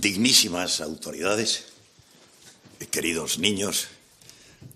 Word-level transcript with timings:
Dignísimas 0.00 0.80
autoridades, 0.80 1.64
queridos 2.92 3.40
niños, 3.40 3.88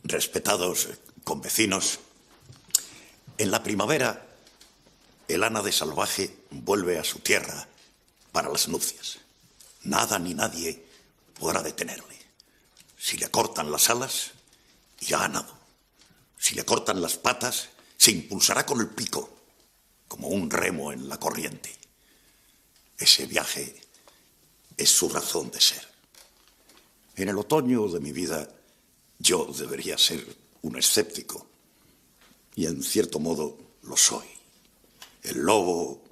respetados 0.03 0.89
convecinos, 1.23 2.01
en 3.39 3.53
la 3.53 3.63
primavera 3.63 4.27
el 5.29 5.45
ana 5.45 5.63
de 5.63 5.71
salvaje 5.71 6.37
vuelve 6.51 6.99
a 6.99 7.05
su 7.05 7.21
tierra 7.21 7.69
para 8.33 8.49
las 8.49 8.67
nupcias. 8.67 9.19
Nada 9.85 10.19
ni 10.19 10.35
nadie 10.35 10.85
podrá 11.39 11.63
detenerle. 11.63 12.19
Si 12.99 13.17
le 13.17 13.31
cortan 13.31 13.71
las 13.71 13.91
alas, 13.91 14.33
ya 14.99 15.19
ha 15.19 15.29
ganado. 15.29 15.57
Si 16.37 16.57
le 16.57 16.65
cortan 16.65 17.01
las 17.01 17.17
patas, 17.17 17.69
se 17.97 18.11
impulsará 18.11 18.67
con 18.67 18.81
el 18.81 18.89
pico, 18.89 19.31
como 20.09 20.27
un 20.27 20.51
remo 20.51 20.93
en 20.93 21.09
la 21.09 21.21
corriente. 21.21 21.73
Ese 22.99 23.27
viaje 23.27 23.92
es 24.77 24.91
su 24.91 25.09
razón 25.09 25.51
de 25.51 25.61
ser. 25.61 25.87
En 27.17 27.29
el 27.29 27.39
otoño 27.39 27.89
de 27.89 28.01
mi 28.01 28.13
vida 28.13 28.49
yo 29.19 29.47
debería 29.47 29.99
ser 29.99 30.25
un 30.63 30.77
escéptico, 30.77 31.47
y 32.55 32.67
en 32.67 32.83
cierto 32.83 33.19
modo 33.19 33.59
lo 33.83 33.97
soy. 33.97 34.27
El 35.23 35.39
lobo 35.39 36.03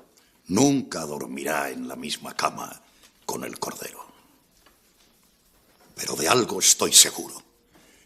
nunca 0.48 1.00
dormirá 1.00 1.70
en 1.70 1.88
la 1.88 1.96
misma 1.96 2.34
cama 2.36 2.80
con 3.26 3.44
el 3.44 3.58
cordero. 3.58 4.06
Pero 5.94 6.16
de 6.16 6.28
algo 6.28 6.60
estoy 6.60 6.92
seguro. 6.92 7.42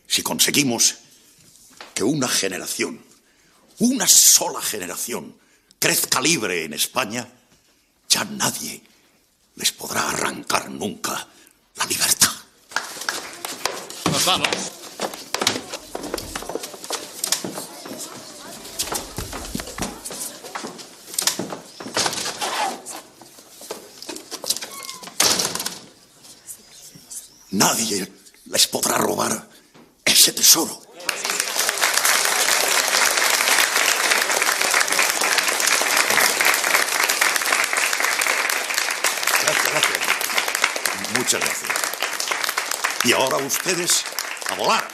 Si 0.06 0.22
conseguimos 0.22 0.96
que 1.94 2.04
una 2.04 2.28
generación, 2.28 3.00
una 3.78 4.06
sola 4.08 4.60
generación, 4.60 5.36
crezca 5.78 6.20
libre 6.20 6.64
en 6.64 6.72
España, 6.72 7.30
ya 8.08 8.24
nadie 8.24 8.82
les 9.56 9.72
podrá 9.72 10.08
arrancar 10.08 10.70
nunca 10.70 11.26
la 11.76 11.84
libertad. 11.86 12.30
Nos 14.10 14.24
vamos. 14.24 14.48
Nadie 27.50 28.12
les 28.46 28.66
podrá 28.66 28.98
robar 28.98 29.48
ese 30.04 30.32
tesoro. 30.32 30.83
Muchas 41.24 41.40
gracias. 41.40 41.70
Y 43.04 43.12
ahora 43.14 43.38
ustedes 43.38 44.04
a 44.50 44.54
volar. 44.56 44.86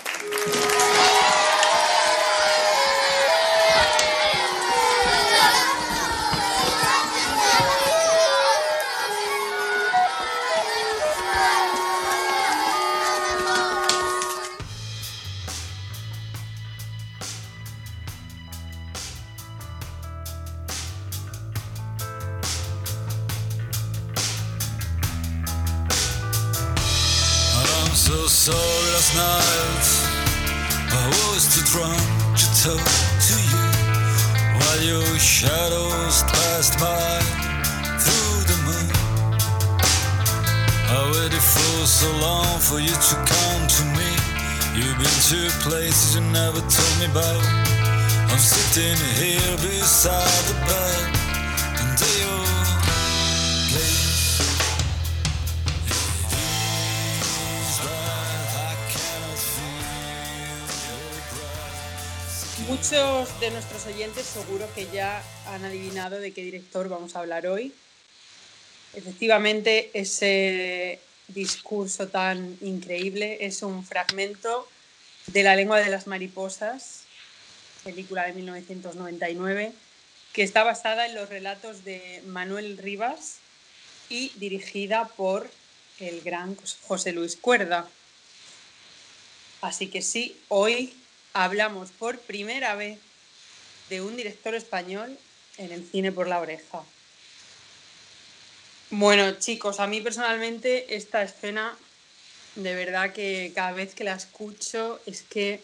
Seguro 64.32 64.72
que 64.74 64.86
ya 64.92 65.24
han 65.46 65.64
adivinado 65.64 66.20
de 66.20 66.32
qué 66.32 66.42
director 66.42 66.88
vamos 66.88 67.16
a 67.16 67.18
hablar 67.18 67.48
hoy. 67.48 67.74
Efectivamente, 68.94 69.90
ese 69.92 71.00
discurso 71.26 72.08
tan 72.08 72.56
increíble 72.60 73.38
es 73.40 73.62
un 73.62 73.84
fragmento 73.84 74.68
de 75.26 75.42
La 75.42 75.56
lengua 75.56 75.80
de 75.80 75.90
las 75.90 76.06
mariposas, 76.06 77.02
película 77.82 78.24
de 78.24 78.34
1999, 78.34 79.72
que 80.32 80.42
está 80.44 80.62
basada 80.62 81.06
en 81.06 81.16
los 81.16 81.28
relatos 81.28 81.84
de 81.84 82.22
Manuel 82.26 82.78
Rivas 82.78 83.38
y 84.08 84.30
dirigida 84.36 85.08
por 85.16 85.50
el 85.98 86.20
gran 86.20 86.56
José 86.82 87.12
Luis 87.12 87.36
Cuerda. 87.36 87.88
Así 89.60 89.88
que 89.88 90.02
sí, 90.02 90.40
hoy 90.48 90.94
hablamos 91.32 91.90
por 91.90 92.18
primera 92.20 92.76
vez 92.76 92.98
de 93.90 94.00
un 94.00 94.16
director 94.16 94.54
español 94.54 95.18
en 95.58 95.72
el 95.72 95.84
cine 95.84 96.12
por 96.12 96.28
la 96.28 96.40
oreja. 96.40 96.82
Bueno, 98.90 99.32
chicos, 99.32 99.78
a 99.78 99.86
mí 99.86 100.00
personalmente 100.00 100.96
esta 100.96 101.22
escena, 101.22 101.76
de 102.54 102.74
verdad 102.74 103.12
que 103.12 103.52
cada 103.54 103.72
vez 103.72 103.94
que 103.94 104.04
la 104.04 104.14
escucho 104.14 105.00
es 105.06 105.22
que 105.22 105.62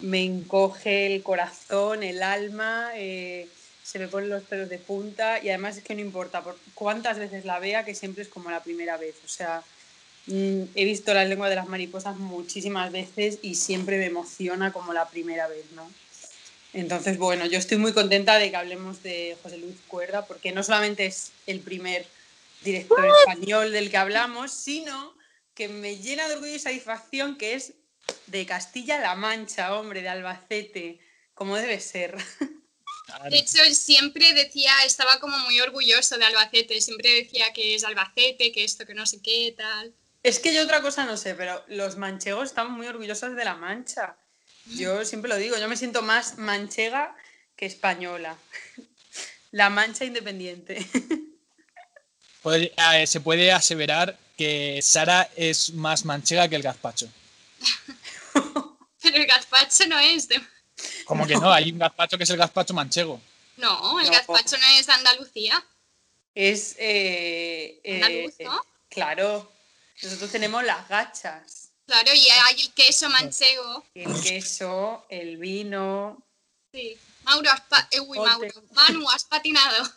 me 0.00 0.24
encoge 0.24 1.06
el 1.06 1.22
corazón, 1.22 2.02
el 2.02 2.22
alma, 2.22 2.90
eh, 2.94 3.48
se 3.82 3.98
me 3.98 4.08
ponen 4.08 4.28
los 4.28 4.42
pelos 4.42 4.68
de 4.68 4.78
punta 4.78 5.42
y 5.42 5.48
además 5.48 5.78
es 5.78 5.84
que 5.84 5.94
no 5.94 6.02
importa 6.02 6.42
por 6.42 6.58
cuántas 6.74 7.18
veces 7.18 7.44
la 7.46 7.58
vea, 7.58 7.84
que 7.84 7.94
siempre 7.94 8.22
es 8.22 8.28
como 8.28 8.50
la 8.50 8.62
primera 8.62 8.98
vez. 8.98 9.14
O 9.24 9.28
sea, 9.28 9.62
mm, 10.26 10.62
he 10.74 10.84
visto 10.84 11.14
la 11.14 11.24
lengua 11.24 11.48
de 11.48 11.56
las 11.56 11.68
mariposas 11.68 12.16
muchísimas 12.18 12.92
veces 12.92 13.38
y 13.40 13.54
siempre 13.54 13.96
me 13.96 14.06
emociona 14.06 14.72
como 14.72 14.92
la 14.92 15.08
primera 15.08 15.48
vez, 15.48 15.64
¿no? 15.74 15.90
Entonces, 16.72 17.18
bueno, 17.18 17.46
yo 17.46 17.58
estoy 17.58 17.78
muy 17.78 17.92
contenta 17.92 18.38
de 18.38 18.50
que 18.50 18.56
hablemos 18.56 19.02
de 19.02 19.36
José 19.42 19.58
Luis 19.58 19.76
Cuerda, 19.86 20.26
porque 20.26 20.52
no 20.52 20.62
solamente 20.62 21.06
es 21.06 21.32
el 21.46 21.60
primer 21.60 22.06
director 22.62 23.06
español 23.06 23.72
del 23.72 23.90
que 23.90 23.96
hablamos, 23.96 24.52
sino 24.52 25.14
que 25.54 25.68
me 25.68 25.96
llena 25.96 26.28
de 26.28 26.34
orgullo 26.34 26.54
y 26.54 26.58
satisfacción 26.58 27.36
que 27.36 27.54
es 27.54 27.72
de 28.26 28.46
Castilla-La 28.46 29.14
Mancha, 29.14 29.74
hombre, 29.74 30.02
de 30.02 30.08
Albacete, 30.08 31.00
como 31.34 31.56
debe 31.56 31.80
ser. 31.80 32.16
De 33.30 33.38
hecho, 33.38 33.62
él 33.64 33.74
siempre 33.74 34.34
decía, 34.34 34.72
estaba 34.84 35.18
como 35.18 35.38
muy 35.38 35.58
orgulloso 35.60 36.18
de 36.18 36.26
Albacete, 36.26 36.80
siempre 36.80 37.14
decía 37.14 37.52
que 37.54 37.74
es 37.74 37.84
Albacete, 37.84 38.52
que 38.52 38.64
esto, 38.64 38.84
que 38.84 38.94
no 38.94 39.06
sé 39.06 39.20
qué, 39.22 39.54
tal. 39.56 39.94
Es 40.22 40.38
que 40.38 40.52
yo 40.52 40.62
otra 40.62 40.82
cosa 40.82 41.06
no 41.06 41.16
sé, 41.16 41.34
pero 41.34 41.64
los 41.68 41.96
manchegos 41.96 42.48
están 42.48 42.70
muy 42.70 42.86
orgullosos 42.86 43.34
de 43.34 43.44
La 43.44 43.54
Mancha. 43.54 44.16
Yo 44.76 45.04
siempre 45.04 45.28
lo 45.28 45.36
digo, 45.36 45.56
yo 45.58 45.68
me 45.68 45.76
siento 45.76 46.02
más 46.02 46.38
manchega 46.38 47.16
que 47.56 47.66
española. 47.66 48.36
La 49.50 49.70
Mancha 49.70 50.04
independiente. 50.04 50.86
Puede- 52.42 52.72
eh, 52.94 53.06
se 53.06 53.20
puede 53.20 53.50
aseverar 53.50 54.16
que 54.36 54.78
Sara 54.82 55.28
es 55.36 55.72
más 55.72 56.04
manchega 56.04 56.48
que 56.48 56.56
el 56.56 56.62
gazpacho. 56.62 57.08
Pero 59.02 59.16
el 59.16 59.26
gazpacho 59.26 59.86
no 59.88 59.98
es 59.98 60.28
de... 60.28 60.40
Como 61.04 61.26
que 61.26 61.34
no, 61.34 61.52
hay 61.52 61.72
un 61.72 61.78
gazpacho 61.78 62.16
que 62.16 62.24
es 62.24 62.30
el 62.30 62.36
gazpacho 62.36 62.74
manchego. 62.74 63.20
No, 63.56 63.98
el 64.00 64.06
No. 64.06 64.12
gazpacho 64.12 64.56
no 64.56 64.66
es 64.78 64.86
de 64.86 64.92
Andalucía. 64.92 65.64
Es. 66.34 66.76
eh, 66.78 67.80
eh, 67.82 67.94
Andaluz, 67.96 68.34
¿no? 68.40 68.60
Claro. 68.88 69.50
Nosotros 70.02 70.30
tenemos 70.30 70.62
las 70.62 70.88
gachas. 70.88 71.57
Claro, 71.88 72.10
y 72.14 72.28
hay 72.28 72.60
el 72.60 72.74
queso 72.74 73.08
manchego. 73.08 73.82
El 73.94 74.20
queso, 74.20 75.06
el 75.08 75.38
vino. 75.38 76.22
Sí. 76.70 76.98
Mauro, 77.22 77.50
has 77.50 77.62
pa- 77.62 77.88
eh, 77.90 77.98
uy. 78.00 78.18
Mauro. 78.18 78.46
Manu, 78.72 79.08
has 79.08 79.24
patinado. 79.24 79.90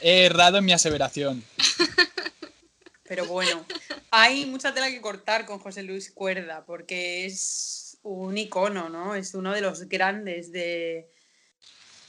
He 0.00 0.24
errado 0.24 0.56
en 0.56 0.64
mi 0.64 0.72
aseveración. 0.72 1.44
Pero 3.04 3.26
bueno, 3.26 3.66
hay 4.10 4.46
mucha 4.46 4.72
tela 4.72 4.88
que 4.88 5.02
cortar 5.02 5.44
con 5.44 5.58
José 5.58 5.82
Luis 5.82 6.10
Cuerda, 6.10 6.64
porque 6.64 7.26
es 7.26 7.98
un 8.02 8.38
icono, 8.38 8.88
¿no? 8.88 9.14
Es 9.14 9.34
uno 9.34 9.52
de 9.52 9.60
los 9.60 9.90
grandes 9.90 10.52
de, 10.52 11.10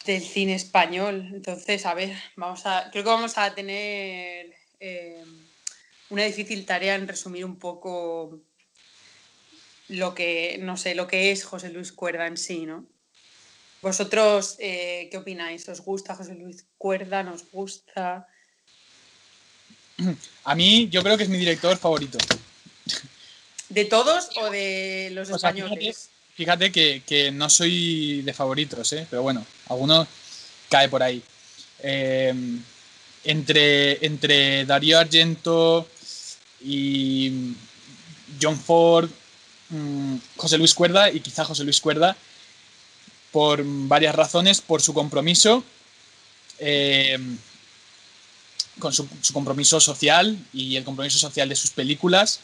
del 0.05 0.23
cine 0.23 0.55
español. 0.55 1.31
Entonces, 1.33 1.85
a 1.85 1.93
ver, 1.95 2.15
vamos 2.37 2.65
a, 2.65 2.89
creo 2.91 3.03
que 3.03 3.09
vamos 3.09 3.37
a 3.37 3.53
tener 3.53 4.53
eh, 4.79 5.25
una 6.09 6.23
difícil 6.23 6.65
tarea 6.65 6.95
en 6.95 7.09
resumir 7.09 7.43
un 7.43 7.59
poco 7.59 8.39
lo 9.89 10.15
que, 10.15 10.57
no 10.61 10.77
sé, 10.77 10.95
lo 10.95 11.07
que 11.07 11.31
es 11.31 11.43
José 11.43 11.69
Luis 11.69 11.91
Cuerda 11.91 12.27
en 12.27 12.37
sí, 12.37 12.65
¿no? 12.65 12.85
¿Vosotros 13.81 14.55
eh, 14.59 15.07
qué 15.11 15.17
opináis? 15.17 15.67
¿Os 15.69 15.81
gusta 15.81 16.15
José 16.15 16.35
Luis 16.35 16.65
Cuerda? 16.77 17.23
¿Nos 17.23 17.49
gusta? 17.51 18.27
A 20.43 20.55
mí 20.55 20.89
yo 20.89 21.01
creo 21.03 21.17
que 21.17 21.23
es 21.23 21.29
mi 21.29 21.37
director 21.37 21.77
favorito. 21.77 22.17
¿De 23.69 23.85
todos 23.85 24.29
o 24.37 24.49
de 24.49 25.09
los 25.13 25.29
O 25.29 25.39
sea, 25.39 25.49
españoles? 25.49 26.09
Fíjate 26.35 26.71
que, 26.71 27.03
que 27.05 27.31
no 27.31 27.49
soy 27.49 28.21
de 28.21 28.33
favoritos, 28.33 28.93
¿eh? 28.93 29.05
pero 29.09 29.21
bueno, 29.21 29.45
alguno 29.67 30.07
cae 30.69 30.87
por 30.87 31.03
ahí. 31.03 31.21
Eh, 31.81 32.33
entre, 33.23 34.05
entre 34.05 34.65
Darío 34.65 34.99
Argento 34.99 35.87
y 36.61 37.53
John 38.41 38.57
Ford, 38.57 39.09
mm, 39.69 40.15
José 40.37 40.57
Luis 40.57 40.73
Cuerda 40.73 41.09
y 41.11 41.19
quizá 41.19 41.45
José 41.45 41.63
Luis 41.63 41.79
Cuerda, 41.81 42.15
por 43.31 43.61
varias 43.63 44.15
razones, 44.15 44.61
por 44.61 44.81
su 44.81 44.93
compromiso, 44.93 45.63
eh, 46.59 47.17
con 48.79 48.93
su, 48.93 49.07
su 49.21 49.33
compromiso 49.33 49.79
social 49.79 50.37
y 50.53 50.75
el 50.75 50.83
compromiso 50.83 51.17
social 51.19 51.47
de 51.49 51.55
sus 51.55 51.71
películas, 51.71 52.39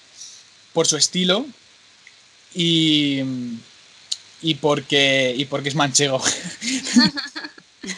por 0.73 0.85
su 0.85 0.97
estilo 0.97 1.45
y, 2.53 3.21
y 4.41 4.55
porque, 4.55 5.33
y 5.37 5.45
porque 5.45 5.69
es 5.69 5.75
manchego. 5.75 6.19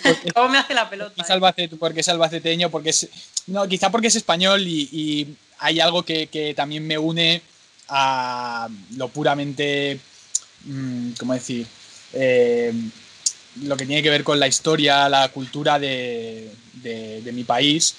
Porque- 0.03 0.31
¿Cómo 0.35 0.49
me 0.49 0.57
hace 0.57 0.73
la 0.73 0.89
pelota? 0.89 1.13
porque 1.15 1.31
eh? 1.31 1.35
albacete- 1.35 1.77
porque 1.77 1.99
es 2.01 2.09
albaceteño, 2.09 2.69
porque 2.69 2.89
es. 2.89 3.07
No, 3.47 3.67
quizá 3.67 3.89
porque 3.89 4.07
es 4.07 4.15
español 4.15 4.67
y, 4.67 4.89
y 4.91 5.35
hay 5.59 5.79
algo 5.79 6.03
que, 6.03 6.27
que 6.27 6.53
también 6.53 6.85
me 6.85 6.97
une 6.97 7.41
a 7.89 8.67
lo 8.95 9.09
puramente. 9.09 9.99
mm, 10.65 11.11
¿Cómo 11.19 11.33
decir? 11.33 11.65
Eh, 12.13 12.73
lo 13.63 13.75
que 13.77 13.85
tiene 13.85 14.03
que 14.03 14.09
ver 14.09 14.23
con 14.23 14.39
la 14.39 14.47
historia, 14.47 15.09
la 15.09 15.29
cultura 15.29 15.79
de, 15.79 16.51
de- 16.73 17.21
de 17.21 17.31
mi 17.31 17.43
país, 17.43 17.95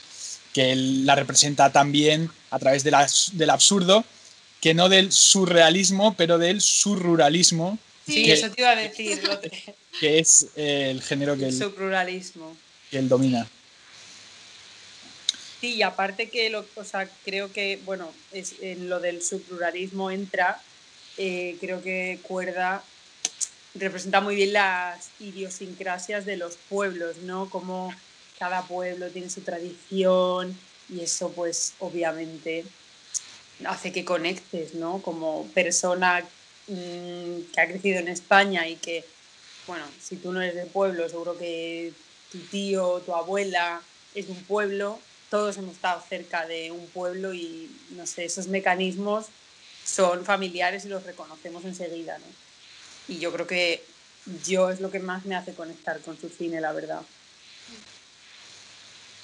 que 0.52 0.72
él 0.72 1.04
la 1.06 1.14
representa 1.14 1.70
también 1.72 2.30
a 2.50 2.58
través 2.58 2.84
de 2.84 2.92
del 3.32 3.50
absurdo, 3.50 4.04
que 4.60 4.74
no 4.74 4.88
del 4.88 5.12
surrealismo, 5.12 6.14
pero 6.16 6.38
del 6.38 6.60
surruralismo, 6.60 7.78
Sí, 8.06 8.24
que- 8.24 8.32
eso 8.32 8.50
te 8.50 8.62
iba 8.62 8.70
a 8.70 8.76
decir, 8.76 9.20
que 10.00 10.18
es 10.18 10.46
el 10.56 11.02
género 11.02 11.36
que 11.36 11.48
el 11.48 11.54
él, 11.54 11.58
que 12.90 12.98
él 12.98 13.08
domina. 13.08 13.46
Sí, 15.60 15.74
y 15.74 15.82
aparte 15.82 16.30
que 16.30 16.50
lo, 16.50 16.64
o 16.76 16.84
sea, 16.84 17.10
creo 17.24 17.52
que, 17.52 17.80
bueno, 17.84 18.12
es, 18.32 18.54
en 18.60 18.88
lo 18.88 19.00
del 19.00 19.22
subpluralismo 19.22 20.10
entra, 20.10 20.60
eh, 21.16 21.56
creo 21.60 21.82
que 21.82 22.20
Cuerda 22.22 22.82
representa 23.74 24.20
muy 24.20 24.36
bien 24.36 24.52
las 24.52 25.10
idiosincrasias 25.20 26.24
de 26.24 26.36
los 26.36 26.56
pueblos, 26.68 27.18
¿no? 27.18 27.50
Como 27.50 27.92
cada 28.38 28.62
pueblo 28.62 29.10
tiene 29.10 29.30
su 29.30 29.40
tradición 29.40 30.56
y 30.88 31.00
eso 31.00 31.32
pues 31.32 31.74
obviamente 31.80 32.64
hace 33.64 33.92
que 33.92 34.04
conectes, 34.04 34.74
¿no? 34.74 35.02
Como 35.02 35.46
persona 35.48 36.24
mm, 36.68 37.52
que 37.52 37.60
ha 37.60 37.66
crecido 37.66 37.98
en 37.98 38.08
España 38.08 38.68
y 38.68 38.76
que, 38.76 39.04
bueno, 39.66 39.84
si 40.00 40.16
tú 40.16 40.32
no 40.32 40.40
eres 40.40 40.54
del 40.54 40.68
pueblo, 40.68 41.08
seguro 41.08 41.36
que 41.36 41.92
tu 42.30 42.38
tío, 42.38 43.02
tu 43.04 43.14
abuela 43.14 43.82
es 44.14 44.26
de 44.26 44.32
un 44.32 44.44
pueblo, 44.44 45.00
todos 45.30 45.56
hemos 45.58 45.74
estado 45.76 46.02
cerca 46.08 46.46
de 46.46 46.70
un 46.70 46.86
pueblo 46.88 47.34
y, 47.34 47.70
no 47.90 48.06
sé, 48.06 48.24
esos 48.24 48.46
mecanismos 48.48 49.26
son 49.84 50.24
familiares 50.24 50.84
y 50.84 50.88
los 50.88 51.04
reconocemos 51.04 51.64
enseguida, 51.64 52.18
¿no? 52.18 52.26
Y 53.08 53.18
yo 53.18 53.32
creo 53.32 53.46
que 53.46 53.84
yo 54.46 54.70
es 54.70 54.80
lo 54.80 54.90
que 54.90 54.98
más 55.00 55.24
me 55.24 55.34
hace 55.36 55.54
conectar 55.54 56.00
con 56.00 56.20
su 56.20 56.28
cine, 56.28 56.60
la 56.60 56.72
verdad. 56.72 57.02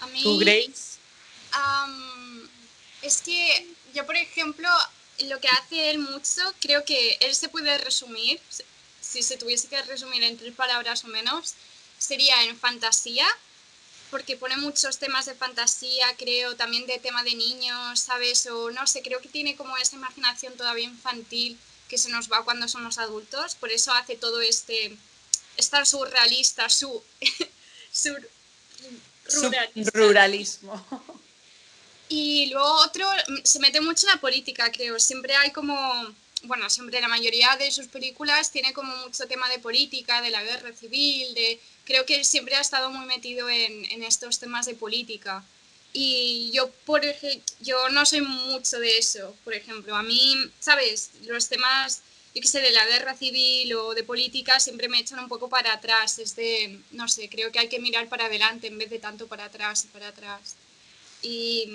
A 0.01 0.07
mí, 0.09 0.23
¿Tú, 0.23 0.39
Grace? 0.39 0.99
am, 1.53 2.49
es 3.03 3.21
que 3.23 3.67
yo, 3.95 4.05
por 4.07 4.17
ejemplo, 4.17 4.69
lo 5.25 5.41
que 5.41 5.49
hace 5.49 5.91
él 5.91 5.99
mucho, 5.99 6.41
creo 6.61 6.85
que 6.85 7.19
él 7.21 7.35
se 7.35 7.49
puede 7.49 7.77
resumir, 7.79 8.41
si- 8.49 8.65
si 9.01 9.23
se 9.23 9.37
tuviese 9.37 9.69
que 9.69 9.81
resumir 9.83 10.23
en 10.23 10.37
tres 10.37 10.55
palabras 10.55 11.05
o 11.05 11.09
menos, 11.09 11.55
sería 11.99 12.43
en 12.45 12.59
fantasía, 12.59 13.27
porque 14.15 14.37
pone 14.37 14.57
muchos 14.59 14.99
temas 14.99 15.27
de 15.27 15.35
fantasía, 15.35 16.07
creo, 16.17 16.55
también 16.55 16.87
de 16.87 17.01
tema 17.01 17.25
de 17.25 17.35
niños, 17.35 17.99
¿sabes? 17.99 18.47
O 18.47 18.71
no 18.71 18.87
sé, 18.87 19.03
creo 19.03 19.21
que 19.21 19.29
tiene 19.29 19.57
como 19.57 19.77
esa 19.77 19.97
imaginación 19.97 20.57
todavía 20.57 20.85
infantil 20.85 21.59
que 21.89 21.99
se 21.99 22.11
nos 22.11 22.31
va 22.31 22.45
cuando 22.45 22.69
somos 22.69 22.99
adultos, 22.99 23.57
por 23.57 23.73
eso 23.73 23.93
hace 23.93 24.15
todo 24.15 24.41
este, 24.41 24.97
es 25.57 25.69
tan 25.69 25.85
surrealista, 25.85 26.69
su, 26.69 27.03
sur, 27.93 28.31
ruralista. 29.35 29.91
Ruralismo. 29.99 30.87
Y 32.09 32.51
luego 32.53 32.73
otro, 32.85 33.09
se 33.43 33.59
mete 33.59 33.81
mucho 33.81 34.07
en 34.07 34.15
la 34.15 34.21
política, 34.21 34.71
creo. 34.71 35.01
Siempre 35.01 35.35
hay 35.35 35.51
como, 35.51 35.75
bueno, 36.45 36.69
siempre 36.71 37.01
la 37.01 37.09
mayoría 37.09 37.57
de 37.57 37.71
sus 37.71 37.87
películas 37.89 38.51
tiene 38.51 38.73
como 38.73 38.95
mucho 38.99 39.27
tema 39.27 39.49
de 39.49 39.59
política, 39.59 40.23
de 40.23 40.31
la 40.31 40.43
guerra 40.43 40.73
civil, 40.73 41.35
de... 41.35 41.61
Creo 41.85 42.07
que 42.07 42.25
siempre 42.25 42.55
ha 42.57 42.61
estado 42.61 42.91
muy 42.91 43.05
metido 43.07 43.49
en, 43.51 43.85
en 43.91 44.03
estos 44.03 44.39
temas 44.39 44.65
de 44.65 44.75
política. 44.75 45.45
Y 45.93 46.51
yo, 46.53 46.71
por 46.87 47.05
ej- 47.05 47.43
yo 47.61 47.89
no 47.91 48.07
soy 48.07 48.23
mucho 48.23 48.79
de 48.79 48.97
eso, 48.99 49.37
por 49.45 49.53
ejemplo. 49.55 49.95
A 49.95 50.03
mí, 50.03 50.35
¿sabes? 50.61 51.11
Los 51.27 51.49
temas, 51.49 52.01
yo 52.35 52.41
qué 52.41 52.49
sé, 52.49 52.61
de 52.61 52.71
la 52.73 52.87
guerra 52.87 53.15
civil 53.15 53.75
o 53.75 53.95
de 53.95 54.03
política 54.03 54.59
siempre 54.61 54.89
me 54.89 54.99
echan 54.99 55.19
un 55.19 55.29
poco 55.29 55.49
para 55.51 55.75
atrás. 55.75 56.19
Es 56.19 56.35
de, 56.37 56.81
no 56.93 57.07
sé, 57.07 57.29
creo 57.29 57.53
que 57.53 57.59
hay 57.59 57.69
que 57.69 57.79
mirar 57.81 58.09
para 58.09 58.25
adelante 58.27 58.67
en 58.69 58.79
vez 58.79 58.89
de 58.91 58.99
tanto 58.99 59.27
para 59.27 59.45
atrás 59.45 59.85
y 59.85 59.89
para 59.89 60.09
atrás. 60.09 60.55
Y 61.23 61.69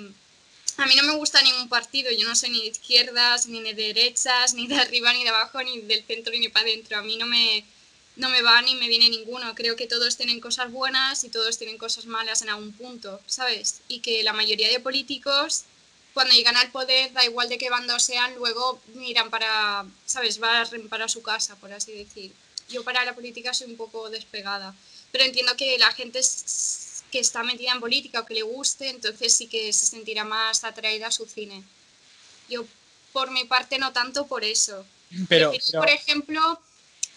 a 0.76 0.86
mí 0.86 0.94
no 0.96 1.04
me 1.04 1.14
gusta 1.16 1.42
ningún 1.42 1.68
partido, 1.68 2.10
yo 2.10 2.26
no 2.28 2.34
soy 2.34 2.50
ni 2.50 2.60
de 2.60 2.68
izquierdas, 2.68 3.46
ni 3.46 3.62
de 3.62 3.74
derechas, 3.74 4.54
ni 4.54 4.66
de 4.66 4.76
arriba, 4.76 5.12
ni 5.12 5.22
de 5.22 5.30
abajo, 5.30 5.62
ni 5.62 5.80
del 5.82 6.04
centro, 6.04 6.32
ni 6.32 6.48
para 6.48 6.66
adentro. 6.66 6.98
A 6.98 7.02
mí 7.02 7.16
no 7.16 7.26
me, 7.26 7.64
no 8.16 8.28
me 8.28 8.42
va 8.42 8.60
ni 8.62 8.74
me 8.74 8.88
viene 8.88 9.08
ninguno. 9.08 9.54
Creo 9.54 9.76
que 9.76 9.86
todos 9.86 10.16
tienen 10.16 10.40
cosas 10.40 10.70
buenas 10.70 11.24
y 11.24 11.28
todos 11.28 11.58
tienen 11.58 11.78
cosas 11.78 12.06
malas 12.06 12.42
en 12.42 12.50
algún 12.50 12.72
punto, 12.72 13.20
¿sabes? 13.26 13.80
Y 13.88 14.00
que 14.00 14.22
la 14.22 14.32
mayoría 14.32 14.68
de 14.68 14.80
políticos, 14.80 15.64
cuando 16.14 16.34
llegan 16.34 16.56
al 16.56 16.70
poder, 16.70 17.12
da 17.12 17.24
igual 17.24 17.48
de 17.48 17.58
qué 17.58 17.70
bando 17.70 17.98
sean, 17.98 18.34
luego 18.36 18.80
miran 18.94 19.30
para, 19.30 19.86
¿sabes? 20.06 20.38
Barren 20.38 20.88
para 20.88 21.08
su 21.08 21.22
casa, 21.22 21.56
por 21.56 21.72
así 21.72 21.92
decir. 21.92 22.32
Yo 22.68 22.84
para 22.84 23.04
la 23.04 23.14
política 23.14 23.52
soy 23.52 23.70
un 23.70 23.76
poco 23.76 24.10
despegada, 24.10 24.74
pero 25.10 25.24
entiendo 25.24 25.56
que 25.56 25.76
la 25.78 25.92
gente 25.92 26.20
que 27.10 27.18
está 27.20 27.42
metida 27.42 27.72
en 27.72 27.80
política 27.80 28.20
o 28.20 28.26
que 28.26 28.34
le 28.34 28.42
guste, 28.42 28.88
entonces 28.88 29.34
sí 29.34 29.46
que 29.48 29.72
se 29.72 29.86
sentirá 29.86 30.24
más 30.24 30.64
atraída 30.64 31.08
a 31.08 31.12
su 31.12 31.26
cine. 31.26 31.62
Yo, 32.48 32.64
por 33.12 33.30
mi 33.30 33.44
parte, 33.44 33.78
no 33.78 33.92
tanto 33.92 34.26
por 34.26 34.44
eso. 34.44 34.84
Pero, 35.28 35.50
Prefiero, 35.50 35.80
pero- 35.80 35.80
por 35.82 35.90
ejemplo, 35.90 36.60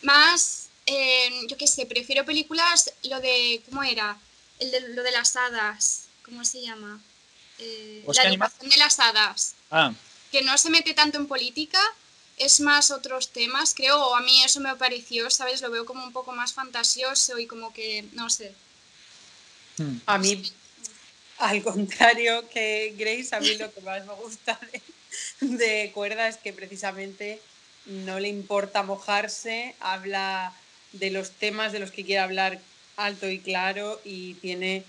más, 0.01 0.67
eh, 0.85 1.29
yo 1.47 1.57
qué 1.57 1.67
sé, 1.67 1.85
prefiero 1.85 2.25
películas, 2.25 2.91
lo 3.03 3.19
de, 3.19 3.61
¿cómo 3.69 3.83
era? 3.83 4.17
El 4.59 4.71
de, 4.71 4.79
lo 4.89 5.03
de 5.03 5.11
las 5.11 5.35
hadas, 5.35 6.05
¿cómo 6.25 6.43
se 6.45 6.61
llama? 6.61 7.01
Eh, 7.59 8.03
la 8.15 8.23
educación 8.23 8.69
de 8.69 8.77
las 8.77 8.99
hadas, 8.99 9.53
ah, 9.71 9.93
que 10.31 10.41
no 10.41 10.57
se 10.57 10.69
mete 10.69 10.93
tanto 10.93 11.17
en 11.17 11.27
política, 11.27 11.79
es 12.37 12.59
más 12.59 12.89
otros 12.89 13.29
temas, 13.29 13.73
creo, 13.75 13.99
o 14.07 14.15
a 14.15 14.21
mí 14.21 14.43
eso 14.43 14.59
me 14.59 14.75
pareció, 14.75 15.29
¿sabes? 15.29 15.61
Lo 15.61 15.69
veo 15.69 15.85
como 15.85 16.03
un 16.03 16.11
poco 16.11 16.31
más 16.31 16.53
fantasioso 16.53 17.37
y 17.37 17.45
como 17.45 17.71
que, 17.73 18.05
no 18.13 18.29
sé. 18.31 18.55
Hmm. 19.77 19.97
A 20.05 20.17
mí, 20.17 20.43
al 21.39 21.61
contrario 21.63 22.47
que 22.49 22.93
Grace, 22.97 23.35
a 23.35 23.39
mí 23.39 23.55
lo 23.55 23.73
que 23.73 23.81
más 23.81 24.05
me 24.05 24.13
gusta 24.13 24.59
de, 24.71 25.57
de 25.57 25.91
Cuerda 25.93 26.27
es 26.27 26.37
que 26.37 26.53
precisamente 26.53 27.39
no 27.85 28.19
le 28.19 28.29
importa 28.29 28.83
mojarse, 28.83 29.75
habla 29.79 30.53
de 30.93 31.11
los 31.11 31.31
temas 31.31 31.71
de 31.71 31.79
los 31.79 31.91
que 31.91 32.05
quiere 32.05 32.19
hablar 32.19 32.59
alto 32.95 33.29
y 33.29 33.39
claro 33.39 33.99
y 34.05 34.35
tiene, 34.35 34.83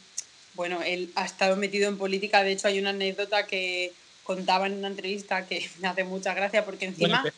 bueno, 0.55 0.83
él 0.83 1.11
ha 1.15 1.25
estado 1.25 1.57
metido 1.57 1.89
en 1.89 1.99
política, 1.99 2.45
de 2.45 2.53
hecho 2.53 2.69
hay 2.69 2.79
una 2.79 2.91
anécdota 2.91 3.47
que 3.47 3.93
contaba 4.23 4.67
en 4.67 4.75
una 4.75 4.89
entrevista 4.89 5.47
que 5.47 5.69
me 5.81 5.89
hace 5.89 6.05
mucha 6.05 6.35
gracia 6.35 6.65
porque 6.65 6.87
encima... 6.87 7.23
Bueno, 7.23 7.37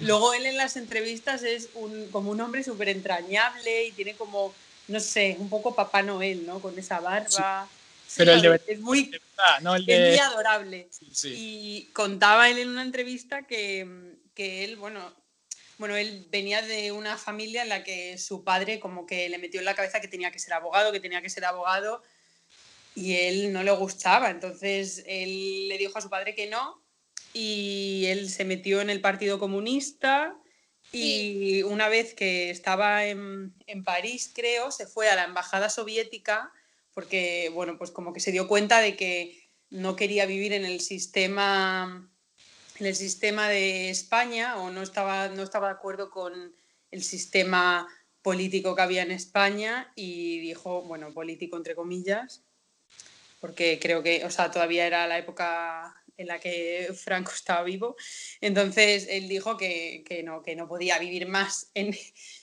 Luego 0.00 0.32
él 0.32 0.46
en 0.46 0.56
las 0.56 0.76
entrevistas 0.76 1.42
es 1.42 1.70
un, 1.74 2.08
como 2.12 2.30
un 2.30 2.40
hombre 2.40 2.62
súper 2.62 2.88
entrañable 2.88 3.86
y 3.86 3.92
tiene 3.92 4.14
como, 4.14 4.54
no 4.88 5.00
sé, 5.00 5.36
un 5.38 5.48
poco 5.48 5.74
Papá 5.74 6.02
Noel, 6.02 6.46
¿no? 6.46 6.60
Con 6.60 6.78
esa 6.78 7.00
barba. 7.00 7.68
Sí, 8.06 8.14
Pero 8.18 8.32
el 8.32 8.40
de- 8.42 8.60
es 8.66 8.80
muy, 8.80 9.04
de 9.10 9.20
verdad, 9.36 9.60
no 9.60 9.76
el 9.76 9.82
es 9.88 9.98
muy 10.00 10.10
de. 10.12 10.20
adorable. 10.20 10.88
Sí. 11.12 11.34
Y 11.36 11.84
contaba 11.92 12.48
él 12.48 12.58
en 12.58 12.68
una 12.70 12.82
entrevista 12.82 13.46
que, 13.46 13.86
que 14.34 14.64
él, 14.64 14.76
bueno, 14.76 15.12
bueno, 15.76 15.94
él 15.94 16.26
venía 16.30 16.62
de 16.62 16.90
una 16.90 17.16
familia 17.18 17.62
en 17.62 17.68
la 17.68 17.84
que 17.84 18.18
su 18.18 18.42
padre 18.42 18.80
como 18.80 19.06
que 19.06 19.28
le 19.28 19.38
metió 19.38 19.60
en 19.60 19.66
la 19.66 19.74
cabeza 19.74 20.00
que 20.00 20.08
tenía 20.08 20.30
que 20.32 20.38
ser 20.38 20.54
abogado, 20.54 20.90
que 20.90 21.00
tenía 21.00 21.22
que 21.22 21.30
ser 21.30 21.44
abogado. 21.44 22.02
y 22.94 23.14
él 23.14 23.52
no 23.52 23.62
le 23.62 23.70
gustaba. 23.72 24.28
Entonces 24.30 25.04
él 25.06 25.68
le 25.68 25.78
dijo 25.78 25.98
a 25.98 26.00
su 26.02 26.10
padre 26.10 26.34
que 26.34 26.46
no 26.48 26.82
y 27.34 28.06
él 28.06 28.28
se 28.30 28.44
metió 28.44 28.80
en 28.80 28.90
el 28.90 29.00
Partido 29.00 29.38
Comunista 29.38 30.34
y 30.92 31.62
una 31.64 31.88
vez 31.88 32.14
que 32.14 32.50
estaba 32.50 33.04
en, 33.06 33.54
en, 33.66 33.84
París, 33.84 34.30
creo, 34.34 34.70
se 34.70 34.86
fue 34.86 35.08
a 35.08 35.16
la 35.16 35.24
embajada 35.24 35.68
soviética 35.68 36.50
porque, 36.94 37.50
bueno, 37.54 37.78
pues 37.78 37.90
como 37.90 38.12
que 38.12 38.20
se 38.20 38.32
dio 38.32 38.48
cuenta 38.48 38.80
de 38.80 38.96
que 38.96 39.48
no 39.70 39.96
quería 39.96 40.26
vivir 40.26 40.52
en 40.52 40.64
el 40.64 40.80
sistema 40.80 42.08
en 42.80 42.86
el 42.86 42.94
sistema 42.94 43.48
de 43.48 43.90
España 43.90 44.56
o 44.58 44.70
no 44.70 44.82
estaba, 44.82 45.28
no 45.28 45.42
estaba 45.42 45.68
de 45.68 45.74
acuerdo 45.74 46.10
con 46.10 46.54
el 46.90 47.02
sistema 47.02 47.88
político 48.22 48.74
que 48.74 48.82
había 48.82 49.02
en 49.02 49.10
España 49.10 49.92
y 49.96 50.40
dijo, 50.40 50.82
bueno, 50.82 51.12
político 51.12 51.56
entre 51.56 51.74
comillas, 51.74 52.42
porque 53.40 53.78
creo 53.80 54.02
que, 54.02 54.24
o 54.24 54.30
sea, 54.30 54.50
todavía 54.50 54.86
era 54.86 55.06
la 55.06 55.18
época 55.18 55.94
en 56.18 56.26
la 56.26 56.38
que 56.38 56.90
Franco 56.94 57.32
estaba 57.32 57.62
vivo. 57.62 57.96
Entonces 58.40 59.06
él 59.08 59.28
dijo 59.28 59.56
que, 59.56 60.04
que 60.04 60.22
no, 60.22 60.42
que 60.42 60.56
no 60.56 60.68
podía 60.68 60.98
vivir 60.98 61.26
más 61.26 61.70
en, 61.74 61.94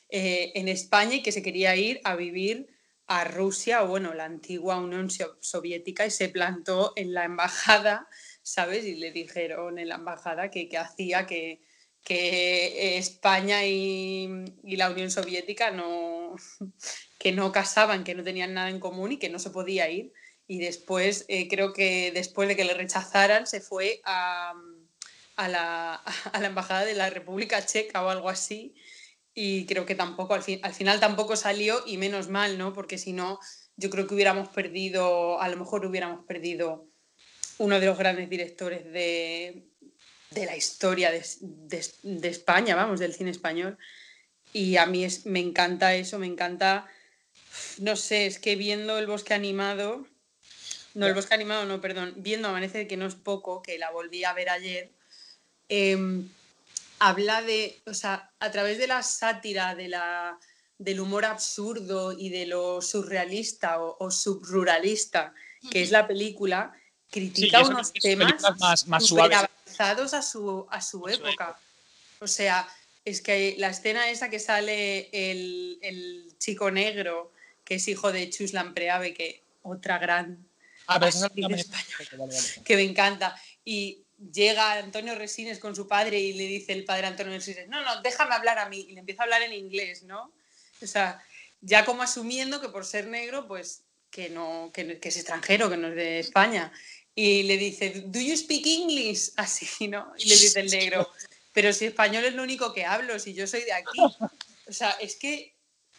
eh, 0.10 0.52
en, 0.56 0.68
España 0.68 1.16
y 1.16 1.22
que 1.22 1.32
se 1.32 1.44
quería 1.44 1.76
ir 1.76 2.02
a 2.04 2.16
vivir 2.16 2.68
a 3.06 3.26
Rusia 3.26 3.84
o 3.84 3.88
bueno, 3.88 4.14
la 4.14 4.26
antigua 4.26 4.78
Unión 4.78 5.10
Soviética 5.40 6.06
y 6.08 6.12
se 6.12 6.30
plantó 6.30 6.94
en 6.96 7.14
la 7.14 7.26
embajada, 7.26 8.08
¿sabes? 8.42 8.86
Y 8.86 8.96
le 8.96 9.12
dijeron 9.12 9.78
en 9.78 9.90
la 9.90 9.96
embajada 9.96 10.50
que, 10.50 10.68
que 10.68 10.78
hacía 10.78 11.28
que, 11.28 11.62
que 12.04 12.98
España 12.98 13.66
y, 13.66 14.28
y, 14.64 14.78
la 14.78 14.90
Unión 14.90 15.12
Soviética 15.12 15.70
no, 15.70 16.36
que 17.20 17.32
no 17.34 17.52
casaban, 17.52 18.04
que 18.04 18.16
no 18.16 18.24
tenían 18.24 18.54
nada 18.54 18.70
en 18.70 18.80
común 18.80 19.12
y 19.12 19.20
que 19.20 19.30
no 19.30 19.38
se 19.38 19.52
podía 19.52 19.90
ir 19.90 20.14
y 20.48 20.60
después 20.60 21.26
eh, 21.28 21.48
creo 21.48 21.74
que 21.74 22.12
después 22.14 22.48
de 22.48 22.56
que 22.56 22.66
le 22.66 22.74
rechazaran 22.74 23.48
se 23.48 23.62
fue 23.62 24.02
a, 24.04 24.54
a, 25.36 25.48
la, 25.48 25.96
a, 26.34 26.40
la, 26.40 26.48
embajada 26.48 26.86
de 26.86 26.94
la 26.94 27.10
República 27.10 27.66
Checa 27.66 28.04
o 28.04 28.10
algo 28.10 28.30
así 28.30 28.76
y 29.34 29.66
creo 29.66 29.86
que 29.86 29.96
tampoco 29.96 30.34
al, 30.34 30.44
fin, 30.44 30.60
al 30.64 30.74
final 30.74 31.00
tampoco 31.00 31.36
salió 31.36 31.84
y 31.86 31.98
menos 31.98 32.30
mal, 32.30 32.58
¿no? 32.58 32.74
Porque 32.74 32.98
si 32.98 33.14
no 33.14 33.40
yo 33.78 33.90
creo 33.90 34.08
que 34.08 34.14
hubiéramos 34.14 34.48
perdido, 34.50 35.42
a 35.42 35.50
lo 35.50 35.58
mejor 35.58 35.86
hubiéramos 35.86 36.26
perdido 36.26 36.88
uno 37.58 37.80
de 37.80 37.86
los 37.86 37.98
grandes 37.98 38.30
directores 38.30 38.86
de, 38.86 39.68
de 40.32 40.46
la 40.46 40.56
historia 40.56 41.12
de, 41.12 41.26
de, 41.42 41.86
de, 42.04 42.28
España, 42.30 42.76
vamos, 42.76 43.00
del 43.00 43.14
cine 43.14 43.32
español. 43.32 43.78
Y 44.54 44.78
a 44.78 44.86
mí 44.86 45.04
es, 45.04 45.26
me 45.26 45.40
encanta 45.40 45.96
eso, 45.96 46.20
me 46.20 46.28
encanta, 46.28 46.88
no 47.80 47.96
sé, 47.98 48.26
es 48.26 48.40
que 48.40 48.56
viendo 48.56 48.98
el 48.98 49.08
bosque 49.08 49.34
animado, 49.34 50.08
no, 50.96 51.08
el 51.08 51.14
bosque 51.14 51.34
animado 51.34 51.66
no, 51.66 51.80
perdón. 51.82 52.14
Viendo 52.18 52.48
Amanece, 52.48 52.88
que 52.88 52.98
no 52.98 53.06
es 53.06 53.16
poco, 53.16 53.62
que 53.62 53.78
la 53.78 53.92
volví 53.92 54.24
a 54.24 54.34
ver 54.34 54.50
ayer, 54.50 54.92
eh, 55.70 55.98
habla 57.00 57.42
de, 57.42 57.80
o 57.86 57.94
sea, 57.94 58.32
a 58.40 58.52
través 58.52 58.78
de 58.78 58.88
la 58.88 59.04
sátira, 59.04 59.76
de 59.76 59.90
la, 59.90 60.40
del 60.78 61.00
humor 61.00 61.26
absurdo 61.26 62.14
y 62.18 62.30
de 62.30 62.46
lo 62.46 62.82
surrealista 62.82 63.82
o, 63.82 63.96
o 64.00 64.12
subruralista 64.12 65.34
que 65.70 65.82
es 65.82 65.92
la 65.92 66.08
película, 66.08 66.74
critica 67.10 67.64
sí, 67.64 67.72
unos 67.72 67.94
temas 67.94 68.36
más, 68.60 68.88
más 68.88 69.06
suaves. 69.06 69.38
avanzados 69.38 70.14
a 70.14 70.22
su, 70.22 70.66
a 70.70 70.82
su 70.82 71.08
época. 71.08 71.58
O 72.20 72.28
sea, 72.28 72.68
es 73.04 73.22
que 73.22 73.56
la 73.58 73.70
escena 73.70 74.10
esa 74.10 74.30
que 74.30 74.40
sale 74.40 75.10
el, 75.12 75.80
el 75.82 76.34
chico 76.38 76.72
negro, 76.72 77.32
que 77.64 77.76
es 77.76 77.88
hijo 77.88 78.12
de 78.12 78.30
Chuslan 78.30 78.74
Preave, 78.74 79.14
que 79.14 79.42
otra 79.64 79.98
gran 79.98 80.48
Ah, 80.88 81.00
pero 81.00 81.10
esa 81.10 81.28
es 81.28 81.68
la 81.68 82.64
que 82.64 82.76
me 82.76 82.84
encanta. 82.84 83.36
Y 83.64 84.04
llega 84.32 84.74
Antonio 84.74 85.16
Resines 85.16 85.60
con 85.60 85.76
su 85.76 85.88
padre 85.88 86.20
y 86.20 86.34
le 86.34 86.48
dice 86.48 86.74
el 86.74 86.86
padre 86.86 87.08
Antonio 87.08 87.34
Resines, 87.34 87.68
no, 87.68 87.84
no, 87.84 88.02
déjame 88.02 88.36
hablar 88.36 88.60
a 88.60 88.70
mí. 88.70 88.86
Y 88.90 88.94
le 88.94 89.00
empieza 89.00 89.24
a 89.24 89.26
hablar 89.26 89.42
en 89.42 89.54
inglés, 89.54 90.04
¿no? 90.04 90.32
O 90.82 90.88
sea, 90.88 91.22
ya 91.62 91.86
como 91.86 92.04
asumiendo 92.04 92.62
que 92.62 92.70
por 92.70 92.86
ser 92.86 93.08
negro, 93.08 93.48
pues 93.48 93.84
que 94.10 94.30
no, 94.30 94.72
que, 94.74 95.00
que 95.00 95.10
es 95.10 95.18
extranjero, 95.18 95.70
que 95.70 95.78
no 95.78 95.90
es 95.90 95.96
de 95.96 96.20
España. 96.20 96.72
Y 97.14 97.44
le 97.44 97.58
dice, 97.58 98.04
¿do 98.06 98.20
you 98.20 98.36
speak 98.36 98.66
English? 98.66 99.32
Así, 99.38 99.88
¿no? 99.88 100.14
Y 100.18 100.30
le 100.30 100.36
dice 100.36 100.60
el 100.60 100.70
negro, 100.70 101.10
pero 101.54 101.72
si 101.74 101.86
español 101.86 102.26
es 102.26 102.34
lo 102.34 102.44
único 102.44 102.74
que 102.74 102.86
hablo, 102.86 103.18
si 103.20 103.34
yo 103.34 103.48
soy 103.48 103.64
de 103.64 103.74
aquí. 103.74 104.00
O 104.68 104.74
sea, 104.74 104.92
es 104.92 105.16
que, 105.16 105.56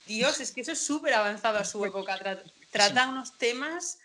Dios, 0.07 0.41
es 0.41 0.53
que 0.53 0.61
eso 0.61 0.73
es 0.73 0.81
súper 0.81 1.15
avanzado 1.15 1.59
a 1.59 1.65
su 1.65 1.85
época. 1.85 2.19
Trata 2.71 3.09
unos 3.09 3.37
temas 3.39 3.99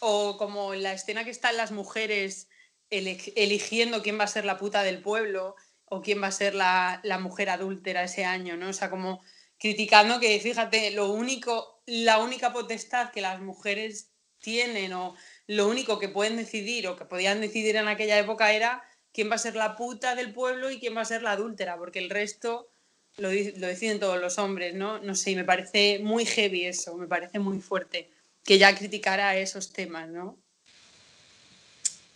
o 0.00 0.36
como 0.36 0.74
la 0.74 0.92
escena 0.92 1.24
que 1.24 1.30
están 1.30 1.56
las 1.56 1.72
mujeres 1.72 2.48
eligiendo 2.90 4.02
quién 4.02 4.18
va 4.18 4.24
a 4.24 4.28
ser 4.28 4.44
la 4.44 4.56
puta 4.56 4.82
del 4.82 5.02
pueblo 5.02 5.56
o 5.84 6.00
quién 6.02 6.22
va 6.22 6.28
a 6.28 6.32
ser 6.32 6.54
la, 6.54 7.00
la, 7.02 7.18
mujer 7.18 7.50
adúltera 7.50 8.04
ese 8.04 8.24
año, 8.24 8.56
¿no? 8.56 8.70
O 8.70 8.72
sea, 8.72 8.90
como 8.90 9.22
criticando 9.58 10.20
que, 10.20 10.38
fíjate, 10.40 10.90
lo 10.90 11.10
único, 11.10 11.82
la 11.86 12.18
única 12.18 12.52
potestad 12.52 13.10
que 13.10 13.20
las 13.20 13.40
mujeres 13.40 14.10
tienen 14.40 14.92
o 14.92 15.16
lo 15.46 15.66
único 15.68 15.98
que 15.98 16.08
pueden 16.08 16.36
decidir 16.36 16.86
o 16.88 16.96
que 16.96 17.04
podían 17.04 17.40
decidir 17.40 17.76
en 17.76 17.88
aquella 17.88 18.18
época 18.18 18.52
era 18.52 18.82
quién 19.12 19.30
va 19.30 19.34
a 19.34 19.38
ser 19.38 19.56
la 19.56 19.76
puta 19.76 20.14
del 20.14 20.32
pueblo 20.32 20.70
y 20.70 20.78
quién 20.78 20.96
va 20.96 21.02
a 21.02 21.06
ser 21.06 21.22
la 21.22 21.32
adúltera, 21.32 21.76
porque 21.76 21.98
el 21.98 22.10
resto 22.10 22.70
lo, 23.16 23.30
lo 23.30 23.66
deciden 23.66 24.00
todos 24.00 24.20
los 24.20 24.38
hombres, 24.38 24.74
¿no? 24.74 24.98
No 25.00 25.14
sé, 25.14 25.34
me 25.34 25.44
parece 25.44 25.98
muy 25.98 26.24
heavy 26.24 26.66
eso, 26.66 26.96
me 26.96 27.06
parece 27.06 27.38
muy 27.38 27.60
fuerte 27.60 28.10
que 28.48 28.56
ya 28.56 28.74
criticara 28.74 29.36
esos 29.36 29.74
temas, 29.74 30.08
¿no? 30.08 30.38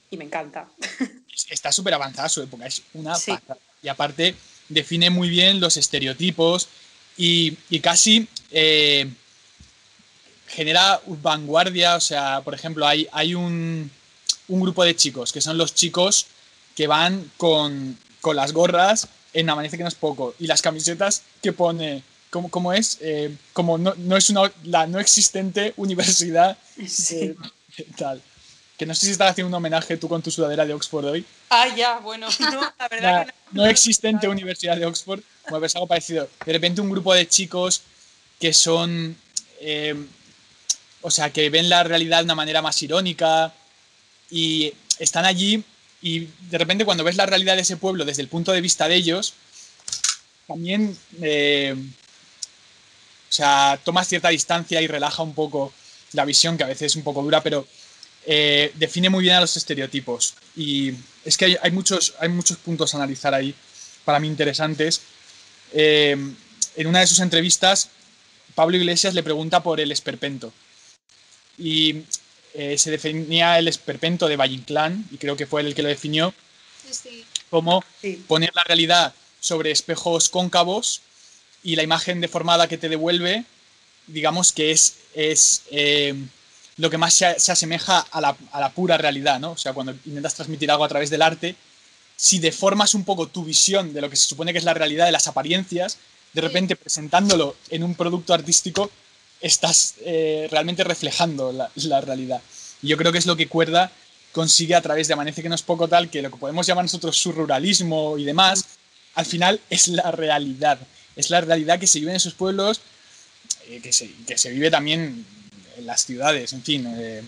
Y 0.09 0.17
me 0.17 0.25
encanta. 0.25 0.67
Está 1.51 1.71
súper 1.71 1.93
avanzada 1.93 2.31
su 2.31 2.41
época, 2.41 2.65
es 2.65 2.83
una 2.95 3.17
sí. 3.17 3.35
Y 3.83 3.89
aparte 3.89 4.35
define 4.71 5.11
muy 5.11 5.29
bien 5.29 5.61
los 5.61 5.77
estereotipos 5.77 6.69
y, 7.19 7.59
y 7.69 7.81
casi 7.81 8.27
eh, 8.51 9.11
genera 10.47 11.03
vanguardia. 11.07 11.97
O 11.97 12.01
sea, 12.01 12.41
por 12.41 12.55
ejemplo, 12.55 12.87
hay, 12.87 13.07
hay 13.12 13.35
un, 13.35 13.91
un, 14.49 14.61
grupo 14.62 14.85
de 14.85 14.97
chicos 14.97 15.35
que 15.35 15.43
son 15.43 15.59
los 15.59 15.75
chicos 15.75 16.29
que 16.75 16.87
van 16.87 17.31
con, 17.37 17.99
con 18.23 18.37
las 18.37 18.55
gorras 18.55 19.07
en 19.35 19.51
Amanece 19.51 19.77
que 19.77 19.83
no 19.83 19.91
es 19.91 19.97
poco 19.97 20.35
y 20.39 20.47
las 20.47 20.62
camisetas 20.62 21.25
que 21.43 21.53
pone 21.53 22.03
¿Cómo, 22.33 22.49
cómo 22.49 22.73
es? 22.73 22.97
Eh, 23.03 23.37
como 23.53 23.77
no, 23.77 23.93
no, 23.99 24.17
es 24.17 24.31
una, 24.31 24.51
la 24.65 24.87
no 24.87 24.99
existente 24.99 25.75
universidad 25.77 26.57
sí. 26.89 27.37
tal. 27.99 28.23
Que 28.79 28.87
no 28.87 28.95
sé 28.95 29.05
si 29.05 29.12
estás 29.12 29.33
haciendo 29.33 29.49
un 29.49 29.55
homenaje 29.55 29.99
tú 29.99 30.09
con 30.09 30.23
tu 30.23 30.31
sudadera 30.31 30.65
de 30.65 30.73
Oxford 30.73 31.05
hoy. 31.05 31.27
Ah, 31.51 31.69
ya, 31.77 31.99
bueno, 31.99 32.29
no, 32.41 32.73
la 32.79 32.89
verdad 32.89 33.12
la 33.19 33.25
que 33.27 33.33
no. 33.53 33.65
no 33.65 33.69
existente 33.69 34.29
universidad 34.29 34.79
de 34.79 34.87
Oxford, 34.87 35.21
como 35.47 35.62
es 35.62 35.77
algo 35.77 35.87
parecido. 35.87 36.27
De 36.47 36.53
repente 36.55 36.81
un 36.81 36.89
grupo 36.89 37.12
de 37.12 37.29
chicos 37.29 37.83
que 38.41 38.55
son, 38.55 39.15
eh, 39.61 39.95
o 41.03 41.11
sea, 41.11 41.31
que 41.31 41.51
ven 41.51 41.69
la 41.69 41.85
realidad 41.85 42.21
de 42.21 42.25
una 42.25 42.35
manera 42.35 42.62
más 42.62 42.83
irónica 42.83 43.53
y 44.31 44.73
están 44.99 45.27
allí 45.27 45.62
y 46.01 46.29
de 46.49 46.57
repente 46.57 46.87
cuando 46.87 47.05
ves 47.05 47.17
la 47.17 47.27
realidad 47.27 47.57
de 47.57 47.62
ese 47.62 47.77
pueblo 47.77 48.07
desde 48.07 48.23
el 48.23 48.29
punto 48.29 48.53
de 48.53 48.62
vista 48.62 48.89
de 48.89 48.95
ellos, 48.95 49.35
también 50.49 50.97
eh, 51.21 51.77
o 53.33 53.35
sea, 53.35 53.81
toma 53.83 54.05
cierta 54.05 54.29
distancia 54.29 54.83
y 54.83 54.87
relaja 54.87 55.23
un 55.23 55.33
poco 55.33 55.73
la 56.12 56.27
visión, 56.27 56.59
que 56.59 56.65
a 56.65 56.67
veces 56.67 56.93
es 56.93 56.97
un 56.97 57.03
poco 57.03 57.23
dura, 57.23 57.43
pero 57.43 57.67
eh, 58.27 58.71
define 58.75 59.09
muy 59.09 59.23
bien 59.23 59.37
a 59.37 59.41
los 59.41 59.57
estereotipos. 59.57 60.35
Y 60.55 60.93
es 61.25 61.39
que 61.39 61.47
hay, 61.47 61.57
hay, 61.62 61.71
muchos, 61.71 62.12
hay 62.19 62.29
muchos 62.29 62.59
puntos 62.59 62.93
a 62.93 62.99
analizar 62.99 63.33
ahí, 63.33 63.55
para 64.05 64.21
mí 64.21 64.29
interesantes. 64.29 65.01
Eh, 65.73 66.15
en 66.77 66.87
una 66.87 67.01
de 67.01 67.07
sus 67.07 67.21
entrevistas, 67.21 67.89
Pablo 68.55 68.77
Iglesias 68.77 69.15
le 69.15 69.23
pregunta 69.23 69.62
por 69.62 69.81
el 69.81 69.93
esperpento. 69.93 70.53
Y 71.57 72.03
eh, 72.53 72.77
se 72.77 72.91
definía 72.91 73.59
el 73.59 73.67
esperpento 73.67 74.29
de 74.29 74.37
Valle 74.37 74.57
Inclán, 74.57 75.07
y 75.11 75.17
creo 75.17 75.39
que 75.39 75.47
fue 75.47 75.62
el 75.62 75.75
que 75.75 75.83
lo 75.83 75.89
definió, 75.89 76.35
sí. 76.91 77.25
como 77.49 77.83
poner 78.27 78.51
la 78.55 78.65
realidad 78.65 79.15
sobre 79.41 79.71
espejos 79.71 80.29
cóncavos 80.29 81.01
y 81.62 81.76
la 81.76 81.83
imagen 81.83 82.21
deformada 82.21 82.69
que 82.69 82.78
te 82.78 82.88
devuelve, 82.88 83.45
digamos 84.07 84.52
que 84.52 84.73
es, 84.73 84.97
es 85.14 85.62
eh, 85.71 86.14
lo 86.76 86.90
que 86.90 86.99
más 86.99 87.14
se, 87.14 87.38
se 87.38 87.52
asemeja 87.52 88.00
a 88.11 88.21
la, 88.21 88.37
a 88.52 88.61
la, 88.61 88.71
pura 88.71 88.97
realidad, 88.97 89.38
¿no? 89.38 89.52
O 89.52 89.57
sea, 89.57 89.73
cuando 89.73 89.92
intentas 90.04 90.35
transmitir 90.35 90.71
algo 90.71 90.85
a 90.85 90.88
través 90.88 91.11
del 91.11 91.23
arte, 91.23 91.54
si 92.16 92.38
deformas 92.38 92.95
un 92.95 93.04
poco 93.04 93.28
tu 93.28 93.45
visión 93.45 93.92
de 93.92 94.00
lo 94.00 94.11
que 94.11 94.16
se 94.16 94.26
supone 94.26 94.52
que 94.52 94.59
es 94.59 94.64
la 94.64 94.75
realidad, 94.75 95.07
de 95.07 95.12
las 95.12 95.28
apariencias, 95.28 95.99
de 96.33 96.40
repente 96.40 96.76
presentándolo 96.76 97.57
en 97.71 97.83
un 97.85 97.95
producto 97.95 98.35
artístico, 98.35 98.90
estás 99.40 99.97
eh, 100.04 100.49
realmente 100.50 100.85
reflejando 100.85 101.52
la, 101.52 101.71
la, 101.75 102.00
realidad. 102.00 102.40
Y 102.81 102.88
yo 102.88 102.97
creo 102.97 103.12
que 103.12 103.19
es 103.19 103.26
lo 103.26 103.37
que 103.37 103.49
Cuerda 103.49 103.90
consigue 104.33 104.75
a 104.75 104.81
través 104.81 105.09
de 105.09 105.14
Amanece 105.14 105.42
que 105.42 105.49
no 105.49 105.54
es 105.54 105.62
poco 105.62 105.88
tal, 105.88 106.09
que 106.09 106.23
lo 106.23 106.31
que 106.31 106.38
podemos 106.38 106.66
llamar 106.66 106.85
nosotros 106.85 107.16
surruralismo 107.16 108.16
y 108.16 108.25
demás, 108.25 108.64
al 109.14 109.26
final 109.26 109.61
es 109.69 109.88
la 109.88 110.11
realidad 110.11 110.78
es 111.16 111.31
la 111.31 111.40
realidad 111.40 111.78
que 111.78 111.87
se 111.87 111.99
vive 111.99 112.11
en 112.11 112.16
esos 112.16 112.35
pueblos, 112.35 112.81
eh, 113.69 113.81
que, 113.83 113.92
se, 113.92 114.11
que, 114.26 114.38
se, 114.38 114.50
vive 114.50 114.71
también 114.71 115.25
en 115.76 115.87
las 115.87 116.04
ciudades, 116.04 116.52
en 116.52 116.62
fin. 116.62 116.87
Eh, 116.97 117.23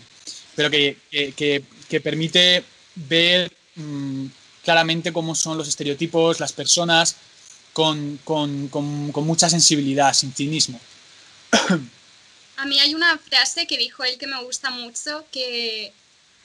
pero 0.54 0.70
que, 0.70 0.98
que, 1.10 1.64
que, 1.88 2.00
permite 2.00 2.64
ver 2.94 3.52
mm, 3.74 4.26
claramente 4.62 5.12
cómo 5.12 5.34
son 5.34 5.58
los 5.58 5.68
estereotipos, 5.68 6.40
las 6.40 6.52
personas, 6.52 7.16
con, 7.72 8.18
con, 8.24 8.68
con, 8.68 9.10
con 9.12 9.26
mucha 9.26 9.48
sensibilidad, 9.48 10.14
sin 10.14 10.32
cinismo. 10.32 10.80
A 12.56 12.66
mí 12.66 12.78
hay 12.78 12.94
una 12.94 13.18
frase 13.18 13.66
que 13.66 13.76
dijo 13.76 14.04
él 14.04 14.16
que 14.16 14.28
me 14.28 14.42
gusta 14.42 14.70
mucho, 14.70 15.24
que 15.32 15.92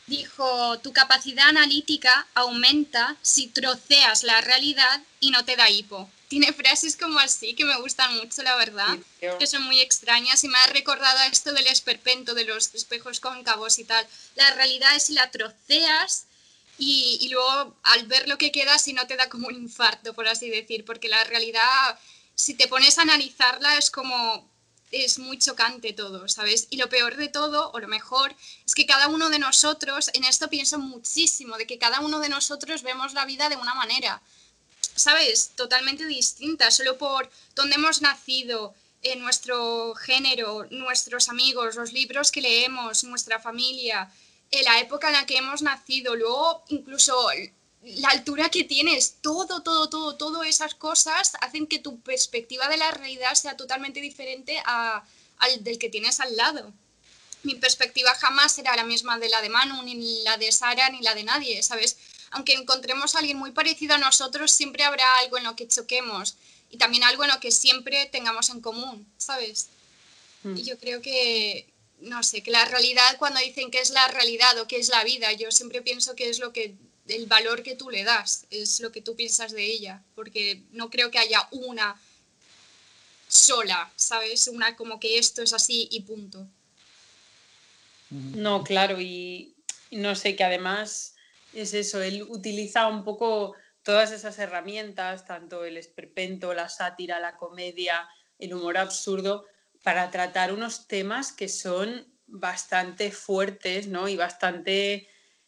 dijo, 0.08 0.79
tu 0.79 0.91
capacidad 0.91 1.48
analítica 1.48 2.27
aumenta 2.34 3.15
si 3.22 3.48
troceas 3.48 4.24
la 4.24 4.41
realidad 4.41 5.03
y 5.19 5.29
no 5.29 5.46
te 5.46 5.55
da 5.55 5.69
hipo. 5.69 6.10
Tiene 6.29 6.53
frases 6.53 6.95
como 6.95 7.19
así 7.19 7.53
que 7.55 7.65
me 7.65 7.75
gustan 7.81 8.15
mucho, 8.15 8.41
la 8.43 8.55
verdad, 8.55 8.98
que 9.19 9.48
son 9.48 9.63
muy 9.63 9.81
extrañas 9.81 10.43
y 10.43 10.48
me 10.48 10.57
ha 10.59 10.67
recordado 10.67 11.19
esto 11.24 11.51
del 11.51 11.67
esperpento, 11.67 12.33
de 12.33 12.45
los 12.45 12.74
espejos 12.74 13.19
cóncavos 13.19 13.77
y 13.79 13.83
tal. 13.83 14.07
La 14.36 14.53
realidad 14.53 14.95
es 14.95 15.03
si 15.03 15.13
la 15.13 15.31
troceas 15.31 16.27
y, 16.77 17.17
y 17.21 17.29
luego 17.29 17.75
al 17.83 18.05
ver 18.05 18.29
lo 18.29 18.38
que 18.38 18.51
queda, 18.51 18.79
si 18.79 18.93
no 18.93 19.05
te 19.07 19.17
da 19.17 19.27
como 19.27 19.48
un 19.48 19.55
infarto, 19.55 20.13
por 20.13 20.27
así 20.27 20.50
decir, 20.50 20.86
porque 20.86 21.09
la 21.09 21.24
realidad, 21.25 22.00
si 22.36 22.53
te 22.53 22.67
pones 22.67 22.98
a 22.98 23.01
analizarla, 23.01 23.77
es 23.77 23.91
como 23.91 24.48
es 24.91 25.19
muy 25.19 25.38
chocante 25.38 25.93
todo, 25.93 26.27
¿sabes? 26.27 26.67
Y 26.69 26.77
lo 26.77 26.89
peor 26.89 27.15
de 27.15 27.27
todo, 27.27 27.71
o 27.71 27.79
lo 27.79 27.88
mejor, 27.88 28.36
es 28.65 28.74
que 28.74 28.86
cada 28.86 29.07
uno 29.07 29.29
de 29.29 29.39
nosotros, 29.39 30.09
en 30.13 30.24
esto 30.24 30.50
pienso 30.50 30.79
muchísimo, 30.79 31.57
de 31.57 31.67
que 31.67 31.77
cada 31.77 32.00
uno 32.00 32.19
de 32.19 32.29
nosotros 32.29 32.81
vemos 32.81 33.13
la 33.13 33.25
vida 33.25 33.50
de 33.50 33.55
una 33.55 33.75
manera, 33.75 34.21
¿sabes? 35.00 35.51
Totalmente 35.56 36.06
distinta, 36.06 36.72
solo 36.72 36.98
por 36.98 37.29
dónde 37.56 37.75
hemos 37.75 38.01
nacido, 38.01 38.74
en 39.01 39.20
nuestro 39.20 39.96
género, 39.96 40.68
nuestros 40.72 41.29
amigos, 41.29 41.75
los 41.75 41.94
libros 41.94 42.32
que 42.32 42.41
leemos, 42.41 43.03
nuestra 43.03 43.39
familia, 43.39 44.12
en 44.51 44.65
la 44.65 44.79
época 44.79 45.08
en 45.08 45.13
la 45.13 45.25
que 45.25 45.38
hemos 45.38 45.62
nacido, 45.62 46.15
luego 46.15 46.63
incluso 46.70 47.29
la 47.82 48.10
altura 48.10 48.50
que 48.50 48.65
tienes, 48.65 49.15
todo, 49.22 49.63
todo, 49.63 49.89
todo, 49.89 50.18
todas 50.18 50.48
esas 50.48 50.75
cosas 50.75 51.34
hacen 51.39 51.68
que 51.68 51.79
tu 51.79 52.01
perspectiva 52.01 52.68
de 52.68 52.77
la 52.77 52.91
realidad 52.91 53.36
sea 53.36 53.56
totalmente 53.56 54.01
diferente 54.01 54.62
a, 54.65 55.03
al 55.38 55.63
del 55.63 55.77
que 55.77 55.89
tienes 55.89 56.20
al 56.20 56.36
lado. 56.36 56.74
Mi 57.44 57.56
perspectiva 57.56 58.13
jamás 58.15 58.51
será 58.51 58.75
la 58.75 58.84
misma 58.84 59.18
de 59.18 59.29
la 59.29 59.41
de 59.41 59.48
Manu, 59.48 59.82
ni 59.84 60.24
la 60.24 60.36
de 60.36 60.51
Sara, 60.51 60.89
ni 60.89 61.01
la 61.01 61.15
de 61.15 61.24
nadie, 61.24 61.63
¿sabes? 61.63 61.96
Aunque 62.31 62.53
encontremos 62.53 63.15
a 63.15 63.19
alguien 63.19 63.38
muy 63.38 63.51
parecido 63.51 63.95
a 63.95 63.98
nosotros, 63.98 64.51
siempre 64.51 64.83
habrá 64.83 65.17
algo 65.19 65.38
en 65.38 65.43
lo 65.43 65.55
que 65.55 65.67
choquemos 65.67 66.36
y 66.69 66.77
también 66.77 67.03
algo 67.03 67.24
en 67.24 67.31
lo 67.31 67.39
que 67.39 67.51
siempre 67.51 68.05
tengamos 68.05 68.50
en 68.50 68.62
común, 68.62 69.07
¿sabes? 69.17 69.69
Mm. 70.43 70.57
Y 70.57 70.63
yo 70.63 70.77
creo 70.77 71.01
que, 71.01 71.67
no 72.01 72.21
sé, 72.24 72.43
que 72.43 72.51
la 72.51 72.65
realidad, 72.65 73.17
cuando 73.17 73.39
dicen 73.39 73.71
que 73.71 73.79
es 73.79 73.89
la 73.89 74.07
realidad 74.09 74.57
o 74.59 74.67
que 74.67 74.77
es 74.77 74.89
la 74.89 75.03
vida, 75.03 75.31
yo 75.33 75.51
siempre 75.51 75.81
pienso 75.81 76.15
que 76.15 76.29
es 76.29 76.39
lo 76.39 76.53
que 76.53 76.75
el 77.07 77.25
valor 77.25 77.63
que 77.63 77.75
tú 77.75 77.89
le 77.89 78.03
das, 78.03 78.45
es 78.51 78.79
lo 78.79 78.91
que 78.91 79.01
tú 79.01 79.15
piensas 79.15 79.51
de 79.51 79.65
ella, 79.65 80.03
porque 80.15 80.62
no 80.71 80.89
creo 80.89 81.09
que 81.09 81.17
haya 81.17 81.48
una 81.51 82.00
sola, 83.27 83.91
¿sabes? 83.95 84.48
Una 84.48 84.75
como 84.75 85.00
que 85.00 85.17
esto 85.17 85.41
es 85.41 85.53
así 85.53 85.88
y 85.91 86.01
punto. 86.01 86.48
No, 88.09 88.63
claro, 88.63 89.00
y 89.00 89.53
no 89.91 90.15
sé, 90.15 90.36
que 90.36 90.43
además 90.43 91.13
es 91.53 91.74
eso, 91.74 92.01
él 92.01 92.24
utiliza 92.24 92.88
un 92.88 93.03
poco 93.03 93.56
todas 93.84 94.12
esas 94.12 94.38
herramientas, 94.39 95.25
tanto 95.25 95.65
el 95.65 95.77
esperpento, 95.77 96.53
la 96.53 96.70
sátira, 96.70 97.20
la 97.20 97.38
comedia, 97.38 98.08
el 98.38 98.53
humor 98.53 98.77
absurdo, 98.77 99.46
para 99.84 100.12
tratar 100.12 100.53
unos 100.53 100.88
temas 100.88 101.32
que 101.32 101.50
son 101.50 102.06
bastante 102.27 103.12
fuertes, 103.12 103.88
¿no? 103.88 104.08
Y 104.08 104.15
bastante 104.15 105.08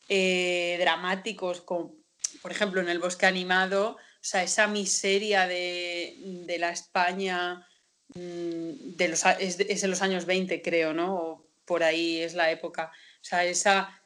eh, 0.10 0.78
dramáticos, 0.80 1.62
como 1.62 1.96
por 2.42 2.52
ejemplo 2.52 2.82
en 2.82 2.90
el 2.90 3.00
bosque 3.00 3.26
animado, 3.26 3.98
o 4.22 4.24
sea, 4.24 4.44
esa 4.44 4.68
miseria 4.68 5.48
de, 5.48 6.56
la 6.60 6.70
España 6.70 7.68
mm, 8.14 8.96
de 8.96 9.08
los, 9.08 9.26
es, 9.40 9.58
de, 9.58 9.88
los 9.88 10.02
años 10.02 10.26
20, 10.26 10.62
creo, 10.62 10.94
¿no? 10.94 11.16
O 11.16 11.48
por 11.66 11.84
ahí 11.84 12.22
es 12.22 12.34
la 12.34 12.52
época. 12.52 12.92
O 12.94 13.24
sea, 13.24 13.46
esa, 13.46 14.01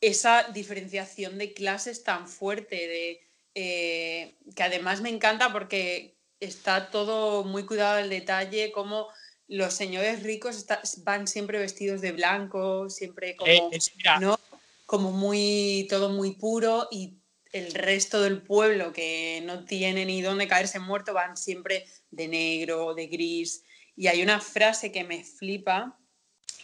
esa 0.00 0.44
diferenciación 0.52 1.38
de 1.38 1.52
clases 1.52 2.04
tan 2.04 2.28
fuerte, 2.28 2.76
de, 2.76 3.20
eh, 3.54 4.34
que 4.54 4.62
además 4.62 5.00
me 5.00 5.08
encanta 5.08 5.52
porque 5.52 6.16
está 6.40 6.90
todo 6.90 7.44
muy 7.44 7.64
cuidado 7.64 7.96
del 7.96 8.10
detalle, 8.10 8.72
como 8.72 9.08
los 9.48 9.74
señores 9.74 10.22
ricos 10.22 10.66
van 10.98 11.26
siempre 11.26 11.58
vestidos 11.58 12.00
de 12.00 12.12
blanco, 12.12 12.90
siempre 12.90 13.36
como... 13.36 13.50
Eh, 13.50 13.80
¿no? 14.20 14.38
como 14.86 15.10
muy, 15.10 15.86
todo 15.90 16.08
muy 16.08 16.32
puro 16.36 16.88
y 16.90 17.18
el 17.52 17.74
resto 17.74 18.22
del 18.22 18.40
pueblo 18.40 18.92
que 18.92 19.42
no 19.44 19.64
tiene 19.64 20.06
ni 20.06 20.22
dónde 20.22 20.48
caerse 20.48 20.78
muerto 20.78 21.12
van 21.12 21.36
siempre 21.36 21.84
de 22.10 22.28
negro, 22.28 22.94
de 22.94 23.08
gris. 23.08 23.64
Y 23.96 24.06
hay 24.06 24.22
una 24.22 24.40
frase 24.40 24.92
que 24.92 25.04
me 25.04 25.24
flipa, 25.24 25.98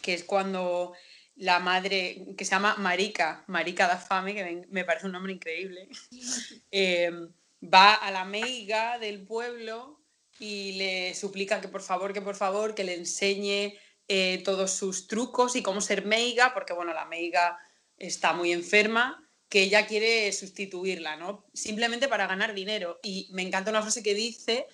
que 0.00 0.14
es 0.14 0.24
cuando 0.24 0.92
la 1.36 1.58
madre, 1.58 2.34
que 2.36 2.44
se 2.44 2.50
llama 2.50 2.76
Marica, 2.76 3.44
Marica 3.46 3.86
da 3.86 3.98
Fame, 3.98 4.34
que 4.34 4.66
me 4.70 4.84
parece 4.84 5.06
un 5.06 5.12
nombre 5.12 5.32
increíble, 5.32 5.88
em, 6.70 7.32
va 7.62 7.94
a 7.94 8.10
la 8.10 8.24
meiga 8.24 8.98
del 8.98 9.24
pueblo 9.24 10.00
y 10.38 10.72
le 10.72 11.14
suplica 11.14 11.60
que 11.60 11.68
por 11.68 11.82
favor, 11.82 12.12
que 12.12 12.22
por 12.22 12.34
favor, 12.34 12.74
que 12.74 12.84
le 12.84 12.94
enseñe 12.94 13.78
eh, 14.08 14.42
todos 14.44 14.72
sus 14.72 15.06
trucos 15.06 15.56
y 15.56 15.62
cómo 15.62 15.80
ser 15.80 16.04
meiga, 16.04 16.52
porque 16.52 16.72
bueno, 16.72 16.92
la 16.92 17.04
meiga 17.04 17.58
está 17.96 18.32
muy 18.32 18.52
enferma, 18.52 19.28
que 19.48 19.62
ella 19.62 19.86
quiere 19.86 20.32
sustituirla, 20.32 21.16
¿no? 21.16 21.46
Simplemente 21.52 22.08
para 22.08 22.26
ganar 22.26 22.54
dinero. 22.54 22.98
Y 23.02 23.28
me 23.32 23.42
encanta 23.42 23.70
una 23.70 23.82
frase 23.82 24.02
que 24.02 24.14
dice, 24.14 24.66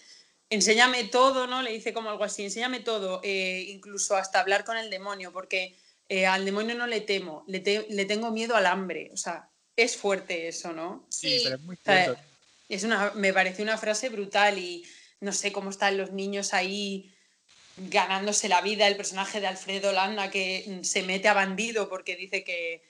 enséñame 0.51 1.05
todo, 1.05 1.47
¿no? 1.47 1.63
Le 1.63 1.73
dice 1.73 1.93
como 1.93 2.11
algo 2.11 2.25
así, 2.25 2.45
enséñame 2.45 2.81
todo, 2.81 3.21
eh, 3.25 3.67
incluso 3.69 4.17
hasta 4.17 4.41
hablar 4.41 4.65
con 4.65 4.77
el 4.77 4.89
demonio, 4.89 5.33
porque 5.33 5.77
eh, 6.09 6.27
al 6.27 6.45
demonio 6.45 6.75
no 6.75 6.87
le 6.87 7.01
temo, 7.01 7.45
le, 7.47 7.87
le, 7.89 8.05
tengo 8.05 8.31
miedo 8.31 8.57
al 8.57 8.67
hambre. 8.67 9.11
O 9.13 9.17
sea, 9.17 9.49
es 9.77 9.97
fuerte 9.97 10.49
eso, 10.49 10.73
¿no? 10.73 11.07
Sí, 11.11 11.41
pero 11.45 11.57
es 11.57 11.63
muy 11.63 11.77
fuerte. 11.77 12.21
es 12.69 12.85
una, 12.85 13.13
me 13.15 13.33
parece 13.33 13.63
una 13.63 13.79
frase 13.79 14.09
brutal 14.09 14.59
y 14.59 14.85
no 15.21 15.33
sé 15.33 15.53
cómo 15.53 15.71
están 15.71 15.99
los 15.99 16.13
niños 16.13 16.55
ahí 16.55 17.15
ganándose 17.77 18.49
la 18.49 18.61
vida, 18.61 18.89
el 18.89 18.97
personaje 18.97 19.41
de 19.41 19.47
Alfredo 19.47 19.93
Landa 19.93 20.31
que 20.31 20.81
se 20.83 21.03
mete 21.03 21.29
a 21.29 21.35
bandido 21.35 21.89
porque 21.89 22.17
dice 22.17 22.43
que 22.43 22.83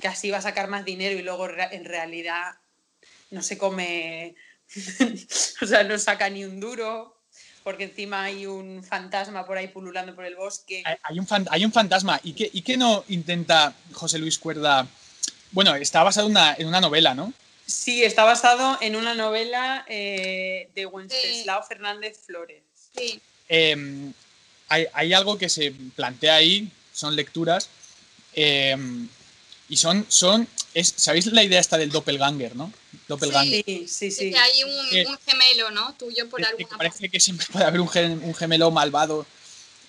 que 0.00 0.08
así 0.08 0.30
va 0.30 0.38
a 0.38 0.42
sacar 0.42 0.68
más 0.68 0.84
dinero 0.84 1.18
y 1.18 1.22
luego 1.22 1.48
en 1.48 1.84
realidad 1.84 2.54
no 3.30 3.42
se 3.42 3.58
come, 3.58 4.34
o 5.62 5.66
sea, 5.66 5.84
no 5.84 5.98
saca 5.98 6.30
ni 6.30 6.44
un 6.44 6.60
duro, 6.60 7.13
porque 7.64 7.84
encima 7.84 8.24
hay 8.24 8.46
un 8.46 8.84
fantasma 8.84 9.46
por 9.46 9.56
ahí 9.56 9.68
pululando 9.68 10.14
por 10.14 10.26
el 10.26 10.36
bosque. 10.36 10.84
Hay 10.84 11.18
un, 11.18 11.26
hay 11.50 11.64
un 11.64 11.72
fantasma. 11.72 12.20
¿Y 12.22 12.34
qué, 12.34 12.50
¿Y 12.52 12.76
no 12.76 13.04
intenta 13.08 13.74
José 13.92 14.18
Luis 14.18 14.38
Cuerda? 14.38 14.86
Bueno, 15.50 15.74
está 15.74 16.02
basado 16.02 16.28
en 16.28 16.66
una, 16.66 16.80
novela, 16.82 17.14
¿no? 17.14 17.32
Sí, 17.64 18.04
está 18.04 18.24
basado 18.24 18.76
en 18.82 18.96
una 18.96 19.14
novela 19.14 19.86
eh, 19.88 20.68
de 20.74 20.84
Wenceslao 20.84 21.62
Fernández 21.62 22.18
Flores. 22.26 22.62
Sí. 22.96 23.18
Em, 23.48 24.12
hay, 24.68 24.86
hay, 24.92 25.14
algo 25.14 25.38
que 25.38 25.48
se 25.48 25.72
plantea 25.96 26.36
ahí, 26.36 26.70
son 26.92 27.16
lecturas. 27.16 27.70
Em, 28.34 29.08
y 29.68 29.76
son, 29.76 30.04
son 30.08 30.48
¿sabéis 30.82 31.26
la 31.26 31.42
idea 31.42 31.60
esta 31.60 31.78
del 31.78 31.90
doppelganger, 31.90 32.56
no? 32.56 32.72
Doppelganger. 33.08 33.64
Sí, 33.64 33.86
sí, 33.88 34.10
sí. 34.10 34.30
Que 34.30 34.38
hay 34.38 34.64
un, 34.64 35.18
gemelo, 35.24 35.70
¿no? 35.70 35.94
Tuyo 35.94 36.28
por 36.28 36.44
alguna 36.44 36.68
que 36.68 36.76
Parece 36.76 37.08
que 37.08 37.20
siempre 37.20 37.46
puede 37.52 37.64
haber 37.64 37.80
un, 37.80 37.88
gemelo 37.88 38.70
malvado 38.70 39.26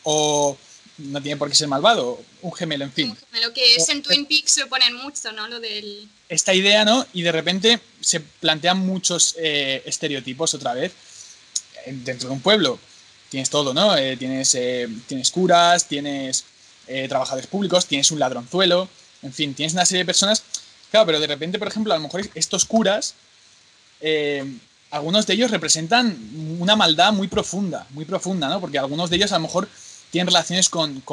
o 0.03 0.57
no 0.97 1.21
tiene 1.21 1.37
por 1.37 1.49
qué 1.49 1.55
ser 1.55 1.67
malvado, 1.67 2.21
un 2.41 2.53
gemelo, 2.53 2.85
en 2.85 2.93
fin. 2.93 3.09
Un 3.09 3.17
gemelo 3.17 3.53
que 3.53 3.75
es 3.75 3.89
en 3.89 4.01
Twin 4.01 4.25
Peaks 4.25 4.57
lo 4.59 4.69
ponen 4.69 4.95
mucho, 4.95 5.31
¿no? 5.31 5.47
Lo 5.47 5.59
del... 5.59 6.07
Esta 6.29 6.53
idea, 6.53 6.85
¿no? 6.85 7.05
Y 7.13 7.23
de 7.23 7.31
repente 7.31 7.79
se 7.99 8.19
plantean 8.19 8.77
muchos 8.77 9.35
eh, 9.37 9.81
estereotipos 9.85 10.53
otra 10.53 10.73
vez 10.73 10.93
dentro 11.85 12.29
de 12.29 12.35
un 12.35 12.41
pueblo. 12.41 12.79
Tienes 13.29 13.49
todo, 13.49 13.73
¿no? 13.73 13.97
Eh, 13.97 14.15
tienes, 14.15 14.55
eh, 14.55 14.87
tienes 15.07 15.31
curas, 15.31 15.87
tienes 15.87 16.45
trabajadores 17.09 17.47
públicos, 17.47 17.87
tienes 17.87 18.11
un 18.11 18.19
ladronzuelo, 18.19 18.87
en 19.21 19.33
fin, 19.33 19.53
tienes 19.53 19.73
una 19.73 19.85
serie 19.85 20.03
de 20.03 20.05
personas. 20.05 20.43
Claro, 20.91 21.05
pero 21.05 21.19
de 21.19 21.27
repente, 21.27 21.59
por 21.59 21.67
ejemplo, 21.67 21.93
a 21.93 21.97
lo 21.97 22.03
mejor 22.03 22.21
estos 22.35 22.65
curas, 22.65 23.15
eh, 24.01 24.45
algunos 24.91 25.25
de 25.25 25.33
ellos 25.33 25.51
representan 25.51 26.17
una 26.59 26.75
maldad 26.75 27.11
muy 27.11 27.27
profunda, 27.27 27.85
muy 27.91 28.05
profunda, 28.05 28.47
¿no? 28.47 28.61
Porque 28.61 28.79
algunos 28.79 29.09
de 29.09 29.17
ellos 29.17 29.31
a 29.31 29.35
lo 29.35 29.41
mejor 29.41 29.67
tienen 30.11 30.27
relaciones 30.27 30.69
con, 30.69 31.03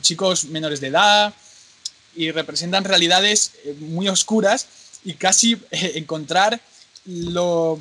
chicos 0.00 0.46
menores 0.46 0.80
de 0.80 0.88
edad 0.88 1.34
y 2.16 2.30
representan 2.32 2.84
realidades 2.84 3.52
eh, 3.64 3.76
muy 3.78 4.08
oscuras 4.08 4.66
y 5.04 5.14
casi 5.14 5.52
eh, 5.70 5.92
encontrar 5.96 6.60
lo, 7.04 7.80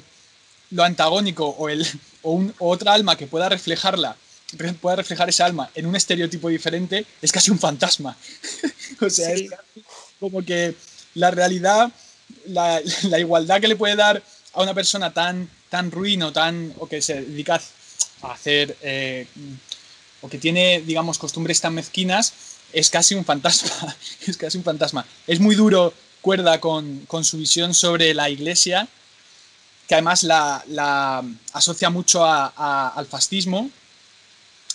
antagónico 0.78 1.48
o, 1.48 1.70
el, 1.70 1.88
o, 2.22 2.46
otra 2.60 2.94
alma 2.94 3.16
que 3.16 3.26
pueda 3.26 3.50
reflejarla 3.50 4.16
pueda 4.80 4.96
reflejar 4.96 5.30
esa 5.30 5.46
alma 5.46 5.70
en 5.76 5.86
un 5.86 5.96
estereotipo 5.96 6.50
diferente, 6.50 7.06
es 7.22 7.32
casi 7.32 7.52
un 7.52 7.60
fantasma. 7.60 8.16
o 9.02 9.10
sea, 9.10 9.36
como 10.20 10.44
que 10.44 10.74
la 11.16 11.32
realidad, 11.32 11.92
la, 12.46 12.82
la 13.04 13.20
igualdad 13.20 13.60
que 13.60 13.68
le 13.68 13.76
puede 13.76 13.96
dar 13.96 14.24
a 14.54 14.62
una 14.62 14.74
persona 14.74 15.14
tan, 15.14 15.50
tan 15.70 15.92
ruin 15.92 16.24
o, 16.24 16.32
tan, 16.32 16.74
o 16.80 16.88
que 16.88 17.02
se 17.02 17.22
dedica 17.22 17.62
a 18.22 18.32
hacer, 18.32 18.78
eh, 18.82 19.28
o 20.22 20.30
que 20.30 20.38
tiene, 20.38 20.82
digamos, 20.82 21.18
costumbres 21.18 21.60
tan 21.62 21.74
mezquinas, 21.74 22.34
es 22.74 22.90
casi 22.90 23.16
un 23.16 23.26
fantasma. 23.26 23.96
es 24.28 24.38
casi 24.38 24.58
un 24.58 24.64
fantasma. 24.64 25.06
Es 25.28 25.40
muy 25.40 25.56
duro, 25.56 25.94
cuerda, 26.22 26.60
con, 26.60 27.06
con 27.06 27.24
su 27.24 27.38
visión 27.38 27.74
sobre 27.74 28.14
la 28.14 28.30
iglesia, 28.30 28.88
que 29.88 29.96
además 29.96 30.24
la, 30.24 30.64
la 30.68 31.24
asocia 31.54 31.90
mucho 31.90 32.26
a- 32.26 32.54
a- 32.56 32.90
al 32.90 33.06
fascismo 33.06 33.70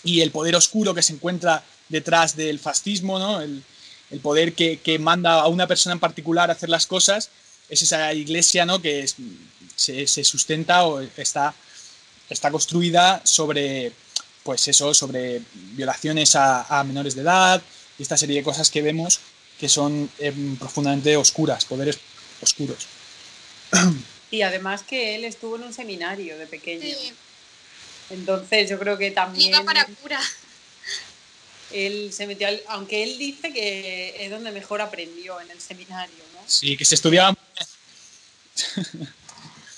y 0.05 0.21
el 0.21 0.31
poder 0.31 0.57
oscuro 0.57 0.95
que 0.95 1.03
se 1.03 1.13
encuentra 1.13 1.63
detrás 1.89 2.37
del 2.37 2.59
fascismo, 2.59 3.19
¿no? 3.19 3.41
El, 3.41 3.63
el 4.11 4.21
poder 4.21 4.55
que, 4.55 4.79
que 4.81 4.99
manda 4.99 5.41
a 5.41 5.47
una 5.49 5.67
persona 5.67 5.95
en 5.95 6.01
particular 6.01 6.51
a 6.51 6.55
hacer 6.55 6.69
las 6.69 6.87
cosas, 6.87 7.31
es 7.69 7.83
esa 7.83 8.13
iglesia 8.13 8.67
¿no? 8.67 8.81
que 8.83 9.01
es- 9.01 9.17
se, 9.77 10.07
se 10.07 10.23
sustenta 10.25 10.85
o 10.85 11.01
está, 11.17 11.55
está 12.29 12.51
construida 12.51 13.23
sobre, 13.25 13.93
pues 14.43 14.69
eso, 14.69 14.93
sobre 14.93 15.41
violaciones 15.55 16.37
a, 16.37 16.63
a 16.79 16.85
menores 16.85 17.15
de 17.15 17.23
edad 17.23 17.63
y 17.99 18.03
esta 18.03 18.17
serie 18.19 18.37
de 18.37 18.43
cosas 18.43 18.71
que 18.71 18.83
vemos 18.83 19.21
que 19.59 19.69
son 19.69 20.11
em, 20.19 20.57
profundamente 20.57 21.17
oscuras, 21.17 21.65
poderes 21.65 21.99
oscuros. 22.43 22.87
Y 24.31 24.43
además 24.43 24.83
que 24.83 25.15
él 25.15 25.25
estuvo 25.25 25.57
en 25.57 25.63
un 25.63 25.73
seminario 25.73 26.37
de 26.39 26.47
pequeño. 26.47 26.83
Sí, 26.83 27.13
Entonces 28.13 28.69
yo 28.69 28.79
creo 28.79 28.99
que 28.99 29.11
también 29.11 29.51
liga 29.51 29.65
para 29.65 29.85
cura. 29.87 30.21
él 31.73 32.13
se 32.13 32.27
metió, 32.27 32.47
al- 32.49 32.63
aunque 32.69 33.03
él 33.03 33.19
dice 33.19 33.53
que 33.53 34.15
es 34.25 34.31
donde 34.31 34.51
mejor 34.51 34.81
aprendió 34.83 35.41
en 35.41 35.51
el 35.51 35.61
seminario, 35.61 36.15
¿no? 36.35 36.41
Sí, 36.47 36.77
que 36.77 36.85
se 36.85 36.95
estudiaba 36.95 37.35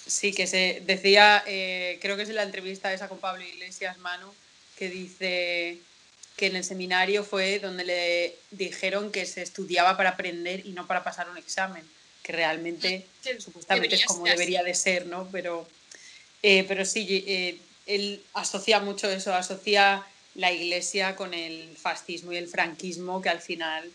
Sí, 0.06 0.32
que 0.32 0.46
se 0.46 0.82
decía, 0.86 1.42
eh, 1.46 1.98
creo 2.02 2.16
que 2.16 2.22
es 2.24 2.28
en 2.28 2.34
la 2.36 2.42
entrevista 2.42 2.92
esa 2.92 3.08
con 3.08 3.18
Pablo 3.18 3.42
Iglesias 3.44 3.98
Manu, 3.98 4.32
que 4.76 4.88
dice 4.90 5.78
que 6.36 6.46
en 6.46 6.56
el 6.56 6.64
seminario 6.64 7.24
fue 7.24 7.58
donde 7.58 7.84
le 7.84 8.34
dijeron 8.50 9.10
que 9.12 9.24
se 9.24 9.42
estudiaba 9.42 9.96
para 9.96 10.10
aprender 10.10 10.66
y 10.66 10.72
no 10.72 10.86
para 10.86 11.04
pasar 11.04 11.28
un 11.30 11.38
examen, 11.38 11.84
que 12.22 12.32
realmente 12.32 13.06
Sí, 13.22 13.30
supuestamente 13.38 13.96
es 13.96 14.04
como 14.04 14.24
así. 14.26 14.32
debería 14.32 14.62
de 14.62 14.74
ser, 14.74 15.06
¿no? 15.06 15.28
Pero, 15.32 15.66
eh, 16.42 16.64
pero 16.68 16.84
sí, 16.84 17.06
eh, 17.26 17.58
él 17.86 18.22
asocia 18.34 18.80
mucho 18.80 19.10
eso, 19.10 19.34
asocia 19.34 20.04
la 20.34 20.50
iglesia 20.52 21.14
con 21.16 21.32
el 21.34 21.76
fascismo 21.76 22.32
y 22.32 22.36
el 22.36 22.48
franquismo, 22.48 23.20
que 23.22 23.28
al 23.28 23.40
final, 23.40 23.90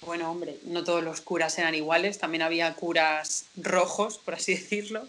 bueno, 0.00 0.30
hombre, 0.30 0.56
no 0.64 0.84
todos 0.84 1.02
los 1.04 1.20
curas 1.20 1.58
eran 1.58 1.74
iguales, 1.74 2.18
también 2.18 2.42
había 2.42 2.72
curas 2.74 3.44
rojos, 3.56 4.18
por 4.18 4.34
así 4.34 4.54
decirlo, 4.56 5.08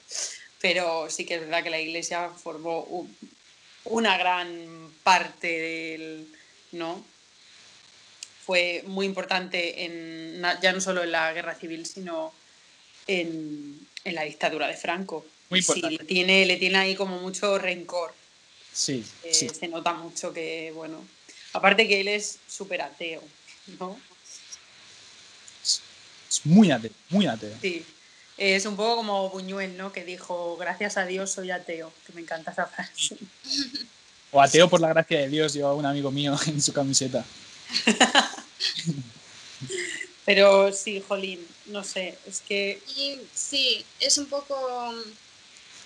pero 0.59 1.09
sí 1.09 1.25
que 1.25 1.35
es 1.35 1.41
verdad 1.41 1.63
que 1.63 1.69
la 1.69 1.79
iglesia 1.79 2.29
formó 2.29 2.81
un- 2.83 3.15
una 3.85 4.17
gran 4.17 4.91
parte 5.03 5.47
del, 5.47 6.27
¿no? 6.71 7.03
Fue 8.45 8.83
muy 8.87 9.05
importante 9.05 9.85
en, 9.85 10.41
ya 10.61 10.73
no 10.73 10.81
solo 10.81 11.03
en 11.03 11.11
la 11.11 11.31
guerra 11.33 11.55
civil, 11.55 11.85
sino 11.85 12.33
en, 13.07 13.79
en 14.03 14.15
la 14.15 14.23
dictadura 14.23 14.67
de 14.67 14.73
Franco. 14.75 15.25
Muy 15.49 15.61
Sí, 15.61 15.71
importante. 15.79 16.03
le 16.03 16.07
tiene, 16.07 16.45
le 16.45 16.57
tiene 16.57 16.77
ahí 16.77 16.95
como 16.95 17.19
mucho 17.19 17.57
rencor. 17.57 18.13
Sí, 18.73 19.05
eh, 19.23 19.33
sí. 19.33 19.49
Se 19.49 19.67
nota 19.67 19.93
mucho 19.93 20.33
que, 20.33 20.71
bueno, 20.73 21.05
aparte 21.53 21.87
que 21.87 22.01
él 22.01 22.07
es 22.07 22.39
súper 22.47 22.81
ateo, 22.81 23.23
¿no? 23.79 23.99
Es 25.63 26.45
muy 26.45 26.71
ateo, 26.71 26.91
muy 27.09 27.27
ateo. 27.27 27.55
Sí. 27.61 27.85
Es 28.35 28.65
un 28.65 28.75
poco 28.75 28.95
como 28.97 29.29
Buñuel, 29.29 29.77
¿no? 29.77 29.93
Que 29.93 30.03
dijo, 30.03 30.57
gracias 30.57 30.97
a 30.97 31.05
Dios 31.05 31.31
soy 31.31 31.51
ateo, 31.51 31.93
que 32.05 32.13
me 32.13 32.21
encanta 32.21 32.51
esa 32.51 32.65
frase. 32.65 33.17
O 34.31 34.41
ateo 34.41 34.67
por 34.67 34.81
la 34.81 34.89
gracia 34.89 35.19
de 35.19 35.29
Dios, 35.29 35.53
lleva 35.53 35.75
un 35.75 35.85
amigo 35.85 36.09
mío 36.09 36.35
en 36.47 36.59
su 36.59 36.73
camiseta. 36.73 37.23
Pero 40.25 40.73
sí, 40.73 41.03
Jolín, 41.07 41.45
no 41.67 41.83
sé, 41.83 42.17
es 42.25 42.41
que 42.41 42.81
Y 42.97 43.19
sí, 43.33 43.85
es 43.99 44.17
un 44.17 44.25
poco. 44.25 44.91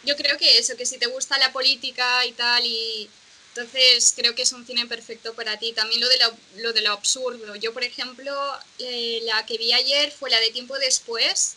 Yo 0.07 0.15
creo 0.15 0.37
que 0.37 0.57
eso, 0.57 0.77
que 0.77 0.85
si 0.85 0.97
te 0.97 1.07
gusta 1.07 1.37
la 1.37 1.51
política 1.51 2.25
y 2.25 2.31
tal, 2.31 2.65
y 2.65 3.09
entonces 3.49 4.13
creo 4.15 4.33
que 4.35 4.43
es 4.43 4.53
un 4.53 4.65
cine 4.65 4.85
perfecto 4.85 5.33
para 5.33 5.57
ti. 5.59 5.73
También 5.73 5.99
lo 5.99 6.07
de 6.07 6.17
lo, 6.19 6.37
lo, 6.63 6.71
de 6.71 6.81
lo 6.81 6.93
absurdo. 6.93 7.55
Yo, 7.57 7.73
por 7.73 7.83
ejemplo, 7.83 8.33
eh, 8.79 9.19
la 9.23 9.45
que 9.45 9.57
vi 9.57 9.73
ayer 9.73 10.09
fue 10.11 10.29
la 10.29 10.39
de 10.39 10.51
Tiempo 10.51 10.79
Después, 10.79 11.55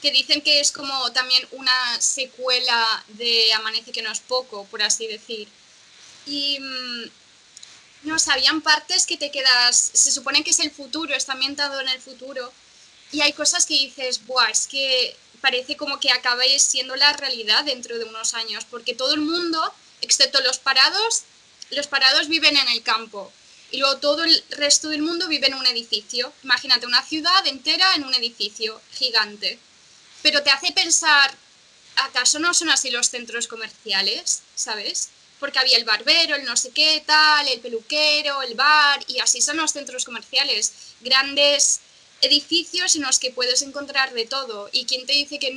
que 0.00 0.10
dicen 0.10 0.40
que 0.40 0.60
es 0.60 0.72
como 0.72 1.12
también 1.12 1.46
una 1.50 2.00
secuela 2.00 3.04
de 3.08 3.52
Amanece 3.52 3.92
que 3.92 4.00
no 4.00 4.10
es 4.10 4.20
poco, 4.20 4.64
por 4.70 4.82
así 4.82 5.06
decir. 5.06 5.46
Y. 6.26 6.58
mm, 6.60 7.10
no 8.04 8.18
sé, 8.18 8.32
habían 8.32 8.62
partes 8.62 9.04
que 9.04 9.18
te 9.18 9.30
quedas. 9.30 9.90
Se 9.92 10.10
supone 10.10 10.42
que 10.42 10.50
es 10.52 10.60
el 10.60 10.70
futuro, 10.70 11.14
está 11.14 11.34
ambientado 11.34 11.78
en 11.80 11.88
el 11.88 12.00
futuro. 12.00 12.50
Y 13.12 13.20
hay 13.20 13.34
cosas 13.34 13.66
que 13.66 13.74
dices, 13.74 14.24
Buah, 14.26 14.50
es 14.50 14.66
que 14.66 15.16
parece 15.40 15.76
como 15.76 16.00
que 16.00 16.10
acabe 16.10 16.58
siendo 16.58 16.96
la 16.96 17.12
realidad 17.14 17.64
dentro 17.64 17.98
de 17.98 18.04
unos 18.04 18.34
años, 18.34 18.64
porque 18.70 18.94
todo 18.94 19.14
el 19.14 19.20
mundo, 19.20 19.72
excepto 20.00 20.40
los 20.40 20.58
parados, 20.58 21.22
los 21.70 21.86
parados 21.86 22.28
viven 22.28 22.56
en 22.56 22.68
el 22.68 22.82
campo. 22.82 23.32
Y 23.72 23.78
luego 23.78 23.98
todo 23.98 24.24
el 24.24 24.44
resto 24.50 24.88
del 24.88 25.02
mundo 25.02 25.28
vive 25.28 25.46
en 25.46 25.54
un 25.54 25.66
edificio. 25.66 26.32
Imagínate 26.42 26.86
una 26.86 27.04
ciudad 27.04 27.46
entera 27.46 27.94
en 27.94 28.04
un 28.04 28.14
edificio 28.14 28.80
gigante. 28.92 29.58
Pero 30.22 30.42
te 30.42 30.50
hace 30.50 30.72
pensar, 30.72 31.32
¿acaso 31.96 32.38
no 32.40 32.52
son 32.52 32.70
así 32.70 32.90
los 32.90 33.08
centros 33.08 33.46
comerciales? 33.46 34.42
¿Sabes? 34.54 35.10
Porque 35.38 35.60
había 35.60 35.78
el 35.78 35.84
barbero, 35.84 36.34
el 36.34 36.44
no 36.44 36.56
sé 36.56 36.70
qué 36.70 37.02
tal, 37.06 37.46
el 37.46 37.60
peluquero, 37.60 38.42
el 38.42 38.54
bar, 38.54 39.02
y 39.06 39.20
así 39.20 39.40
son 39.40 39.56
los 39.56 39.72
centros 39.72 40.04
comerciales. 40.04 40.72
Grandes 41.00 41.80
edificios 42.22 42.96
en 42.96 43.02
los 43.02 43.18
que 43.18 43.30
puedes 43.30 43.62
encontrar 43.62 44.12
de 44.12 44.26
todo. 44.26 44.68
¿Y 44.72 44.84
quién 44.84 45.06
te 45.06 45.12
dice 45.12 45.38
que 45.38 45.52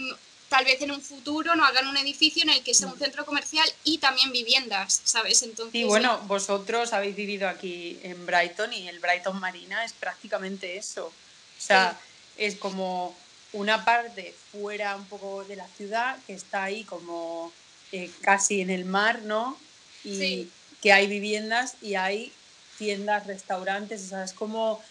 tal 0.49 0.65
vez 0.65 0.81
en 0.81 0.91
un 0.91 1.01
futuro 1.01 1.55
no 1.55 1.65
hagan 1.65 1.87
un 1.87 1.97
edificio 1.97 2.43
en 2.43 2.49
el 2.49 2.63
que 2.63 2.73
sea 2.75 2.87
un 2.87 2.99
centro 2.99 3.25
comercial 3.25 3.67
y 3.83 3.97
también 3.97 4.31
viviendas, 4.31 5.01
¿sabes? 5.03 5.41
Entonces, 5.41 5.71
Sí, 5.73 5.83
bueno, 5.83 6.19
vosotros 6.27 6.93
habéis 6.93 7.15
vivido 7.15 7.49
aquí 7.49 7.99
en 8.03 8.25
Brighton 8.25 8.71
y 8.71 8.87
el 8.87 8.99
Brighton 8.99 9.39
Marina 9.39 9.83
es 9.83 9.93
prácticamente 9.93 10.77
eso. 10.77 11.07
O 11.07 11.61
sea, 11.61 11.99
es 12.37 12.55
como 12.55 13.17
una 13.51 13.83
parte 13.83 14.35
fuera 14.51 14.95
un 14.95 15.05
poco 15.05 15.43
de 15.43 15.55
la 15.55 15.67
ciudad 15.75 16.17
que 16.27 16.33
está 16.33 16.63
ahí 16.63 16.83
como 16.83 17.51
eh, 17.91 18.11
casi 18.21 18.61
en 18.61 18.69
el 18.69 18.85
mar, 18.85 19.21
¿no? 19.23 19.57
Y 20.03 20.17
Sí. 20.17 20.51
que 20.81 20.91
hay 20.93 21.07
viviendas 21.07 21.75
y 21.81 21.95
hay 21.95 22.31
tiendas, 22.77 23.25
restaurantes, 23.27 24.03
o 24.03 24.09
sea, 24.09 24.23
es 24.23 24.33
como, 24.33 24.83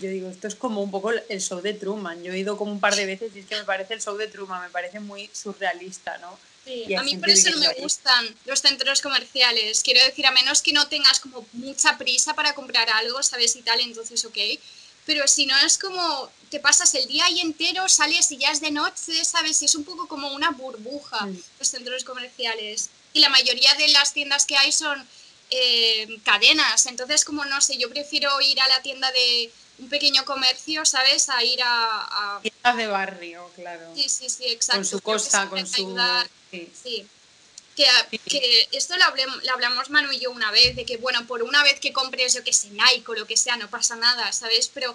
yo 0.00 0.08
digo, 0.10 0.28
esto 0.30 0.48
es 0.48 0.54
como 0.54 0.82
un 0.82 0.90
poco 0.90 1.10
el 1.10 1.40
show 1.40 1.60
de 1.60 1.74
Truman. 1.74 2.22
Yo 2.22 2.32
he 2.32 2.38
ido 2.38 2.56
como 2.56 2.72
un 2.72 2.80
par 2.80 2.94
de 2.96 3.06
veces 3.06 3.32
y 3.34 3.40
es 3.40 3.46
que 3.46 3.56
me 3.56 3.64
parece 3.64 3.94
el 3.94 4.02
show 4.02 4.16
de 4.16 4.26
Truman, 4.28 4.62
me 4.62 4.70
parece 4.70 5.00
muy 5.00 5.30
surrealista, 5.32 6.18
¿no? 6.18 6.38
Sí, 6.64 6.94
a 6.94 7.02
mí 7.02 7.16
por 7.16 7.30
eso 7.30 7.50
no 7.50 7.56
me 7.58 7.72
gustan 7.80 8.36
los 8.44 8.60
centros 8.60 9.00
comerciales. 9.00 9.82
Quiero 9.82 10.04
decir, 10.04 10.26
a 10.26 10.30
menos 10.30 10.60
que 10.62 10.72
no 10.72 10.86
tengas 10.88 11.18
como 11.18 11.44
mucha 11.54 11.96
prisa 11.98 12.34
para 12.34 12.54
comprar 12.54 12.88
algo, 12.90 13.22
¿sabes? 13.22 13.56
Y 13.56 13.62
tal, 13.62 13.80
entonces 13.80 14.24
ok. 14.24 14.36
Pero 15.06 15.26
si 15.26 15.46
no 15.46 15.56
es 15.66 15.78
como 15.78 16.30
te 16.50 16.60
pasas 16.60 16.94
el 16.94 17.06
día 17.08 17.24
ahí 17.24 17.40
entero, 17.40 17.88
sales 17.88 18.30
y 18.30 18.36
ya 18.36 18.50
es 18.50 18.60
de 18.60 18.70
noche, 18.70 19.24
¿sabes? 19.24 19.62
Y 19.62 19.64
es 19.64 19.74
un 19.74 19.84
poco 19.84 20.06
como 20.06 20.32
una 20.34 20.50
burbuja 20.50 21.24
Mm. 21.26 21.42
los 21.58 21.68
centros 21.68 22.04
comerciales. 22.04 22.90
Y 23.14 23.20
la 23.20 23.30
mayoría 23.30 23.74
de 23.74 23.88
las 23.88 24.12
tiendas 24.12 24.44
que 24.46 24.56
hay 24.56 24.70
son 24.70 25.06
eh, 25.52 26.20
cadenas. 26.24 26.86
Entonces, 26.86 27.24
como 27.24 27.44
no 27.44 27.60
sé, 27.60 27.76
yo 27.76 27.90
prefiero 27.90 28.40
ir 28.40 28.60
a 28.60 28.68
la 28.68 28.82
tienda 28.82 29.10
de 29.10 29.50
un 29.80 29.88
pequeño 29.88 30.24
comercio, 30.24 30.84
¿sabes? 30.84 31.28
A 31.28 31.42
ir 31.42 31.60
a... 31.62 32.36
a- 32.36 32.40
Tiendas 32.42 32.76
de 32.76 32.86
barrio, 32.86 33.50
claro. 33.56 33.92
Sí, 33.96 34.08
sí, 34.08 34.28
sí, 34.28 34.44
exacto. 34.48 35.00
con 35.00 35.18
su 35.18 35.28
siempre 35.30 35.60
con 35.62 35.66
su... 35.66 35.96
sí. 36.50 36.72
Sí. 36.82 37.06
Que, 37.76 37.86
que 38.28 38.68
esto 38.72 38.94
lo, 38.96 39.04
hablem- 39.04 39.42
lo 39.42 39.52
hablamos 39.52 39.88
Manu 39.90 40.12
y 40.12 40.18
yo 40.20 40.30
una 40.32 40.50
vez, 40.50 40.76
de 40.76 40.84
que, 40.84 40.98
bueno, 40.98 41.26
por 41.26 41.42
una 41.42 41.62
vez 41.62 41.80
que 41.80 41.92
compres, 41.92 42.34
yo 42.34 42.44
que 42.44 42.52
sé, 42.52 42.68
Nike 42.70 43.04
o 43.06 43.14
lo 43.14 43.26
que 43.26 43.36
sea, 43.38 43.56
no 43.56 43.68
pasa 43.70 43.96
nada, 43.96 44.30
¿sabes? 44.32 44.68
Pero 44.74 44.94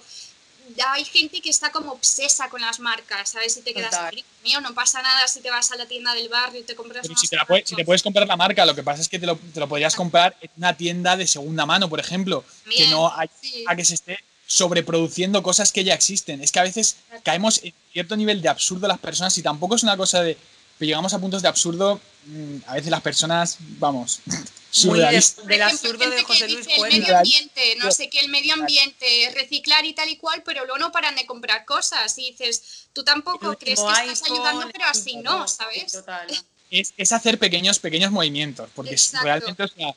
hay 0.88 1.06
gente 1.06 1.42
que 1.42 1.50
está 1.50 1.72
como 1.72 1.94
obsesa 1.94 2.50
con 2.50 2.62
las 2.62 2.80
marcas, 2.80 3.30
¿sabes? 3.30 3.56
Y 3.58 3.62
te 3.62 3.74
quedas, 3.74 3.92
Total. 3.92 4.08
"Amigo 4.10 4.28
mío, 4.44 4.62
no 4.62 4.74
pasa 4.76 5.02
nada 5.02 5.28
si 5.28 5.40
te 5.40 5.50
vas 5.50 5.72
a 5.72 5.78
la 5.78 5.86
tienda 5.88 6.14
del 6.14 6.28
barrio 6.30 6.60
y 6.62 6.64
te 6.64 6.76
compras 6.76 7.08
si 7.08 7.28
te, 7.28 7.36
la 7.38 7.46
puedes, 7.46 7.64
si 7.64 7.70
te 7.70 7.72
zapatos". 7.76 7.86
puedes 7.86 8.04
comprar 8.04 8.28
la 8.28 8.36
marca, 8.36 8.66
lo 8.66 8.76
que 8.76 8.84
pasa 8.84 9.02
es 9.02 9.08
que 9.10 9.18
te 9.18 9.26
lo, 9.26 9.36
te 9.38 9.60
lo 9.60 9.68
podrías 9.68 9.96
comprar 9.96 10.36
en 10.42 10.50
una 10.58 10.76
tienda 10.76 11.16
de 11.18 11.26
segunda 11.26 11.66
mano, 11.66 11.90
por 11.90 12.00
ejemplo, 12.00 12.44
que 12.70 12.88
no 12.88 13.12
hay 13.18 13.30
sí. 13.42 13.64
a 13.68 13.76
que 13.76 13.86
se 13.86 13.94
esté 13.96 14.20
sobreproduciendo 14.48 15.42
cosas 15.44 15.72
que 15.72 15.84
ya 15.84 15.94
existen. 15.94 16.42
Es 16.42 16.52
que 16.52 16.60
a 16.60 16.64
veces 16.64 16.98
caemos 17.24 17.62
en 17.64 17.74
cierto 17.94 18.16
nivel 18.16 18.42
de 18.42 18.50
absurdo 18.50 18.88
las 18.88 19.00
personas 19.00 19.38
y 19.38 19.42
tampoco 19.44 19.76
es 19.76 19.84
una 19.84 19.98
cosa 19.98 20.22
de 20.22 20.38
pero 20.78 20.88
llegamos 20.88 21.14
a 21.14 21.20
puntos 21.20 21.42
de 21.42 21.48
absurdo. 21.48 22.02
mm, 22.26 22.58
A 22.68 22.74
veces 22.74 22.92
las 22.92 23.02
personas, 23.02 23.58
vamos, 23.80 24.20
Muy 24.26 24.36
surrealistas. 24.72 25.46
de- 25.46 25.54
del 25.54 25.62
absurdo 25.62 26.10
de 26.10 26.24
José 26.24 26.50
Luis 26.50 26.68
dice 26.68 26.76
el 26.76 26.82
medio 27.00 27.18
ambiente, 27.18 27.76
no 27.78 27.92
sé 27.92 28.10
qué, 28.10 28.20
el 28.20 28.28
medio 28.30 28.54
ambiente, 28.56 29.32
reciclar 29.34 29.86
y 29.86 29.94
tal 29.94 30.10
y 30.10 30.18
cual, 30.18 30.44
pero 30.44 30.66
luego 30.66 30.78
no 30.80 30.92
paran 30.92 31.16
de 31.16 31.26
comprar 31.26 31.64
cosas. 31.64 32.18
Y 32.18 32.32
dices, 32.32 32.88
tú 32.92 33.06
tampoco 33.06 33.56
crees 33.58 33.80
que 33.80 33.86
estás 33.86 34.00
iPhone, 34.00 34.34
ayudando, 34.34 34.70
pero 34.74 34.86
así 34.86 35.16
no, 35.16 35.48
¿sabes? 35.48 35.94
Total. 35.94 36.28
es, 36.70 36.94
es 36.98 37.12
hacer 37.14 37.40
pequeños, 37.40 37.80
pequeños 37.80 38.12
movimientos, 38.12 38.70
porque 38.76 38.92
Exacto. 38.92 39.24
realmente 39.26 39.64
o 39.64 39.68
sea, 39.70 39.96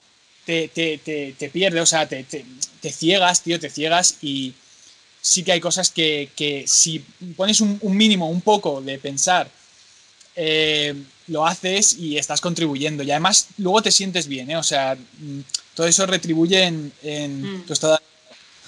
te, 0.49 0.69
te, 0.69 0.97
te, 0.97 1.35
te 1.39 1.51
pierde, 1.51 1.79
o 1.79 1.85
sea, 1.85 2.09
te, 2.09 2.25
ciegas, 2.91 3.43
tío, 3.43 3.61
te 3.61 3.69
ciegas 3.69 4.15
y 4.23 4.55
sí 5.21 5.45
que 5.45 5.53
hay 5.53 5.61
cosas 5.61 5.91
que, 5.91 6.31
que 6.35 6.65
si 6.67 7.01
pones 7.37 7.61
un, 7.61 7.77
un 7.83 7.95
mínimo, 7.95 8.31
un 8.31 8.41
poco 8.41 8.81
de 8.81 8.99
pensar, 8.99 9.51
eh, 10.35 10.95
lo 11.27 11.47
haces 11.47 11.99
y 11.99 12.17
estás 12.17 12.41
contribuyendo. 12.41 13.03
Y 13.03 13.11
además 13.11 13.49
luego 13.59 13.83
te 13.83 13.91
sientes 13.93 14.27
bien, 14.27 14.51
¿eh? 14.51 14.57
O 14.57 14.63
sea, 14.63 14.95
mm, 14.97 15.41
todo 15.75 15.87
eso 15.87 16.07
retribuye 16.07 16.63
en, 16.63 16.91
en 17.03 17.43
Mm. 17.43 17.67
tu 17.67 17.75
estado. 17.75 18.01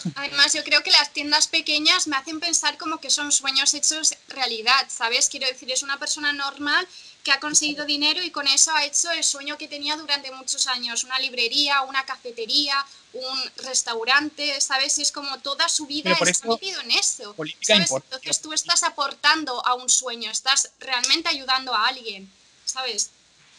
Además, 0.16 0.52
yo 0.52 0.62
creo 0.62 0.82
que 0.82 0.90
las 0.90 1.14
tiendas 1.14 1.46
pequeñas 1.46 2.08
me 2.08 2.16
hacen 2.16 2.40
pensar 2.40 2.76
como 2.76 2.98
que 2.98 3.08
son 3.08 3.32
sueños 3.32 3.72
hechos 3.72 4.14
realidad, 4.28 4.86
¿sabes? 4.88 5.30
Quiero 5.30 5.46
decir, 5.46 5.70
es 5.70 5.82
una 5.82 5.98
persona 5.98 6.34
normal 6.34 6.86
que 7.22 7.32
ha 7.32 7.40
conseguido 7.40 7.84
dinero 7.84 8.22
y 8.22 8.30
con 8.30 8.46
eso 8.46 8.72
ha 8.74 8.84
hecho 8.84 9.10
el 9.10 9.22
sueño 9.22 9.58
que 9.58 9.68
tenía 9.68 9.96
durante 9.96 10.30
muchos 10.32 10.66
años, 10.66 11.04
una 11.04 11.18
librería, 11.18 11.82
una 11.82 12.04
cafetería, 12.06 12.84
un 13.12 13.50
restaurante, 13.56 14.60
¿sabes? 14.60 14.98
Es 14.98 15.12
como 15.12 15.38
toda 15.40 15.68
su 15.68 15.86
vida 15.86 16.12
está 16.12 16.48
metido 16.48 16.80
en 16.80 16.92
eso. 16.92 17.34
Entonces 17.38 18.40
tú 18.40 18.52
estás 18.52 18.82
aportando 18.82 19.64
a 19.66 19.74
un 19.74 19.88
sueño, 19.88 20.30
estás 20.30 20.70
realmente 20.78 21.28
ayudando 21.28 21.74
a 21.74 21.88
alguien, 21.88 22.30
¿sabes? 22.64 23.10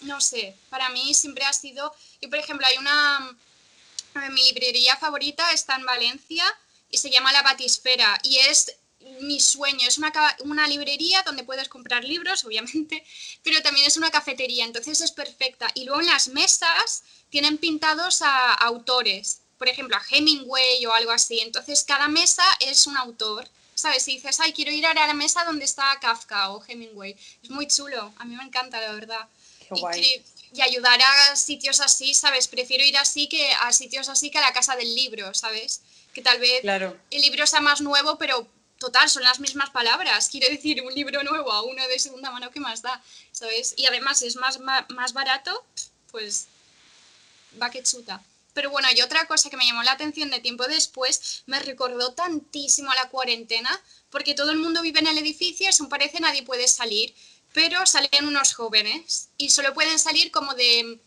No 0.02 0.19
sé, 0.19 0.56
para 0.69 0.89
mí 0.89 1.13
siempre 1.13 1.43
ha 1.45 1.54
sido, 1.54 1.93
yo 2.21 2.30
por 2.30 2.39
ejemplo 2.39 2.65
hay 2.65 2.78
una, 2.78 3.38
eh, 4.15 4.30
mi 4.32 4.43
librería 4.45 4.97
favorita 4.97 5.52
está 5.52 5.76
en 5.76 5.86
Valencia 5.86 6.43
y 6.89 6.97
se 6.97 7.12
llama 7.12 7.32
La 7.32 7.43
Batisfera 7.43 8.19
y 8.24 8.38
es 8.38 8.74
mi 9.22 9.40
sueño, 9.40 9.88
es 9.88 9.98
una, 9.98 10.12
una 10.40 10.68
librería 10.68 11.22
donde 11.24 11.44
puedes 11.44 11.68
comprar 11.70 12.04
libros, 12.04 12.44
obviamente, 12.46 13.04
pero 13.44 13.62
también 13.62 13.86
es 13.88 13.98
una 13.98 14.12
cafetería, 14.12 14.66
entonces 14.66 15.02
es 15.02 15.12
perfecta. 15.12 15.68
Y 15.76 15.86
luego 15.86 16.02
en 16.02 16.08
las 16.08 16.28
mesas 16.30 17.04
tienen 17.30 17.58
pintados 17.58 18.22
a 18.22 18.54
autores, 18.54 19.40
por 19.58 19.70
ejemplo, 19.70 19.96
a 19.96 20.04
Hemingway 20.10 20.86
o 20.86 20.94
algo 20.94 21.12
así, 21.12 21.40
entonces 21.40 21.84
cada 21.84 22.08
mesa 22.08 22.44
es 22.60 22.88
un 22.88 22.98
autor. 22.98 23.48
¿Sabes? 23.74 24.04
Si 24.04 24.12
dices, 24.16 24.40
ay, 24.40 24.54
quiero 24.54 24.72
ir 24.72 24.86
a 24.86 24.94
la 24.94 25.14
mesa 25.16 25.44
donde 25.44 25.66
está 25.66 25.98
Kafka 26.00 26.52
o 26.52 26.64
Hemingway. 26.68 27.16
Es 27.42 27.50
muy 27.50 27.68
chulo, 27.68 28.14
a 28.18 28.26
mí 28.26 28.36
me 28.36 28.44
encanta, 28.44 28.80
la 28.80 28.92
verdad 28.92 29.28
Qué 29.60 29.76
y, 29.76 29.80
guay. 29.80 30.24
y 30.54 30.62
ayudar 30.62 31.02
a 31.02 31.36
sitios 31.36 31.80
así, 31.80 32.14
¿sabes? 32.14 32.48
Prefiero 32.48 32.84
ir 32.84 32.96
así 32.98 33.28
que 33.28 33.52
a 33.54 33.72
sitios 33.74 34.08
así 34.10 34.30
que 34.30 34.38
a 34.38 34.42
la 34.42 34.54
casa 34.54 34.76
del 34.76 34.94
libro, 34.94 35.34
¿sabes? 35.34 35.82
Que 36.14 36.22
tal 36.22 36.40
vez 36.40 36.62
Claro. 36.62 36.96
el 37.10 37.22
libro 37.22 37.48
sea 37.48 37.62
más 37.62 37.82
nuevo, 37.82 38.18
pero 38.20 38.46
total, 38.82 39.10
son 39.10 39.24
las 39.24 39.39
mismas 39.39 39.70
palabras. 39.70 40.28
Quiero 40.30 40.50
decir, 40.50 40.82
un 40.82 40.94
libro 40.94 41.24
nuevo 41.24 41.52
a 41.54 41.62
uno 41.62 41.88
de 41.88 42.00
segunda 42.00 42.32
mano, 42.32 42.52
¿qué 42.52 42.60
más 42.60 42.82
da? 42.82 43.02
¿Sabes? 43.32 43.74
Y 43.78 43.86
además 43.86 44.22
es 44.24 44.36
más, 44.36 44.60
ma- 44.60 44.86
más 44.89 45.13
barato, 45.13 45.52
pues 46.12 46.48
va 47.62 47.70
que 47.70 47.84
chuta. 47.84 48.22
Pero 48.54 48.70
bueno, 48.70 48.88
y 48.94 49.02
otra 49.02 49.26
cosa 49.28 49.50
que 49.50 49.56
me 49.56 49.65
llamó 49.65 49.84
la 49.84 49.94
atención 49.94 50.30
de 50.32 50.41
tiempo 50.41 50.67
después, 50.67 51.44
me 51.46 51.60
recordó 51.60 52.12
tantísimo 52.13 52.91
a 52.91 52.96
la 52.96 53.08
cuarentena, 53.10 53.72
porque 54.10 54.34
todo 54.34 54.52
el 54.52 54.58
mundo 54.58 54.82
vive 54.82 55.00
en 55.00 55.08
el 55.08 55.17
edificio, 55.20 55.72
según 55.72 55.89
parece 55.89 56.20
nadie 56.20 56.44
puede 56.44 56.67
salir, 56.67 57.13
pero 57.54 57.86
salen 57.86 58.26
unos 58.28 58.54
jóvenes 58.54 59.30
y 59.38 59.52
solo 59.52 59.74
pueden 59.74 60.00
salir 60.00 60.32
como 60.32 60.54
de 60.56 61.00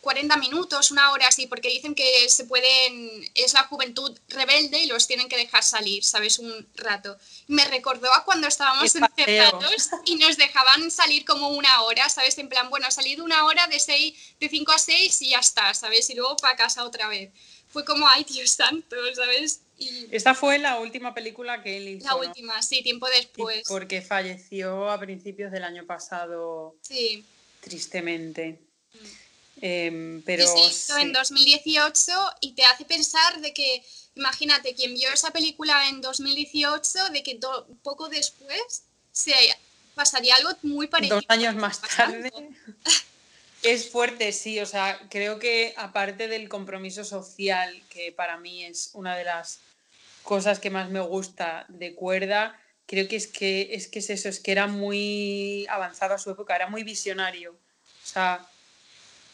40 0.00 0.36
minutos, 0.36 0.90
una 0.90 1.10
hora 1.10 1.26
así, 1.28 1.46
porque 1.46 1.68
dicen 1.68 1.94
que 1.94 2.28
se 2.28 2.44
pueden, 2.44 3.28
es 3.34 3.52
la 3.52 3.64
juventud 3.64 4.16
rebelde 4.28 4.78
y 4.80 4.86
los 4.86 5.06
tienen 5.06 5.28
que 5.28 5.36
dejar 5.36 5.62
salir, 5.62 6.04
¿sabes? 6.04 6.38
Un 6.38 6.66
rato. 6.76 7.16
Me 7.48 7.64
recordó 7.64 8.12
a 8.14 8.24
cuando 8.24 8.46
estábamos 8.46 8.94
encerrados 8.94 9.90
y 10.06 10.16
nos 10.16 10.36
dejaban 10.36 10.90
salir 10.90 11.24
como 11.24 11.48
una 11.48 11.82
hora, 11.82 12.08
¿sabes? 12.08 12.38
En 12.38 12.48
plan, 12.48 12.70
bueno, 12.70 12.90
salid 12.90 13.20
una 13.20 13.44
hora 13.44 13.66
de, 13.66 13.78
seis, 13.80 14.14
de 14.40 14.48
5 14.48 14.72
a 14.72 14.78
6 14.78 15.22
y 15.22 15.30
ya 15.30 15.40
está, 15.40 15.74
¿sabes? 15.74 16.08
Y 16.10 16.14
luego 16.14 16.36
para 16.36 16.56
casa 16.56 16.84
otra 16.84 17.08
vez. 17.08 17.30
Fue 17.70 17.84
como, 17.84 18.08
ay, 18.08 18.24
Dios 18.24 18.50
santo, 18.50 18.96
¿sabes? 19.14 19.60
Y 19.78 20.06
Esta 20.10 20.34
fue 20.34 20.58
la 20.58 20.78
última 20.80 21.12
película 21.12 21.62
que 21.62 21.76
él 21.76 21.88
hizo. 21.88 22.06
la 22.06 22.12
¿no? 22.14 22.18
última, 22.20 22.62
sí, 22.62 22.82
tiempo 22.82 23.06
Y 23.08 23.16
después. 23.16 23.62
Porque 23.68 24.00
falleció 24.00 24.90
a 24.90 24.98
principios 24.98 25.52
del 25.52 25.64
año 25.64 25.84
pasado, 25.86 26.76
Sí. 26.82 27.24
tristemente. 27.60 28.58
Mm. 28.94 29.27
Em, 29.60 30.22
pero 30.22 30.44
hizo 30.44 30.94
sí. 30.96 31.00
en 31.02 31.12
2018 31.12 32.12
y 32.40 32.52
te 32.52 32.64
hace 32.64 32.84
pensar 32.84 33.40
de 33.40 33.52
que, 33.52 33.82
imagínate, 34.14 34.74
quien 34.74 34.94
vio 34.94 35.10
esa 35.12 35.30
película 35.30 35.88
en 35.88 36.00
2018, 36.00 37.10
de 37.10 37.22
que 37.22 37.34
do- 37.36 37.66
poco 37.82 38.08
después 38.08 38.82
se 39.12 39.32
pasaría 39.94 40.36
algo 40.36 40.50
muy 40.62 40.86
parecido. 40.86 41.16
dos 41.16 41.24
años 41.28 41.54
más 41.56 41.78
Pasando. 41.78 42.28
tarde. 42.30 42.48
Es 43.64 43.90
fuerte, 43.90 44.30
sí. 44.32 44.60
O 44.60 44.66
sea, 44.66 45.00
creo 45.10 45.40
que 45.40 45.74
aparte 45.76 46.28
del 46.28 46.48
compromiso 46.48 47.02
social, 47.04 47.82
que 47.90 48.12
para 48.12 48.36
mí 48.36 48.64
es 48.64 48.90
una 48.92 49.16
de 49.16 49.24
las 49.24 49.58
cosas 50.22 50.60
que 50.60 50.70
más 50.70 50.90
me 50.90 51.00
gusta 51.00 51.64
de 51.68 51.92
cuerda, 51.96 52.56
creo 52.86 53.08
que 53.08 53.16
es 53.16 53.26
que 53.26 53.70
es 53.72 53.88
que 53.88 53.98
es 53.98 54.10
eso, 54.10 54.28
es 54.28 54.38
que 54.38 54.52
era 54.52 54.68
muy 54.68 55.66
avanzado 55.68 56.14
a 56.14 56.18
su 56.18 56.30
época, 56.30 56.54
era 56.54 56.68
muy 56.68 56.84
visionario. 56.84 57.50
O 57.52 58.06
sea, 58.06 58.46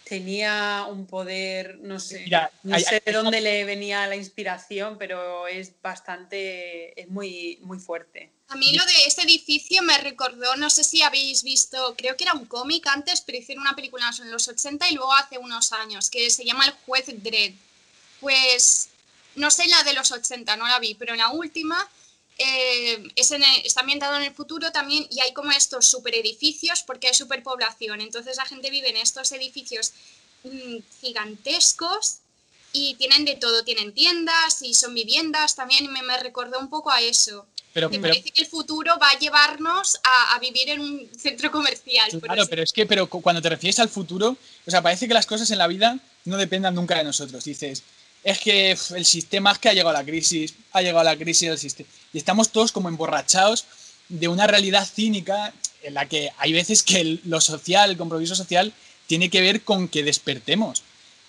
tenía 0.04 0.86
un 0.88 1.06
poder, 1.06 1.78
no 1.80 1.98
sé, 1.98 2.20
Mira, 2.20 2.50
no 2.62 2.76
hay- 2.76 2.84
sé 2.84 2.96
hay- 2.96 3.00
de 3.04 3.12
dónde 3.12 3.40
le 3.40 3.64
venía 3.64 4.06
la 4.06 4.16
inspiración, 4.16 4.96
pero 4.98 5.46
es 5.48 5.72
bastante, 5.82 6.98
es 7.00 7.08
muy, 7.08 7.58
muy 7.62 7.78
fuerte. 7.78 8.30
A 8.48 8.56
mí 8.56 8.74
lo 8.76 8.84
de 8.84 8.92
este 9.06 9.22
edificio 9.22 9.82
me 9.82 9.96
recordó, 9.98 10.54
no 10.56 10.68
sé 10.68 10.84
si 10.84 11.02
habéis 11.02 11.42
visto, 11.42 11.94
creo 11.96 12.16
que 12.16 12.24
era 12.24 12.34
un 12.34 12.44
cómic 12.44 12.86
antes, 12.86 13.22
pero 13.22 13.38
hicieron 13.38 13.62
una 13.62 13.74
película 13.74 14.10
en 14.20 14.30
los 14.30 14.46
80 14.46 14.88
y 14.90 14.94
luego 14.94 15.12
hace 15.14 15.38
unos 15.38 15.72
años, 15.72 16.10
que 16.10 16.28
se 16.30 16.44
llama 16.44 16.66
El 16.66 16.72
juez 16.84 17.06
Dredd. 17.08 17.54
Pues 18.20 18.88
no 19.36 19.50
sé 19.50 19.66
la 19.68 19.82
de 19.84 19.94
los 19.94 20.12
80, 20.12 20.56
no 20.56 20.66
la 20.68 20.78
vi, 20.78 20.94
pero 20.94 21.12
en 21.12 21.18
la 21.18 21.30
última 21.30 21.88
eh, 22.38 23.08
es 23.16 23.30
en 23.30 23.42
el- 23.42 23.64
está 23.66 23.80
ambientado 23.80 24.16
en 24.16 24.22
el 24.22 24.34
futuro 24.34 24.72
también 24.72 25.06
y 25.10 25.20
hay 25.20 25.32
como 25.32 25.52
estos 25.52 25.86
super 25.86 26.14
edificios 26.14 26.82
porque 26.82 27.08
hay 27.08 27.14
superpoblación. 27.14 28.00
Entonces 28.00 28.36
la 28.36 28.44
gente 28.46 28.70
vive 28.70 28.90
en 28.90 28.96
estos 28.96 29.30
edificios 29.32 29.92
mm, 30.44 30.78
gigantescos 31.00 32.16
y 32.72 32.94
tienen 32.94 33.24
de 33.24 33.36
todo, 33.36 33.62
tienen 33.64 33.92
tiendas 33.94 34.62
y 34.62 34.74
son 34.74 34.94
viviendas 34.94 35.54
también 35.54 35.84
y 35.84 35.88
me, 35.88 36.02
me 36.02 36.18
recordó 36.18 36.58
un 36.58 36.68
poco 36.68 36.90
a 36.90 37.00
eso. 37.00 37.46
Pero, 37.72 37.88
Me 37.90 37.98
parece 37.98 38.30
que 38.30 38.42
el 38.42 38.48
futuro 38.48 38.96
va 39.02 39.08
a 39.10 39.18
llevarnos 39.18 39.96
a, 40.04 40.34
a 40.34 40.38
vivir 40.38 40.68
en 40.70 40.80
un 40.80 41.10
centro 41.18 41.50
comercial. 41.50 42.08
Claro, 42.20 42.46
pero 42.48 42.62
es 42.62 42.72
que 42.72 42.86
pero 42.86 43.08
cu- 43.08 43.20
cuando 43.20 43.42
te 43.42 43.48
refieres 43.48 43.80
al 43.80 43.88
futuro, 43.88 44.36
o 44.66 44.70
sea, 44.70 44.80
parece 44.80 45.08
que 45.08 45.14
las 45.14 45.26
cosas 45.26 45.50
en 45.50 45.58
la 45.58 45.66
vida 45.66 45.98
no 46.24 46.36
dependan 46.36 46.74
nunca 46.76 46.96
de 46.96 47.02
nosotros. 47.04 47.42
Dices, 47.44 47.82
es 48.24 48.40
que 48.40 48.70
el 48.96 49.04
sistema 49.04 49.52
es 49.52 49.58
que 49.58 49.68
ha 49.68 49.72
llegado 49.74 49.92
la 49.92 50.02
crisis, 50.04 50.54
ha 50.72 50.80
llegado 50.82 51.04
la 51.04 51.16
crisis 51.16 51.48
del 51.50 51.58
sistema. 51.58 51.88
Y 52.12 52.18
estamos 52.18 52.50
todos 52.50 52.72
como 52.72 52.88
emborrachados 52.88 53.64
de 54.08 54.28
una 54.28 54.46
realidad 54.46 54.88
cínica 54.92 55.52
en 55.82 55.94
la 55.94 56.08
que 56.08 56.32
hay 56.38 56.52
veces 56.52 56.82
que 56.82 57.00
el- 57.00 57.20
lo 57.24 57.40
social, 57.40 57.90
el 57.90 57.96
compromiso 57.98 58.34
social, 58.34 58.72
tiene 59.06 59.28
que 59.30 59.40
ver 59.42 59.62
con 59.62 59.88
que 59.88 60.02
despertemos. 60.02 60.82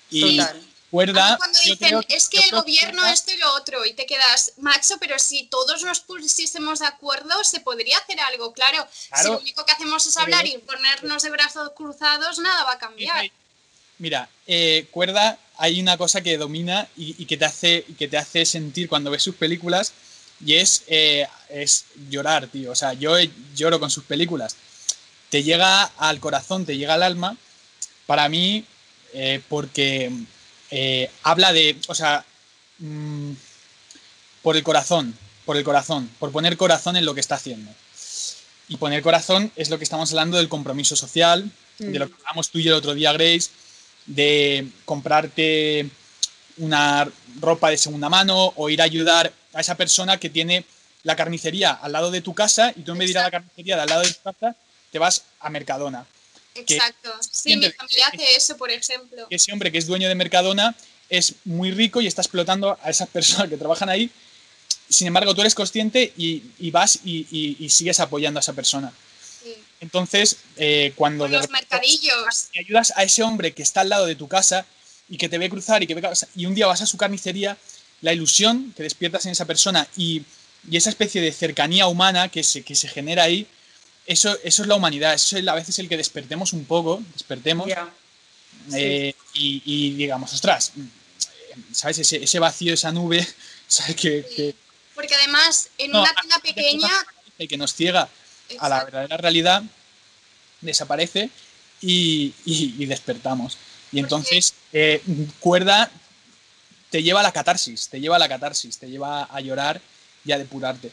Y 0.09 0.37
Total. 0.37 0.57
A 0.57 0.95
cuerda. 0.95 1.37
cuando 1.37 1.59
yo 1.61 1.71
dicen, 1.73 1.87
creo- 1.89 2.03
es 2.07 2.29
que 2.29 2.39
el 2.39 2.51
gobierno 2.51 3.01
Cuerda- 3.01 3.11
esto 3.13 3.33
y 3.33 3.37
lo 3.37 3.53
otro, 3.55 3.85
y 3.85 3.93
te 3.93 4.05
quedas, 4.05 4.53
macho, 4.57 4.95
pero 4.97 5.19
si 5.19 5.43
todos 5.47 5.83
nos 5.83 5.99
pusiésemos 5.99 6.79
de 6.79 6.85
acuerdo, 6.85 7.43
se 7.43 7.59
podría 7.59 7.97
hacer 7.97 8.17
algo, 8.21 8.53
claro. 8.53 8.87
Si 8.93 9.09
Claro. 9.09 9.33
lo 9.33 9.39
único 9.39 9.65
que 9.65 9.73
hacemos 9.73 10.05
es 10.05 10.15
hablar 10.15 10.45
y 10.47 10.57
ponernos 10.59 11.21
de 11.23 11.29
brazos 11.31 11.71
cruzados, 11.75 12.39
nada 12.39 12.63
va 12.63 12.73
a 12.73 12.79
cambiar. 12.79 13.29
Mira, 13.97 14.29
eh, 14.47 14.87
Cuerda, 14.91 15.39
hay 15.57 15.79
una 15.79 15.97
cosa 15.97 16.21
que 16.21 16.37
domina 16.37 16.87
y, 16.97 17.15
y 17.21 17.25
que 17.25 17.37
te 17.37 17.45
hace, 17.45 17.85
que 17.97 18.07
te 18.07 18.17
hace 18.17 18.45
sentir 18.45 18.89
cuando 18.89 19.11
ves 19.11 19.23
sus 19.23 19.35
películas 19.35 19.93
y 20.43 20.55
es, 20.55 20.83
eh, 20.87 21.27
es 21.49 21.85
llorar, 22.09 22.47
tío. 22.47 22.71
O 22.71 22.75
sea, 22.75 22.93
yo 22.93 23.17
eh, 23.17 23.29
lloro 23.55 23.79
con 23.79 23.91
sus 23.91 24.03
películas. 24.03 24.55
Te 25.29 25.43
llega 25.43 25.83
al 25.83 26.19
corazón, 26.19 26.65
te 26.65 26.77
llega 26.77 26.95
al 26.95 27.03
alma. 27.03 27.37
Para 28.05 28.27
mí, 28.29 28.65
eh, 29.13 29.41
porque 29.47 30.11
habla 31.23 31.53
de, 31.53 31.77
o 31.87 31.95
sea, 31.95 32.25
mm, 32.79 33.31
por 34.41 34.57
el 34.57 34.63
corazón, 34.63 35.17
por 35.45 35.57
el 35.57 35.63
corazón, 35.63 36.09
por 36.19 36.31
poner 36.31 36.57
corazón 36.57 36.97
en 36.97 37.05
lo 37.05 37.13
que 37.13 37.21
está 37.21 37.35
haciendo. 37.35 37.71
Y 38.67 38.77
poner 38.77 39.01
corazón 39.01 39.51
es 39.55 39.69
lo 39.69 39.77
que 39.77 39.83
estamos 39.83 40.11
hablando 40.11 40.37
del 40.37 40.49
compromiso 40.49 40.95
social, 40.95 41.49
de 41.77 41.99
lo 41.99 42.07
que 42.07 42.15
hablamos 42.15 42.49
tú 42.49 42.59
y 42.59 42.67
el 42.67 42.73
otro 42.73 42.93
día, 42.93 43.13
Grace, 43.13 43.49
de 44.05 44.67
comprarte 44.85 45.89
una 46.57 47.09
ropa 47.39 47.69
de 47.69 47.77
segunda 47.77 48.09
mano 48.09 48.53
o 48.55 48.69
ir 48.69 48.81
a 48.81 48.85
ayudar 48.85 49.31
a 49.53 49.61
esa 49.61 49.75
persona 49.75 50.17
que 50.17 50.29
tiene 50.29 50.65
la 51.03 51.15
carnicería 51.15 51.71
al 51.71 51.91
lado 51.91 52.11
de 52.11 52.21
tu 52.21 52.33
casa 52.33 52.73
y 52.75 52.81
tú 52.81 52.93
en 52.93 52.97
vez 52.97 53.07
de 53.07 53.11
ir 53.11 53.17
a 53.19 53.23
la 53.23 53.31
carnicería 53.31 53.75
de 53.75 53.81
al 53.81 53.89
lado 53.89 54.01
de 54.01 54.13
tu 54.13 54.21
casa 54.23 54.55
te 54.91 54.99
vas 54.99 55.23
a 55.39 55.49
Mercadona. 55.49 56.05
Exacto. 56.55 57.11
Sí, 57.19 57.57
mi 57.57 57.69
familia 57.69 58.07
hace 58.07 58.35
eso, 58.35 58.55
por 58.55 58.71
ejemplo. 58.71 59.27
Ese 59.29 59.51
hombre 59.51 59.71
que 59.71 59.77
es 59.77 59.87
dueño 59.87 60.07
de 60.07 60.15
Mercadona 60.15 60.75
es 61.09 61.35
muy 61.43 61.71
rico 61.71 62.01
y 62.01 62.07
está 62.07 62.21
explotando 62.21 62.77
a 62.81 62.89
esas 62.89 63.09
personas 63.09 63.49
que 63.49 63.57
trabajan 63.57 63.89
ahí. 63.89 64.09
Sin 64.89 65.07
embargo, 65.07 65.35
tú 65.35 65.41
eres 65.41 65.53
consciente 65.53 66.13
y, 66.15 66.71
vas 66.71 66.99
y, 67.03 67.67
sigues 67.69 67.99
apoyando 67.99 68.39
a 68.39 68.41
esa 68.41 68.53
persona. 68.53 68.93
Entonces, 69.81 70.37
eh, 70.57 70.93
cuando... 70.95 71.27
los 71.27 71.49
mercadillos. 71.49 72.49
ayudas 72.57 72.93
a 72.95 73.03
ese 73.03 73.23
hombre 73.23 73.53
que 73.53 73.63
está 73.63 73.81
al 73.81 73.89
lado 73.89 74.05
de 74.05 74.15
tu 74.15 74.27
casa 74.27 74.65
y 75.09 75.17
que 75.17 75.29
te 75.29 75.37
ve 75.37 75.49
cruzar 75.49 75.83
y 75.83 75.87
que 75.87 75.95
ve, 75.95 76.09
y 76.35 76.45
un 76.45 76.55
día 76.55 76.67
vas 76.67 76.81
a 76.81 76.85
su 76.85 76.97
carnicería, 76.97 77.57
la 78.01 78.13
ilusión 78.13 78.73
que 78.75 78.83
despiertas 78.83 79.25
en 79.25 79.31
esa 79.31 79.45
persona 79.45 79.87
y, 79.97 80.23
esa 80.71 80.89
especie 80.89 81.21
de 81.21 81.31
cercanía 81.31 81.85
humana 81.85 82.29
que 82.29 82.43
se, 82.43 82.63
que 82.63 82.73
se 82.73 82.87
genera 82.87 83.21
ahí, 83.21 83.45
eso, 84.07 84.35
eso 84.43 84.63
es 84.63 84.67
la 84.67 84.73
humanidad, 84.73 85.13
eso 85.13 85.37
es 85.37 85.47
a 85.47 85.53
veces 85.53 85.77
el 85.77 85.87
que 85.87 85.95
despertemos 85.95 86.53
un 86.53 86.65
poco, 86.65 87.03
despertemos 87.13 87.69
eh, 88.73 89.13
y, 89.33 89.93
digamos, 89.93 90.33
ostras, 90.33 90.71
¿sabes? 91.71 91.99
Ese, 91.99 92.39
vacío, 92.39 92.73
esa 92.73 92.91
nube, 92.91 93.27
¿sabes? 93.67 93.95
Que, 93.95 94.55
Porque 94.95 95.13
además, 95.13 95.69
en 95.77 95.95
una 95.95 96.11
tienda 96.15 96.39
pequeña... 96.39 96.89
Que 97.37 97.57
nos 97.57 97.75
ciega 97.75 98.09
a 98.59 98.69
la 98.69 98.83
verdadera 98.83 99.17
realidad 99.17 99.63
desaparece 100.61 101.29
y, 101.81 102.85
despertamos. 102.85 103.57
Y 103.91 103.99
entonces, 103.99 104.53
eh, 104.73 105.01
cuerda 105.39 105.91
te 106.89 107.03
lleva 107.03 107.19
a 107.19 107.23
la 107.23 107.33
catarsis, 107.33 107.89
te 107.89 107.99
lleva 107.99 108.15
a 108.15 108.19
la 108.19 108.29
catarsis, 108.29 108.77
te 108.77 108.89
lleva 108.89 109.23
a 109.23 109.41
llorar 109.41 109.81
y 110.23 110.31
a 110.31 110.37
depurarte. 110.37 110.91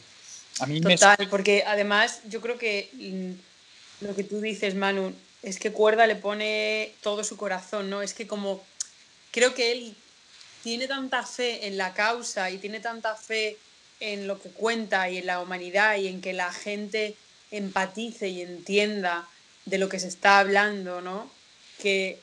A 0.59 0.65
mí 0.65 0.81
Total, 0.81 1.27
porque 1.29 1.63
además 1.65 2.19
yo 2.27 2.41
creo 2.41 2.57
que 2.57 2.89
lo 4.01 4.15
que 4.15 4.23
tú 4.23 4.41
dices, 4.41 4.75
Manu, 4.75 5.13
es 5.41 5.59
que 5.59 5.71
Cuerda 5.71 6.05
le 6.05 6.15
pone 6.15 6.93
todo 7.01 7.23
su 7.23 7.37
corazón, 7.37 7.89
¿no? 7.89 8.01
Es 8.01 8.13
que 8.13 8.27
como 8.27 8.63
creo 9.31 9.53
que 9.53 9.71
él 9.71 9.95
tiene 10.61 10.87
tanta 10.87 11.25
fe 11.25 11.67
en 11.67 11.77
la 11.77 11.93
causa 11.93 12.49
y 12.49 12.57
tiene 12.57 12.79
tanta 12.79 13.15
fe 13.15 13.57
en 13.99 14.27
lo 14.27 14.41
que 14.41 14.49
cuenta 14.49 15.09
y 15.09 15.17
en 15.17 15.25
la 15.25 15.39
humanidad 15.39 15.97
y 15.97 16.07
en 16.07 16.21
que 16.21 16.33
la 16.33 16.51
gente 16.51 17.15
empatice 17.53 18.27
y 18.27 18.41
entienda 18.41 19.27
de 19.65 19.77
lo 19.77 19.87
que 19.87 19.99
se 19.99 20.07
está 20.07 20.39
hablando, 20.39 21.01
¿no? 21.01 21.31
Que, 21.79 22.19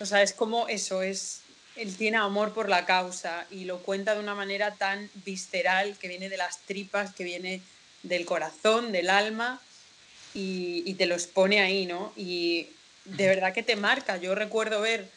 o 0.00 0.06
sea, 0.06 0.22
es 0.22 0.32
como 0.32 0.68
eso, 0.68 1.02
es, 1.02 1.40
él 1.76 1.96
tiene 1.96 2.18
amor 2.18 2.52
por 2.52 2.68
la 2.68 2.84
causa 2.84 3.46
y 3.50 3.64
lo 3.64 3.78
cuenta 3.78 4.14
de 4.14 4.20
una 4.20 4.34
manera 4.34 4.74
tan 4.74 5.08
visceral 5.24 5.96
que 5.98 6.08
viene 6.08 6.28
de 6.28 6.36
las 6.36 6.58
tripas, 6.60 7.14
que 7.14 7.24
viene 7.24 7.62
del 8.02 8.26
corazón, 8.26 8.92
del 8.92 9.08
alma 9.08 9.60
y, 10.34 10.94
te 10.94 11.06
lo 11.06 11.14
expone 11.14 11.60
ahí, 11.60 11.86
¿no? 11.86 12.12
Y 12.16 12.68
de 13.04 13.28
verdad 13.28 13.54
que 13.54 13.62
te 13.62 13.76
marca. 13.76 14.16
Yo 14.16 14.34
recuerdo 14.34 14.80
ver 14.80 15.08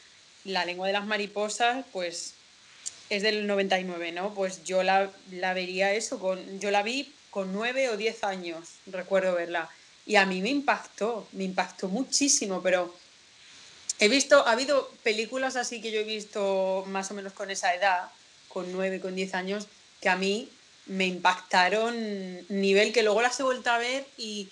La 0.43 0.63
lengua 0.63 0.86
de 0.86 0.93
las 0.93 1.08
mariposas, 1.08 1.86
pues 1.91 2.36
es 3.10 3.23
del 3.23 3.47
99, 3.47 4.12
¿no? 4.12 4.34
Pues 4.36 4.63
yo 4.63 4.84
la, 4.84 5.12
la 5.32 5.54
vería 5.56 5.93
eso, 5.93 6.19
con, 6.19 6.60
yo 6.60 6.69
la 6.69 6.84
vi 6.84 7.12
con 7.35 7.51
nueve 7.51 7.89
o 7.89 7.97
diez 7.97 8.23
años, 8.23 8.75
recuerdo 8.85 9.35
verla. 9.35 9.69
Y 10.05 10.15
a 10.15 10.25
mí 10.25 10.41
me 10.41 10.47
impactó, 10.47 11.27
me 11.33 11.43
impactó 11.43 11.89
muchísimo, 11.89 12.61
pero 12.63 12.95
he 13.99 14.07
visto, 14.07 14.47
ha 14.47 14.53
habido 14.53 14.89
películas 15.03 15.57
así 15.57 15.81
que 15.81 15.91
yo 15.91 15.99
he 15.99 16.05
visto 16.05 16.85
más 16.87 17.11
o 17.11 17.13
menos 17.13 17.33
con 17.33 17.51
esa 17.51 17.75
edad, 17.75 18.09
con 18.47 18.71
nueve, 18.71 19.01
con 19.01 19.15
diez 19.15 19.33
años, 19.33 19.67
que 19.99 20.07
a 20.07 20.15
mí 20.15 20.49
me 20.85 21.07
impactaron 21.07 21.93
nivel 22.47 22.93
que 22.93 23.03
luego 23.03 23.21
las 23.21 23.37
he 23.37 23.43
vuelto 23.43 23.69
a 23.69 23.79
ver 23.79 24.07
y 24.17 24.47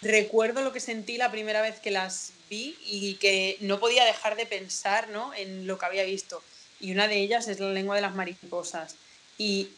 recuerdo 0.00 0.62
lo 0.62 0.72
que 0.72 0.80
sentí 0.80 1.18
la 1.18 1.30
primera 1.30 1.60
vez 1.60 1.80
que 1.80 1.90
las 1.90 2.32
vi 2.48 2.78
y 2.82 3.16
que 3.16 3.58
no 3.60 3.78
podía 3.78 4.06
dejar 4.06 4.36
de 4.36 4.46
pensar 4.46 5.10
¿no? 5.10 5.34
en 5.34 5.66
lo 5.66 5.76
que 5.76 5.84
había 5.84 6.04
visto. 6.04 6.42
Y 6.80 6.92
una 6.92 7.08
de 7.08 7.20
ellas 7.20 7.46
es 7.48 7.60
la 7.60 7.72
lengua 7.72 7.96
de 7.96 8.00
las 8.00 8.14
mariposas. 8.14 8.96
Y 9.36 9.68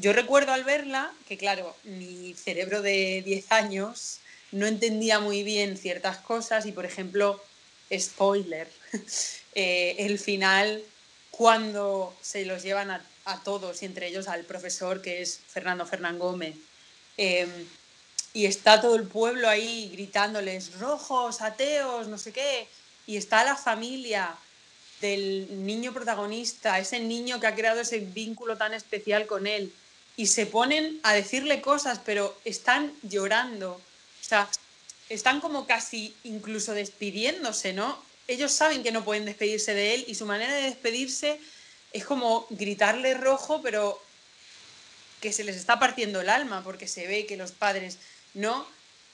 yo 0.00 0.12
recuerdo 0.12 0.52
al 0.52 0.62
verla 0.62 1.12
que, 1.26 1.36
claro, 1.36 1.74
mi 1.82 2.32
cerebro 2.34 2.82
de 2.82 3.22
10 3.24 3.50
años 3.50 4.20
no 4.52 4.66
entendía 4.66 5.18
muy 5.18 5.42
bien 5.42 5.76
ciertas 5.76 6.18
cosas 6.18 6.66
y, 6.66 6.72
por 6.72 6.86
ejemplo, 6.86 7.42
spoiler, 7.96 8.68
eh, 9.54 9.96
el 9.98 10.18
final, 10.20 10.82
cuando 11.30 12.16
se 12.22 12.46
los 12.46 12.62
llevan 12.62 12.90
a, 12.90 13.04
todos 13.44 13.82
y 13.82 13.84
entre 13.84 14.06
ellos 14.06 14.26
al 14.26 14.44
profesor 14.44 15.02
que 15.02 15.20
es 15.20 15.40
Fernando 15.48 15.84
Fernán 15.84 16.18
Gómez, 16.18 16.54
em, 17.18 17.50
y 18.32 18.46
está 18.46 18.80
todo 18.80 18.96
el 18.96 19.06
pueblo 19.06 19.50
ahí 19.50 19.90
gritándoles, 19.92 20.78
rojos, 20.78 21.42
ateos, 21.42 22.08
no 22.08 22.16
sé 22.16 22.32
qué, 22.32 22.68
y 23.06 23.18
está 23.18 23.44
la 23.44 23.54
familia 23.54 24.34
del 25.02 25.66
niño 25.66 25.92
protagonista, 25.92 26.78
ese 26.78 27.00
niño 27.00 27.38
que 27.38 27.48
ha 27.48 27.54
creado 27.54 27.80
ese 27.80 27.98
vínculo 27.98 28.56
tan 28.56 28.72
especial 28.72 29.26
con 29.26 29.46
él, 29.46 29.74
y 30.18 30.26
se 30.26 30.46
ponen 30.46 30.98
a 31.04 31.14
decirle 31.14 31.60
cosas, 31.60 32.00
pero 32.04 32.36
están 32.44 32.92
llorando. 33.04 33.74
O 33.74 34.24
sea, 34.24 34.50
están 35.08 35.40
como 35.40 35.64
casi 35.64 36.12
incluso 36.24 36.74
despidiéndose, 36.74 37.72
¿no? 37.72 38.02
Ellos 38.26 38.50
saben 38.50 38.82
que 38.82 38.90
no 38.90 39.04
pueden 39.04 39.26
despedirse 39.26 39.74
de 39.74 39.94
él 39.94 40.04
y 40.08 40.16
su 40.16 40.26
manera 40.26 40.52
de 40.52 40.62
despedirse 40.62 41.38
es 41.92 42.04
como 42.04 42.48
gritarle 42.50 43.14
rojo, 43.14 43.62
pero 43.62 44.02
que 45.20 45.32
se 45.32 45.44
les 45.44 45.54
está 45.54 45.78
partiendo 45.78 46.20
el 46.20 46.30
alma 46.30 46.64
porque 46.64 46.88
se 46.88 47.06
ve 47.06 47.24
que 47.24 47.36
los 47.36 47.52
padres 47.52 47.98
no. 48.34 48.66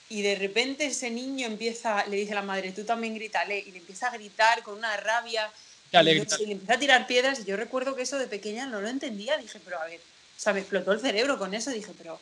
Y 0.09 0.23
de 0.23 0.37
repente 0.37 0.87
ese 0.87 1.11
niño 1.11 1.47
empieza, 1.47 2.07
le 2.07 2.17
dice 2.17 2.33
a 2.33 2.37
la 2.37 2.43
madre, 2.43 2.73
tú 2.73 2.85
también 2.85 3.14
grítale, 3.14 3.59
y 3.59 3.73
le 3.73 3.79
empieza 3.81 4.09
a 4.09 4.12
gritar 4.17 4.62
con 4.62 4.79
una 4.79 4.97
rabia, 4.97 5.53
y, 5.93 6.03
le 6.03 6.12
empieza 6.12 6.73
a 6.73 6.79
tirar 6.79 7.07
piedras. 7.07 7.40
Y 7.40 7.45
yo 7.45 7.59
recuerdo 7.59 7.95
que 7.95 8.03
eso 8.05 8.19
de 8.19 8.27
pequeña 8.27 8.67
no 8.67 8.81
lo 8.81 8.88
entendía, 8.88 9.37
dije, 9.37 9.61
pero 9.62 9.79
a 9.79 9.85
ver, 9.85 10.01
o 10.37 10.40
sea, 10.40 10.53
me 10.53 10.61
explotó 10.61 10.92
el 10.92 11.01
cerebro 11.01 11.38
con 11.38 11.55
eso. 11.55 11.70
Dije, 11.70 11.92
pero, 11.97 12.18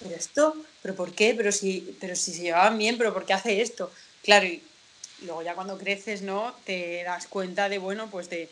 pero 0.00 0.14
esto, 0.14 0.56
pero 0.82 0.94
¿por 0.94 1.12
qué? 1.12 1.34
Pero 1.36 1.52
si, 1.52 1.96
pero 2.00 2.16
si 2.16 2.32
se 2.32 2.42
llevaban 2.42 2.78
bien, 2.78 2.98
pero 2.98 3.12
¿por 3.12 3.26
qué 3.26 3.32
hace 3.32 3.60
esto? 3.60 3.90
Claro, 4.22 4.46
y 4.46 4.62
luego 5.22 5.42
ya 5.42 5.54
cuando 5.54 5.78
creces, 5.78 6.22
¿no? 6.22 6.54
Te 6.64 7.02
das 7.04 7.26
cuenta 7.26 7.68
de, 7.68 7.78
bueno, 7.78 8.08
pues 8.10 8.30
de, 8.30 8.50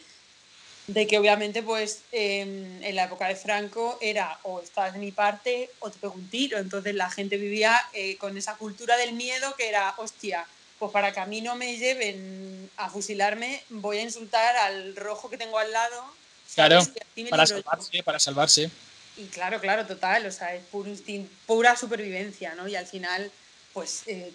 de 0.88 1.06
que 1.06 1.18
obviamente, 1.18 1.62
pues 1.62 2.02
em, 2.12 2.82
en 2.82 2.96
la 2.96 3.04
época 3.04 3.28
de 3.28 3.37
Franco 3.37 3.98
era 4.00 4.38
o 4.42 4.61
estás 4.61 4.94
de 4.94 4.98
mi 4.98 5.12
parte 5.12 5.70
o 5.80 5.90
te 5.90 5.98
pego 5.98 6.14
un 6.14 6.28
tiro. 6.30 6.58
Entonces 6.58 6.94
la 6.94 7.11
gente 7.11 7.37
vivía 7.37 7.78
eh, 7.92 8.16
con 8.16 8.37
esa 8.37 8.56
cultura 8.56 8.96
del 8.96 9.12
miedo 9.12 9.54
que 9.56 9.68
era, 9.68 9.94
hostia, 9.98 10.46
pues 10.78 10.90
para 10.92 11.12
que 11.12 11.20
a 11.20 11.26
mí 11.26 11.40
no 11.40 11.56
me 11.56 11.76
lleven 11.76 12.70
a 12.76 12.88
fusilarme, 12.88 13.62
voy 13.68 13.98
a 13.98 14.02
insultar 14.02 14.56
al 14.56 14.96
rojo 14.96 15.28
que 15.28 15.37
tengo 15.37 15.58
al 15.58 15.72
lado. 15.72 16.04
Claro, 16.54 16.80
para 17.30 17.46
salvarse, 17.46 18.02
para 18.02 18.18
salvarse. 18.18 18.70
Y 19.16 19.24
claro, 19.26 19.61
claro, 19.61 19.87
total, 19.87 20.26
o 20.26 20.32
sea, 20.32 20.54
es 20.54 20.64
puro 20.66 20.90
pura 21.46 21.76
supervivencia, 21.76 22.54
¿no? 22.54 22.68
Y 22.68 22.76
al 22.76 22.87
final, 22.87 23.30
pues 23.72 24.02
eh, 24.06 24.32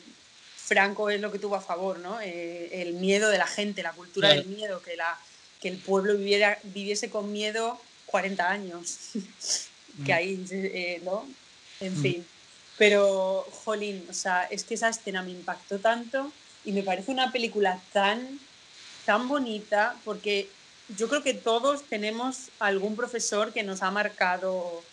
Franco 0.58 1.10
es 1.10 1.22
lo 1.22 1.32
que 1.32 1.40
tuvo 1.40 1.56
a 1.56 1.62
favor, 1.62 2.00
¿no? 2.00 2.20
Eh, 2.22 2.82
el 2.82 2.94
miedo 2.94 3.30
de 3.30 3.38
la 3.38 3.48
gente, 3.48 3.82
la 3.82 3.94
cultura 3.94 4.30
del 4.30 4.46
miedo, 4.46 4.82
que, 4.82 4.96
la, 4.96 5.18
que 5.62 5.70
el 5.70 5.78
pueblo 5.78 6.18
viviera, 6.18 6.60
viviese 6.64 7.10
con 7.10 7.32
miedo 7.32 7.80
40 8.08 8.50
años, 8.50 8.98
que 10.06 10.12
mm. 10.12 10.16
ahí, 10.16 10.46
eh, 10.52 11.02
¿no? 11.04 11.28
En 11.80 11.98
mm. 11.98 12.02
fin. 12.02 12.28
Pero, 12.78 13.48
jolín, 13.64 14.06
o 14.10 14.14
sea, 14.14 14.44
es 14.46 14.64
que 14.64 14.74
esa 14.74 14.90
escena 14.90 15.22
me 15.22 15.32
impactó 15.32 15.80
tanto 15.80 16.32
y 16.66 16.72
me 16.72 16.84
parece 16.84 17.12
una 17.12 17.32
película 17.32 17.80
tan, 17.94 18.40
tan 19.06 19.28
bonita 19.28 19.96
porque 20.04 20.50
yo 20.90 21.08
creo 21.08 21.24
que 21.24 21.34
todos 21.34 21.84
tenemos 21.84 22.50
algún 22.60 22.96
profesor 22.96 23.54
que 23.54 23.64
nos 23.64 23.82
ha 23.82 23.92
marcado 23.92 24.84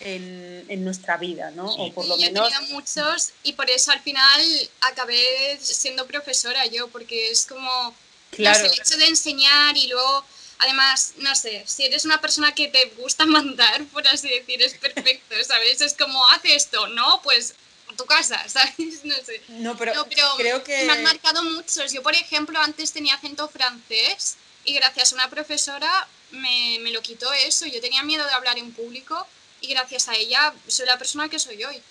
en, 0.00 0.64
en 0.68 0.84
nuestra 0.84 1.16
vida, 1.16 1.50
¿no? 1.52 1.66
O 1.66 1.92
por 1.92 2.06
lo 2.06 2.16
menos. 2.16 2.50
Yo 2.52 2.60
he 2.60 2.72
muchos 2.72 3.32
y 3.42 3.52
por 3.54 3.68
eso 3.70 3.92
al 3.92 4.00
final 4.00 4.70
acabé 4.80 5.58
siendo 5.60 6.06
profesora 6.06 6.66
yo, 6.66 6.88
porque 6.88 7.30
es 7.30 7.46
como 7.46 7.94
claro. 8.30 8.64
el 8.64 8.72
hecho 8.72 8.96
de 8.96 9.06
enseñar 9.06 9.76
y 9.76 9.88
luego, 9.88 10.24
además, 10.58 11.14
no 11.18 11.34
sé, 11.34 11.64
si 11.66 11.84
eres 11.84 12.04
una 12.04 12.20
persona 12.20 12.54
que 12.54 12.68
te 12.68 12.86
gusta 12.96 13.26
mandar, 13.26 13.84
por 13.86 14.06
así 14.08 14.28
decir, 14.28 14.62
es 14.62 14.74
perfecto, 14.74 15.34
¿sabes? 15.46 15.80
Es 15.80 15.94
como, 15.94 16.24
hace 16.30 16.54
esto, 16.54 16.88
¿no? 16.88 17.20
Pues 17.22 17.54
a 17.92 17.96
tu 17.96 18.04
casa, 18.06 18.44
¿sabes? 18.48 19.04
No 19.04 19.14
sé. 19.24 19.40
No, 19.48 19.76
pero, 19.76 20.06
creo 20.36 20.62
que... 20.62 20.84
Me 20.84 20.92
han 20.92 21.02
marcado 21.02 21.42
muchos. 21.44 21.92
Yo, 21.92 22.02
por 22.02 22.14
ejemplo, 22.14 22.58
antes 22.60 22.92
tenía 22.92 23.14
acento 23.14 23.48
francés 23.48 24.36
y 24.64 24.74
gracias 24.74 25.12
a 25.12 25.16
una 25.16 25.30
profesora 25.30 26.08
me, 26.30 26.78
me, 26.80 26.90
lo 26.92 27.00
quitó 27.02 27.32
eso. 27.32 27.66
Yo 27.66 27.80
tenía 27.80 28.02
miedo 28.02 28.24
de 28.24 28.32
hablar 28.32 28.58
en 28.58 28.72
público 28.72 29.26
y 29.60 29.68
gracias 29.68 30.08
a 30.08 30.14
ella 30.14 30.54
soy 30.66 30.86
la 30.86 30.98
persona 30.98 31.28
que 31.28 31.38
soy 31.38 31.64
hoy. 31.64 31.82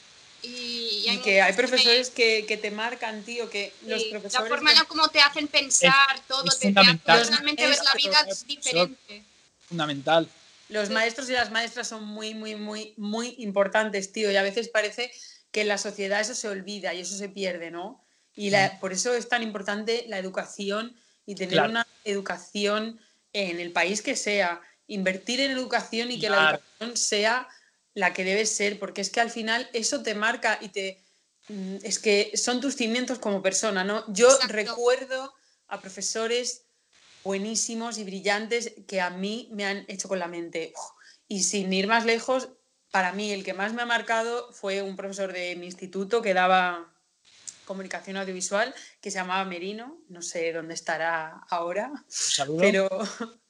Y, 0.43 1.05
y, 1.07 1.17
que 1.23 1.41
hay 1.41 1.53
profesores 1.53 2.11
que, 2.11 2.45
que, 2.47 2.57
te 2.57 2.69
marcan, 2.69 3.23
tío, 3.23 3.49
que 3.49 3.73
los 3.81 4.03
profesores... 4.03 4.49
La 4.49 4.55
forma 4.55 4.71
en 4.71 4.85
cómo 4.85 5.07
te 5.09 5.19
hacen 5.19 5.47
pensar, 5.47 6.21
todo, 6.27 6.43
te, 6.43 6.71
personalmente 7.03 7.67
ves 7.67 7.81
la 7.83 7.93
vida 7.95 8.25
diferente. 8.45 9.23
Fundamental. 9.67 10.29
Los 10.69 10.89
maestros 10.89 11.29
y 11.29 11.33
las 11.33 11.49
maestras 11.49 11.87
son 11.87 12.03
muy, 12.03 12.35
muy, 12.35 12.55
muy, 12.55 12.93
muy 12.97 13.35
importantes, 13.39 14.11
tío, 14.11 14.31
y 14.31 14.35
a 14.35 14.43
veces 14.43 14.69
parece 14.69 15.11
que 15.51 15.61
en 15.61 15.69
la 15.69 15.77
sociedad 15.77 16.21
eso 16.21 16.35
se 16.35 16.47
olvida 16.47 16.93
y 16.93 17.01
eso 17.01 17.17
se 17.17 17.29
pierde, 17.29 17.71
¿no? 17.71 18.03
Y 18.35 18.51
la- 18.51 18.79
por 18.79 18.93
eso 18.93 19.15
es 19.15 19.27
tan 19.27 19.41
importante 19.41 20.05
la 20.07 20.19
educación 20.19 20.95
y 21.27 21.35
tener 21.35 21.53
Claro. 21.53 21.69
una 21.69 21.87
educación 22.05 22.99
en 23.33 23.59
el 23.59 23.71
país 23.71 24.01
que 24.01 24.15
sea. 24.15 24.59
Invertir 24.87 25.41
en 25.41 25.51
educación 25.51 26.09
y 26.11 26.19
que 26.19 26.29
la 26.29 26.51
educación 26.79 26.97
sea 26.97 27.47
la 27.93 28.13
que 28.13 28.23
debe 28.23 28.45
ser, 28.45 28.79
porque 28.79 29.01
es 29.01 29.09
que 29.11 29.19
al 29.19 29.29
final 29.29 29.69
eso 29.73 30.01
te 30.01 30.15
marca 30.15 30.57
y 30.61 30.69
te... 30.69 31.03
mm, 31.49 31.77
Es 31.83 31.99
que 31.99 32.31
son 32.35 32.61
tus 32.61 32.75
cimientos 32.75 33.19
como 33.19 33.41
persona, 33.41 33.83
¿no? 33.83 34.03
Yo 34.11 34.27
Exacto. 34.29 34.53
recuerdo 34.53 35.33
a 35.67 35.81
profesores 35.81 36.63
buenísimos 37.23 37.97
y 37.97 38.05
brillantes 38.05 38.73
que 38.87 39.01
a 39.01 39.09
mí 39.09 39.49
me 39.51 39.65
han 39.65 39.83
hecho 39.89 40.07
con 40.07 40.19
la 40.19 40.27
mente. 40.27 40.73
Y 41.27 41.43
sin 41.43 41.73
ir 41.73 41.87
más 41.87 42.05
lejos, 42.05 42.47
para 42.91 43.11
mí 43.11 43.33
el 43.33 43.43
que 43.43 43.53
más 43.53 43.73
me 43.73 43.81
ha 43.81 43.85
marcado 43.85 44.51
fue 44.53 44.81
un 44.81 44.95
profesor 44.95 45.33
de 45.33 45.55
mi 45.57 45.65
instituto 45.65 46.21
que 46.21 46.33
daba 46.33 46.93
comunicación 47.67 48.17
audiovisual 48.17 48.73
que 49.01 49.11
se 49.11 49.17
llamaba 49.19 49.43
Merino, 49.45 49.99
no 50.09 50.21
sé 50.21 50.51
dónde 50.53 50.73
estará 50.73 51.41
ahora, 51.49 51.91
saludo. 52.07 52.57
pero 52.59 52.89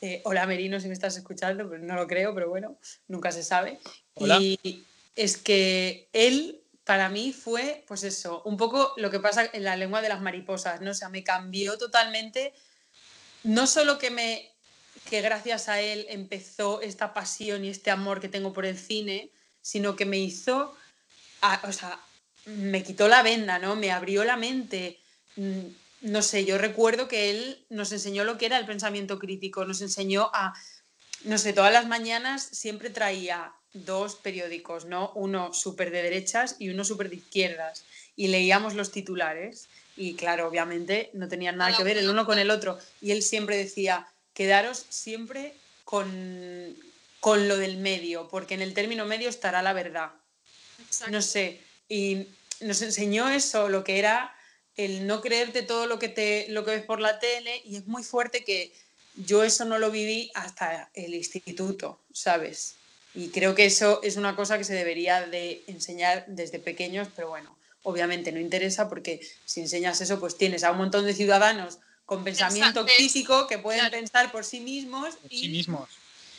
eh, 0.00 0.22
hola 0.24 0.46
Merino 0.46 0.80
si 0.80 0.88
me 0.88 0.94
estás 0.94 1.16
escuchando, 1.16 1.68
pero 1.68 1.82
no 1.84 1.94
lo 1.94 2.06
creo, 2.06 2.34
pero 2.34 2.48
bueno, 2.48 2.78
nunca 3.06 3.30
se 3.30 3.44
sabe. 3.44 3.78
Hola. 4.14 4.38
Y 4.40 4.84
es 5.14 5.36
que 5.36 6.08
él 6.12 6.62
para 6.84 7.10
mí 7.10 7.32
fue, 7.34 7.84
pues 7.86 8.02
eso, 8.02 8.42
un 8.44 8.56
poco 8.56 8.94
lo 8.96 9.10
que 9.10 9.20
pasa 9.20 9.48
en 9.52 9.62
la 9.62 9.76
lengua 9.76 10.00
de 10.00 10.08
las 10.08 10.22
mariposas, 10.22 10.80
¿no? 10.80 10.92
O 10.92 10.94
sea, 10.94 11.10
me 11.10 11.22
cambió 11.22 11.76
totalmente, 11.76 12.54
no 13.44 13.66
solo 13.66 13.98
que 13.98 14.10
me 14.10 14.50
que 15.10 15.20
gracias 15.20 15.68
a 15.68 15.80
él 15.80 16.06
empezó 16.08 16.80
esta 16.80 17.14
pasión 17.14 17.64
y 17.64 17.68
este 17.68 17.90
amor 17.90 18.20
que 18.20 18.28
tengo 18.28 18.52
por 18.52 18.66
el 18.66 18.76
cine, 18.78 19.30
sino 19.60 19.94
que 19.96 20.04
me 20.06 20.18
hizo, 20.18 20.74
a- 21.40 21.60
o 21.68 21.72
sea, 21.72 22.00
me 22.56 22.82
quitó 22.82 23.08
la 23.08 23.22
venda, 23.22 23.58
¿no? 23.58 23.76
Me 23.76 23.90
abrió 23.90 24.24
la 24.24 24.36
mente. 24.36 24.98
Mm, 25.36 25.66
No 26.00 26.22
sé, 26.22 26.44
yo 26.44 26.58
recuerdo 26.58 27.08
que 27.08 27.30
él 27.30 27.64
nos 27.70 27.90
enseñó 27.90 28.22
lo 28.22 28.38
que 28.38 28.46
era 28.46 28.56
el 28.56 28.66
pensamiento 28.66 29.18
crítico, 29.18 29.64
nos 29.64 29.80
enseñó 29.80 30.30
a, 30.32 30.54
no 31.24 31.38
sé, 31.38 31.52
todas 31.52 31.72
las 31.72 31.88
mañanas 31.88 32.48
siempre 32.52 32.88
traía 32.90 33.52
dos 33.72 34.14
periódicos, 34.14 34.84
¿no? 34.84 35.10
Uno 35.16 35.52
súper 35.52 35.90
de 35.90 36.02
derechas 36.02 36.54
y 36.60 36.68
uno 36.68 36.84
súper 36.84 37.10
de 37.10 37.16
izquierdas. 37.16 37.84
Y 38.14 38.28
leíamos 38.28 38.74
los 38.74 38.92
titulares. 38.92 39.66
Y 39.96 40.14
claro, 40.14 40.46
obviamente 40.46 41.10
no 41.14 41.26
tenían 41.26 41.56
nada 41.56 41.76
que 41.76 41.82
ver 41.82 41.98
el 41.98 42.08
uno 42.08 42.24
con 42.24 42.38
el 42.38 42.50
otro. 42.52 42.78
Y 43.00 43.10
él 43.10 43.22
siempre 43.22 43.56
decía, 43.56 44.06
quedaros 44.34 44.86
siempre 44.88 45.54
con, 45.84 46.76
con 47.18 47.48
lo 47.48 47.56
del 47.56 47.76
medio, 47.78 48.28
porque 48.28 48.54
en 48.54 48.62
el 48.62 48.72
término 48.72 49.04
medio 49.04 49.28
estará 49.28 49.62
la 49.62 49.72
verdad 49.72 50.12
Exacto. 50.78 51.12
no 51.12 51.22
sé, 51.22 51.60
y 51.88 52.28
nos 52.60 52.82
enseñó 52.82 53.28
eso, 53.28 53.68
lo 53.68 53.84
que 53.84 53.98
era 53.98 54.34
el 54.76 55.06
no 55.06 55.20
creerte 55.20 55.62
todo 55.62 55.86
lo 55.86 55.98
que, 55.98 56.08
te, 56.08 56.46
lo 56.50 56.64
que 56.64 56.70
ves 56.70 56.84
por 56.84 57.00
la 57.00 57.18
tele, 57.18 57.60
y 57.64 57.76
es 57.76 57.86
muy 57.86 58.04
fuerte 58.04 58.44
que 58.44 58.72
yo 59.16 59.42
eso 59.42 59.64
no 59.64 59.78
lo 59.78 59.90
viví 59.90 60.30
hasta 60.34 60.90
el 60.94 61.14
instituto, 61.14 61.98
¿sabes? 62.12 62.76
Y 63.14 63.30
creo 63.30 63.54
que 63.54 63.64
eso 63.64 64.00
es 64.02 64.16
una 64.16 64.36
cosa 64.36 64.56
que 64.56 64.64
se 64.64 64.74
debería 64.74 65.26
de 65.26 65.62
enseñar 65.66 66.24
desde 66.28 66.60
pequeños, 66.60 67.08
pero 67.16 67.28
bueno, 67.28 67.56
obviamente 67.82 68.30
no 68.30 68.38
interesa 68.38 68.88
porque 68.88 69.20
si 69.44 69.60
enseñas 69.60 70.00
eso, 70.00 70.20
pues 70.20 70.36
tienes 70.38 70.62
a 70.62 70.70
un 70.70 70.78
montón 70.78 71.04
de 71.04 71.14
ciudadanos 71.14 71.78
con 72.06 72.22
pensamiento 72.22 72.82
Exacto, 72.82 72.96
crítico 72.96 73.46
que 73.48 73.58
pueden 73.58 73.80
claro. 73.80 73.96
pensar 73.96 74.30
por 74.30 74.44
sí 74.44 74.60
mismos 74.60 75.16
por 75.16 75.32
y 75.32 75.40
sí 75.40 75.48
mismos. 75.48 75.88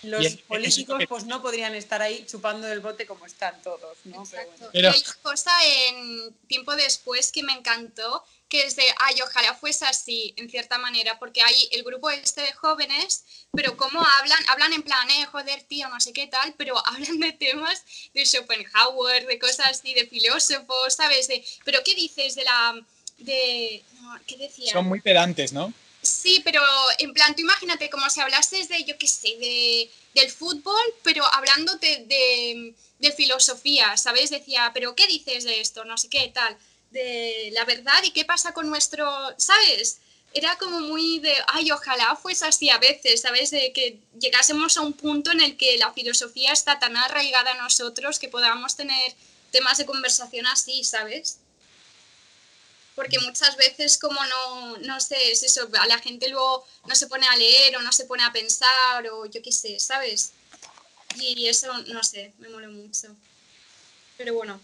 Los 0.03 0.25
es 0.25 0.37
políticos 0.37 0.97
que- 0.99 1.07
pues 1.07 1.25
no 1.25 1.41
podrían 1.41 1.75
estar 1.75 2.01
ahí 2.01 2.25
chupando 2.25 2.67
del 2.67 2.79
bote 2.79 3.05
como 3.05 3.25
están 3.25 3.61
todos, 3.61 3.97
¿no? 4.05 4.11
Pero 4.11 4.23
Exacto. 4.23 4.51
bueno. 4.57 4.69
Pero- 4.73 4.89
Y 4.89 4.93
hay 4.93 5.03
una 5.05 5.15
cosa 5.21 5.51
en 5.65 6.33
tiempo 6.47 6.75
después 6.75 7.31
que 7.31 7.43
me 7.43 7.53
encantó, 7.53 8.23
que 8.47 8.63
es 8.63 8.75
de, 8.75 8.83
ay, 8.97 9.21
ojalá 9.21 9.53
fuese 9.53 9.85
así, 9.85 10.33
en 10.35 10.49
cierta 10.49 10.79
manera, 10.79 11.19
porque 11.19 11.41
hay 11.43 11.69
el 11.71 11.83
grupo 11.83 12.09
este 12.09 12.41
de 12.41 12.51
jóvenes, 12.53 13.23
pero 13.51 13.77
cómo 13.77 14.03
hablan, 14.03 14.39
hablan 14.49 14.73
en 14.73 14.81
plan, 14.81 15.07
eh, 15.11 15.25
joder, 15.27 15.61
tío, 15.63 15.87
no 15.89 15.99
sé 15.99 16.13
qué 16.13 16.25
tal, 16.25 16.55
pero 16.57 16.75
hablan 16.87 17.19
de 17.19 17.31
temas 17.33 17.83
de 18.13 18.25
Schopenhauer, 18.25 19.27
de 19.27 19.37
cosas 19.37 19.67
así, 19.67 19.93
de 19.93 20.07
filósofos, 20.07 20.95
¿sabes? 20.95 21.27
De, 21.27 21.45
pero 21.63 21.83
¿qué 21.83 21.93
dices 21.93 22.33
de 22.35 22.43
la... 22.43 22.75
de... 23.19 23.83
no, 24.01 24.19
¿Qué 24.25 24.37
decía? 24.37 24.73
Son 24.73 24.87
muy 24.87 25.01
pedantes, 25.01 25.53
¿no? 25.53 25.71
Sí, 26.01 26.41
pero 26.45 26.61
en 26.99 27.13
plan, 27.13 27.35
tú 27.35 27.41
imagínate 27.41 27.89
como 27.89 28.09
si 28.09 28.21
hablases 28.21 28.69
de, 28.69 28.83
yo 28.85 28.97
qué 28.97 29.07
sé, 29.07 29.35
de, 29.37 29.91
del 30.15 30.31
fútbol, 30.31 30.81
pero 31.03 31.25
hablándote 31.33 32.05
de, 32.07 32.73
de 32.99 33.11
filosofía, 33.11 33.97
¿sabes? 33.97 34.29
Decía, 34.29 34.71
pero 34.73 34.95
¿qué 34.95 35.07
dices 35.07 35.43
de 35.43 35.59
esto? 35.59 35.83
No 35.83 35.97
sé 35.97 36.09
qué, 36.09 36.31
tal, 36.33 36.57
de 36.91 37.49
la 37.53 37.65
verdad 37.65 38.01
y 38.03 38.11
qué 38.11 38.25
pasa 38.25 38.53
con 38.53 38.69
nuestro, 38.69 39.05
¿sabes? 39.37 39.99
Era 40.33 40.57
como 40.57 40.79
muy 40.79 41.19
de, 41.19 41.33
ay, 41.47 41.71
ojalá 41.71 42.15
fuese 42.15 42.45
así 42.45 42.69
a 42.69 42.77
veces, 42.77 43.21
¿sabes? 43.21 43.51
De 43.51 43.73
que 43.73 43.99
llegásemos 44.19 44.77
a 44.77 44.81
un 44.81 44.93
punto 44.93 45.31
en 45.31 45.41
el 45.41 45.57
que 45.57 45.77
la 45.77 45.91
filosofía 45.91 46.53
está 46.53 46.79
tan 46.79 46.95
arraigada 46.95 47.51
a 47.51 47.61
nosotros 47.61 48.19
que 48.19 48.29
podamos 48.29 48.75
tener 48.75 49.13
temas 49.51 49.77
de 49.79 49.85
conversación 49.85 50.45
así, 50.47 50.83
¿sabes? 50.83 51.39
Porque 52.99 53.17
muchas 53.19 53.55
veces 53.55 53.97
como 53.97 54.19
no, 54.25 54.77
no 54.79 54.99
sé, 54.99 55.31
es 55.31 55.41
eso, 55.43 55.69
la 55.87 55.99
gente 55.99 56.27
luego 56.27 56.67
no 56.85 56.93
se 56.95 57.07
pone 57.07 57.25
a 57.27 57.37
leer 57.37 57.77
o 57.77 57.81
no 57.81 57.93
se 57.93 58.03
pone 58.03 58.23
a 58.23 58.33
pensar 58.33 59.07
o 59.09 59.25
yo 59.25 59.41
qué 59.41 59.53
sé, 59.53 59.79
¿sabes? 59.79 60.33
Y 61.15 61.47
eso, 61.47 61.71
no 61.87 62.03
sé, 62.03 62.33
me 62.39 62.49
mola 62.49 62.67
mucho. 62.67 63.07
Pero 64.17 64.33
bueno. 64.33 64.59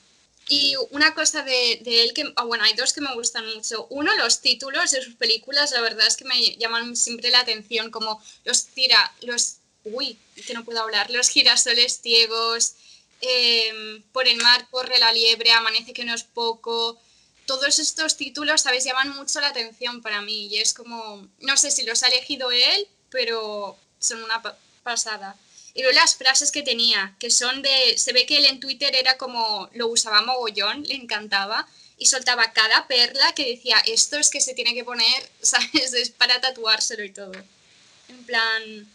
Y 0.49 0.75
una 0.91 1.15
cosa 1.15 1.43
de, 1.43 1.79
de 1.81 2.03
él 2.03 2.13
que, 2.13 2.29
ah, 2.35 2.43
bueno, 2.43 2.65
hay 2.65 2.73
dos 2.73 2.91
que 2.91 2.99
me 2.99 3.13
gustan 3.13 3.45
mucho. 3.55 3.87
Uno, 3.89 4.13
los 4.17 4.41
títulos 4.41 4.91
de 4.91 5.01
sus 5.01 5.15
películas, 5.15 5.71
la 5.71 5.79
verdad 5.79 6.05
es 6.05 6.17
que 6.17 6.25
me 6.25 6.57
llaman 6.57 6.97
siempre 6.97 7.29
la 7.29 7.39
atención, 7.39 7.89
como 7.89 8.21
los 8.43 8.65
tira, 8.65 9.13
los, 9.21 9.59
uy, 9.85 10.19
que 10.45 10.53
no 10.53 10.65
puedo 10.65 10.81
hablar, 10.81 11.09
los 11.09 11.29
girasoles 11.29 12.01
ciegos, 12.01 12.73
em, 13.21 14.03
por 14.11 14.27
el 14.27 14.35
mar 14.41 14.67
corre 14.69 14.99
la 14.99 15.13
liebre, 15.13 15.53
amanece 15.53 15.93
que 15.93 16.03
no 16.03 16.13
es 16.13 16.25
poco, 16.25 16.99
todos 17.45 17.79
estos 17.79 18.17
títulos, 18.17 18.61
¿sabes? 18.61 18.83
Llaman 18.85 19.09
mucho 19.09 19.39
la 19.41 19.47
atención 19.49 20.01
para 20.01 20.21
mí 20.21 20.47
y 20.47 20.57
es 20.57 20.73
como, 20.73 21.27
no 21.39 21.57
sé 21.57 21.71
si 21.71 21.83
los 21.83 22.03
ha 22.03 22.07
elegido 22.07 22.51
él, 22.51 22.87
pero 23.09 23.77
son 23.99 24.23
una 24.23 24.41
pa- 24.41 24.57
pasada. 24.83 25.35
Y 25.73 25.81
luego 25.81 25.95
las 25.99 26.15
frases 26.15 26.51
que 26.51 26.63
tenía, 26.63 27.15
que 27.19 27.29
son 27.29 27.61
de, 27.61 27.97
se 27.97 28.13
ve 28.13 28.25
que 28.25 28.37
él 28.37 28.45
en 28.45 28.59
Twitter 28.59 28.95
era 28.95 29.17
como, 29.17 29.69
lo 29.73 29.87
usaba 29.87 30.21
mogollón, 30.21 30.83
le 30.83 30.95
encantaba, 30.95 31.67
y 31.97 32.07
soltaba 32.07 32.51
cada 32.53 32.87
perla 32.87 33.33
que 33.35 33.45
decía, 33.51 33.77
esto 33.85 34.17
es 34.17 34.29
que 34.29 34.41
se 34.41 34.53
tiene 34.53 34.73
que 34.73 34.83
poner, 34.85 35.29
¿sabes? 35.41 35.93
Es 35.93 36.09
para 36.11 36.41
tatuárselo 36.41 37.03
y 37.03 37.11
todo. 37.11 37.33
En 38.09 38.25
plan, 38.25 38.87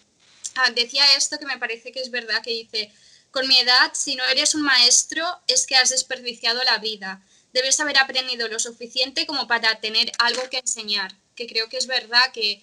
ah, 0.56 0.70
decía 0.70 1.04
esto 1.16 1.38
que 1.38 1.46
me 1.46 1.58
parece 1.58 1.92
que 1.92 2.00
es 2.00 2.10
verdad, 2.10 2.42
que 2.42 2.50
dice, 2.50 2.92
con 3.30 3.46
mi 3.48 3.58
edad, 3.58 3.92
si 3.94 4.16
no 4.16 4.24
eres 4.26 4.54
un 4.54 4.62
maestro, 4.62 5.24
es 5.46 5.66
que 5.66 5.76
has 5.76 5.90
desperdiciado 5.90 6.62
la 6.64 6.78
vida 6.78 7.22
debes 7.52 7.78
haber 7.80 7.98
aprendido 7.98 8.48
lo 8.48 8.58
suficiente 8.58 9.26
como 9.26 9.46
para 9.46 9.80
tener 9.80 10.12
algo 10.18 10.48
que 10.50 10.58
enseñar. 10.58 11.14
Que 11.34 11.46
creo 11.46 11.68
que 11.68 11.76
es 11.76 11.86
verdad 11.86 12.32
que 12.32 12.60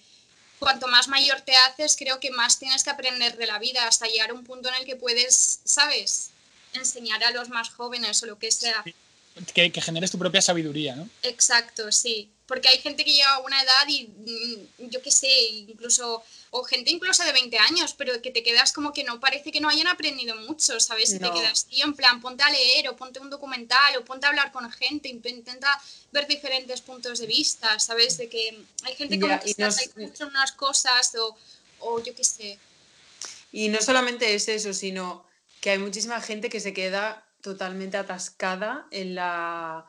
cuanto 0.59 0.87
más 0.87 1.07
mayor 1.07 1.41
te 1.41 1.55
haces, 1.55 1.95
creo 1.97 2.19
que 2.19 2.31
más 2.31 2.59
tienes 2.59 2.83
que 2.83 2.89
aprender 2.89 3.37
de 3.37 3.47
la 3.47 3.59
vida 3.59 3.87
hasta 3.87 4.07
llegar 4.07 4.31
a 4.31 4.33
un 4.33 4.43
punto 4.43 4.69
en 4.69 4.75
el 4.75 4.85
que 4.85 4.95
puedes, 4.95 5.59
¿sabes? 5.63 6.29
Enseñar 6.73 7.23
a 7.23 7.31
los 7.31 7.49
más 7.49 7.69
jóvenes 7.69 8.21
o 8.23 8.25
lo 8.25 8.39
que 8.39 8.51
sea. 8.51 8.83
Que, 9.53 9.71
que 9.71 9.81
generes 9.81 10.11
tu 10.11 10.17
propia 10.17 10.41
sabiduría, 10.41 10.95
¿no? 10.95 11.09
Exacto, 11.23 11.91
sí. 11.91 12.29
Porque 12.47 12.69
hay 12.69 12.79
gente 12.79 13.03
que 13.03 13.11
llega 13.11 13.29
a 13.35 13.39
una 13.39 13.61
edad 13.61 13.85
y 13.87 14.07
mm, 14.07 14.89
yo 14.89 15.01
qué 15.01 15.11
sé, 15.11 15.27
incluso, 15.49 16.23
o 16.51 16.63
gente 16.63 16.91
incluso 16.91 17.23
de 17.23 17.33
20 17.33 17.57
años, 17.59 17.93
pero 17.93 18.21
que 18.21 18.31
te 18.31 18.41
quedas 18.41 18.71
como 18.73 18.93
que 18.93 19.03
no 19.03 19.19
parece 19.19 19.51
que 19.51 19.59
no 19.59 19.69
hayan 19.69 19.87
aprendido 19.87 20.35
mucho, 20.37 20.79
¿sabes? 20.79 21.11
Y 21.13 21.19
No. 21.19 21.27
te 21.33 21.39
quedas, 21.39 21.65
tío, 21.65 21.85
en 21.85 21.93
plan, 21.93 22.21
ponte 22.21 22.43
a 22.43 22.49
leer 22.49 22.87
o 22.89 22.95
ponte 22.95 23.19
un 23.19 23.29
documental 23.29 23.97
o 23.97 24.05
ponte 24.05 24.25
a 24.25 24.29
hablar 24.29 24.51
con 24.51 24.71
gente, 24.71 25.09
int- 25.09 25.29
intenta 25.29 25.79
ver 26.11 26.25
diferentes 26.27 26.81
puntos 26.81 27.19
de 27.19 27.27
vista, 27.27 27.77
¿sabes? 27.79 28.17
De 28.17 28.29
que 28.29 28.57
hay 28.83 28.95
gente 28.95 29.19
como 29.19 29.33
Ya, 29.33 29.39
que 29.39 29.53
se 29.53 29.61
no 29.61 30.27
unas 30.27 30.51
cosas 30.53 31.13
o, 31.15 31.35
o 31.79 32.01
yo 32.03 32.15
qué 32.15 32.23
sé. 32.23 32.57
Y 33.51 33.69
no 33.69 33.81
solamente 33.81 34.33
es 34.35 34.47
eso, 34.47 34.73
sino 34.73 35.25
que 35.61 35.71
hay 35.71 35.79
muchísima 35.79 36.21
gente 36.21 36.49
que 36.49 36.59
se 36.59 36.73
queda 36.73 37.23
totalmente 37.41 37.97
atascada 37.97 38.87
en 38.91 39.15
la, 39.15 39.85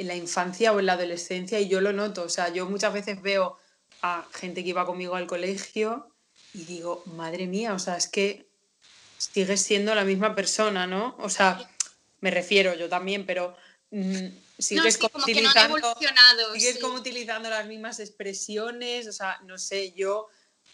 en 0.00 0.08
la 0.08 0.16
infancia 0.16 0.72
o 0.72 0.80
en 0.80 0.86
la 0.86 0.94
adolescencia 0.94 1.60
y 1.60 1.68
yo 1.68 1.80
lo 1.80 1.92
noto. 1.92 2.22
O 2.22 2.28
sea, 2.28 2.48
yo 2.48 2.66
muchas 2.66 2.92
veces 2.92 3.20
veo 3.20 3.58
a 4.02 4.26
gente 4.32 4.62
que 4.62 4.70
iba 4.70 4.86
conmigo 4.86 5.14
al 5.14 5.26
colegio 5.26 6.08
y 6.54 6.64
digo, 6.64 7.02
madre 7.06 7.46
mía, 7.46 7.74
o 7.74 7.78
sea, 7.78 7.96
es 7.96 8.08
que 8.08 8.48
sigues 9.18 9.60
siendo 9.60 9.94
la 9.94 10.04
misma 10.04 10.34
persona, 10.34 10.86
¿no? 10.86 11.16
O 11.18 11.28
sea, 11.28 11.70
me 12.20 12.30
refiero 12.30 12.74
yo 12.74 12.88
también, 12.88 13.26
pero 13.26 13.54
mm, 13.90 14.28
sigues 14.58 14.94
sí, 14.94 15.00
como 15.00 15.22
utilizando... 15.22 15.76
Sigues 16.54 16.74
sí. 16.76 16.80
como 16.80 16.94
utilizando 16.94 17.50
las 17.50 17.66
mismas 17.66 18.00
expresiones, 18.00 19.06
o 19.06 19.12
sea, 19.12 19.38
no 19.44 19.58
sé, 19.58 19.92
yo 19.92 20.28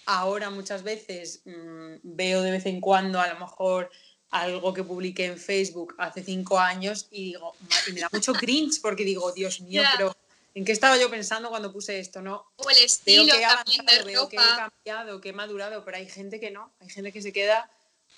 ahora 0.06 0.50
muchas 0.50 0.84
veces 0.84 1.42
mm, 1.44 1.96
veo 2.04 2.42
de 2.42 2.52
vez 2.52 2.66
en 2.66 2.80
cuando 2.80 3.20
a 3.20 3.26
lo 3.26 3.40
mejor 3.40 3.90
algo 4.30 4.74
que 4.74 4.82
publiqué 4.84 5.26
en 5.26 5.38
Facebook 5.38 5.94
hace 5.98 6.22
cinco 6.22 6.58
años 6.58 7.06
y 7.10 7.32
digo, 7.32 7.54
"Ma- 7.68 7.76
y 7.88 7.92
me 7.92 8.00
da 8.00 8.08
mucho 8.12 8.32
cringe 8.34 8.80
porque 8.82 9.04
digo, 9.04 9.32
Dios 9.32 9.60
mío, 9.60 9.82
Ya. 9.82 9.92
pero 9.96 10.16
¿En 10.54 10.64
qué 10.64 10.72
estaba 10.72 10.96
yo 10.96 11.10
pensando 11.10 11.50
cuando 11.50 11.70
puse 11.70 11.98
esto? 12.00 12.22
No. 12.22 12.46
O 12.56 12.70
el 12.70 12.78
estilo 12.78 13.24
Veo 13.26 13.34
que 13.34 13.40
he 13.42 13.44
avanzado, 13.44 13.98
de 13.98 14.02
veo 14.04 14.26
que 14.26 14.36
he 14.36 14.56
cambiado, 14.56 15.20
que 15.20 15.28
he 15.28 15.32
madurado, 15.34 15.84
pero 15.84 15.98
hay 15.98 16.08
gente 16.08 16.40
que 16.40 16.50
no. 16.50 16.72
Hay 16.80 16.88
gente 16.88 17.12
que 17.12 17.20
se 17.20 17.30
queda 17.30 17.70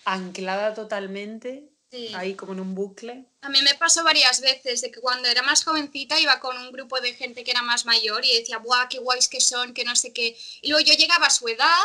anclada 0.04 0.72
totalmente, 0.72 1.64
Sí. 1.90 2.12
ahí 2.14 2.34
como 2.34 2.52
en 2.52 2.60
un 2.60 2.76
bucle. 2.76 3.24
A 3.40 3.48
mí 3.48 3.60
me 3.62 3.74
pasó 3.74 4.04
varias 4.04 4.40
veces 4.40 4.82
de 4.82 4.90
que 4.92 5.00
cuando 5.00 5.26
era 5.28 5.42
más 5.42 5.64
jovencita 5.64 6.20
iba 6.20 6.38
con 6.38 6.56
un 6.58 6.70
grupo 6.70 7.00
de 7.00 7.12
gente 7.14 7.42
que 7.42 7.50
era 7.50 7.62
más 7.62 7.86
mayor 7.86 8.24
y 8.24 8.36
decía, 8.38 8.58
¡buah, 8.58 8.88
qué 8.88 8.98
guays 9.00 9.26
que 9.26 9.40
son, 9.40 9.74
que 9.74 9.84
no 9.84 9.96
sé 9.96 10.12
qué! 10.12 10.36
Y 10.62 10.68
luego 10.68 10.84
yo 10.86 10.94
llegaba 10.94 11.26
a 11.26 11.30
su 11.30 11.48
edad 11.48 11.82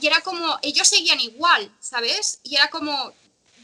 y 0.00 0.06
era 0.06 0.20
como, 0.20 0.58
ellos 0.62 0.86
seguían 0.86 1.18
igual, 1.18 1.74
¿sabes? 1.80 2.38
Y 2.44 2.54
era 2.54 2.70
como, 2.70 3.12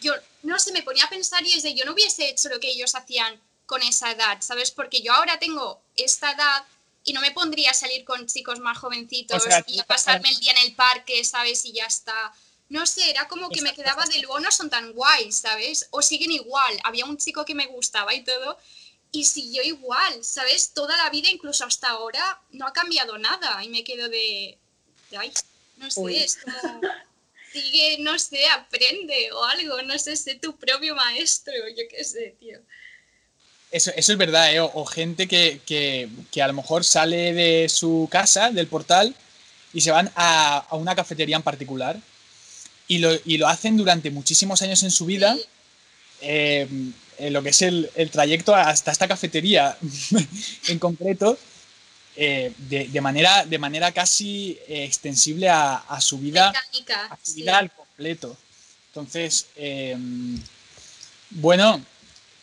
yo, 0.05 0.13
no 0.43 0.59
sé, 0.59 0.73
me 0.73 0.83
ponía 0.83 1.05
a 1.05 1.09
pensar 1.09 1.45
y 1.45 1.53
es 1.53 1.63
de, 1.63 1.75
yo 1.75 1.85
no 1.85 1.93
hubiese 1.93 2.29
hecho 2.29 2.49
lo 2.51 2.61
que 2.61 2.69
ellos 2.71 2.95
hacían 2.95 3.41
con 3.67 3.83
esa 3.83 4.11
edad, 4.13 4.37
¿sabes? 4.41 4.71
Porque 4.71 5.01
yo 5.01 5.13
ahora 5.13 5.39
tengo 5.39 5.81
esta 5.97 6.31
edad 6.31 6.65
y 7.05 7.13
no 7.15 7.21
me 7.21 7.33
pondría 7.33 7.71
a 7.71 7.75
salir 7.75 8.05
con 8.05 8.27
chicos 8.27 8.61
más 8.61 8.79
jovencitos 8.79 9.43
O 9.43 9.47
sea, 9.47 9.65
y 9.67 9.81
a 9.81 9.85
pasarme 9.85 10.29
el 10.31 10.39
día 10.39 10.53
en 10.53 10.67
el 10.67 10.75
parque, 10.75 11.25
¿sabes? 11.25 11.65
Y 11.65 11.73
ya 11.73 11.87
está. 11.87 12.33
No 12.69 12.87
sé, 12.87 13.11
era 13.11 13.29
como 13.29 13.51
que 13.51 13.63
me 13.63 13.75
quedaba 13.75 14.05
de 14.05 14.19
luego 14.21 14.41
no 14.41 14.51
son 14.51 14.71
tan 14.71 14.93
guays, 14.93 15.37
¿sabes? 15.37 15.89
O 15.91 16.03
siguen 16.03 16.33
igual. 16.33 16.79
Había 16.85 17.05
un 17.05 17.17
chico 17.19 17.45
que 17.45 17.55
me 17.55 17.67
gustaba 17.67 18.15
y 18.15 18.25
todo, 18.25 18.59
y 19.13 19.25
siguió 19.25 19.63
igual, 19.63 20.25
¿sabes? 20.25 20.73
Toda 20.73 20.97
la 20.97 21.11
vida, 21.11 21.29
incluso 21.31 21.65
hasta 21.65 21.89
ahora, 21.89 22.41
no 22.51 22.67
ha 22.67 22.73
cambiado 22.73 23.17
nada. 23.19 23.63
Y 23.63 23.69
me 23.69 23.85
quedo 23.85 24.09
de. 24.09 24.59
de 25.11 25.17
ay, 25.17 25.33
no 25.77 25.91
sé, 25.91 26.01
Uy. 26.01 26.17
es 26.17 26.37
como. 26.37 26.81
Sigue, 27.55 27.99
no 28.01 28.19
sé, 28.19 28.41
aprende 28.49 29.31
o 29.33 29.45
algo, 29.45 29.81
no 29.83 29.97
sé, 29.99 30.17
sé 30.17 30.35
tu 30.35 30.57
propio 30.57 30.95
maestro, 30.97 31.55
yo 31.77 31.85
qué 31.89 32.03
sé, 32.03 32.35
tío. 32.41 32.59
Eso, 33.71 33.93
eso 33.97 34.13
es 34.13 34.19
verdad, 34.19 34.53
¿eh? 34.53 34.59
o, 34.61 34.71
o 34.75 34.85
gente 34.85 35.27
que, 35.29 35.61
que- 35.65 36.09
que 36.33 36.43
a 36.43 36.49
lo 36.49 36.53
mejor 36.55 36.85
sale 36.85 37.33
de 37.33 37.69
su 37.69 38.09
casa, 38.11 38.51
del 38.51 38.67
portal, 38.67 39.15
y 39.73 39.81
se 39.81 39.91
van 39.93 40.11
a, 40.17 40.59
a 40.69 40.75
una 40.77 40.95
cafetería 40.97 41.37
en 41.37 41.43
particular 41.43 41.97
y 42.89 42.99
lo, 42.99 43.11
y 43.25 43.39
lo 43.39 43.47
hacen 43.49 43.77
durante 43.77 44.11
muchísimos 44.11 44.61
años 44.63 44.83
en 44.83 44.91
su 44.91 45.07
vida, 45.07 45.35
Sí. 45.37 45.45
eh, 46.23 46.69
en 47.19 47.33
lo 47.33 47.43
que 47.45 47.51
es 47.51 47.63
el, 47.63 47.89
el 47.95 48.11
trayecto 48.11 48.55
hasta 48.55 48.91
esta 48.91 49.07
cafetería 49.09 49.77
en 50.69 50.79
concreto, 50.81 51.39
eh, 52.17 52.53
de, 52.57 52.87
de 52.87 53.01
manera, 53.01 53.45
de 53.45 53.59
manera 53.59 53.91
casi 53.91 54.57
eh, 54.69 54.85
extensible 54.85 55.49
a, 55.49 55.77
a 55.77 56.01
su 56.01 56.19
vida 56.19 56.53
Mecánica, 56.53 57.07
a 57.07 57.19
su 57.21 57.33
sí. 57.33 57.41
vida 57.41 57.59
al 57.59 57.73
completo. 57.73 58.37
Entonces, 58.89 59.47
eh, 59.57 59.97
bueno, 61.31 61.85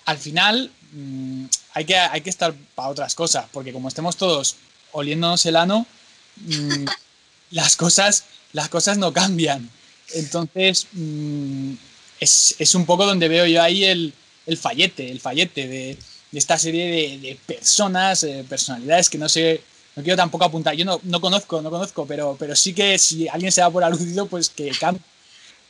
al 0.03 0.17
final 0.17 0.69
mm, 0.91 1.45
hay, 1.73 1.85
que, 1.85 1.95
hay 1.95 2.19
que 2.19 2.29
estar 2.29 2.53
para 2.75 2.89
otras 2.89 3.15
cosas, 3.15 3.45
porque 3.53 3.71
como 3.71 3.87
estemos 3.87 4.17
todos 4.17 4.57
oliéndonos 4.91 5.45
el 5.45 5.55
ano, 5.55 5.87
mm, 6.35 6.85
las, 7.51 7.77
cosas, 7.77 8.25
las 8.51 8.67
cosas 8.67 8.97
no 8.97 9.13
cambian. 9.13 9.69
Entonces, 10.13 10.87
mm, 10.91 11.73
es, 12.19 12.55
es 12.59 12.75
un 12.75 12.85
poco 12.85 13.05
donde 13.05 13.29
veo 13.29 13.45
yo 13.45 13.61
ahí 13.61 13.85
el, 13.85 14.13
el 14.45 14.57
fallete, 14.57 15.09
el 15.09 15.21
fallete 15.21 15.67
de, 15.67 15.97
de 16.31 16.39
esta 16.39 16.57
serie 16.57 16.85
de, 16.85 17.17
de 17.17 17.35
personas, 17.35 18.23
eh, 18.23 18.45
personalidades 18.47 19.09
que 19.09 19.17
no 19.17 19.27
sé, 19.27 19.61
no 19.95 20.03
quiero 20.03 20.17
tampoco 20.17 20.45
apuntar, 20.45 20.75
yo 20.75 20.85
no, 20.85 20.99
no 21.03 21.19
conozco, 21.19 21.61
no 21.61 21.69
conozco, 21.69 22.05
pero, 22.07 22.35
pero 22.39 22.55
sí 22.55 22.73
que 22.73 22.97
si 22.97 23.27
alguien 23.27 23.51
se 23.51 23.61
da 23.61 23.69
por 23.69 23.83
aludido, 23.83 24.25
pues 24.27 24.49
que 24.49 24.71
cambie. 24.71 25.03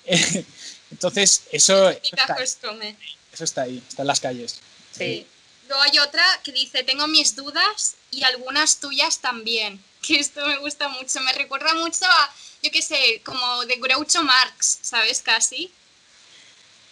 Entonces, 0.92 1.44
eso, 1.52 1.90
eso, 1.90 2.00
está, 2.04 2.36
costumbre. 2.36 2.96
eso 3.32 3.44
está 3.44 3.64
ahí, 3.64 3.82
está 3.88 4.04
en 4.04 4.08
las 4.08 4.20
calles. 4.20 4.60
Sí. 4.92 5.26
Luego 5.68 5.84
hay 5.84 5.98
otra 6.00 6.24
que 6.44 6.52
dice, 6.52 6.84
tengo 6.84 7.08
mis 7.08 7.36
dudas 7.36 7.96
y 8.12 8.24
algunas 8.24 8.78
tuyas 8.78 9.20
también. 9.20 9.82
Que 10.02 10.20
esto 10.20 10.44
me 10.48 10.58
gusta 10.58 10.90
mucho, 10.90 11.22
me 11.22 11.32
recuerda 11.32 11.76
mucho 11.76 12.04
a, 12.06 12.34
yo 12.64 12.72
qué 12.72 12.82
sé, 12.82 13.22
como 13.24 13.64
de 13.66 13.76
Groucho 13.76 14.24
Marx, 14.24 14.80
¿sabes? 14.82 15.22
Casi. 15.22 15.72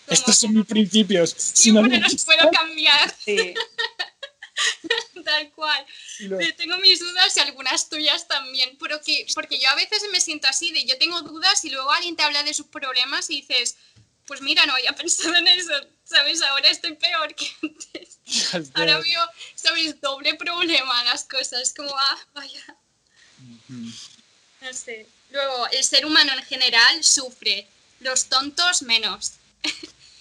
Estos 0.09 0.37
son 0.37 0.53
mis 0.53 0.65
principios. 0.65 1.35
Si 1.37 1.71
no 1.71 1.81
los 1.81 2.25
puedo 2.25 2.49
cambiar, 2.51 3.15
Sí. 3.23 3.53
tal 5.23 5.51
cual. 5.51 5.85
tengo 6.57 6.77
mis 6.77 6.99
dudas 6.99 7.35
y 7.37 7.39
algunas 7.39 7.89
tuyas 7.89 8.27
también. 8.27 8.77
Pero 8.79 9.01
que, 9.01 9.25
porque 9.33 9.59
yo 9.59 9.69
a 9.69 9.75
veces 9.75 10.03
me 10.11 10.21
siento 10.21 10.47
así, 10.47 10.71
de 10.71 10.85
yo 10.85 10.97
tengo 10.97 11.21
dudas 11.21 11.63
y 11.65 11.69
luego 11.69 11.91
alguien 11.91 12.15
te 12.15 12.23
habla 12.23 12.43
de 12.43 12.53
sus 12.53 12.67
problemas 12.67 13.29
y 13.29 13.41
dices, 13.41 13.77
pues 14.25 14.41
mira, 14.41 14.65
no 14.65 14.73
había 14.73 14.91
pensado 14.95 15.35
en 15.35 15.47
eso, 15.47 15.73
¿sabes? 16.03 16.41
Ahora 16.41 16.69
estoy 16.69 16.93
peor 16.95 17.33
que 17.35 17.47
antes. 17.63 18.19
Ahora 18.73 18.99
veo, 18.99 19.21
¿sabes? 19.55 19.99
Doble 20.01 20.35
problema 20.35 21.03
las 21.05 21.23
cosas, 21.25 21.73
como, 21.73 21.95
ah, 21.97 22.19
vaya. 22.33 22.77
Mm. 23.67 23.91
No 24.61 24.73
sé. 24.73 25.07
Luego, 25.31 25.67
el 25.67 25.83
ser 25.83 26.05
humano 26.05 26.33
en 26.33 26.43
general 26.43 27.03
sufre, 27.03 27.67
los 27.99 28.25
tontos 28.25 28.81
menos. 28.81 29.33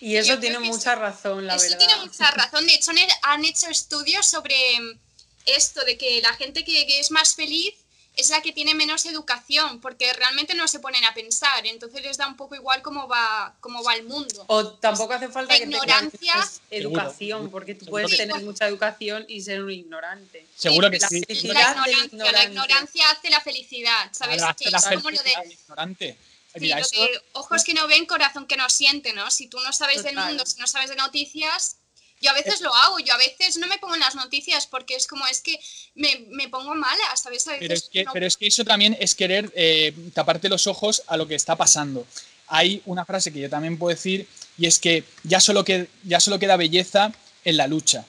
Y 0.00 0.16
eso 0.16 0.34
Yo 0.34 0.38
tiene 0.40 0.58
mucha 0.60 0.94
razón, 0.94 1.46
la 1.46 1.56
Eso 1.56 1.64
verdad. 1.64 1.78
tiene 1.78 1.96
mucha 1.96 2.30
razón. 2.30 2.66
De 2.66 2.74
hecho, 2.74 2.92
han- 3.22 3.44
hecho 3.44 3.68
estudios 3.68 4.26
sobre 4.26 4.54
mm, 4.80 4.98
esto, 5.46 5.84
de 5.84 5.96
que 5.98 6.20
la 6.22 6.32
gente 6.34 6.64
que, 6.64 6.86
que 6.86 7.00
es 7.00 7.10
más 7.10 7.34
feliz 7.34 7.74
es 8.16 8.30
la 8.30 8.40
que 8.42 8.52
tiene 8.52 8.74
menos 8.74 9.06
educación, 9.06 9.80
porque 9.80 10.12
realmente 10.12 10.52
no 10.54 10.66
se 10.66 10.80
ponen 10.80 11.04
a 11.04 11.14
pensar. 11.14 11.64
Entonces 11.66 12.02
les 12.02 12.16
da 12.16 12.26
un 12.26 12.36
poco 12.36 12.56
igual 12.56 12.82
cómo 12.82 13.06
va, 13.06 13.54
cómo 13.60 13.82
va 13.84 13.94
el 13.94 14.04
mundo. 14.04 14.44
O 14.48 14.66
tampoco 14.72 15.14
hace 15.14 15.28
falta 15.28 15.52
La 15.54 15.58
que 15.58 15.64
ignorancia- 15.66 16.48
educación, 16.70 17.48
porque 17.50 17.74
tú 17.76 17.86
puedes 17.86 18.16
tener 18.16 18.40
mucha 18.42 18.66
educación 18.66 19.24
y 19.28 19.40
ser 19.42 19.62
un 19.62 19.70
ignorante. 19.70 20.46
Seguro 20.56 20.90
que 20.90 20.98
la 20.98 21.08
sí. 21.08 21.20
felicidad 21.26 21.76
La 21.76 21.88
ignorancia, 21.90 22.32
la 22.32 22.44
ignorancia 22.44 23.10
hace 23.10 23.30
la 23.30 23.40
felicidad, 23.40 24.08
¿sabes? 24.12 24.42
Que 24.56 24.70
la 24.70 24.78
es 24.78 24.84
como 24.86 25.10
lo 25.10 25.22
de 25.22 25.32
ignorante. 25.50 26.18
Sí, 26.58 26.64
Mira, 26.66 26.78
eso- 26.80 27.00
de 27.00 27.22
ojos 27.32 27.64
que 27.64 27.74
no 27.74 27.86
ven, 27.86 28.06
corazón 28.06 28.46
que 28.46 28.56
no 28.56 28.68
siente, 28.70 29.12
¿no? 29.12 29.30
Si 29.30 29.46
tú 29.46 29.58
no 29.60 29.72
sabes 29.72 30.02
del 30.02 30.14
Total. 30.14 30.28
mundo, 30.28 30.44
si 30.46 30.58
no 30.60 30.66
sabes 30.66 30.90
de 30.90 30.96
noticias, 30.96 31.76
yo 32.20 32.30
a 32.30 32.34
veces 32.34 32.60
lo 32.60 32.74
hago, 32.74 32.98
yo 32.98 33.14
a 33.14 33.16
veces 33.16 33.58
no 33.58 33.68
me 33.68 33.78
pongo 33.78 33.94
en 33.94 34.00
las 34.00 34.16
noticias 34.16 34.66
porque 34.66 34.96
es 34.96 35.06
como, 35.06 35.24
es 35.28 35.40
que 35.40 35.58
me, 35.94 36.26
me 36.30 36.48
pongo 36.48 36.74
mala, 36.74 37.16
¿sabes? 37.16 37.46
A 37.46 37.52
veces 37.52 37.56
Pero 37.60 37.74
es, 37.74 37.88
que, 37.88 38.04
no- 38.04 38.12
pero 38.12 38.26
es 38.26 38.36
que 38.36 38.46
eso 38.48 38.64
también 38.64 38.96
es 38.98 39.14
querer 39.14 39.52
eh, 39.54 39.94
taparte 40.14 40.48
los 40.48 40.66
ojos 40.66 41.02
a 41.06 41.16
lo 41.16 41.28
que 41.28 41.36
está 41.36 41.54
pasando. 41.56 42.06
Hay 42.48 42.82
una 42.86 43.04
frase 43.04 43.32
que 43.32 43.40
yo 43.40 43.48
también 43.50 43.78
puedo 43.78 43.94
decir 43.94 44.26
y 44.56 44.66
es 44.66 44.78
que 44.80 45.04
ya 45.22 45.38
solo, 45.38 45.64
que, 45.64 45.88
ya 46.02 46.18
solo 46.18 46.38
queda 46.40 46.56
belleza 46.56 47.12
en 47.44 47.56
la 47.56 47.68
lucha. 47.68 48.04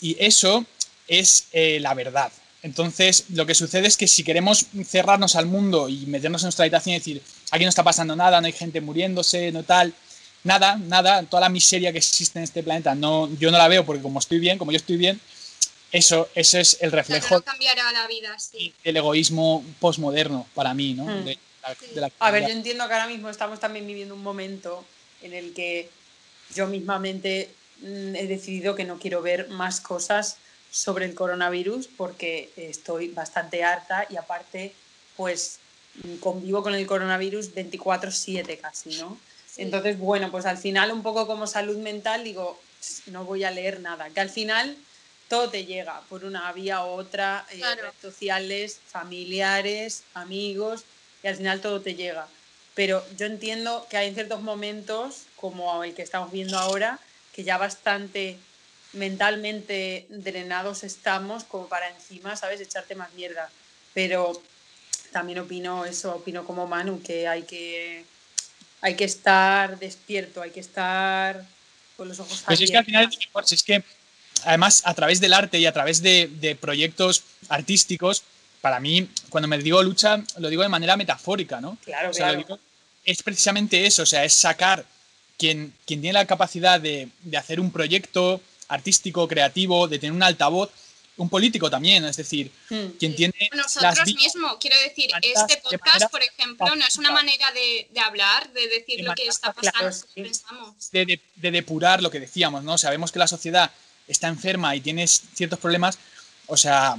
Y 0.00 0.16
eso 0.18 0.64
es 1.08 1.46
eh, 1.52 1.78
la 1.80 1.92
verdad. 1.94 2.32
Entonces, 2.62 3.24
lo 3.30 3.44
que 3.46 3.54
sucede 3.54 3.86
es 3.86 3.96
que 3.96 4.08
si 4.08 4.24
queremos 4.24 4.66
cerrarnos 4.88 5.36
al 5.36 5.46
mundo 5.46 5.88
y 5.88 6.06
meternos 6.06 6.42
en 6.42 6.46
nuestra 6.46 6.64
habitación 6.64 6.94
y 6.96 6.98
decir, 6.98 7.22
aquí 7.50 7.64
no 7.64 7.68
está 7.68 7.82
pasando 7.82 8.16
nada, 8.16 8.40
no 8.40 8.46
hay 8.46 8.52
gente 8.52 8.80
muriéndose, 8.80 9.52
no 9.52 9.62
tal, 9.62 9.94
nada, 10.44 10.76
nada, 10.76 11.22
toda 11.24 11.40
la 11.42 11.48
miseria 11.48 11.92
que 11.92 11.98
existe 11.98 12.38
en 12.38 12.44
este 12.44 12.62
planeta, 12.62 12.94
no, 12.94 13.28
yo 13.38 13.50
no 13.50 13.58
la 13.58 13.68
veo 13.68 13.84
porque 13.84 14.02
como 14.02 14.18
estoy 14.18 14.38
bien, 14.38 14.58
como 14.58 14.72
yo 14.72 14.76
estoy 14.76 14.96
bien, 14.96 15.20
eso, 15.92 16.28
eso 16.34 16.58
es 16.58 16.78
el 16.80 16.88
o 16.88 16.90
sea, 16.90 16.90
que 16.90 16.96
reflejo 16.96 17.34
no 17.36 17.42
cambiará 17.42 17.92
la 17.92 18.06
vida, 18.06 18.38
sí. 18.38 18.74
el 18.84 18.96
egoísmo 18.96 19.64
postmoderno 19.80 20.46
para 20.54 20.74
mí, 20.74 20.94
¿no? 20.94 21.04
Mm. 21.04 21.24
De, 21.24 21.38
la- 21.62 21.74
Sí. 21.80 21.86
de 21.94 22.00
la 22.00 22.10
A 22.20 22.30
ver, 22.30 22.44
yo 22.44 22.50
entiendo 22.50 22.86
que 22.86 22.94
ahora 22.94 23.08
mismo 23.08 23.28
estamos 23.28 23.58
también 23.58 23.86
viviendo 23.86 24.14
un 24.14 24.22
momento 24.22 24.84
en 25.22 25.32
el 25.32 25.52
que 25.52 25.90
yo 26.54 26.66
mismamente 26.68 27.50
mm, 27.80 28.14
he 28.14 28.26
decidido 28.26 28.74
que 28.76 28.84
no 28.84 28.98
quiero 28.98 29.20
ver 29.22 29.48
más 29.48 29.80
cosas 29.80 30.36
sobre 30.70 31.06
el 31.06 31.14
coronavirus 31.14 31.88
porque 31.96 32.50
estoy 32.56 33.08
bastante 33.08 33.64
harta 33.64 34.06
y 34.10 34.16
aparte, 34.16 34.74
pues 35.16 35.58
convivo 36.20 36.62
con 36.62 36.74
el 36.74 36.86
coronavirus 36.86 37.54
24/7 37.54 38.58
casi, 38.58 38.92
¿no? 38.94 39.24
Sí. 39.46 39.62
Entonces, 39.62 39.98
bueno, 39.98 40.30
pues 40.30 40.46
al 40.46 40.58
final 40.58 40.92
un 40.92 41.02
poco 41.02 41.26
como 41.26 41.46
salud 41.46 41.78
mental 41.78 42.24
digo, 42.24 42.68
no 43.06 43.24
voy 43.24 43.44
a 43.44 43.50
leer 43.50 43.80
nada, 43.80 44.12
que 44.12 44.20
al 44.20 44.30
final 44.30 44.86
todo 45.28 45.50
te 45.50 45.64
llega 45.66 46.06
por 46.08 46.24
una 46.24 46.52
vía 46.52 46.84
u 46.84 46.88
otra, 46.88 47.46
eh, 47.50 47.56
Claro. 47.60 47.82
redes 47.82 48.00
sociales, 48.00 48.82
familiares, 48.86 50.08
amigos, 50.14 50.86
y 51.22 51.28
al 51.28 51.36
final 51.36 51.60
todo 51.60 51.82
te 51.82 51.94
llega. 51.96 52.32
Pero 52.74 53.08
yo 53.16 53.26
entiendo 53.26 53.88
que 53.88 53.96
hay 53.96 54.14
ciertos 54.14 54.42
momentos, 54.42 55.30
como 55.34 55.82
el 55.84 55.94
que 55.94 56.02
estamos 56.02 56.30
viendo 56.30 56.58
ahora, 56.58 57.00
que 57.32 57.42
ya 57.44 57.58
bastante 57.58 58.46
mentalmente 58.92 60.06
drenados 60.10 60.84
estamos 60.84 61.44
como 61.44 61.68
para 61.68 61.88
encima, 61.90 62.36
¿sabes?, 62.36 62.60
echarte 62.60 62.94
más 62.96 63.12
mierda. 63.14 63.54
Pero 63.92 64.52
también 65.12 65.38
opino 65.38 65.84
eso, 65.84 66.14
opino 66.16 66.44
como 66.44 66.66
Manu, 66.66 67.02
que 67.02 67.26
hay 67.28 67.42
que, 67.42 68.04
hay 68.80 68.94
que 68.94 69.04
estar 69.04 69.78
despierto, 69.78 70.42
hay 70.42 70.50
que 70.50 70.60
estar 70.60 71.44
con 71.96 72.08
los 72.08 72.18
ojos 72.20 72.42
Pues 72.46 72.60
es 72.60 72.70
que 72.70 72.76
al 72.76 72.84
final, 72.84 73.04
abiertos. 73.06 73.28
pues 73.32 73.52
es 73.52 73.62
que 73.62 73.82
además 74.44 74.82
a 74.84 74.94
través 74.94 75.20
del 75.20 75.32
arte 75.32 75.58
y 75.58 75.66
a 75.66 75.72
través 75.72 76.02
de, 76.02 76.28
de 76.40 76.54
proyectos 76.56 77.22
artísticos, 77.48 78.22
para 78.60 78.80
mí, 78.80 79.08
cuando 79.28 79.48
me 79.48 79.58
digo 79.58 79.82
lucha, 79.82 80.22
lo 80.38 80.48
digo 80.48 80.62
de 80.62 80.68
manera 80.68 80.96
metafórica, 80.96 81.60
¿no? 81.60 81.78
Claro, 81.84 82.10
O 82.10 82.12
sea, 82.14 82.32
lo 82.32 82.32
claro. 82.44 82.46
digo- 82.56 82.60
es 83.04 83.22
precisamente 83.22 83.86
eso, 83.86 84.02
o 84.02 84.06
sea, 84.06 84.24
es 84.24 84.32
sacar 84.32 84.84
quien, 85.38 85.72
quien 85.86 86.00
tiene 86.00 86.14
la 86.14 86.26
capacidad 86.26 86.80
de, 86.80 87.08
de 87.22 87.36
hacer 87.36 87.60
un 87.60 87.70
proyecto 87.70 88.40
artístico, 88.68 89.28
creativo, 89.28 89.86
de 89.86 89.98
tener 90.00 90.12
un 90.12 90.22
altavoz, 90.24 90.70
un 91.18 91.28
político 91.28 91.70
también, 91.70 92.04
es 92.04 92.16
decir, 92.16 92.50
Hmm. 92.68 92.88
quien 92.98 93.14
tiene 93.16 93.34
Nosotros 93.54 93.96
las 93.98 94.06
mismos, 94.06 94.56
quiero 94.60 94.76
decir, 94.80 95.10
este 95.22 95.56
podcast, 95.58 95.82
manera 95.84 96.08
por 96.10 96.22
ejemplo, 96.22 96.74
no 96.76 96.84
es 96.86 96.96
una 96.98 97.10
manera 97.10 97.50
de, 97.52 97.88
de 97.90 98.00
hablar, 98.00 98.52
de 98.52 98.68
decir 98.68 98.98
De 98.98 99.02
lo 99.04 99.14
que 99.14 99.26
está 99.26 99.52
claro, 99.54 99.76
pasando, 99.78 99.92
sí. 99.92 100.04
que 100.14 100.22
pensamos. 100.24 100.90
de, 100.92 101.06
de- 101.06 101.20
de 101.36 101.50
depurar 101.50 102.02
lo 102.02 102.10
que 102.10 102.20
decíamos, 102.20 102.64
¿no? 102.64 102.76
Sabemos 102.76 103.12
que 103.12 103.18
la 103.18 103.26
sociedad 103.26 103.70
está 104.06 104.28
enferma 104.28 104.76
y 104.76 104.80
tiene 104.80 105.06
ciertos 105.06 105.58
problemas, 105.58 105.98
o 106.48 106.56
sea, 106.56 106.96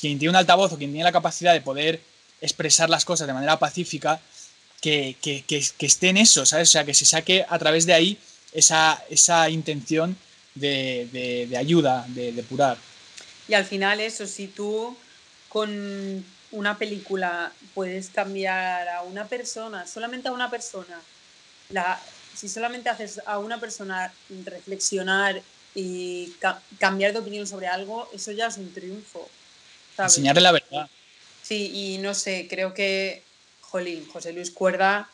quien 0.00 0.18
tiene 0.18 0.30
un 0.30 0.36
altavoz 0.36 0.72
o 0.72 0.76
quien 0.78 0.90
tiene 0.90 1.04
la 1.04 1.12
capacidad 1.12 1.52
de 1.52 1.60
poder 1.60 2.00
expresar 2.40 2.90
las 2.90 3.04
cosas 3.04 3.26
de 3.28 3.32
manera 3.32 3.58
pacífica, 3.58 4.20
que, 4.80 5.16
que- 5.22 5.44
que- 5.46 5.64
que 5.78 5.86
esté 5.86 6.08
en 6.08 6.16
eso, 6.16 6.44
¿sabes? 6.44 6.68
O 6.68 6.72
sea, 6.72 6.84
que 6.84 6.94
se 6.94 7.04
saque 7.04 7.46
a 7.48 7.58
través 7.58 7.86
de 7.86 7.94
ahí 7.94 8.18
esa, 8.52 9.02
esa 9.08 9.48
intención 9.48 10.16
de, 10.56 11.08
de- 11.12 11.46
de 11.46 11.56
ayuda, 11.56 12.04
de 12.08 12.32
depurar. 12.32 12.76
Y 13.48 13.54
al 13.54 13.64
final 13.64 14.00
eso, 14.00 14.26
si 14.26 14.46
tú 14.48 14.96
con 15.48 16.24
una 16.52 16.78
película 16.78 17.52
puedes 17.74 18.08
cambiar 18.10 18.88
a 18.88 19.02
una 19.02 19.26
persona, 19.26 19.86
solamente 19.86 20.28
a 20.28 20.32
una 20.32 20.50
persona, 20.50 21.00
la, 21.70 22.00
si 22.34 22.48
solamente 22.48 22.88
haces 22.90 23.20
a 23.26 23.38
una 23.38 23.58
persona 23.58 24.12
reflexionar 24.44 25.42
y 25.74 26.32
ca- 26.40 26.62
cambiar 26.78 27.12
de 27.12 27.18
opinión 27.18 27.46
sobre 27.46 27.66
algo, 27.66 28.08
eso 28.14 28.32
ya 28.32 28.46
es 28.46 28.56
un 28.58 28.72
triunfo. 28.72 29.28
¿sabes? 29.96 30.12
Enseñarle 30.12 30.42
la 30.42 30.52
verdad. 30.52 30.88
Sí, 31.42 31.70
y 31.74 31.98
no 31.98 32.14
sé, 32.14 32.46
creo 32.48 32.72
que, 32.72 33.22
jolín, 33.60 34.06
José 34.08 34.32
Luis 34.32 34.50
Cuerda 34.50 35.08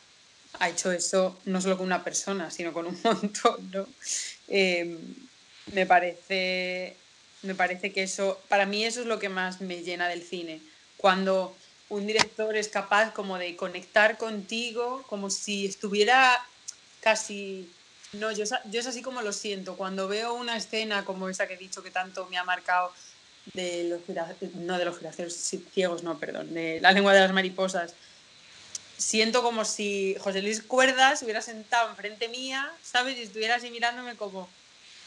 ha 0.59 0.69
hecho 0.69 0.91
eso 0.91 1.37
no 1.45 1.61
solo 1.61 1.77
con 1.77 1.85
una 1.85 2.03
persona, 2.03 2.51
sino 2.51 2.73
con 2.73 2.87
un 2.87 2.97
montón, 3.03 3.71
¿no? 3.71 3.87
Eh, 4.47 4.97
me 5.73 5.85
parece, 5.85 6.95
me 7.41 7.55
parece 7.55 7.91
que 7.93 8.03
eso, 8.03 8.39
para 8.49 8.65
mí 8.65 8.83
eso 8.83 9.01
es 9.01 9.05
lo 9.05 9.19
que 9.19 9.29
más 9.29 9.61
me 9.61 9.81
llena 9.83 10.07
del 10.07 10.23
cine, 10.23 10.61
cuando 10.97 11.55
un 11.89 12.05
director 12.05 12.55
es 12.55 12.67
capaz 12.67 13.13
como 13.13 13.37
de 13.37 13.55
conectar 13.55 14.17
contigo, 14.17 15.03
como 15.07 15.29
si 15.29 15.65
estuviera 15.65 16.39
casi... 17.01 17.71
No, 18.13 18.31
yo, 18.31 18.43
es 18.43 18.87
así 18.87 19.01
como 19.01 19.21
lo 19.21 19.31
siento, 19.33 19.77
cuando 19.77 20.07
veo 20.07 20.33
una 20.33 20.57
escena 20.57 21.05
como 21.05 21.29
esa 21.29 21.47
que 21.47 21.53
he 21.53 21.57
dicho 21.57 21.83
que 21.83 21.91
tanto 21.91 22.25
me 22.25 22.37
ha 22.37 22.43
marcado, 22.43 22.91
de 23.53 23.85
los 23.85 24.01
no 24.55 24.77
de 24.77 24.85
los 24.85 24.99
sí, 25.33 25.65
ciegos, 25.73 26.03
no, 26.03 26.17
perdón, 26.19 26.53
de 26.53 26.79
la 26.81 26.91
lengua 26.91 27.13
de 27.13 27.21
las 27.21 27.33
mariposas. 27.33 27.93
Siento 28.97 29.41
como 29.41 29.63
si 29.63 30.15
José 30.19 30.41
Luis 30.41 30.61
Cuerdas 30.61 31.21
hubiera 31.23 31.41
sentado 31.41 31.89
enfrente 31.89 32.27
mía, 32.27 32.69
¿sabes? 32.83 33.17
Y 33.17 33.21
estuviera 33.21 33.55
así 33.55 33.71
mirándome 33.71 34.15
como, 34.15 34.49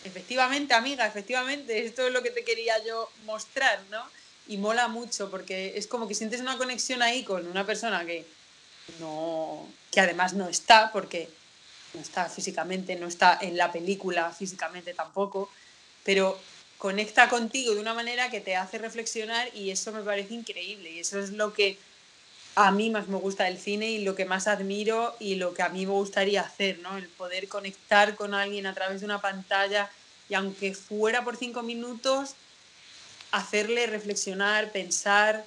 efectivamente, 0.05 0.75
amiga, 0.75 1.07
efectivamente, 1.07 1.85
esto 1.85 2.07
es 2.07 2.13
lo 2.13 2.23
que 2.23 2.31
te 2.31 2.45
quería 2.45 2.75
yo 2.85 3.11
mostrar, 3.25 3.81
¿no? 3.91 4.03
Y 4.49 4.57
mola 4.57 4.89
mucho 4.89 5.31
porque 5.31 5.75
es 5.77 5.87
como 5.87 6.09
que 6.09 6.15
sientes 6.15 6.41
una 6.41 6.59
conexión 6.59 7.03
ahí 7.03 7.23
con 7.23 7.47
una 7.47 7.65
persona 7.65 8.05
que 8.05 8.27
no, 8.99 9.69
que 9.91 10.01
además 10.01 10.33
no 10.35 10.49
está, 10.49 10.91
porque 10.93 11.29
no 11.95 12.01
está 12.01 12.29
físicamente, 12.29 12.97
no 12.97 13.07
está 13.07 13.39
en 13.41 13.57
la 13.57 13.71
película 13.71 14.31
físicamente 14.33 14.95
tampoco, 14.95 15.51
pero 16.05 16.39
conecta 16.79 17.29
contigo 17.29 17.75
de 17.75 17.81
una 17.81 17.95
manera 17.95 18.31
que 18.31 18.41
te 18.41 18.57
hace 18.57 18.79
reflexionar 18.79 19.49
y 19.55 19.71
eso 19.71 19.93
me 19.93 20.03
parece 20.03 20.35
increíble 20.35 20.91
y 20.91 20.99
eso 20.99 21.21
es 21.21 21.31
lo 21.31 21.53
que 21.53 21.79
a 22.55 22.71
mí 22.71 22.91
más 22.91 23.09
me 23.09 23.17
gusta 23.17 23.45
del 23.45 23.59
cine 23.59 23.91
y 23.91 24.05
lo 24.05 24.15
que 24.15 24.25
más 24.25 24.47
admiro 24.47 25.17
y 25.19 25.37
lo 25.37 25.55
que 25.55 25.63
a 25.63 25.71
mí 25.71 25.87
me 25.87 25.93
gustaría 25.93 26.43
hacer, 26.43 26.79
¿no? 26.81 26.97
El 26.99 27.09
poder 27.09 27.49
conectar 27.49 28.15
con 28.15 28.35
alguien 28.35 28.67
a 28.67 28.75
través 28.75 29.01
de 29.01 29.07
una 29.07 29.21
pantalla 29.21 29.91
y 30.29 30.35
aunque 30.35 30.75
fuera 30.75 31.25
por 31.25 31.37
cinco 31.37 31.63
minutos, 31.63 32.35
hacerle 33.31 33.87
reflexionar, 33.87 34.71
pensar, 34.71 35.45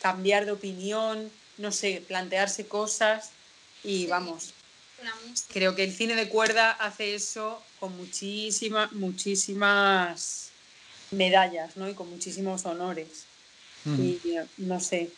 cambiar 0.00 0.46
de 0.46 0.52
opinión, 0.52 1.30
no 1.56 1.72
sé, 1.72 2.02
plantearse 2.06 2.66
cosas 2.66 3.30
y 3.84 4.06
vamos, 4.06 4.52
creo 5.52 5.74
que 5.74 5.84
el 5.84 5.92
cine 5.92 6.16
de 6.16 6.28
cuerda 6.28 6.72
hace 6.72 7.14
eso 7.14 7.62
con 7.78 7.96
muchísimas, 7.96 8.92
muchísimas 8.92 10.50
medallas, 11.10 11.76
¿no? 11.76 11.88
Y 11.88 11.94
con 11.94 12.10
muchísimos 12.10 12.66
honores. 12.66 13.24
Y 13.86 14.20
eh, 14.28 14.44
no 14.58 14.80
sé. 14.80 15.10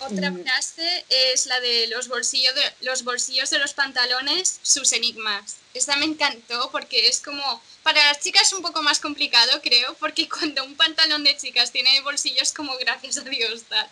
Otra 0.00 0.30
Mm. 0.30 0.42
frase 0.42 1.04
es 1.08 1.46
la 1.46 1.60
de 1.60 1.86
los 1.86 2.08
bolsillos 2.08 2.54
de 2.54 2.74
los 2.80 3.04
bolsillos 3.04 3.50
de 3.50 3.58
los 3.58 3.74
pantalones, 3.74 4.58
sus 4.62 4.92
enigmas. 4.92 5.56
Esta 5.72 5.96
me 5.96 6.04
encantó 6.04 6.70
porque 6.70 7.08
es 7.08 7.20
como 7.20 7.62
para 7.82 8.04
las 8.06 8.20
chicas 8.20 8.52
un 8.52 8.62
poco 8.62 8.82
más 8.82 8.98
complicado, 9.00 9.60
creo, 9.62 9.94
porque 9.94 10.28
cuando 10.28 10.64
un 10.64 10.76
pantalón 10.76 11.24
de 11.24 11.36
chicas 11.36 11.70
tiene 11.72 12.00
bolsillos 12.02 12.52
como 12.52 12.76
gracias 12.76 13.18
a 13.18 13.22
Dios 13.22 13.62
tal. 13.68 13.86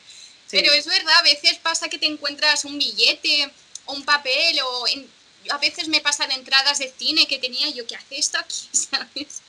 Sí. 0.49 0.59
Pero 0.59 0.73
es 0.73 0.87
verdad, 0.87 1.17
a 1.19 1.23
veces 1.23 1.59
pasa 1.59 1.89
que 1.89 1.99
te 1.99 2.07
encuentras 2.07 2.65
un 2.65 2.79
billete 2.79 3.51
o 3.87 3.95
un 3.95 4.05
papel 4.05 4.61
o 4.61 4.89
en- 4.89 5.11
a 5.51 5.59
veces 5.59 5.89
me 5.89 6.01
pasan 6.01 6.31
entradas 6.31 6.79
de 6.79 6.93
cine 6.97 7.27
que 7.27 7.39
tenía 7.39 7.69
yo, 7.71 7.87
¿qué 7.87 7.97
hace 7.97 8.17
esto 8.19 8.39
aquí? 8.39 8.69
¿Sabes? 8.73 9.41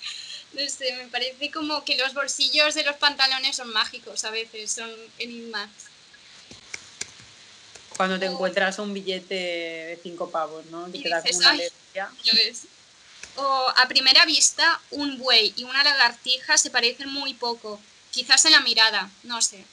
No 0.54 0.70
sé, 0.70 0.94
me 0.94 1.08
parece 1.08 1.52
como 1.52 1.84
que 1.84 1.98
los 1.98 2.14
bolsillos 2.14 2.76
de 2.76 2.84
los 2.84 2.96
pantalones 2.98 3.56
son 3.56 3.70
mágicos 3.74 4.24
a 4.24 4.30
veces, 4.30 4.72
son 4.72 4.92
enigmas. 5.18 5.70
Cuando 7.98 8.20
te 8.20 8.26
encuentras 8.26 8.80
un 8.80 8.94
billete 8.94 9.36
de 9.36 10.00
cinco 10.02 10.30
pavos, 10.30 10.66
¿no? 10.68 10.92
Que 10.92 10.98
Y 10.98 11.04
te 11.04 11.10
da 11.10 11.22
dices, 11.22 11.38
como 11.38 11.50
una. 11.50 11.64
O 13.36 13.74
a 13.78 13.88
primera 13.88 14.26
vista, 14.26 14.80
un 14.92 15.18
buey 15.18 15.54
y 15.56 15.64
una 15.64 15.84
lagartija 15.84 16.58
se 16.58 16.70
parecen 16.70 17.10
muy 17.10 17.34
poco, 17.34 17.80
quizás 18.12 18.46
en 18.46 18.52
la 18.52 18.62
mirada, 18.62 19.10
no 19.24 19.42
sé. 19.42 19.66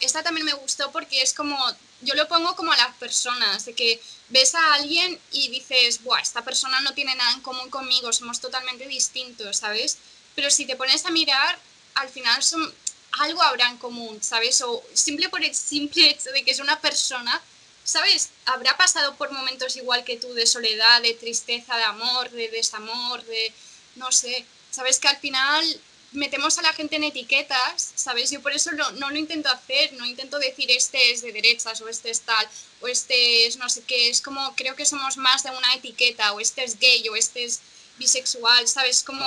Esta 0.00 0.22
también 0.22 0.46
me 0.46 0.52
gustó 0.52 0.90
porque 0.90 1.22
es 1.22 1.32
como, 1.32 1.56
yo 2.00 2.14
lo 2.14 2.26
pongo 2.26 2.56
como 2.56 2.72
a 2.72 2.76
las 2.76 2.94
personas, 2.96 3.64
de 3.64 3.74
que 3.74 4.00
ves 4.30 4.54
a 4.54 4.74
alguien 4.74 5.18
y 5.30 5.48
dices, 5.48 6.02
Buah, 6.02 6.20
esta 6.20 6.42
persona 6.42 6.80
no 6.80 6.92
tiene 6.92 7.14
nada 7.14 7.32
en 7.32 7.40
común 7.40 7.70
conmigo, 7.70 8.12
somos 8.12 8.40
totalmente 8.40 8.88
distintos, 8.88 9.58
¿sabes? 9.58 9.98
Pero 10.34 10.50
si 10.50 10.66
te 10.66 10.74
pones 10.74 11.06
a 11.06 11.10
mirar, 11.10 11.58
al 11.94 12.08
final 12.08 12.42
son, 12.42 12.74
algo 13.20 13.42
habrá 13.42 13.68
en 13.68 13.78
común, 13.78 14.22
¿sabes? 14.22 14.60
O 14.62 14.82
simple 14.92 15.28
por 15.28 15.42
el 15.44 15.54
simple 15.54 16.10
hecho 16.10 16.30
de 16.30 16.44
que 16.44 16.50
es 16.50 16.58
una 16.58 16.80
persona, 16.80 17.40
¿sabes? 17.84 18.30
Habrá 18.46 18.76
pasado 18.76 19.14
por 19.16 19.30
momentos 19.30 19.76
igual 19.76 20.04
que 20.04 20.16
tú 20.16 20.32
de 20.34 20.46
soledad, 20.46 21.02
de 21.02 21.14
tristeza, 21.14 21.76
de 21.76 21.84
amor, 21.84 22.30
de 22.30 22.48
desamor, 22.48 23.22
de 23.24 23.52
no 23.96 24.10
sé. 24.10 24.44
Sabes 24.70 24.98
que 24.98 25.08
al 25.08 25.18
final 25.18 25.80
metemos 26.12 26.58
a 26.58 26.62
la 26.62 26.72
gente 26.72 26.96
en 26.96 27.04
etiquetas, 27.04 27.92
¿sabes? 27.94 28.30
Yo 28.30 28.40
por 28.40 28.52
eso 28.52 28.72
no, 28.72 28.90
no 28.92 29.10
lo 29.10 29.18
intento 29.18 29.48
hacer, 29.50 29.92
no 29.94 30.06
intento 30.06 30.38
decir 30.38 30.70
este 30.70 31.12
es 31.12 31.22
de 31.22 31.32
derechas 31.32 31.80
o 31.80 31.88
este 31.88 32.10
es 32.10 32.20
tal, 32.22 32.48
o 32.80 32.88
este 32.88 33.46
es 33.46 33.56
no 33.56 33.68
sé 33.68 33.82
qué, 33.82 34.08
es 34.08 34.22
como 34.22 34.54
creo 34.56 34.76
que 34.76 34.86
somos 34.86 35.16
más 35.16 35.42
de 35.42 35.50
una 35.50 35.74
etiqueta, 35.74 36.32
o 36.32 36.40
este 36.40 36.64
es 36.64 36.78
gay, 36.78 37.08
o 37.08 37.16
este 37.16 37.44
es 37.44 37.60
bisexual, 37.98 38.66
¿sabes? 38.68 39.02
Como 39.02 39.24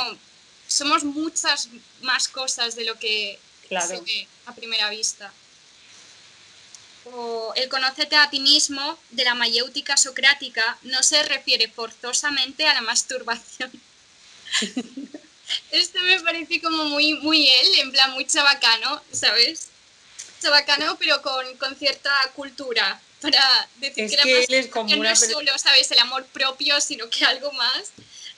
somos 0.68 1.04
muchas 1.04 1.70
más 2.02 2.28
cosas 2.28 2.76
de 2.76 2.86
lo 2.86 2.98
que 3.00 3.40
Claro. 3.68 3.88
se 3.88 4.00
ve 4.02 4.28
a 4.46 4.56
primera 4.56 4.90
vista. 4.90 5.34
O 7.14 7.54
el 7.56 7.70
conócete 7.70 8.16
a 8.16 8.30
ti 8.30 8.40
mismo 8.40 8.98
de 9.12 9.24
la 9.24 9.36
mayéutica 9.36 9.98
socrática 9.98 10.78
no 10.84 11.02
se 11.04 11.24
refiere 11.24 11.68
forzosamente 11.68 12.68
a 12.68 12.74
la 12.74 12.82
masturbación. 12.82 13.72
Esto 15.72 16.00
me 16.02 16.20
parece 16.22 16.62
como 16.62 16.86
muy, 16.86 17.14
muy 17.16 17.48
él, 17.48 17.80
en 17.80 17.92
plan 17.92 18.12
muy 18.14 18.26
chabacano, 18.26 19.02
¿sabes? 19.12 19.70
Chabacano, 20.42 20.98
pero 20.98 21.22
con, 21.22 21.58
con 21.58 21.76
cierta 21.76 22.12
cultura. 22.36 23.02
Para 23.22 23.68
decir 23.78 24.04
Es 24.04 24.12
que, 24.12 24.18
la 24.18 24.24
que 24.24 24.36
masturbación 24.36 25.00
no 25.00 25.10
es 25.10 25.20
solo, 25.20 25.58
¿sabes? 25.58 25.92
El 25.92 26.00
amor 26.00 26.26
propio, 26.26 26.80
sino 26.82 27.10
que 27.10 27.26
algo 27.26 27.52
más. 27.54 27.92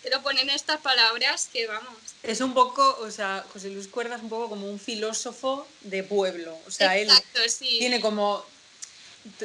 Te 0.04 0.10
lo 0.10 0.22
ponen 0.22 0.50
estas 0.50 0.80
palabras 0.80 1.50
que 1.52 1.68
vamos. 1.68 1.98
Es 2.24 2.40
un 2.40 2.54
poco, 2.54 2.98
o 3.02 3.12
sea, 3.12 3.46
José 3.52 3.70
Luis 3.70 3.88
Cuerda 3.88 4.16
es 4.16 4.22
un 4.22 4.30
poco 4.30 4.50
como 4.50 4.70
un 4.70 4.80
filósofo 4.80 5.68
de 5.82 6.04
pueblo. 6.04 6.58
O 6.66 6.72
sea, 6.72 6.98
él 6.98 7.10
sí. 7.50 7.80
tiene 7.80 8.00
como 8.00 8.46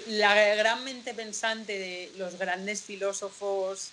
la 0.06 0.54
gran 0.56 0.84
mente 0.84 1.14
pensante 1.14 1.78
de 1.78 2.12
los 2.16 2.38
grandes 2.38 2.82
filósofos 2.82 3.90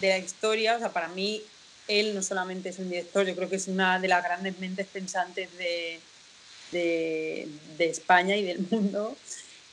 de 0.00 0.08
la 0.08 0.18
historia. 0.18 0.76
O 0.76 0.78
sea, 0.78 0.92
para 0.92 1.08
mí, 1.08 1.42
él 1.88 2.14
no 2.14 2.22
solamente 2.22 2.70
es 2.70 2.78
un 2.78 2.90
director, 2.90 3.26
yo 3.26 3.34
creo 3.36 3.48
que 3.48 3.56
es 3.56 3.68
una 3.68 3.98
de 3.98 4.08
las 4.08 4.22
grandes 4.22 4.58
mentes 4.58 4.86
pensantes 4.86 5.48
de, 5.56 6.00
de, 6.72 7.48
de 7.76 7.90
España 7.90 8.36
y 8.36 8.42
del 8.42 8.60
mundo. 8.70 9.16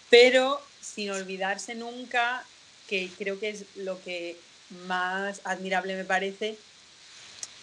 Pero 0.09 0.61
sin 0.81 1.11
olvidarse 1.11 1.75
nunca, 1.75 2.45
que 2.87 3.09
creo 3.17 3.39
que 3.39 3.49
es 3.49 3.65
lo 3.75 4.01
que 4.03 4.37
más 4.85 5.41
admirable 5.43 5.95
me 5.95 6.03
parece, 6.03 6.57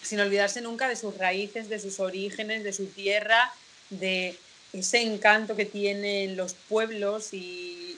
sin 0.01 0.19
olvidarse 0.19 0.61
nunca 0.61 0.89
de 0.89 0.95
sus 0.95 1.17
raíces, 1.17 1.69
de 1.69 1.79
sus 1.79 1.99
orígenes, 1.99 2.63
de 2.63 2.73
su 2.73 2.87
tierra, 2.87 3.53
de 3.89 4.37
ese 4.73 5.01
encanto 5.01 5.55
que 5.55 5.65
tienen 5.65 6.37
los 6.37 6.53
pueblos 6.53 7.33
y 7.33 7.97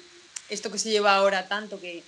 esto 0.49 0.71
que 0.71 0.80
se 0.80 0.89
lleva 0.89 1.15
ahora 1.15 1.47
tanto 1.47 1.80
que 1.80 2.03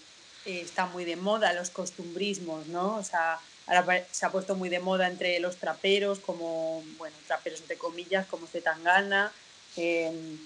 eh, 0.45 0.61
está 0.61 0.85
muy 0.87 1.05
de 1.05 1.15
moda, 1.15 1.53
los 1.53 1.69
costumbrismos, 1.69 2.67
¿no? 2.67 2.97
O 2.97 3.03
sea, 3.03 3.39
ahora 3.67 4.05
se 4.11 4.25
ha 4.25 4.31
puesto 4.31 4.55
muy 4.55 4.69
de 4.69 4.79
moda 4.79 5.07
entre 5.07 5.39
los 5.39 5.57
traperos, 5.57 6.19
como, 6.19 6.83
bueno, 6.97 7.15
traperos 7.27 7.61
entre 7.61 7.77
comillas, 7.77 8.27
como 8.27 8.47
Zetangana 8.47 9.31
eh, 9.77 10.37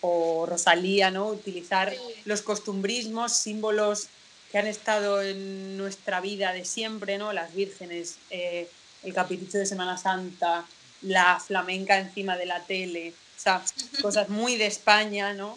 o 0.00 0.46
Rosalía, 0.46 1.10
¿no? 1.10 1.28
Utilizar 1.28 1.92
los 2.24 2.42
costumbrismos, 2.42 3.32
símbolos 3.32 4.08
que 4.50 4.58
han 4.58 4.66
estado 4.66 5.20
en 5.22 5.76
nuestra 5.76 6.20
vida 6.20 6.52
de 6.52 6.64
siempre, 6.64 7.18
¿no? 7.18 7.32
Las 7.32 7.54
vírgenes, 7.54 8.16
eh, 8.30 8.68
el 9.02 9.12
capricho 9.12 9.58
de 9.58 9.66
Semana 9.66 9.98
Santa, 9.98 10.64
la 11.02 11.40
flamenca 11.40 11.98
encima 11.98 12.36
de 12.36 12.46
la 12.46 12.64
tele, 12.64 13.12
o 13.38 13.40
sea, 13.40 13.62
cosas 14.02 14.28
muy 14.28 14.56
de 14.56 14.66
España, 14.66 15.32
¿no? 15.32 15.56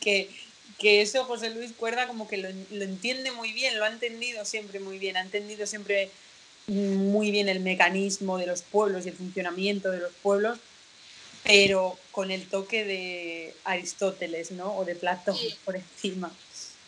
Que, 0.00 0.30
que 0.78 1.02
eso 1.02 1.24
José 1.24 1.50
Luis 1.50 1.72
Cuerda 1.72 2.06
como 2.06 2.26
que 2.26 2.38
lo, 2.38 2.48
lo, 2.70 2.84
entiende 2.84 3.30
muy 3.32 3.52
bien, 3.52 3.78
lo 3.78 3.84
ha 3.84 3.88
entendido 3.88 4.44
siempre 4.46 4.80
muy 4.80 4.98
bien, 4.98 5.16
ha 5.18 5.20
entendido 5.20 5.66
siempre 5.66 6.10
muy 6.66 7.30
bien 7.30 7.48
el 7.48 7.60
mecanismo 7.60 8.38
de 8.38 8.46
los 8.46 8.62
pueblos 8.62 9.04
y 9.04 9.10
el 9.10 9.14
funcionamiento 9.14 9.90
de 9.90 9.98
los 9.98 10.12
pueblos, 10.22 10.58
pero 11.44 11.98
con 12.12 12.30
el 12.30 12.48
toque 12.48 12.84
de 12.84 13.54
Aristóteles, 13.64 14.52
¿no? 14.52 14.74
O 14.76 14.84
de 14.86 14.94
Platón 14.94 15.36
por 15.64 15.76
encima. 15.76 16.32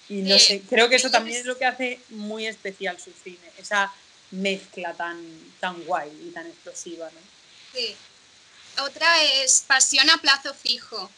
Y 0.09 0.23
no 0.23 0.39
sé, 0.39 0.63
creo 0.69 0.89
que 0.89 0.97
eso 0.97 1.11
también 1.11 1.39
es 1.39 1.45
lo 1.45 1.59
que 1.59 1.67
hace 1.67 1.99
muy 2.11 2.47
especial 2.47 2.99
su 2.99 3.11
cine, 3.23 3.51
esa 3.59 3.93
mezcla 4.31 4.95
tan, 4.95 5.23
tan 5.61 5.83
guay 5.85 6.11
y 6.29 6.31
tan 6.31 6.47
explosiva, 6.47 7.11
¿no? 7.11 7.21
Sí. 7.75 7.95
Otra 8.79 9.23
es 9.23 9.63
Pasión 9.67 10.11
a 10.11 10.19
plazo 10.19 10.55
fijo. 10.55 11.11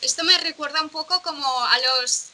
Esto 0.00 0.24
me 0.24 0.38
recuerda 0.38 0.80
un 0.82 0.88
poco 0.88 1.20
como 1.22 1.64
a 1.64 1.78
los 1.78 2.30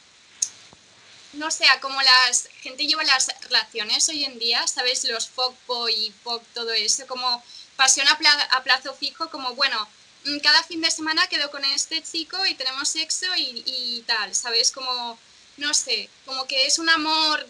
no 1.33 1.51
sé, 1.51 1.65
a 1.67 1.79
como 1.79 2.01
la 2.01 2.31
gente 2.61 2.85
lleva 2.85 3.03
las 3.03 3.27
relaciones 3.43 4.07
hoy 4.09 4.25
en 4.25 4.39
día, 4.39 4.65
¿sabes? 4.67 5.03
Los 5.05 5.29
fuckboy 5.29 5.93
y 5.93 6.11
fuck, 6.23 6.43
todo 6.53 6.71
eso, 6.71 7.05
como 7.07 7.43
pasión 7.75 8.07
a, 8.07 8.13
a, 8.51 8.63
plazo 8.63 8.93
fijo, 8.95 9.29
como 9.29 9.53
bueno, 9.55 9.87
mm, 10.25 10.39
cada 10.39 10.63
fin 10.63 10.81
de 10.81 10.91
semana 10.91 11.27
quedo 11.27 11.51
con 11.51 11.63
este 11.65 12.01
chico 12.01 12.43
y 12.45 12.55
tenemos 12.55 12.89
sexo 12.89 13.27
y, 13.35 14.03
tal, 14.07 14.33
¿sabes? 14.33 14.71
Como 14.71 15.17
no 15.57 15.73
sé, 15.73 16.09
como 16.25 16.45
que 16.47 16.65
es 16.65 16.79
un 16.79 16.89
amor 16.89 17.47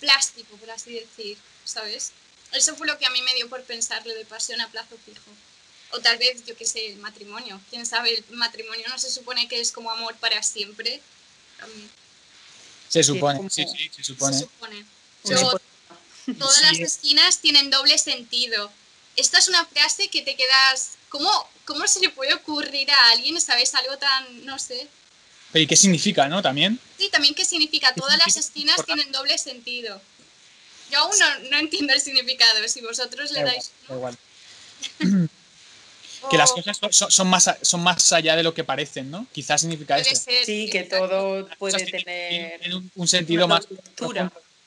plástico, 0.00 0.56
por 0.56 0.70
así 0.70 0.94
decir, 0.94 1.38
¿sabes? 1.64 2.12
Eso 2.52 2.74
fue 2.76 2.86
lo 2.86 2.98
que 2.98 3.06
a 3.06 3.10
mí 3.10 3.22
me 3.22 3.34
dio 3.34 3.48
por 3.48 3.62
pensarle 3.64 4.14
de 4.14 4.24
pasión 4.24 4.60
a 4.60 4.68
plazo 4.68 4.96
fijo. 5.04 5.30
O 5.92 6.00
tal 6.00 6.18
vez, 6.18 6.44
yo 6.44 6.56
qué 6.56 6.64
sé, 6.64 6.86
el 6.86 6.96
matrimonio. 6.96 7.60
Quién 7.70 7.84
sabe, 7.86 8.14
el 8.14 8.36
matrimonio 8.36 8.86
no 8.88 8.98
se 8.98 9.10
supone 9.10 9.48
que 9.48 9.60
es 9.60 9.72
como 9.72 9.90
amor 9.90 10.14
para 10.16 10.42
siempre. 10.42 11.00
Se 12.88 13.02
supone, 13.02 13.50
sí, 13.50 13.64
sí, 13.66 13.90
se 13.94 14.04
supone. 14.04 14.36
Se 15.24 15.36
supone. 15.36 15.60
todas 16.38 16.62
las 16.62 16.78
esquinas 16.78 17.38
tienen 17.38 17.70
doble 17.70 17.98
sentido. 17.98 18.70
Esta 19.16 19.38
es 19.38 19.48
una 19.48 19.64
frase 19.66 20.08
que 20.08 20.22
te 20.22 20.36
quedas. 20.36 20.92
¿Cómo, 21.08 21.30
¿Cómo 21.64 21.86
se 21.88 22.00
le 22.00 22.10
puede 22.10 22.32
ocurrir 22.34 22.90
a 22.90 23.10
alguien, 23.10 23.40
sabes? 23.40 23.74
Algo 23.74 23.98
tan, 23.98 24.46
no 24.46 24.58
sé, 24.58 24.88
¿y 25.54 25.66
qué 25.66 25.76
significa, 25.76 26.28
no? 26.28 26.42
También. 26.42 26.78
Sí, 26.98 27.08
también 27.10 27.34
qué 27.34 27.44
significa. 27.44 27.92
Todas 27.94 28.18
las 28.18 28.36
esquinas 28.36 28.84
tienen 28.84 29.10
doble 29.10 29.36
sentido. 29.38 30.00
Yo 30.90 30.98
aún 30.98 31.14
no, 31.50 31.58
entiendo 31.58 31.92
el 31.92 32.00
significado, 32.00 32.66
si 32.68 32.80
vosotros 32.80 33.30
le 33.32 33.42
dais... 33.42 33.70
igual. 33.88 34.16
que 36.28 36.36
las 36.36 36.52
cosas 36.52 36.78
son, 37.08 37.28
más, 37.28 37.50
son 37.62 37.82
más 37.82 38.12
allá 38.12 38.36
de 38.36 38.42
lo 38.42 38.52
que 38.52 38.64
parecen, 38.64 39.10
¿no? 39.10 39.26
Quizás 39.32 39.60
significa 39.60 39.98
eso. 39.98 40.14
sí, 40.44 40.68
que 40.70 40.84
todo 40.84 41.48
puede 41.58 41.84
tener 41.86 42.60
un, 42.94 43.08
sentido 43.08 43.48
más 43.48 43.66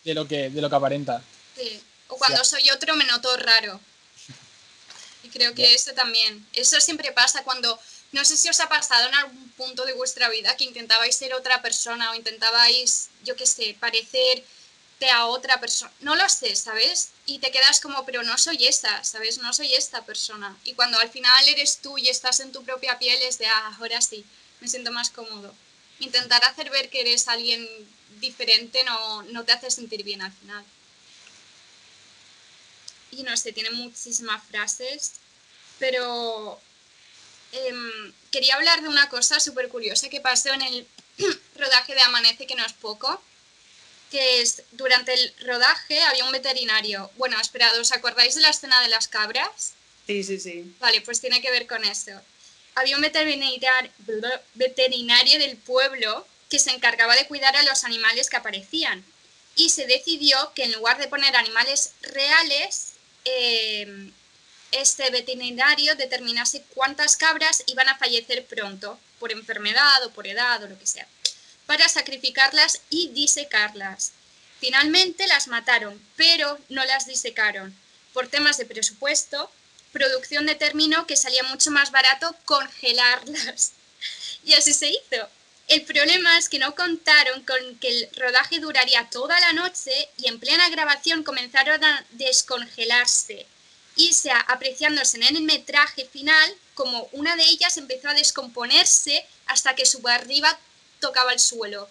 de 0.04 0.14
lo 0.14 0.28
que 0.28 0.50
de 0.50 0.62
lo 0.62 0.70
que 0.70 0.76
aparenta. 0.76 1.22
Sí. 1.56 1.82
O 2.08 2.18
cuando 2.18 2.44
soy 2.44 2.70
otro 2.72 2.96
me 2.96 3.06
noto 3.06 3.36
raro. 3.38 3.80
Y 5.24 5.30
creo 5.30 5.54
que 5.54 5.74
eso 5.74 5.94
también. 5.94 6.46
Eso 6.54 6.80
siempre 6.82 7.12
pasa 7.12 7.44
cuando 7.44 7.80
no 8.12 8.24
sé 8.24 8.38
si 8.38 8.48
os 8.48 8.60
ha 8.60 8.70
pasado 8.70 9.08
en 9.08 9.16
algún 9.16 9.50
punto 9.52 9.86
de 9.86 9.94
vuestra 9.94 10.30
vida 10.30 10.56
que 10.56 10.66
intentabais 10.66 11.16
ser 11.16 11.34
otra 11.34 11.62
persona 11.62 12.12
o 12.12 12.16
intentabais, 12.16 13.10
yo 13.24 13.36
qué 13.36 13.46
sé, 13.46 13.76
a 15.10 15.28
otra 15.28 15.60
persona. 15.60 15.92
No 16.02 16.16
lo 16.16 16.28
sé, 16.30 16.56
¿sabes? 16.56 17.10
Y 17.26 17.40
te 17.40 17.52
quedas 17.52 17.80
como, 17.80 18.06
pero 18.06 18.24
no 18.24 18.38
soy 18.38 18.66
esta, 18.68 19.04
¿sabes? 19.04 19.38
No 19.40 19.54
soy 19.54 19.74
esta 19.74 20.06
persona. 20.06 20.58
Y 20.64 20.74
cuando 20.74 21.00
al 21.00 21.10
final 21.10 21.48
eres 21.48 21.78
tú 21.78 21.98
y 21.98 22.10
estás 22.10 22.40
en 22.40 22.52
tu 22.52 22.64
propia 22.64 23.00
piel, 23.00 23.22
es 23.24 23.38
de, 23.38 23.48
ah, 23.48 23.76
ahora 23.80 24.02
sí, 24.02 24.26
me 24.60 24.68
siento 24.68 24.92
más 24.92 25.10
cómodo. 25.10 25.54
Intentar 26.00 26.44
hacer 26.46 26.70
ver 26.70 26.90
que 26.90 27.02
eres 27.02 27.28
alguien 27.28 27.68
diferente 28.20 28.84
no, 28.84 29.24
no 29.24 29.44
te 29.44 29.52
hace 29.54 29.72
sentir 29.72 30.04
bien 30.04 30.22
al 30.22 30.32
final. 30.32 30.66
Y 33.12 33.24
no 33.24 33.36
sé, 33.38 33.54
tiene 33.54 33.72
muchísimas 33.72 34.44
frases, 34.46 35.14
pero 35.80 36.60
Em, 37.54 38.14
quería 38.32 38.56
hablar 38.56 38.82
de 38.82 38.90
una 38.90 39.08
cosa 39.10 39.40
súper 39.40 39.70
curiosa 39.70 40.10
que 40.10 40.20
pasó 40.20 40.50
en 40.54 40.64
el 40.64 40.88
rodaje 41.56 41.94
de 41.94 42.02
Amanece, 42.02 42.48
que 42.48 42.56
no 42.56 42.66
es 42.66 42.74
poco, 42.74 43.22
que 44.14 44.42
es, 44.42 44.62
durante 44.74 45.12
el 45.12 45.34
rodaje 45.40 46.00
había 46.04 46.24
un 46.24 46.32
veterinario. 46.32 47.10
Bueno, 47.18 47.42
esperad, 47.42 47.76
¿os 47.80 47.92
acordáis 47.92 48.36
de 48.36 48.42
la 48.42 48.52
escena 48.52 48.80
de 48.84 48.90
las 48.90 49.08
cabras? 49.08 49.74
Sí, 50.06 50.24
sí, 50.24 50.40
sí. 50.40 50.76
Vale, 50.80 51.02
pues 51.02 51.20
tiene 51.20 51.42
que 51.42 51.50
ver 51.50 51.66
con 51.66 51.84
eso. 51.84 52.12
Había 52.76 52.96
un 52.96 53.02
veterinario 53.02 53.80
del 55.40 55.58
pueblo 55.58 56.28
que 56.48 56.60
se 56.60 56.70
encargaba 56.70 57.16
de 57.16 57.26
cuidar 57.26 57.56
a 57.56 57.64
los 57.64 57.84
animales 57.86 58.30
que 58.30 58.38
aparecían. 58.38 59.04
Y 59.56 59.70
se 59.70 59.88
decidió 59.88 60.54
que 60.54 60.66
en 60.66 60.74
lugar 60.74 61.00
de 61.00 61.08
poner 61.08 61.36
animales 61.36 61.94
reales, 62.04 62.94
eh, 63.26 64.12
este 64.74 65.10
veterinario 65.10 65.96
determinase 65.96 66.64
cuántas 66.76 67.18
cabras 67.18 67.64
iban 67.66 67.90
a 67.90 67.98
fallecer 67.98 68.46
pronto, 68.46 69.00
por 69.18 69.32
enfermedad 69.32 70.06
o 70.06 70.12
por 70.12 70.28
edad 70.28 70.62
o 70.62 70.68
lo 70.68 70.78
que 70.78 70.86
sea, 70.86 71.08
para 71.66 71.88
sacrificarlas 71.90 72.82
y 72.90 73.10
disecarlas. 73.10 74.12
Finalmente 74.60 75.28
las 75.28 75.48
mataron, 75.48 76.02
pero 76.16 76.60
no 76.70 76.84
las 76.86 77.06
disecaron. 77.06 77.76
Por 78.14 78.28
temas 78.28 78.58
de 78.58 78.66
presupuesto, 78.66 79.52
producción 79.92 80.46
determinó 80.46 81.06
que 81.08 81.18
salía 81.18 81.44
mucho 81.44 81.72
más 81.72 81.92
barato 81.92 82.36
congelarlas. 82.46 83.74
Y 84.46 84.56
así 84.56 84.74
se 84.74 84.90
hizo. 84.90 85.30
El 85.70 85.84
problema 85.84 86.38
es 86.38 86.50
que 86.50 86.60
no 86.60 86.76
contaron 86.76 87.44
con 87.44 87.80
que 87.80 87.88
el 87.88 88.10
rodaje 88.18 88.60
duraría 88.60 89.10
toda 89.10 89.40
la 89.40 89.54
noche 89.54 90.10
y 90.18 90.28
en 90.28 90.38
plena 90.38 90.70
grabación 90.70 91.24
comenzaron 91.24 91.82
a 91.82 92.06
descongelarse 92.12 93.48
y 93.96 94.14
se 94.14 94.32
apreciándose 94.32 95.18
en 95.18 95.24
el 95.24 95.42
metraje 95.44 96.06
final 96.06 96.54
como 96.74 97.08
una 97.14 97.36
de 97.36 97.44
ellas 97.44 97.78
empezó 97.78 98.10
a 98.10 98.14
descomponerse 98.14 99.26
hasta 99.46 99.76
que 99.76 99.86
su 99.86 100.00
barriga 100.00 100.60
tocaba 101.04 101.34
el 101.34 101.40
suelo. 101.40 101.90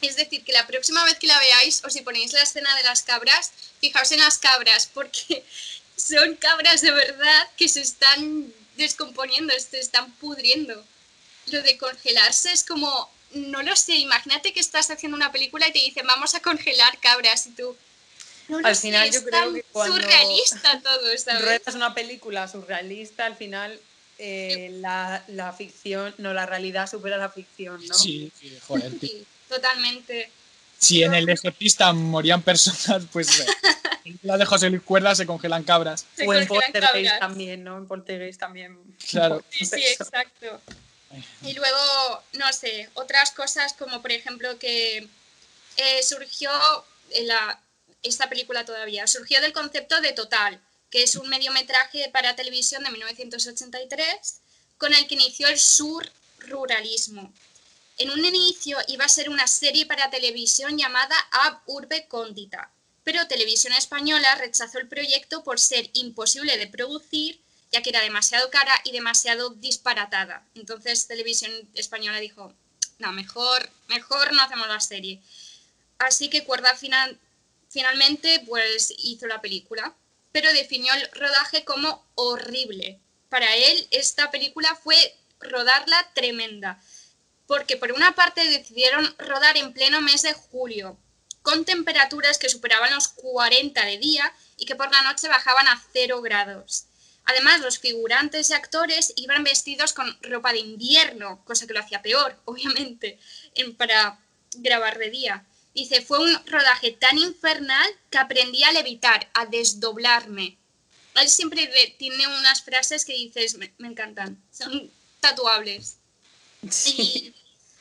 Es 0.00 0.16
decir, 0.16 0.44
que 0.44 0.52
la 0.52 0.66
próxima 0.66 1.04
vez 1.04 1.18
que 1.18 1.26
la 1.26 1.38
veáis 1.38 1.82
o 1.84 1.90
si 1.90 2.00
ponéis 2.00 2.32
la 2.32 2.42
escena 2.42 2.74
de 2.76 2.84
las 2.84 3.02
cabras, 3.02 3.52
fijaos 3.80 4.10
en 4.12 4.20
las 4.20 4.38
cabras 4.38 4.88
porque 4.92 5.44
son 5.96 6.36
cabras 6.36 6.80
de 6.80 6.92
verdad 6.92 7.48
que 7.56 7.68
se 7.68 7.82
están 7.82 8.52
descomponiendo, 8.76 9.52
se 9.58 9.80
están 9.80 10.10
pudriendo. 10.14 10.74
Lo 11.52 11.62
de 11.62 11.76
congelarse 11.76 12.52
es 12.52 12.64
como, 12.64 13.10
no 13.32 13.62
lo 13.62 13.74
sé, 13.76 13.96
imagínate 13.96 14.52
que 14.52 14.60
estás 14.60 14.90
haciendo 14.90 15.16
una 15.16 15.32
película 15.32 15.68
y 15.68 15.72
te 15.72 15.80
dicen 15.80 16.06
vamos 16.06 16.34
a 16.34 16.40
congelar 16.40 16.98
cabras 17.00 17.46
y 17.46 17.50
tú, 17.50 17.76
al 18.64 18.76
final 18.76 19.10
yo 19.10 19.22
creo 19.24 19.52
que 19.52 19.62
cuando 19.64 19.96
surrealista 19.96 20.80
todo, 20.80 21.18
¿sabes? 21.18 21.42
ruedas 21.42 21.74
una 21.74 21.94
película 21.94 22.48
surrealista, 22.48 23.26
al 23.26 23.36
final 23.36 23.78
eh, 24.18 24.70
la, 24.80 25.24
la, 25.28 25.52
ficción, 25.52 26.14
no, 26.18 26.34
la 26.34 26.44
realidad 26.44 26.90
supera 26.90 27.16
la 27.16 27.28
ficción, 27.28 27.84
¿no? 27.86 27.94
Sí, 27.94 28.32
joder. 28.66 28.92
Sí, 29.00 29.24
totalmente. 29.48 30.30
Si 30.78 31.02
en 31.02 31.14
el 31.14 31.28
exorcista 31.28 31.92
morían 31.92 32.42
personas, 32.42 33.04
pues 33.12 33.46
en 34.04 34.18
la 34.22 34.36
de 34.36 34.44
José 34.44 34.70
Luis 34.70 34.82
Cuerda 34.82 35.14
se 35.14 35.26
congelan 35.26 35.64
cabras. 35.64 36.06
Se 36.16 36.26
o 36.26 36.34
en 36.34 36.46
Poltergeist 36.46 37.18
también, 37.18 37.64
¿no? 37.64 37.78
En 37.78 37.86
Poltergeist 37.86 38.40
también. 38.40 38.78
Claro. 39.10 39.42
Sí, 39.50 39.66
sí, 39.66 39.84
exacto. 39.84 40.60
Y 41.42 41.54
luego, 41.54 42.22
no 42.34 42.52
sé, 42.52 42.90
otras 42.94 43.30
cosas 43.30 43.72
como 43.72 44.02
por 44.02 44.12
ejemplo 44.12 44.58
que 44.58 45.08
eh, 45.76 46.02
surgió 46.02 46.50
la, 47.22 47.60
esta 48.02 48.28
película 48.28 48.64
todavía. 48.64 49.06
Surgió 49.06 49.40
del 49.40 49.52
concepto 49.52 50.00
de 50.00 50.12
Total, 50.12 50.60
que 50.90 51.02
es 51.02 51.16
un 51.16 51.28
mediometraje 51.28 52.08
para 52.10 52.36
televisión 52.36 52.82
de 52.84 52.90
1983, 52.90 54.40
con 54.78 54.94
el 54.94 55.06
que 55.06 55.14
inició 55.14 55.48
el 55.48 55.58
surruralismo. 55.58 57.32
En 57.98 58.10
un 58.10 58.24
inicio 58.24 58.78
iba 58.86 59.04
a 59.04 59.08
ser 59.08 59.28
una 59.28 59.48
serie 59.48 59.84
para 59.86 60.10
televisión 60.10 60.78
llamada 60.78 61.16
Ab 61.32 61.60
Urbe 61.66 62.06
Condita, 62.06 62.70
pero 63.02 63.26
Televisión 63.26 63.72
Española 63.72 64.34
rechazó 64.36 64.78
el 64.78 64.86
proyecto 64.86 65.42
por 65.42 65.58
ser 65.58 65.90
imposible 65.94 66.56
de 66.58 66.68
producir, 66.68 67.40
ya 67.72 67.82
que 67.82 67.90
era 67.90 68.02
demasiado 68.02 68.50
cara 68.50 68.80
y 68.84 68.92
demasiado 68.92 69.50
disparatada. 69.50 70.46
Entonces 70.54 71.06
Televisión 71.06 71.50
Española 71.74 72.20
dijo, 72.20 72.52
no, 72.98 73.12
mejor, 73.12 73.70
mejor 73.88 74.32
no 74.32 74.42
hacemos 74.42 74.68
la 74.68 74.80
serie. 74.80 75.20
Así 75.98 76.28
que 76.30 76.44
Cuerda 76.44 76.76
Final 76.76 77.18
finalmente 77.68 78.44
pues 78.46 78.94
hizo 78.98 79.26
la 79.26 79.40
película, 79.40 79.94
pero 80.40 80.52
definió 80.52 80.94
el 80.94 81.10
rodaje 81.10 81.64
como 81.64 82.06
horrible. 82.14 83.00
Para 83.28 83.56
él 83.56 83.88
esta 83.90 84.30
película 84.30 84.72
fue 84.76 84.96
rodarla 85.40 86.12
tremenda, 86.14 86.80
porque 87.48 87.76
por 87.76 87.90
una 87.90 88.14
parte 88.14 88.44
decidieron 88.44 89.16
rodar 89.18 89.56
en 89.56 89.72
pleno 89.72 90.00
mes 90.00 90.22
de 90.22 90.34
julio, 90.34 90.96
con 91.42 91.64
temperaturas 91.64 92.38
que 92.38 92.48
superaban 92.48 92.94
los 92.94 93.08
40 93.08 93.84
de 93.84 93.98
día 93.98 94.32
y 94.56 94.64
que 94.64 94.76
por 94.76 94.92
la 94.92 95.02
noche 95.02 95.26
bajaban 95.26 95.66
a 95.66 95.82
0 95.92 96.22
grados. 96.22 96.84
Además, 97.24 97.60
los 97.60 97.80
figurantes 97.80 98.50
y 98.50 98.52
actores 98.52 99.14
iban 99.16 99.42
vestidos 99.42 99.92
con 99.92 100.16
ropa 100.22 100.52
de 100.52 100.60
invierno, 100.60 101.44
cosa 101.46 101.66
que 101.66 101.74
lo 101.74 101.80
hacía 101.80 102.00
peor, 102.00 102.40
obviamente, 102.44 103.18
para 103.76 104.20
grabar 104.54 104.98
de 104.98 105.10
día. 105.10 105.44
Dice, 105.78 106.02
fue 106.02 106.18
un 106.18 106.44
rodaje 106.46 106.90
tan 106.90 107.16
infernal 107.18 107.88
que 108.10 108.18
aprendí 108.18 108.64
a 108.64 108.72
levitar, 108.72 109.30
a 109.32 109.46
desdoblarme. 109.46 110.58
Él 111.14 111.28
siempre 111.28 111.68
tiene 111.96 112.26
unas 112.26 112.62
frases 112.62 113.04
que 113.04 113.12
dices, 113.12 113.56
me, 113.58 113.72
encantan, 113.78 114.42
son 114.50 114.90
tatuables. 115.20 115.98
Sí. 116.68 117.32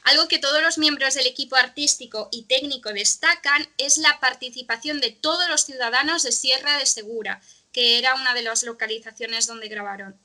algo 0.03 0.27
que 0.27 0.37
todos 0.37 0.61
los 0.61 0.77
miembros 0.77 1.15
del 1.15 1.25
equipo 1.25 1.55
artístico 1.55 2.29
y 2.31 2.43
técnico 2.43 2.93
destacan 2.93 3.67
es 3.79 3.97
la 3.97 4.19
participación 4.19 5.01
de 5.01 5.09
todos 5.09 5.49
los 5.49 5.63
ciudadanos 5.63 6.21
de 6.21 6.31
Sierra 6.31 6.77
de 6.77 6.85
Segura, 6.85 7.41
que 7.71 7.97
era 7.97 8.13
una 8.13 8.35
de 8.35 8.43
las 8.43 8.61
localizaciones 8.61 9.47
donde 9.47 9.69
grabaron. 9.69 10.15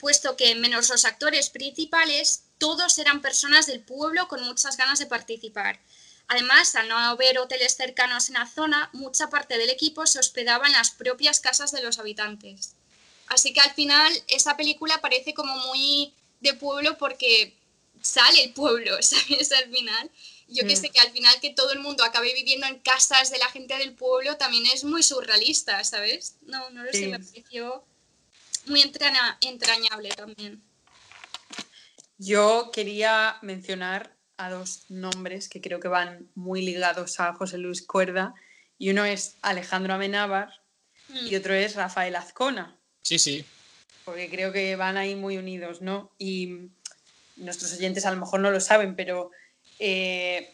Puesto 0.00 0.34
que, 0.38 0.54
menos 0.54 0.88
los 0.88 1.04
actores 1.04 1.50
principales, 1.50 2.44
todos 2.56 2.96
eran 2.96 3.20
personas 3.20 3.66
del 3.66 3.82
pueblo 3.82 4.28
con 4.28 4.42
muchas 4.44 4.78
ganas 4.78 4.98
de 4.98 5.04
participar. 5.04 5.78
Además, 6.28 6.74
al 6.76 6.88
no 6.88 6.98
haber 6.98 7.38
hoteles 7.38 7.76
cercanos 7.76 8.28
en 8.28 8.34
la 8.34 8.46
zona, 8.46 8.90
mucha 8.92 9.28
parte 9.28 9.58
del 9.58 9.70
equipo 9.70 10.06
se 10.06 10.18
hospedaba 10.18 10.66
en 10.66 10.72
las 10.72 10.90
propias 10.90 11.40
casas 11.40 11.72
de 11.72 11.82
los 11.82 11.98
habitantes. 11.98 12.74
Así 13.28 13.52
que 13.52 13.60
al 13.60 13.72
final 13.74 14.12
esa 14.28 14.56
película 14.56 15.00
parece 15.00 15.34
como 15.34 15.56
muy 15.68 16.12
de 16.40 16.54
pueblo 16.54 16.98
porque 16.98 17.54
sale 18.00 18.44
el 18.44 18.52
pueblo, 18.52 18.96
¿sabes? 19.02 19.52
Al 19.52 19.70
final. 19.70 20.10
Yo 20.48 20.66
que 20.66 20.74
mm. 20.74 20.80
sé 20.80 20.90
que 20.90 21.00
al 21.00 21.10
final 21.12 21.40
que 21.40 21.50
todo 21.50 21.72
el 21.72 21.78
mundo 21.78 22.04
acabe 22.04 22.34
viviendo 22.34 22.66
en 22.66 22.78
casas 22.80 23.30
de 23.30 23.38
la 23.38 23.48
gente 23.48 23.76
del 23.78 23.94
pueblo 23.94 24.36
también 24.36 24.66
es 24.66 24.84
muy 24.84 25.02
surrealista, 25.02 25.82
¿sabes? 25.84 26.36
No, 26.42 26.68
no 26.70 26.84
lo 26.84 26.92
sé, 26.92 27.08
me 27.08 27.18
pareció 27.18 27.84
muy 28.66 28.82
entrañable 28.82 30.10
también. 30.10 30.62
Yo 32.18 32.70
quería 32.72 33.38
mencionar 33.40 34.14
a 34.36 34.50
dos 34.50 34.86
nombres 34.88 35.48
que 35.48 35.60
creo 35.60 35.80
que 35.80 35.88
van 35.88 36.28
muy 36.34 36.62
ligados 36.62 37.20
a 37.20 37.32
José 37.34 37.58
Luis 37.58 37.86
Cuerda 37.86 38.34
y 38.78 38.90
uno 38.90 39.04
es 39.04 39.36
Alejandro 39.42 39.94
Amenábar 39.94 40.62
y 41.08 41.34
mm. 41.34 41.38
otro 41.38 41.54
es 41.54 41.74
Rafael 41.76 42.16
Azcona. 42.16 42.78
Sí, 43.02 43.18
sí. 43.18 43.44
Porque 44.04 44.28
creo 44.28 44.52
que 44.52 44.74
van 44.76 44.96
ahí 44.96 45.14
muy 45.14 45.36
unidos, 45.36 45.82
¿no? 45.82 46.10
Y 46.18 46.70
nuestros 47.36 47.72
oyentes 47.74 48.06
a 48.06 48.10
lo 48.10 48.18
mejor 48.18 48.40
no 48.40 48.50
lo 48.50 48.60
saben, 48.60 48.96
pero 48.96 49.30
eh, 49.78 50.52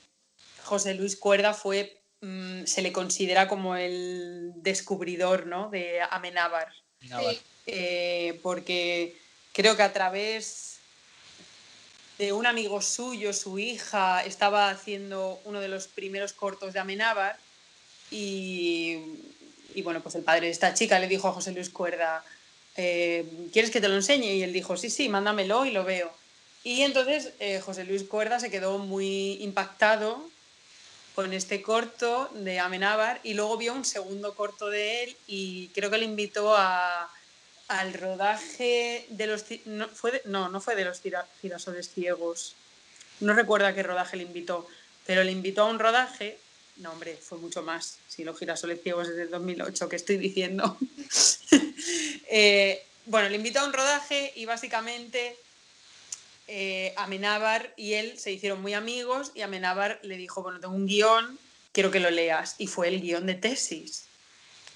José 0.64 0.94
Luis 0.94 1.16
Cuerda 1.16 1.54
fue, 1.54 2.02
mm, 2.20 2.64
se 2.64 2.82
le 2.82 2.92
considera 2.92 3.48
como 3.48 3.76
el 3.76 4.52
descubridor, 4.56 5.46
¿no? 5.46 5.70
De 5.70 6.00
Amenábar. 6.10 6.68
Eh, 7.66 8.38
porque 8.42 9.16
creo 9.52 9.76
que 9.76 9.82
a 9.82 9.92
través 9.92 10.67
de 12.18 12.32
un 12.32 12.46
amigo 12.46 12.82
suyo, 12.82 13.32
su 13.32 13.58
hija, 13.58 14.24
estaba 14.24 14.70
haciendo 14.70 15.40
uno 15.44 15.60
de 15.60 15.68
los 15.68 15.86
primeros 15.86 16.32
cortos 16.32 16.72
de 16.72 16.80
Amenábar 16.80 17.38
y, 18.10 18.96
bueno, 19.84 20.00
pues 20.02 20.16
el 20.16 20.24
padre 20.24 20.46
de 20.46 20.52
esta 20.52 20.74
chica 20.74 20.98
le 20.98 21.06
dijo 21.06 21.28
a 21.28 21.32
José 21.32 21.52
Luis 21.52 21.70
Cuerda, 21.70 22.24
eh, 22.76 23.24
¿quieres 23.52 23.70
que 23.70 23.80
te 23.80 23.88
lo 23.88 23.94
enseñe? 23.94 24.34
Y 24.34 24.42
él 24.42 24.52
dijo, 24.52 24.76
sí, 24.76 24.90
sí, 24.90 25.08
mándamelo 25.08 25.64
y 25.64 25.70
lo 25.70 25.84
veo. 25.84 26.12
Y 26.64 26.82
entonces 26.82 27.32
eh, 27.38 27.60
José 27.60 27.84
Luis 27.84 28.02
Cuerda 28.02 28.40
se 28.40 28.50
quedó 28.50 28.78
muy 28.78 29.34
impactado 29.42 30.28
con 31.14 31.32
este 31.32 31.62
corto 31.62 32.30
de 32.34 32.58
Amenábar 32.58 33.20
y 33.22 33.34
luego 33.34 33.56
vio 33.56 33.74
un 33.74 33.84
segundo 33.84 34.34
corto 34.34 34.70
de 34.70 35.04
él 35.04 35.16
y 35.26 35.68
creo 35.68 35.90
que 35.90 35.98
le 35.98 36.04
invitó 36.04 36.56
a, 36.56 37.08
al 37.68 37.94
rodaje 37.94 39.06
de 39.10 39.26
los... 39.26 39.44
No, 39.66 39.88
fue 39.88 40.22
no, 40.24 40.48
no 40.48 40.60
fue 40.60 40.74
de 40.74 40.84
los 40.84 41.00
girasoles 41.40 41.90
ciegos. 41.90 42.54
No 43.20 43.34
recuerdo 43.34 43.66
a 43.66 43.74
qué 43.74 43.82
rodaje 43.82 44.16
le 44.16 44.24
invitó, 44.24 44.66
pero 45.06 45.22
le 45.22 45.32
invitó 45.32 45.62
a 45.62 45.70
un 45.70 45.78
rodaje... 45.78 46.38
No, 46.78 46.92
hombre, 46.92 47.16
fue 47.16 47.38
mucho 47.38 47.62
más. 47.62 47.98
Si 48.08 48.22
los 48.22 48.38
girasoles 48.38 48.82
ciegos 48.82 49.08
es 49.08 49.16
del 49.16 49.30
2008, 49.30 49.88
¿qué 49.88 49.96
estoy 49.96 50.16
diciendo? 50.16 50.76
Eh, 52.30 52.84
bueno, 53.06 53.30
le 53.30 53.36
invitó 53.36 53.60
a 53.60 53.64
un 53.64 53.72
rodaje 53.72 54.34
y 54.36 54.44
básicamente 54.44 55.34
eh, 56.46 56.92
Amenábar 56.96 57.72
y 57.74 57.94
él 57.94 58.18
se 58.18 58.32
hicieron 58.32 58.60
muy 58.60 58.74
amigos 58.74 59.32
y 59.34 59.40
Amenábar 59.40 59.98
le 60.02 60.18
dijo, 60.18 60.42
bueno, 60.42 60.60
tengo 60.60 60.74
un 60.74 60.86
guion, 60.86 61.38
quiero 61.72 61.90
que 61.90 62.00
lo 62.00 62.10
leas. 62.10 62.56
Y 62.58 62.66
fue 62.66 62.88
el 62.88 63.00
guion 63.00 63.24
de 63.24 63.34
tesis. 63.34 64.07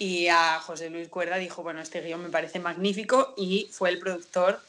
Y 0.03 0.27
a 0.27 0.59
José 0.59 0.91
Luis 0.91 1.07
Cuerda 1.07 1.37
dijo, 1.37 1.63
bueno, 1.63 1.81
este 1.81 2.01
guion 2.01 2.25
me 2.25 2.29
parece 2.29 2.59
magnífico 2.59 3.35
y 3.37 3.69
fue 3.71 3.89
el 3.89 4.01
productor 4.01 4.61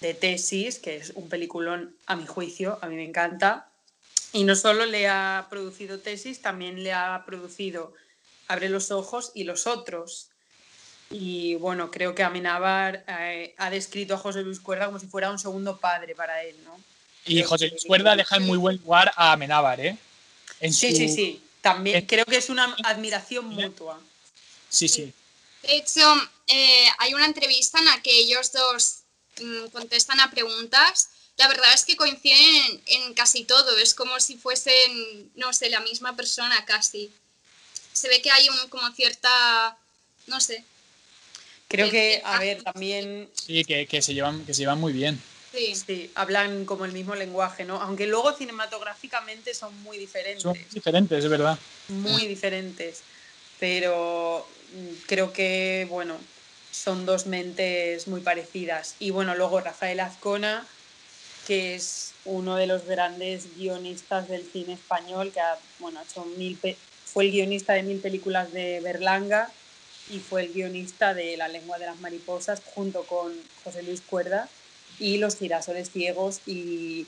de 0.00 0.14
Tesis, 0.14 0.78
que 0.78 0.96
es 0.96 1.12
un 1.14 1.28
peliculón 1.28 1.94
a 2.06 2.16
mi 2.16 2.26
juicio, 2.26 2.78
a 2.80 2.86
mí 2.86 2.96
me 2.96 3.04
encanta. 3.04 3.68
Y 4.32 4.44
no 4.44 4.56
solo 4.56 4.86
le 4.86 5.06
ha 5.06 5.46
producido 5.50 5.98
Tesis, 5.98 6.40
también 6.40 6.82
le 6.82 6.94
ha 6.94 7.22
producido 7.26 7.92
Abre 8.46 8.70
los 8.70 8.90
ojos 8.90 9.30
y 9.34 9.44
Los 9.44 9.66
otros. 9.66 10.28
Y 11.10 11.56
bueno, 11.56 11.90
creo 11.90 12.14
que 12.14 12.22
Amenábar 12.22 13.04
eh, 13.08 13.54
ha 13.58 13.68
descrito 13.68 14.14
a 14.14 14.16
José 14.18 14.40
Luis 14.40 14.58
Cuerda 14.58 14.86
como 14.86 14.98
si 14.98 15.06
fuera 15.06 15.30
un 15.30 15.38
segundo 15.38 15.76
padre 15.76 16.14
para 16.14 16.42
él, 16.44 16.56
¿no? 16.64 16.80
Y 17.26 17.42
José 17.42 17.68
Luis 17.68 17.84
Cuerda 17.84 18.16
deja 18.16 18.36
en 18.36 18.44
muy 18.44 18.56
buen 18.56 18.78
lugar 18.78 19.12
a 19.16 19.32
Amenábar, 19.32 19.80
¿eh? 19.80 19.98
sí, 20.62 20.96
sí, 20.96 21.10
sí. 21.10 21.42
También 21.60 22.06
creo 22.06 22.24
que 22.24 22.38
es 22.38 22.48
una 22.48 22.74
admiración 22.84 23.44
mutua. 23.44 24.00
Sí, 24.68 24.88
sí. 24.88 25.12
De 25.62 25.76
hecho, 25.76 26.02
eh, 26.46 26.86
hay 26.98 27.14
una 27.14 27.26
entrevista 27.26 27.78
en 27.78 27.86
la 27.86 28.02
que 28.02 28.16
ellos 28.16 28.52
dos 28.52 29.00
mm, 29.40 29.66
contestan 29.72 30.20
a 30.20 30.30
preguntas. 30.30 31.10
La 31.36 31.48
verdad 31.48 31.72
es 31.74 31.84
que 31.84 31.96
coinciden 31.96 32.82
en, 32.86 33.14
casi 33.14 33.44
todo. 33.44 33.76
Es 33.78 33.94
como 33.94 34.18
si 34.20 34.36
fuesen, 34.36 35.30
no 35.36 35.52
sé, 35.52 35.70
la 35.70 35.80
misma 35.80 36.16
persona 36.16 36.64
casi. 36.64 37.10
Se 37.92 38.08
ve 38.08 38.22
que 38.22 38.30
hay 38.30 38.48
un, 38.48 38.68
como 38.68 38.90
cierta, 38.92 39.76
no 40.26 40.40
sé. 40.40 40.64
Creo 41.68 41.90
que, 41.90 42.22
a 42.24 42.38
ver, 42.38 42.62
también... 42.62 43.28
Sí, 43.34 43.62
que, 43.64 44.02
se, 44.02 44.14
llevan, 44.14 44.44
que 44.46 44.54
se 44.54 44.60
llevan 44.60 44.80
muy 44.80 44.92
bien. 44.92 45.20
Sí. 45.52 45.74
sí. 45.74 46.10
hablan 46.14 46.64
como 46.64 46.86
el 46.86 46.92
mismo 46.92 47.14
lenguaje, 47.14 47.64
¿no? 47.64 47.80
Aunque 47.82 48.06
luego 48.06 48.32
cinematográficamente 48.32 49.52
son 49.54 49.78
muy 49.82 49.98
diferentes. 49.98 50.42
Son 50.42 50.56
diferentes, 50.72 51.24
es 51.24 51.30
verdad. 51.30 51.58
Muy 51.88 52.26
diferentes. 52.26 53.02
Pero 53.58 54.48
creo 55.06 55.32
que, 55.32 55.86
bueno, 55.90 56.16
son 56.70 57.06
dos 57.06 57.26
mentes 57.26 58.08
muy 58.08 58.20
parecidas. 58.20 58.94
Y 58.98 59.10
bueno, 59.10 59.34
luego 59.34 59.60
Rafael 59.60 60.00
Azcona, 60.00 60.66
que 61.46 61.74
es 61.74 62.12
uno 62.24 62.56
de 62.56 62.66
los 62.66 62.84
grandes 62.84 63.56
guionistas 63.56 64.28
del 64.28 64.44
cine 64.44 64.74
español, 64.74 65.32
que 65.32 65.40
ha, 65.40 65.58
bueno, 65.78 66.00
hecho 66.02 66.24
mil 66.24 66.58
fue 67.04 67.24
el 67.24 67.32
guionista 67.32 67.72
de 67.72 67.82
mil 67.82 68.00
películas 68.00 68.52
de 68.52 68.80
Berlanga 68.80 69.50
y 70.10 70.18
fue 70.18 70.42
el 70.42 70.52
guionista 70.52 71.14
de 71.14 71.36
La 71.36 71.48
lengua 71.48 71.78
de 71.78 71.86
las 71.86 72.00
mariposas 72.00 72.62
junto 72.74 73.02
con 73.04 73.32
José 73.64 73.82
Luis 73.82 74.02
Cuerda 74.02 74.48
y 74.98 75.18
Los 75.18 75.36
girasoles 75.36 75.90
ciegos 75.90 76.40
y 76.46 77.06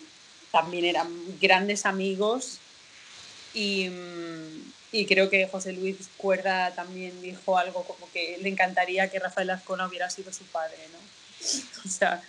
también 0.53 0.85
eran 0.85 1.09
grandes 1.41 1.87
amigos 1.87 2.59
y, 3.55 3.89
mm, 3.89 4.73
y 4.93 5.07
creo 5.07 5.31
que 5.31 5.47
José 5.47 5.73
Luis 5.73 5.97
Cuerda 6.17 6.75
también 6.75 7.21
dijo 7.23 7.59
algo 7.59 7.85
como 7.85 8.11
que 8.13 8.39
le 8.41 8.49
encantaría 8.49 9.11
que 9.11 9.19
Rafael 9.19 9.51
Azcona 9.51 9.87
hubiera 9.87 10.11
sido 10.11 10.33
su 10.33 10.45
padre, 10.45 10.79
¿no? 10.93 10.99
O 11.87 11.89
sea, 11.89 12.23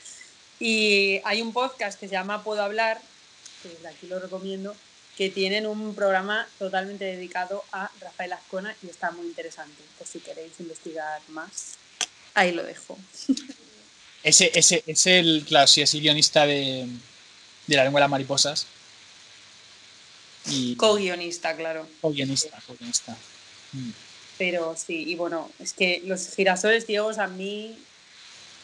y 0.60 1.20
hay 1.26 1.42
un 1.42 1.54
podcast 1.54 2.00
que 2.00 2.08
se 2.08 2.14
llama 2.14 2.44
Puedo 2.44 2.62
hablar, 2.62 3.02
que 3.64 3.88
aquí 3.88 4.08
lo 4.08 4.20
recomiendo, 4.20 4.76
que 5.18 5.30
tienen 5.30 5.66
un 5.66 5.96
programa 5.96 6.48
totalmente 6.60 7.06
dedicado 7.06 7.64
a 7.72 7.92
Rafael 8.00 8.34
Azcona 8.34 8.76
y 8.84 8.90
está 8.90 9.12
muy 9.12 9.26
interesante, 9.26 9.82
por 9.98 10.08
si 10.08 10.20
queréis 10.20 10.54
investigar 10.60 11.20
más. 11.30 11.78
Ahí 12.34 12.52
lo 12.52 12.64
dejo. 12.64 12.98
Ese, 14.24 14.52
ese, 14.54 14.84
es 14.86 15.08
el, 15.08 15.44
claro, 15.48 15.66
sí, 15.66 15.82
es 15.82 15.96
el 15.96 16.02
guionista 16.02 16.46
de, 16.46 16.88
de 17.66 17.76
La 17.76 17.84
lengua 17.84 18.00
de 18.00 18.04
las 18.04 18.12
mariposas. 18.12 18.68
Co-guionista, 20.78 21.56
claro. 21.56 21.88
Co-guionista, 22.02 22.60
co-guionista. 22.68 23.16
Mm. 23.74 23.90
Pero 24.38 24.76
sí, 24.76 25.04
y 25.08 25.16
bueno, 25.16 25.52
es 25.60 25.74
que 25.74 26.02
los 26.06 26.34
girasoles 26.36 26.86
ciegos 26.86 27.20
a 27.20 27.28
mí 27.28 27.78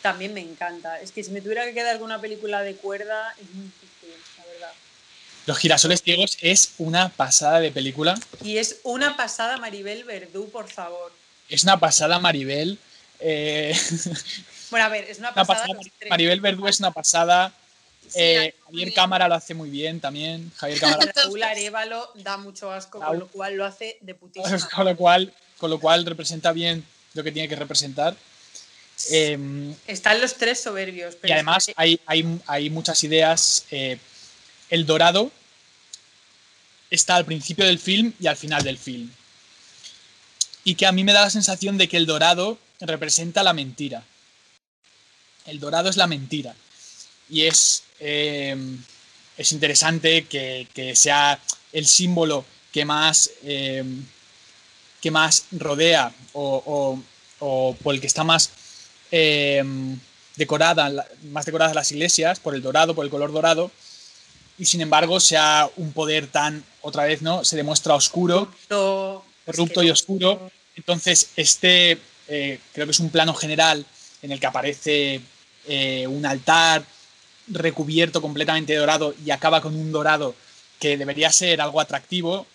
también 0.02 0.34
me 0.34 0.42
encanta. 0.42 1.00
Es 1.00 1.12
que 1.12 1.24
si 1.24 1.32
me 1.32 1.42
tuviera 1.42 1.66
que 1.66 1.74
quedar 1.74 1.90
alguna 1.94 2.20
película 2.20 2.62
de 2.64 2.76
cuerda, 2.76 3.34
es 3.40 3.50
muy 3.54 3.66
difícil, 3.66 4.16
la 4.38 4.46
verdad. 4.46 4.72
Los 5.46 5.58
girasoles 5.60 6.02
ciegos 6.02 6.38
es 6.42 6.72
una 6.78 7.10
pasada 7.10 7.60
de 7.60 7.72
película. 7.72 8.20
Y 8.44 8.58
es 8.58 8.78
una 8.84 9.16
pasada 9.16 9.58
Maribel 9.58 10.04
Verdú, 10.04 10.50
por 10.50 10.68
favor. 10.70 11.12
Es 11.48 11.64
una 11.64 11.80
pasada 11.80 12.20
Maribel. 12.20 12.80
eh, 13.20 13.78
Bueno, 14.70 14.86
a 14.86 14.90
ver, 14.90 15.06
es 15.06 15.20
una 15.20 15.30
una 15.30 15.36
pasada. 15.46 15.60
pasada, 15.68 15.74
los 15.76 15.88
tres. 15.98 16.10
Maribel 16.10 16.42
Verdú 16.42 16.68
es 16.68 16.80
una 16.80 16.92
pasada. 16.92 17.54
Eh, 18.16 18.54
Javier. 18.66 18.94
Cámara 18.94 19.28
lo 19.28 19.36
hace 19.36 19.54
muy 19.54 19.70
bien 19.70 20.00
también. 20.00 20.52
Javier 20.56 20.80
Cámara. 20.80 21.12
Raúl 21.16 21.44
Arevalo 21.44 22.12
da 22.16 22.38
mucho 22.38 22.72
asco, 22.72 23.00
con 23.00 23.20
lo 23.20 23.28
cual 23.28 23.56
lo 23.56 23.66
hace 23.66 23.98
de 24.02 24.14
putísima. 24.16 24.58
con, 24.76 24.86
lo 24.86 24.96
cual, 24.96 25.34
con 25.58 25.70
lo 25.70 25.80
cual 25.80 26.06
representa 26.06 26.52
bien 26.52 26.86
lo 27.14 27.24
que 27.24 27.32
tiene 27.32 27.48
que 27.50 27.56
representar. 27.56 28.16
Eh, 29.12 29.74
Están 29.86 30.20
los 30.22 30.36
tres 30.36 30.60
soberbios. 30.62 31.16
pero 31.16 31.30
y 31.30 31.34
además 31.34 31.68
es 31.68 31.76
que- 31.76 31.82
hay, 31.82 32.00
hay, 32.06 32.40
hay 32.48 32.70
muchas 32.70 33.04
ideas. 33.04 33.66
eh, 33.72 33.98
el 34.70 34.86
dorado 34.86 35.32
está 36.90 37.16
al 37.16 37.26
principio 37.26 37.66
del 37.66 37.80
film 37.80 38.14
y 38.20 38.28
al 38.28 38.36
final 38.38 38.64
del 38.64 38.78
film. 38.78 39.10
Y 40.64 40.76
que 40.76 40.86
a 40.86 40.92
mí 40.92 41.04
me 41.04 41.14
da 41.14 41.22
la 41.22 41.30
sensación 41.30 41.78
de 41.78 41.88
que 41.88 41.98
el 41.98 42.06
dorado 42.06 42.58
representa 42.82 43.44
la 43.44 43.54
mentira. 43.54 44.04
El 45.46 45.60
dorado 45.60 45.90
es 45.90 45.96
la 45.96 46.08
mentira. 46.08 46.56
Y 47.30 47.44
es, 47.44 47.84
eh, 48.00 48.56
es 49.38 49.52
interesante 49.52 50.26
que, 50.26 50.68
que 50.74 50.96
sea 50.96 51.40
el 51.74 51.86
símbolo 51.86 52.46
que 52.72 52.86
más, 52.86 53.30
eh, 53.44 53.84
que 55.02 55.12
más 55.12 55.46
rodea 55.52 56.12
o, 56.34 56.64
o- 56.66 57.04
o 57.40 57.76
por 57.84 57.94
el 57.94 58.02
que 58.02 58.08
está 58.08 58.24
más 58.24 58.50
eh, 59.12 59.64
decorada, 60.36 61.08
más 61.32 61.46
decoradas 61.46 61.76
las 61.76 61.92
iglesias, 61.92 62.40
por 62.40 62.56
el 62.56 62.62
dorado, 62.64 62.96
por 62.96 63.06
el 63.06 63.12
color 63.12 63.32
dorado, 63.32 63.72
y 64.58 64.66
sin 64.66 64.82
embargo 64.82 65.20
sea 65.20 65.70
un 65.78 65.94
poder 65.94 66.28
tan, 66.28 66.64
otra 66.82 67.04
vez, 67.06 67.22
¿no? 67.22 67.46
Se 67.46 67.56
demuestra 67.56 67.94
oscuro, 67.94 68.46
corrupto, 68.68 69.26
corrupto 69.46 69.84
y 69.84 69.90
oscuro. 69.92 70.52
Entonces, 70.76 71.30
este 71.36 72.00
eh, 72.28 72.60
creo 72.74 72.86
que 72.88 72.92
es 72.92 73.00
un 73.00 73.10
plano 73.12 73.34
general 73.36 73.86
en 74.24 74.32
el 74.32 74.40
que 74.40 74.48
aparece 74.48 75.22
eh, 75.68 76.08
un 76.08 76.26
altar 76.26 76.84
recubierto 77.48 78.22
completamente 78.22 78.74
de 78.74 78.80
dorado 78.80 79.14
y 79.26 79.32
acaba 79.32 79.62
con 79.62 79.76
un 79.76 79.92
dorado 79.92 80.36
que 80.80 80.98
debería 80.98 81.32
ser 81.32 81.62
algo 81.62 81.82
atractivo, 81.82 82.46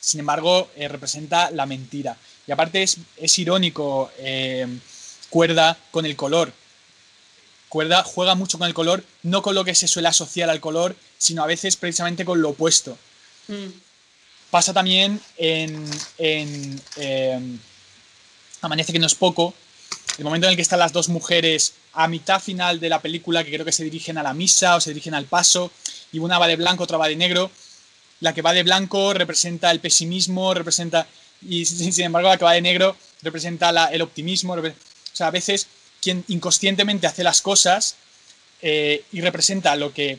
sin 0.00 0.20
embargo, 0.20 0.70
eh, 0.76 0.88
representa 0.88 1.50
la 1.50 1.66
mentira. 1.66 2.16
Y 2.46 2.52
aparte 2.52 2.82
es, 2.82 2.98
es 3.16 3.38
irónico, 3.38 4.10
eh, 4.18 4.66
Cuerda, 5.30 5.76
con 5.90 6.06
el 6.06 6.16
color. 6.16 6.52
Cuerda 7.68 8.02
juega 8.02 8.34
mucho 8.34 8.58
con 8.58 8.66
el 8.66 8.72
color, 8.72 9.04
no 9.22 9.42
con 9.42 9.54
lo 9.54 9.64
que 9.64 9.74
se 9.74 9.86
suele 9.88 10.08
asociar 10.08 10.48
al 10.48 10.60
color, 10.60 10.96
sino 11.18 11.42
a 11.42 11.46
veces 11.46 11.76
precisamente 11.76 12.24
con 12.24 12.40
lo 12.40 12.50
opuesto 12.50 12.96
Mm. 13.48 13.68
pasa 14.50 14.74
también 14.74 15.18
en, 15.38 15.90
en, 16.18 16.82
eh, 16.96 17.40
Amanece 18.60 18.92
que 18.92 18.98
no 18.98 19.06
es 19.06 19.14
poco, 19.14 19.54
el 20.18 20.24
momento 20.24 20.46
en 20.46 20.50
el 20.50 20.56
que 20.56 20.62
están 20.62 20.80
las 20.80 20.92
dos 20.92 21.08
mujeres 21.08 21.74
a 21.94 22.08
mitad 22.08 22.40
final 22.40 22.80
de 22.80 22.88
la 22.88 23.00
película, 23.00 23.44
que 23.44 23.52
creo 23.52 23.64
que 23.64 23.72
se 23.72 23.84
dirigen 23.84 24.18
a 24.18 24.22
la 24.22 24.34
misa 24.34 24.76
o 24.76 24.80
se 24.80 24.90
dirigen 24.90 25.14
al 25.14 25.26
paso, 25.26 25.70
y 26.12 26.18
una 26.18 26.38
va 26.38 26.48
de 26.48 26.56
blanco, 26.56 26.84
otra 26.84 26.98
va 26.98 27.08
de 27.08 27.16
negro. 27.16 27.50
La 28.20 28.34
que 28.34 28.42
va 28.42 28.52
de 28.52 28.64
blanco 28.64 29.14
representa 29.14 29.70
el 29.70 29.78
pesimismo, 29.78 30.52
representa. 30.54 31.06
Y 31.48 31.64
sin 31.64 32.04
embargo, 32.04 32.28
la 32.28 32.36
que 32.36 32.44
va 32.44 32.52
de 32.52 32.60
negro 32.60 32.96
representa 33.22 33.70
el 33.92 34.02
optimismo. 34.02 34.54
O 34.54 34.72
sea, 35.12 35.28
a 35.28 35.30
veces 35.30 35.68
quien 36.00 36.24
inconscientemente 36.28 37.06
hace 37.06 37.22
las 37.22 37.40
cosas 37.40 37.96
eh, 38.60 39.04
y 39.12 39.20
representa 39.20 39.76
lo 39.76 39.92
que 39.92 40.18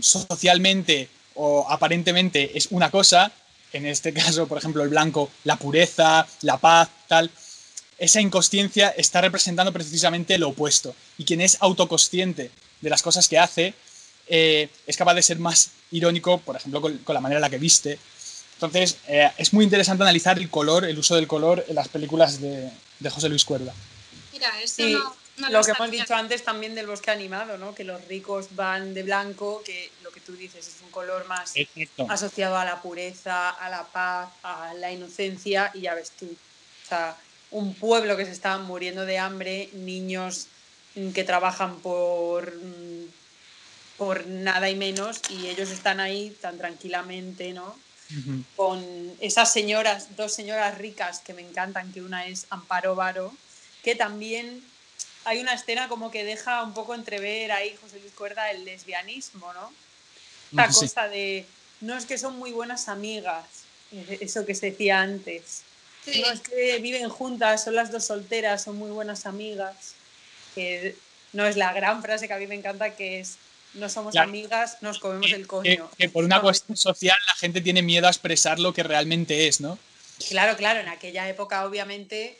socialmente 0.00 1.08
o 1.34 1.66
aparentemente 1.68 2.56
es 2.58 2.68
una 2.70 2.90
cosa, 2.90 3.32
en 3.72 3.86
este 3.86 4.12
caso, 4.12 4.48
por 4.48 4.58
ejemplo, 4.58 4.82
el 4.82 4.88
blanco, 4.88 5.30
la 5.44 5.56
pureza, 5.56 6.26
la 6.42 6.56
paz, 6.58 6.88
tal, 7.06 7.30
esa 8.00 8.20
inconsciencia 8.20 8.88
está 8.96 9.20
representando 9.20 9.72
precisamente 9.72 10.38
lo 10.38 10.48
opuesto. 10.48 10.94
Y 11.18 11.24
quien 11.24 11.40
es 11.42 11.58
autoconsciente 11.60 12.50
de 12.80 12.90
las 12.90 13.02
cosas 13.02 13.28
que 13.28 13.38
hace, 13.38 13.74
eh, 14.26 14.68
es 14.86 14.96
capaz 14.96 15.14
de 15.14 15.22
ser 15.22 15.38
más 15.38 15.70
irónico, 15.90 16.38
por 16.38 16.56
ejemplo, 16.56 16.80
con, 16.80 16.96
con 16.98 17.14
la 17.14 17.20
manera 17.20 17.38
en 17.38 17.42
la 17.42 17.50
que 17.50 17.58
viste. 17.58 17.98
Entonces, 18.54 18.96
eh, 19.06 19.30
es 19.36 19.52
muy 19.52 19.64
interesante 19.64 20.02
analizar 20.02 20.38
el 20.38 20.48
color, 20.48 20.86
el 20.86 20.98
uso 20.98 21.14
del 21.14 21.26
color 21.26 21.64
en 21.68 21.74
las 21.74 21.88
películas 21.88 22.40
de, 22.40 22.70
de 22.98 23.10
José 23.10 23.28
Luis 23.28 23.44
Cuerda. 23.44 23.74
Mira, 24.32 24.48
eso 24.62 24.74
Sí, 24.76 24.92
no, 24.92 25.16
no 25.36 25.50
lo 25.50 25.62
que 25.62 25.72
hemos 25.72 25.90
dicho 25.90 26.14
antes 26.14 26.42
también 26.42 26.74
del 26.74 26.86
bosque 26.86 27.10
animado, 27.10 27.58
¿no? 27.58 27.74
Que 27.74 27.84
los 27.84 28.02
ricos 28.08 28.48
van 28.52 28.94
de 28.94 29.02
blanco, 29.02 29.62
que 29.62 29.90
lo 30.02 30.10
que 30.10 30.20
tú 30.20 30.32
dices 30.36 30.66
es 30.66 30.76
un 30.82 30.90
color 30.90 31.26
más 31.26 31.52
Exacto. 31.54 32.06
asociado 32.08 32.56
a 32.56 32.64
la 32.64 32.80
pureza, 32.80 33.50
a 33.50 33.68
la 33.68 33.84
paz, 33.84 34.30
a 34.42 34.72
la 34.74 34.90
inocencia, 34.90 35.70
y 35.74 35.82
ya 35.82 35.94
ves 35.94 36.12
tú. 36.18 36.26
O 36.26 36.88
sea, 36.88 37.16
un 37.50 37.74
pueblo 37.74 38.16
que 38.16 38.24
se 38.24 38.32
está 38.32 38.58
muriendo 38.58 39.04
de 39.06 39.18
hambre, 39.18 39.68
niños 39.72 40.46
mm, 40.94 41.10
que 41.10 41.24
trabajan 41.24 41.80
por, 41.80 42.54
mm, 42.54 43.06
por 43.98 44.26
nada 44.26 44.70
y 44.70 44.76
menos, 44.76 45.20
y 45.30 45.48
ellos 45.48 45.70
están 45.70 46.00
ahí 46.00 46.36
tan 46.40 46.58
tranquilamente, 46.58 47.52
¿no? 47.52 47.76
Con 48.56 48.84
esas 49.20 49.52
señoras, 49.52 50.16
dos 50.16 50.32
señoras 50.34 50.76
ricas 50.78 51.20
que 51.20 51.32
me 51.34 51.42
encantan, 51.42 51.92
que 51.92 52.02
una 52.02 52.26
es 52.26 52.46
Amparo 52.50 52.94
Varo, 52.96 53.32
que 53.84 53.94
también 53.94 54.62
hay 55.24 55.38
una 55.38 55.54
escena 55.54 55.88
como 55.88 56.10
que 56.10 56.24
deja 56.24 56.62
un 56.64 56.74
poco 56.74 56.94
entrever 56.94 57.52
ahí 57.52 57.76
José 57.80 58.00
Luis 58.00 58.12
Cuerda 58.14 58.50
el 58.50 58.64
lesbianismo, 58.64 59.52
¿no? 59.52 59.72
Esta 60.50 60.72
Sí. 60.72 60.80
cosa 60.80 61.08
de, 61.08 61.46
no 61.80 61.96
es 61.96 62.04
que 62.06 62.18
son 62.18 62.36
muy 62.36 62.50
buenas 62.52 62.88
amigas, 62.88 63.44
eh, 63.92 64.18
eso 64.20 64.44
que 64.44 64.54
se 64.54 64.70
decía 64.70 65.00
antes. 65.00 65.62
Sí. 66.12 66.20
No 66.22 66.30
es 66.30 66.40
que 66.40 66.78
viven 66.78 67.08
juntas, 67.08 67.64
son 67.64 67.74
las 67.74 67.90
dos 67.90 68.04
solteras, 68.04 68.62
son 68.64 68.76
muy 68.76 68.90
buenas 68.90 69.26
amigas. 69.26 69.94
Que 70.54 70.96
no 71.32 71.46
es 71.46 71.56
la 71.56 71.72
gran 71.72 72.02
frase 72.02 72.26
que 72.26 72.34
a 72.34 72.38
mí 72.38 72.46
me 72.46 72.54
encanta, 72.56 72.96
que 72.96 73.20
es, 73.20 73.36
no 73.74 73.88
somos 73.88 74.12
Claro. 74.12 74.28
amigas, 74.28 74.78
nos 74.80 74.98
comemos 74.98 75.30
el 75.30 75.42
Que, 75.42 75.46
coño. 75.46 75.90
que 75.96 76.08
por 76.08 76.24
una 76.24 76.36
No, 76.36 76.42
cuestión 76.42 76.76
social 76.76 77.16
la 77.26 77.34
gente 77.34 77.60
tiene 77.60 77.82
miedo 77.82 78.06
a 78.06 78.10
expresar 78.10 78.58
lo 78.58 78.72
que 78.74 78.82
realmente 78.82 79.46
es, 79.46 79.60
¿no? 79.60 79.78
Claro, 80.28 80.56
claro, 80.56 80.80
en 80.80 80.88
aquella 80.88 81.28
época 81.28 81.64
obviamente 81.64 82.38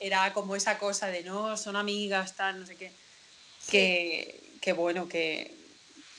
era 0.00 0.32
como 0.34 0.56
esa 0.56 0.76
cosa 0.78 1.06
de 1.06 1.22
no, 1.22 1.56
son 1.56 1.76
amigas, 1.76 2.34
tal, 2.36 2.60
no 2.60 2.66
sé 2.66 2.76
qué. 2.76 2.90
Que, 3.70 4.40
que 4.60 4.72
bueno, 4.74 5.08
que, 5.08 5.54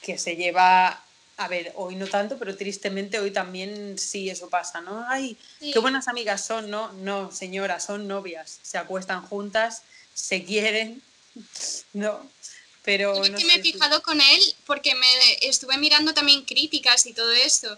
que 0.01 0.17
se 0.17 0.35
lleva, 0.35 1.04
a 1.37 1.47
ver, 1.47 1.73
hoy 1.75 1.95
no 1.95 2.07
tanto, 2.07 2.37
pero 2.37 2.55
tristemente 2.55 3.19
hoy 3.19 3.31
también 3.31 3.97
sí 3.97 4.29
eso 4.29 4.49
pasa, 4.49 4.81
¿no? 4.81 5.05
Ay, 5.09 5.37
Sí. 5.59 5.71
qué 5.73 5.79
buenas 5.79 6.07
amigas 6.07 6.45
son, 6.45 6.69
¿no? 6.69 6.93
No, 6.93 7.31
señora, 7.31 7.79
son 7.79 8.07
novias, 8.07 8.59
se 8.61 8.77
acuestan 8.77 9.21
juntas, 9.25 9.81
se 10.13 10.43
quieren, 10.45 11.01
¿no? 11.93 12.29
Pero 12.83 13.23
Yo 13.23 13.29
no 13.31 13.37
que 13.37 13.45
me 13.45 13.55
he 13.55 13.61
fijado 13.61 14.01
con 14.03 14.21
él 14.21 14.55
porque 14.65 14.93
me 14.95 15.07
estuve 15.41 15.77
mirando 15.77 16.13
también 16.13 16.45
críticas 16.45 17.05
y 17.07 17.13
todo 17.13 17.31
eso. 17.31 17.75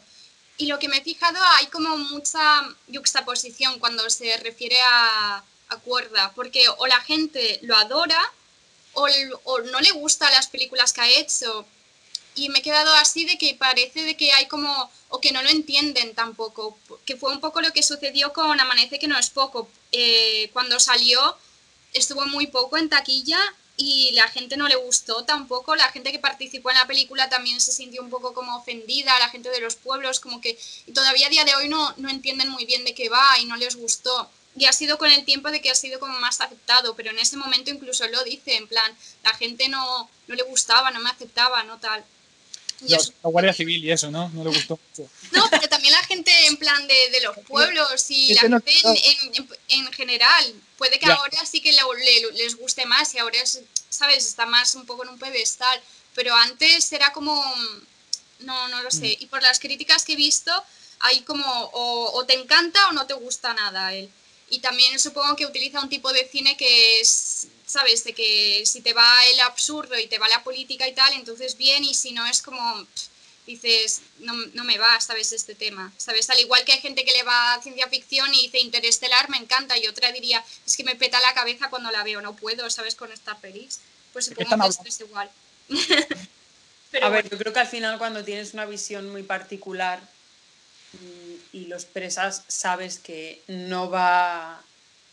Y 0.58 0.66
lo 0.68 0.80
que 0.80 0.89
me 0.89 0.97
he 0.97 1.01
fijado, 1.01 1.39
hay 1.58 1.68
como 1.68 1.97
mucha 1.97 2.41
yuxtaposición 2.88 3.80
cuando 3.80 4.08
se 4.10 4.36
refiere 4.38 4.80
a, 4.82 5.43
a 5.70 5.78
Cuerda, 5.78 6.34
porque 6.36 6.68
o 6.78 6.88
la 6.88 6.99
gente 7.01 7.60
lo 7.64 7.76
adora 7.78 8.20
o, 8.93 9.08
o 9.45 9.60
no 9.62 9.80
le 9.80 9.91
gustan 9.91 10.32
las 10.34 10.47
películas 10.47 10.91
que 10.93 11.01
ha 11.01 11.10
hecho. 11.10 11.66
Y 12.38 12.50
me 12.50 12.60
he 12.60 12.62
quedado 12.62 12.94
así 12.94 13.26
de 13.26 13.38
que 13.38 13.56
parece 13.56 14.04
de 14.04 14.16
que 14.16 14.32
hay 14.32 14.46
como, 14.46 14.92
o 15.10 15.20
que 15.20 15.32
no 15.32 15.42
lo 15.42 15.50
entienden 15.50 16.14
tampoco, 16.14 16.78
que 17.04 17.18
fue 17.18 17.34
un 17.34 17.40
poco 17.40 17.62
lo 17.62 17.74
que 17.74 17.82
sucedió 17.82 18.32
con 18.32 18.60
Amanece 18.60 19.00
que 19.00 19.08
no 19.08 19.18
es 19.18 19.32
poco. 19.32 19.68
Eh, 19.92 20.50
cuando 20.54 20.80
salió 20.80 21.36
estuvo 21.94 22.26
muy 22.28 22.46
poco 22.48 22.78
en 22.78 22.90
taquilla 22.90 23.40
y 23.76 24.12
la 24.14 24.28
gente 24.28 24.56
no 24.56 24.68
le 24.68 24.76
gustó 24.76 25.24
tampoco. 25.24 25.76
La 25.76 25.90
gente 25.92 26.12
que 26.12 26.20
participó 26.20 26.70
en 26.70 26.78
la 26.78 26.86
película 26.86 27.28
también 27.28 27.60
se 27.60 27.72
sintió 27.72 28.04
un 28.04 28.12
poco 28.12 28.36
como 28.36 28.56
ofendida, 28.58 29.18
la 29.20 29.30
gente 29.30 29.50
de 29.50 29.62
los 29.62 29.76
pueblos, 29.76 30.20
como 30.20 30.40
que 30.40 30.60
todavía 30.94 31.28
a 31.28 31.30
día 31.32 31.44
de 31.44 31.56
hoy 31.56 31.70
no, 31.70 31.94
no 31.98 32.10
entienden 32.10 32.50
muy 32.50 32.66
bien 32.66 32.86
de 32.86 32.94
qué 32.94 33.10
va 33.10 33.40
y 33.40 33.46
no 33.46 33.56
les 33.58 33.76
gustó. 33.76 34.30
Y 34.56 34.66
ha 34.66 34.74
sido 34.74 34.98
con 34.98 35.12
el 35.12 35.26
tiempo 35.26 35.52
de 35.52 35.62
que 35.62 35.70
ha 35.70 35.76
sido 35.76 36.00
como 36.00 36.20
más 36.20 36.42
aceptado, 36.42 36.96
pero 36.96 37.12
en 37.12 37.20
ese 37.20 37.38
momento 37.38 37.70
incluso 37.70 38.08
lo 38.08 38.24
dice, 38.24 38.56
en 38.56 38.68
plan, 38.68 38.96
la 39.24 39.34
gente 39.34 39.70
no, 39.70 40.10
no 40.28 40.36
le 40.36 40.44
gustaba, 40.44 40.90
no 40.90 41.00
me 41.00 41.12
aceptaba, 41.12 41.64
no 41.64 41.80
tal. 41.80 42.04
La 42.82 43.30
Guardia 43.30 43.53
Civil 43.53 43.84
y 43.84 43.91
eso, 43.91 44.11
¿no? 44.11 44.30
No 44.30 44.43
le 44.43 44.49
gustó 44.51 44.80
mucho. 44.89 45.09
no, 45.32 45.47
pero 45.49 45.67
también 45.67 45.93
la 45.93 46.03
gente 46.03 46.32
en 46.47 46.57
plan 46.57 46.88
de, 46.88 47.09
de 47.11 47.21
los 47.21 47.38
pueblos 47.39 48.05
y 48.09 48.34
la 48.36 48.43
no- 48.43 48.61
gente 48.61 48.71
en, 48.84 49.36
en- 49.36 49.49
en 49.86 49.93
general. 49.93 50.53
Puede 50.78 50.99
que 50.99 51.07
Ya. 51.07 51.15
ahora 51.15 51.45
sí 51.45 51.59
que 51.61 51.71
le- 51.71 51.80
le- 51.82 52.32
les 52.34 52.55
guste 52.55 52.86
más 52.86 53.13
y 53.15 53.17
ahora, 53.19 53.39
es, 53.41 53.61
¿sabes? 53.89 54.28
Está 54.28 54.45
más 54.45 54.75
un 54.75 54.86
poco 54.86 55.03
en 55.03 55.09
un 55.09 55.17
pedestal. 55.19 55.82
Pero 56.13 56.36
antes 56.36 56.91
era 56.91 57.11
como... 57.13 57.34
No, 58.39 58.67
no 58.67 58.84
lo 58.84 58.91
sé. 58.91 59.17
Mm. 59.19 59.23
Y 59.23 59.25
por 59.28 59.41
las 59.41 59.59
críticas 59.59 60.05
que 60.05 60.13
he 60.13 60.15
visto, 60.15 60.51
hay 60.99 61.21
como 61.21 61.43
o, 61.73 62.11
o 62.13 62.25
te 62.25 62.34
encanta 62.34 62.88
o 62.89 62.91
no 62.91 63.07
te 63.07 63.13
gusta 63.15 63.53
nada 63.55 63.93
él. 63.93 64.09
Y 64.50 64.60
también 64.60 65.00
supongo 65.00 65.36
que 65.36 65.45
utiliza 65.45 65.82
un 65.82 65.89
tipo 65.89 66.12
de 66.14 66.28
cine 66.28 66.56
que 66.56 67.02
es, 67.02 67.48
¿sabes? 67.66 68.04
De 68.04 68.14
que 68.14 68.64
si 68.66 68.82
te 68.82 68.93
va 68.93 69.26
el 69.28 69.39
absurdo 69.41 69.98
y 70.00 70.08
te 70.08 70.20
va 70.20 70.30
la 70.30 70.43
política 70.43 70.88
y 70.88 70.93
tal, 70.93 71.14
entonces 71.14 71.58
bien, 71.58 71.84
y 71.84 71.93
si 71.93 72.12
no 72.12 72.26
es 72.26 72.41
como... 72.41 72.86
pff, 72.86 73.08
dices, 73.48 74.02
no, 74.20 74.34
no 74.54 74.64
me 74.66 74.78
va, 74.78 75.00
¿sabes? 75.00 75.32
Este 75.32 75.56
tema, 75.56 75.91
¿sabes? 75.98 76.30
Al 76.30 76.39
igual 76.39 76.66
que 76.66 76.74
hay 76.74 76.82
gente 76.82 77.06
que 77.06 77.14
le 77.14 77.24
va 77.24 77.54
a 77.54 77.62
ciencia 77.62 77.88
ficción 77.88 78.32
y 78.34 78.43
dice 78.43 78.60
Interestelar, 78.60 79.30
me 79.30 79.38
encanta, 79.38 79.78
y 79.78 79.88
otra 79.88 80.12
diría, 80.12 80.43
es 80.66 80.76
que 80.76 80.84
me 80.84 80.95
peta 80.95 81.20
la 81.22 81.34
cabeza 81.34 81.70
cuando 81.70 81.89
la 81.89 82.04
veo, 82.04 82.22
no 82.22 82.36
puedo, 82.36 82.70
¿sabes? 82.70 82.95
Con 82.95 83.12
esta 83.12 83.38
pelis. 83.38 83.80
Pues 84.12 84.30
¿De 84.30 84.36
qué 84.36 84.43
supongo 84.43 84.64
que 84.64 84.70
esto 84.70 84.84
es 84.86 85.00
igual. 85.00 85.32
A 87.02 87.10
ver, 87.10 87.30
yo 87.30 87.38
creo 87.38 87.54
que 87.54 87.60
al 87.60 87.68
final 87.68 87.98
cuando 87.98 88.24
tienes 88.24 88.54
una 88.54 88.66
visión 88.66 89.10
muy 89.10 89.24
particular 89.24 90.02
y 91.54 91.66
lo 91.66 91.76
expresas, 91.76 92.43
sabes 92.48 93.00
que 93.00 93.41
no 93.48 93.89
va, 93.89 94.62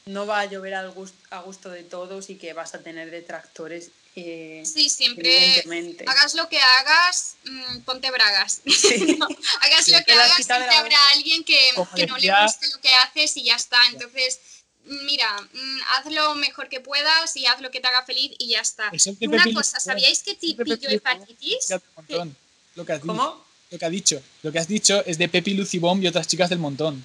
no 0.06 0.26
va 0.26 0.40
a 0.40 0.44
llover 0.46 0.74
al 0.74 0.90
gus- 0.92 1.12
a 1.30 1.40
gusto 1.40 1.70
de 1.70 1.82
todos 1.84 2.30
y 2.30 2.36
que 2.36 2.52
vas 2.52 2.74
a 2.74 2.82
tener 2.82 3.10
detractores. 3.10 3.90
eh, 4.16 4.62
sí, 4.64 4.88
siempre 4.88 5.36
evidentemente. 5.36 6.04
hagas 6.06 6.34
lo 6.34 6.48
que 6.48 6.58
hagas, 6.60 7.34
mm, 7.44 7.80
ponte 7.80 8.10
bragas. 8.12 8.60
Sí. 8.64 9.16
No, 9.18 9.26
hagas 9.60 9.84
Sí, 9.86 9.90
lo 9.92 10.04
que 10.04 10.12
hagas, 10.12 10.34
siempre 10.36 10.58
la 10.66 10.78
habrá 10.78 10.98
alguien 11.14 11.42
que, 11.42 11.58
que 11.96 12.06
no 12.06 12.16
le 12.18 12.26
guste 12.44 12.68
lo 12.70 12.80
que 12.80 12.90
haces 12.94 13.36
y 13.36 13.44
ya 13.44 13.56
está. 13.56 13.78
Entonces, 13.90 14.38
mira, 14.84 15.40
mm, 15.52 15.78
haz 15.96 16.06
lo 16.12 16.34
mejor 16.36 16.68
que 16.68 16.78
puedas 16.80 17.36
y 17.36 17.46
haz 17.46 17.60
lo 17.60 17.70
que 17.72 17.80
te 17.80 17.88
haga 17.88 18.04
feliz 18.04 18.30
y 18.38 18.50
ya 18.50 18.60
está. 18.60 18.88
Una 19.20 19.42
cosa, 19.54 19.80
¿sabíais 19.80 20.22
que 20.22 20.34
ti 20.34 20.54
Pepe 20.54 20.76
pilló 20.76 20.90
Lucy 20.90 20.94
hepatitis? 20.96 21.68
¿Cómo? 23.06 23.44
Lo 23.70 23.78
que 23.78 23.84
ha 23.84 23.90
dicho. 23.90 24.22
Lo 24.42 24.52
que 24.52 24.58
has 24.58 24.68
dicho 24.68 25.04
es 25.06 25.18
de 25.18 25.28
Pepi 25.28 25.54
Lucy 25.54 25.78
Bomb 25.78 26.02
y 26.02 26.06
otras 26.06 26.26
chicas 26.26 26.50
del 26.50 26.58
montón. 26.58 27.04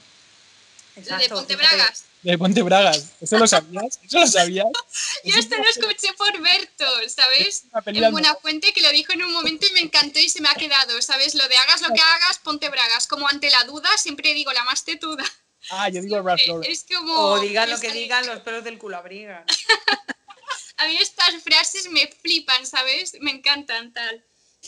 De 0.95 1.01
Exacto, 1.01 1.36
Ponte 1.36 1.57
fíjate. 1.57 1.76
Bragas. 1.76 2.03
De 2.22 2.38
Ponte 2.38 2.62
Bragas. 2.62 3.12
¿Eso 3.22 3.38
lo 3.38 3.47
sabías? 3.47 3.99
¿Eso 4.03 4.20
lo 4.20 4.28
sabías? 4.28 4.68
Yo 5.24 5.36
esto 5.36 5.55
es 5.55 5.62
lo 5.62 5.88
escuché 5.88 6.14
por 6.14 6.39
Berto, 6.41 6.86
¿sabes? 7.07 7.64
En 7.86 8.12
Buenafuente 8.12 8.74
que 8.74 8.82
lo 8.82 8.91
dijo 8.91 9.14
en 9.14 9.24
un 9.24 9.32
momento 9.32 9.66
y 9.68 9.74
me 9.74 9.80
encantó 9.80 10.20
y 10.20 10.28
se 10.28 10.41
me 10.41 10.49
ha 10.49 10.55
quedado, 10.55 11.01
¿sabes? 11.01 11.36
Lo 11.36 11.47
de 11.47 11.55
hagas 11.55 11.82
lo 11.82 11.93
que 11.93 12.01
hagas, 12.01 12.39
ponte 12.39 12.70
bragas. 12.70 13.07
Como 13.07 13.28
ante 13.28 13.49
la 13.49 13.64
duda, 13.64 13.89
siempre 13.97 14.34
digo 14.34 14.51
la 14.51 14.64
más 14.64 14.84
tetuda. 14.84 15.24
Ah, 15.72 15.89
yo 15.89 16.01
digo 16.01 16.22
Ralph 16.22 16.41
Lauren. 16.47 16.72
Es 16.72 16.86
como... 16.86 17.14
O 17.14 17.39
digan 17.39 17.70
lo 17.70 17.80
que 17.80 17.91
digan, 17.91 18.26
los 18.26 18.39
pelos 18.41 18.64
del 18.64 18.78
culo 18.78 18.97
abrigan. 18.97 19.45
A 20.78 20.88
mí 20.88 20.95
estas 20.97 21.36
frases 21.43 21.89
me 21.91 22.07
flipan, 22.07 22.66
¿sabes? 22.66 23.18
Me 23.20 23.32
encantan, 23.32 23.93
tal. 23.93 24.24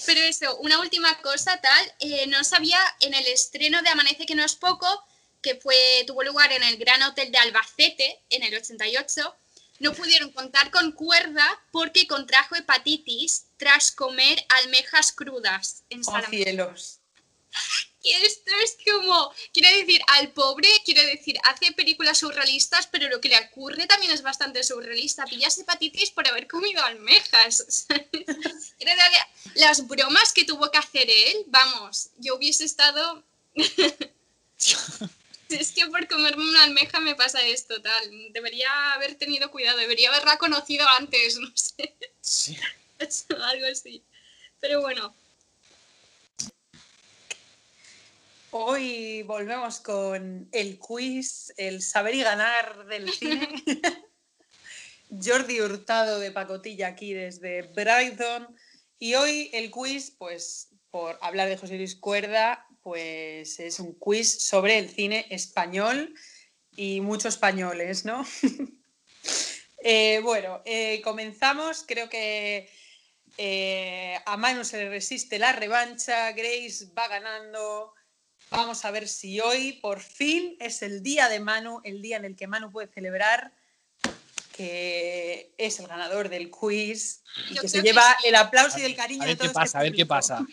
Pero 0.06 0.22
eso, 0.22 0.58
una 0.60 0.80
última 0.80 1.22
cosa, 1.22 1.60
tal. 1.62 1.94
eh, 2.00 2.26
no 2.28 2.44
sabía 2.44 2.80
en 3.02 3.14
el 3.14 3.28
estreno 3.28 3.82
de 3.82 3.90
Amanece 3.90 4.26
que 4.26 4.36
no 4.36 4.44
es 4.44 4.56
poco, 4.56 4.88
que 5.42 5.56
fue 5.56 5.76
tuvo 6.08 6.24
lugar 6.24 6.52
en 6.52 6.64
el 6.64 6.78
Gran 6.78 7.02
Hotel 7.04 7.32
de 7.32 7.38
Albacete 7.38 8.24
en 8.30 8.44
el 8.44 8.56
88, 8.56 9.36
no 9.80 9.94
pudieron 9.94 10.32
contar 10.32 10.70
con 10.70 10.92
cuerda 10.92 11.60
porque 11.72 12.08
contrajo 12.08 12.56
hepatitis 12.56 13.48
tras 13.58 13.92
comer 13.92 14.46
almejas 14.50 15.12
crudas 15.12 15.84
en 15.90 16.02
Oh, 16.06 16.22
cielos. 16.30 17.00
Y 18.04 18.12
esto 18.14 18.52
es 18.64 18.78
como, 18.84 19.34
quiero 19.54 19.70
decir, 19.78 20.02
al 20.08 20.32
pobre, 20.32 20.68
quiero 20.84 21.04
decir, 21.04 21.38
hace 21.44 21.72
películas 21.74 22.18
surrealistas, 22.18 22.88
pero 22.88 23.10
lo 23.10 23.22
que 23.22 23.30
le 23.30 23.40
ocurre 23.40 23.86
también 23.86 24.12
es 24.12 24.24
bastante 24.24 24.64
surrealista. 24.64 25.26
Pillas 25.26 25.58
hepatitis 25.60 26.12
por 26.12 26.28
haber 26.28 26.48
comido 26.48 26.84
almejas. 26.84 27.64
¿sabes? 27.88 28.08
Quiero 28.78 28.94
decir, 28.96 29.54
las 29.56 29.88
bromas 29.88 30.34
que 30.34 30.46
tuvo 30.46 30.72
que 30.72 30.78
hacer 30.78 31.10
él, 31.10 31.46
vamos, 31.48 32.10
yo 32.18 32.36
hubiese 32.36 32.66
estado... 32.66 33.24
es 35.50 35.72
que 35.72 35.86
por 35.88 36.08
comerme 36.08 36.44
una 36.44 36.64
almeja 36.64 37.00
me 37.00 37.16
pasa 37.16 37.42
esto, 37.46 37.82
tal. 37.82 38.32
Debería 38.32 38.94
haber 38.94 39.16
tenido 39.16 39.52
cuidado, 39.52 39.78
debería 39.78 40.10
haberla 40.10 40.38
conocido 40.38 40.88
antes, 40.98 41.38
no 41.38 41.52
sé, 41.56 41.94
Sí. 42.22 42.58
algo 43.42 43.66
así. 43.72 44.04
Pero 44.60 44.82
bueno, 44.82 45.14
Hoy 48.54 49.24
volvemos 49.24 49.80
con 49.80 50.50
el 50.52 50.78
quiz, 50.78 51.54
el 51.56 51.82
saber 51.82 52.16
y 52.16 52.22
ganar 52.22 52.86
del 52.86 53.10
cine. 53.10 53.48
Jordi 55.10 55.62
Hurtado 55.62 56.20
de 56.20 56.32
Pacotilla 56.32 56.88
aquí 56.88 57.14
desde 57.14 57.62
Brighton. 57.62 58.54
Y 59.00 59.16
hoy 59.16 59.50
el 59.54 59.72
quiz, 59.72 60.12
pues 60.18 60.68
por 60.90 61.18
hablar 61.22 61.48
de 61.48 61.56
José 61.56 61.78
Luis 61.78 61.96
Cuerda, 61.96 62.68
pues 62.84 63.58
es 63.62 63.80
un 63.80 63.98
quiz 63.98 64.44
sobre 64.44 64.80
el 64.80 64.90
cine 64.90 65.28
español 65.30 66.14
y 66.76 67.00
muchos 67.00 67.36
españoles, 67.36 68.06
¿no? 68.06 68.26
Eh, 69.84 70.20
bueno, 70.22 70.62
eh, 70.64 71.02
comenzamos. 71.04 71.84
Creo 71.88 72.08
que 72.08 72.70
eh, 73.40 74.16
a 74.28 74.38
Manu 74.38 74.64
se 74.64 74.78
le 74.78 74.90
resiste 74.90 75.40
la 75.40 75.54
revancha. 75.54 76.32
Grace 76.34 76.86
va 76.96 77.08
ganando. 77.08 77.96
Vamos 78.52 78.84
a 78.84 78.92
ver 78.92 79.08
si 79.08 79.40
hoy 79.40 79.74
por 79.74 80.02
fin 80.02 80.58
es 80.60 80.82
el 80.82 81.02
día 81.02 81.30
de 81.30 81.40
Manu, 81.40 81.80
el 81.86 82.02
día 82.02 82.18
en 82.18 82.26
el 82.26 82.36
que 82.36 82.48
Manu 82.48 82.70
puede 82.70 82.88
celebrar 82.88 83.54
que 84.52 85.54
es 85.58 85.80
el 85.80 85.88
ganador 85.88 86.28
del 86.28 86.52
quiz 86.52 87.24
y 87.50 87.56
Yo 87.56 87.62
que 87.62 87.70
se 87.70 87.78
que 87.78 87.88
lleva 87.88 88.18
sí. 88.20 88.28
el 88.28 88.36
aplauso 88.36 88.78
y 88.78 88.84
el 88.84 88.96
cariño 88.98 89.24
A 89.24 89.26
de 89.26 89.32
ver 89.32 89.38
qué 89.38 89.48
todo 89.48 89.48
este 89.48 89.60
pasa, 89.60 89.80
a 89.80 89.84
ver 89.84 89.94
qué 89.94 90.06
pasa. 90.06 90.46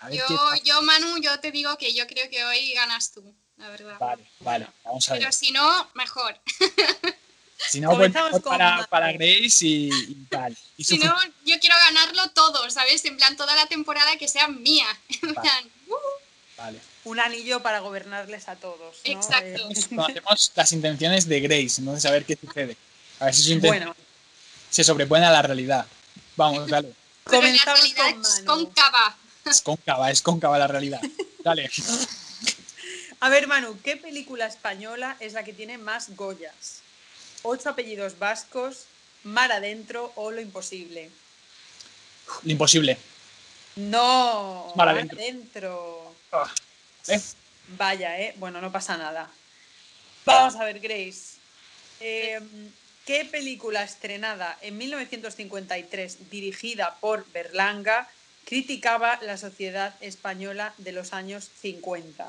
A 0.00 0.08
ver 0.08 0.18
yo, 0.18 0.26
qué 0.26 0.34
pasa. 0.34 0.62
yo, 0.64 0.82
Manu, 0.82 1.18
yo 1.22 1.38
te 1.38 1.52
digo 1.52 1.78
que 1.78 1.94
yo 1.94 2.08
creo 2.08 2.28
que 2.28 2.44
hoy 2.44 2.72
ganas 2.74 3.12
tú, 3.12 3.34
la 3.56 3.68
verdad. 3.68 3.98
Vale, 4.00 4.28
vale, 4.40 4.66
vamos 4.84 5.08
a 5.08 5.12
ver. 5.12 5.22
Pero 5.22 5.32
si 5.32 5.52
no, 5.52 5.90
mejor. 5.94 6.38
Si 7.68 7.80
no, 7.80 7.90
Comenzamos 7.90 8.42
para, 8.42 8.84
para 8.90 9.12
Grace 9.12 9.64
y, 9.64 9.88
y 9.88 10.26
tal. 10.28 10.54
Y 10.76 10.84
Si 10.84 10.98
no, 10.98 11.14
yo 11.46 11.58
quiero 11.60 11.76
ganarlo 11.86 12.28
todo, 12.32 12.68
¿sabes? 12.68 13.04
En 13.04 13.16
plan, 13.16 13.36
toda 13.36 13.54
la 13.54 13.66
temporada 13.66 14.16
que 14.18 14.28
sea 14.28 14.48
mía. 14.48 14.86
En 15.22 15.32
Vale. 15.32 15.48
plan, 15.48 15.64
uh, 15.88 16.23
Vale. 16.56 16.78
Un 17.04 17.20
anillo 17.20 17.62
para 17.62 17.80
gobernarles 17.80 18.48
a 18.48 18.56
todos. 18.56 19.00
¿no? 19.04 19.12
Exacto. 19.12 19.68
Eh, 19.70 19.74
Conocemos 19.94 20.52
las 20.56 20.72
intenciones 20.72 21.28
de 21.28 21.40
Grace, 21.40 21.80
entonces 21.80 22.04
a 22.04 22.10
ver 22.10 22.24
qué 22.24 22.36
sucede. 22.36 22.76
A 23.20 23.26
ver 23.26 23.34
si 23.34 23.42
intenciones 23.42 23.80
bueno, 23.80 23.96
se 24.70 24.84
sobreponen 24.84 25.24
a 25.24 25.30
la 25.30 25.42
realidad. 25.42 25.86
Vamos, 26.36 26.68
dale. 26.68 26.92
pero 27.24 27.42
la 27.42 27.48
comenzamos 27.48 27.80
realidad 27.80 28.10
con 28.10 28.22
es 28.22 28.42
cóncava. 28.44 29.16
Es 29.44 29.60
cóncava, 29.60 30.10
es 30.10 30.22
cóncava 30.22 30.58
la 30.58 30.66
realidad. 30.66 31.00
Dale. 31.42 31.70
A 33.20 33.28
ver, 33.28 33.46
Manu, 33.46 33.78
¿qué 33.82 33.96
película 33.96 34.46
española 34.46 35.16
es 35.20 35.32
la 35.32 35.44
que 35.44 35.52
tiene 35.52 35.78
más 35.78 36.16
Goyas? 36.16 36.80
Ocho 37.42 37.70
apellidos 37.70 38.18
vascos, 38.18 38.86
Mar 39.22 39.50
adentro 39.52 40.12
o 40.16 40.30
Lo 40.30 40.40
imposible. 40.40 41.10
Lo 42.42 42.52
imposible. 42.52 42.98
No, 43.76 44.72
Mar 44.76 44.88
adentro. 44.88 45.18
adentro. 45.18 46.14
Ah, 46.32 46.52
¿eh? 47.08 47.20
Vaya, 47.76 48.20
¿eh? 48.20 48.34
Bueno, 48.36 48.60
no 48.60 48.70
pasa 48.70 48.96
nada. 48.96 49.30
Vamos 50.24 50.54
a 50.56 50.64
ver, 50.64 50.80
Grace. 50.80 51.36
Eh, 52.00 52.40
¿Qué 53.04 53.24
película 53.26 53.82
estrenada 53.82 54.56
en 54.62 54.78
1953, 54.78 56.30
dirigida 56.30 56.96
por 57.00 57.26
Berlanga, 57.32 58.08
criticaba 58.46 59.18
la 59.22 59.36
sociedad 59.36 59.94
española 60.00 60.72
de 60.78 60.92
los 60.92 61.12
años 61.12 61.50
50? 61.60 62.26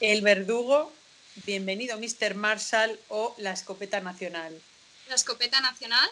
El 0.00 0.22
verdugo, 0.22 0.92
Bienvenido 1.46 1.96
Mr. 1.98 2.34
Marshall 2.34 2.98
o 3.08 3.34
La 3.38 3.52
escopeta 3.52 4.00
nacional. 4.00 4.60
La 5.08 5.14
escopeta 5.14 5.60
nacional. 5.60 6.08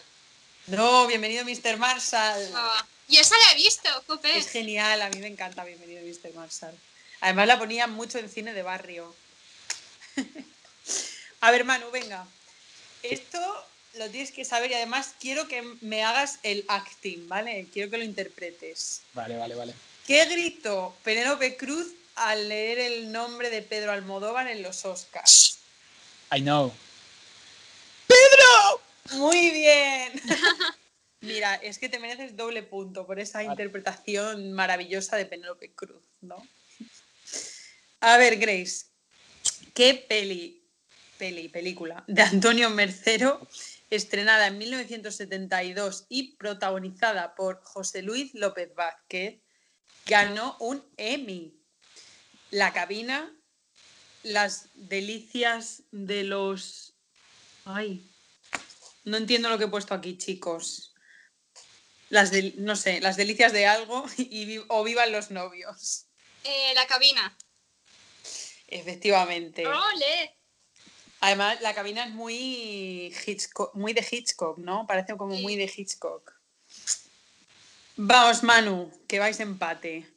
No, 0.67 1.07
Bienvenido 1.07 1.43
Mr. 1.43 1.77
Marshall. 1.77 2.49
Ah, 2.55 2.85
y 3.07 3.17
esa 3.17 3.35
la 3.37 3.53
he 3.53 3.55
visto, 3.55 3.89
jope. 4.07 4.37
Es 4.37 4.49
genial, 4.49 5.01
a 5.01 5.09
mí 5.09 5.19
me 5.19 5.27
encanta 5.27 5.63
Bienvenido 5.63 6.01
Mr. 6.03 6.33
Marshall. 6.33 6.77
Además 7.21 7.47
la 7.47 7.59
ponían 7.59 7.91
mucho 7.91 8.19
en 8.19 8.29
cine 8.29 8.53
de 8.53 8.61
barrio. 8.61 9.15
a 11.41 11.51
ver, 11.51 11.63
Manu, 11.65 11.89
venga. 11.91 12.27
Esto 13.03 13.39
lo 13.95 14.09
tienes 14.09 14.31
que 14.31 14.45
saber 14.45 14.71
y 14.71 14.75
además 14.75 15.15
quiero 15.19 15.47
que 15.47 15.61
me 15.81 16.03
hagas 16.03 16.39
el 16.43 16.65
acting, 16.67 17.27
¿vale? 17.27 17.67
Quiero 17.73 17.89
que 17.89 17.97
lo 17.97 18.03
interpretes. 18.03 19.01
Vale, 19.13 19.37
vale, 19.37 19.55
vale. 19.55 19.73
¿Qué 20.05 20.25
gritó 20.25 20.95
Penélope 21.03 21.57
Cruz 21.57 21.87
al 22.15 22.49
leer 22.49 22.79
el 22.79 23.11
nombre 23.11 23.49
de 23.49 23.61
Pedro 23.61 23.91
Almodóvar 23.91 24.47
en 24.47 24.61
los 24.61 24.85
Oscars? 24.85 25.57
I 26.31 26.41
know. 26.41 26.73
Muy 29.11 29.51
bien. 29.51 30.21
Mira, 31.21 31.55
es 31.55 31.79
que 31.79 31.89
te 31.89 31.99
mereces 31.99 32.35
doble 32.35 32.63
punto 32.63 33.07
por 33.07 33.19
esa 33.19 33.39
Vale. 33.39 33.49
interpretación 33.49 34.51
maravillosa 34.53 35.17
de 35.17 35.25
Penélope 35.25 35.73
Cruz, 35.73 36.03
¿no? 36.21 36.47
A 37.99 38.17
ver, 38.17 38.37
Grace, 38.37 38.85
¿qué 39.73 40.05
peli, 40.07 40.63
peli, 41.17 41.49
película 41.49 42.03
de 42.07 42.21
Antonio 42.21 42.69
Mercero, 42.69 43.47
estrenada 43.89 44.47
en 44.47 44.59
1972 44.59 46.05
y 46.07 46.35
protagonizada 46.35 47.33
por 47.33 47.63
José 47.63 48.03
Luis 48.03 48.35
López 48.35 48.73
Vázquez, 48.75 49.41
ganó 50.05 50.55
un 50.59 50.83
Emmy? 50.97 51.55
La 52.51 52.71
cabina, 52.71 53.35
las 54.21 54.69
delicias 54.75 55.83
de 55.91 56.23
los... 56.23 56.93
Ay, 57.65 58.07
no 59.03 59.17
entiendo 59.17 59.49
lo 59.49 59.57
que 59.57 59.63
he 59.63 59.69
puesto 59.69 59.93
aquí, 59.93 60.17
chicos. 60.17 60.93
Las 62.09 62.31
no 62.55 62.75
sé, 62.75 63.01
las 63.01 63.17
delicias 63.17 63.51
de 63.53 63.67
algo 63.67 64.05
y 64.17 64.59
o 64.67 64.83
vivan 64.83 65.11
los 65.11 65.31
novios. 65.31 66.05
Eh, 66.43 66.73
la 66.75 66.87
cabina. 66.87 67.37
Efectivamente. 68.67 69.65
¡Ole! 69.65 70.35
Además, 71.19 71.61
la 71.61 71.73
cabina 71.73 72.05
es 72.05 72.11
muy 72.11 73.13
Hitchcock, 73.25 73.73
muy 73.75 73.93
de 73.93 74.05
Hitchcock, 74.09 74.57
¿no? 74.59 74.85
Parece 74.85 75.17
como 75.17 75.35
Sí. 75.35 75.41
muy 75.41 75.55
de 75.55 75.71
Hitchcock. 75.75 76.31
Vamos, 77.95 78.43
Manu, 78.43 78.91
que 79.07 79.17
vais 79.19 79.39
empate. 79.39 80.07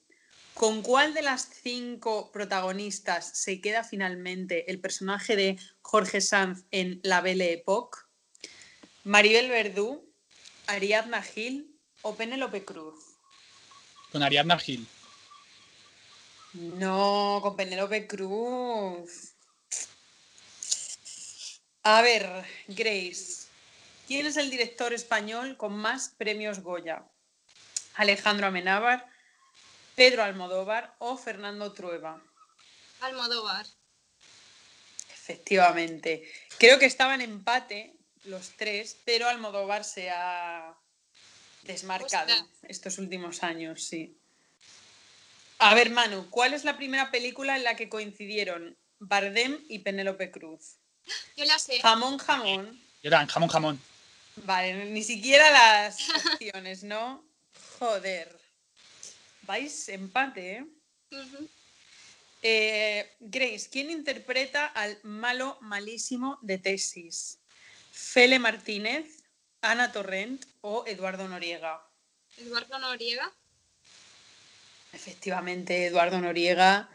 ¿Con 0.52 0.82
cuál 0.82 1.14
de 1.14 1.22
las 1.22 1.48
cinco 1.62 2.30
protagonistas 2.32 3.26
se 3.38 3.62
queda 3.62 3.82
finalmente 3.82 4.70
el 4.70 4.78
personaje 4.78 5.36
de 5.36 5.58
Jorge 5.80 6.20
Sanz 6.20 6.64
en 6.70 7.00
La 7.02 7.22
Belle 7.22 7.54
Époque? 7.54 7.98
¿Maribel 9.04 9.48
Verdú, 9.48 10.12
Ariadna 10.66 11.22
Gil 11.22 11.69
o 12.02 12.14
Penélope 12.14 12.64
Cruz? 12.64 13.16
Con 14.12 14.22
Ariadna 14.22 14.59
Gil. 14.59 14.86
No, 16.52 17.39
con 17.43 17.56
Penélope 17.56 18.06
Cruz. 18.06 19.32
A 21.82 22.02
ver, 22.02 22.44
Grace, 22.68 23.47
¿quién 24.06 24.27
es 24.27 24.36
el 24.36 24.51
director 24.51 24.93
español 24.93 25.56
con 25.56 25.77
más 25.77 26.09
premios 26.09 26.60
Goya? 26.60 27.05
¿Alejandro 27.94 28.48
Amenábar, 28.48 29.06
Pedro 29.94 30.22
Almodóvar 30.22 30.94
o 30.98 31.16
Fernando 31.16 31.72
Trueba? 31.72 32.22
Almodóvar. 33.01 33.66
Efectivamente. 35.12 36.31
Creo 36.59 36.78
que 36.78 36.86
estaban 36.86 37.20
en 37.20 37.31
empate 37.31 37.97
los 38.24 38.51
tres, 38.56 38.98
pero 39.05 39.28
Almodóvar 39.28 39.85
se 39.85 40.10
ha 40.10 40.80
desmarcado 41.70 42.32
Ostras. 42.32 42.48
estos 42.68 42.98
últimos 42.98 43.42
años, 43.42 43.82
sí. 43.84 44.16
A 45.59 45.74
ver, 45.74 45.90
Manu, 45.90 46.28
¿cuál 46.30 46.55
es 46.55 46.64
la 46.64 46.76
primera 46.76 47.10
película 47.10 47.56
en 47.56 47.64
la 47.64 47.76
que 47.76 47.88
coincidieron 47.88 48.76
Bardem 48.98 49.59
y 49.68 49.80
Penélope 49.80 50.30
Cruz? 50.30 50.76
Yo 51.36 51.44
la 51.44 51.59
sé. 51.59 51.80
Jamón, 51.80 52.18
jamón. 52.18 52.80
Y 53.02 53.06
eran 53.06 53.26
jamón, 53.26 53.48
jamón. 53.48 53.80
Vale, 54.36 54.86
ni 54.86 55.02
siquiera 55.02 55.51
las 55.51 55.98
opciones, 56.34 56.82
¿no? 56.82 57.24
Joder. 57.78 58.38
Vais 59.42 59.88
empate, 59.88 60.52
¿eh? 60.59 60.66
Eh, 62.42 63.16
Grace, 63.20 63.68
¿quién 63.70 63.90
interpreta 63.90 64.66
al 64.66 64.98
malo 65.02 65.59
malísimo 65.60 66.38
de 66.40 66.59
tesis? 66.59 67.38
¿Fele 67.90 68.38
Martínez, 68.38 69.19
Ana 69.62 69.92
Torrent 69.92 70.44
o 70.62 70.84
Eduardo 70.86 71.28
Noriega? 71.28 71.82
Eduardo 72.38 72.78
Noriega. 72.78 73.30
Efectivamente, 74.92 75.86
Eduardo 75.86 76.20
Noriega, 76.20 76.88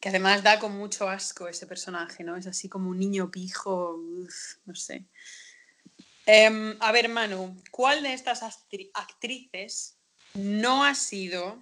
que 0.00 0.08
además 0.08 0.42
da 0.42 0.58
con 0.58 0.72
mucho 0.72 1.08
asco 1.08 1.48
ese 1.48 1.66
personaje, 1.66 2.24
¿no? 2.24 2.36
Es 2.36 2.46
así 2.46 2.68
como 2.68 2.90
un 2.90 2.98
niño 2.98 3.30
pijo, 3.30 3.96
uf, 3.96 4.56
no 4.64 4.74
sé. 4.74 5.04
Em, 6.26 6.76
a 6.80 6.92
ver, 6.92 7.08
Manu, 7.08 7.60
¿cuál 7.70 8.02
de 8.02 8.12
estas 8.14 8.42
actri- 8.42 8.90
actrices 8.94 9.96
no 10.34 10.84
ha 10.84 10.94
sido 10.94 11.60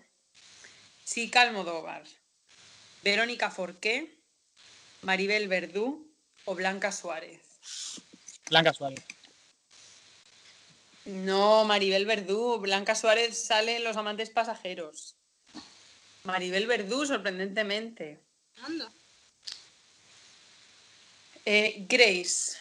Chica 1.04 1.40
Almodóvar? 1.42 2.04
¿Verónica 3.02 3.50
Forqué, 3.50 4.18
Maribel 5.02 5.48
Verdú 5.48 6.14
o 6.44 6.54
Blanca 6.54 6.92
Suárez? 6.92 7.40
Blanca 8.50 8.74
Suárez. 8.74 9.00
No, 11.10 11.64
Maribel 11.64 12.06
Verdú. 12.06 12.58
Blanca 12.60 12.94
Suárez 12.94 13.36
sale 13.36 13.76
en 13.76 13.84
Los 13.84 13.96
Amantes 13.96 14.30
Pasajeros. 14.30 15.16
Maribel 16.22 16.68
Verdú, 16.68 17.04
sorprendentemente. 17.04 18.22
Anda. 18.62 18.92
Eh, 21.44 21.86
Grace. 21.88 22.58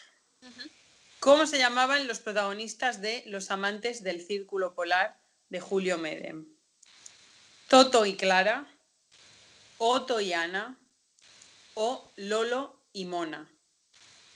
¿cómo 1.19 1.45
se 1.45 1.59
llamaban 1.59 2.07
los 2.07 2.19
protagonistas 2.19 3.01
de 3.01 3.23
Los 3.27 3.51
Amantes 3.51 4.01
del 4.01 4.25
Círculo 4.25 4.73
Polar 4.73 5.19
de 5.49 5.59
Julio 5.59 5.99
Medem? 5.99 6.47
Toto 7.67 8.05
y 8.05 8.15
Clara, 8.15 8.67
Otto 9.77 10.21
y 10.21 10.33
Ana 10.33 10.79
o 11.75 12.11
Lolo 12.15 12.81
y 12.93 13.05
Mona. 13.05 13.47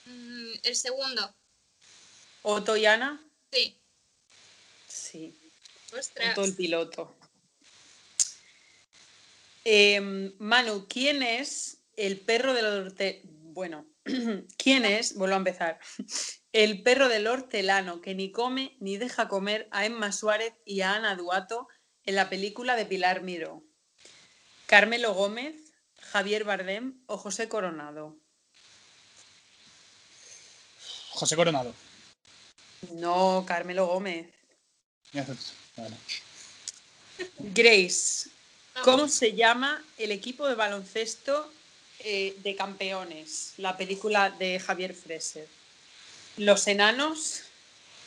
Mm, 0.06 0.52
el 0.62 0.76
segundo. 0.76 1.34
¿Otto 2.44 2.78
y 2.78 2.86
Ana? 2.86 3.26
Sí. 3.52 3.80
Sí. 5.14 5.32
Ostras. 5.96 6.36
El 6.40 6.56
piloto. 6.56 7.16
Em, 9.64 10.34
Manu, 10.40 10.88
¿quién 10.88 11.22
es 11.22 11.84
el 11.96 12.20
perro 12.20 12.56
del 12.56 12.66
hortelano? 12.66 13.22
Bueno, 13.54 13.86
¿quién 14.58 14.86
es? 14.86 15.14
Vuelvo 15.16 15.36
a 15.36 15.38
empezar. 15.38 15.80
El 16.52 16.84
perro 16.84 17.10
del 17.10 17.26
hortelano 17.26 18.02
que 18.02 18.14
ni 18.14 18.32
come 18.32 18.76
ni 18.80 18.98
deja 18.98 19.28
comer 19.28 19.68
a 19.72 19.86
Emma 19.86 20.12
Suárez 20.12 20.54
y 20.66 20.82
a 20.82 20.94
Ana 20.94 21.16
Duato 21.16 21.68
en 22.06 22.16
la 22.16 22.30
película 22.30 22.76
de 22.76 22.86
Pilar 22.86 23.22
Miró. 23.22 23.64
Carmelo 24.68 25.14
Gómez, 25.14 25.74
Javier 26.00 26.44
Bardem 26.44 27.02
o 27.08 27.18
José 27.18 27.50
Coronado. 27.50 28.18
José 31.10 31.36
Coronado. 31.36 31.74
No, 32.92 33.46
Carmelo 33.48 33.88
Gómez. 33.88 34.33
Vale. 35.14 35.96
Grace, 37.40 38.30
¿Cómo 38.82 39.08
se 39.08 39.34
llama 39.34 39.84
el 39.98 40.12
equipo 40.12 40.48
de 40.48 40.56
baloncesto 40.56 41.52
eh, 42.00 42.36
de 42.40 42.56
campeones? 42.56 43.54
La 43.58 43.78
película 43.78 44.32
de 44.32 44.60
Javier 44.60 44.94
Freser. 44.94 45.48
¿Los 46.38 46.68
enanos, 46.68 47.42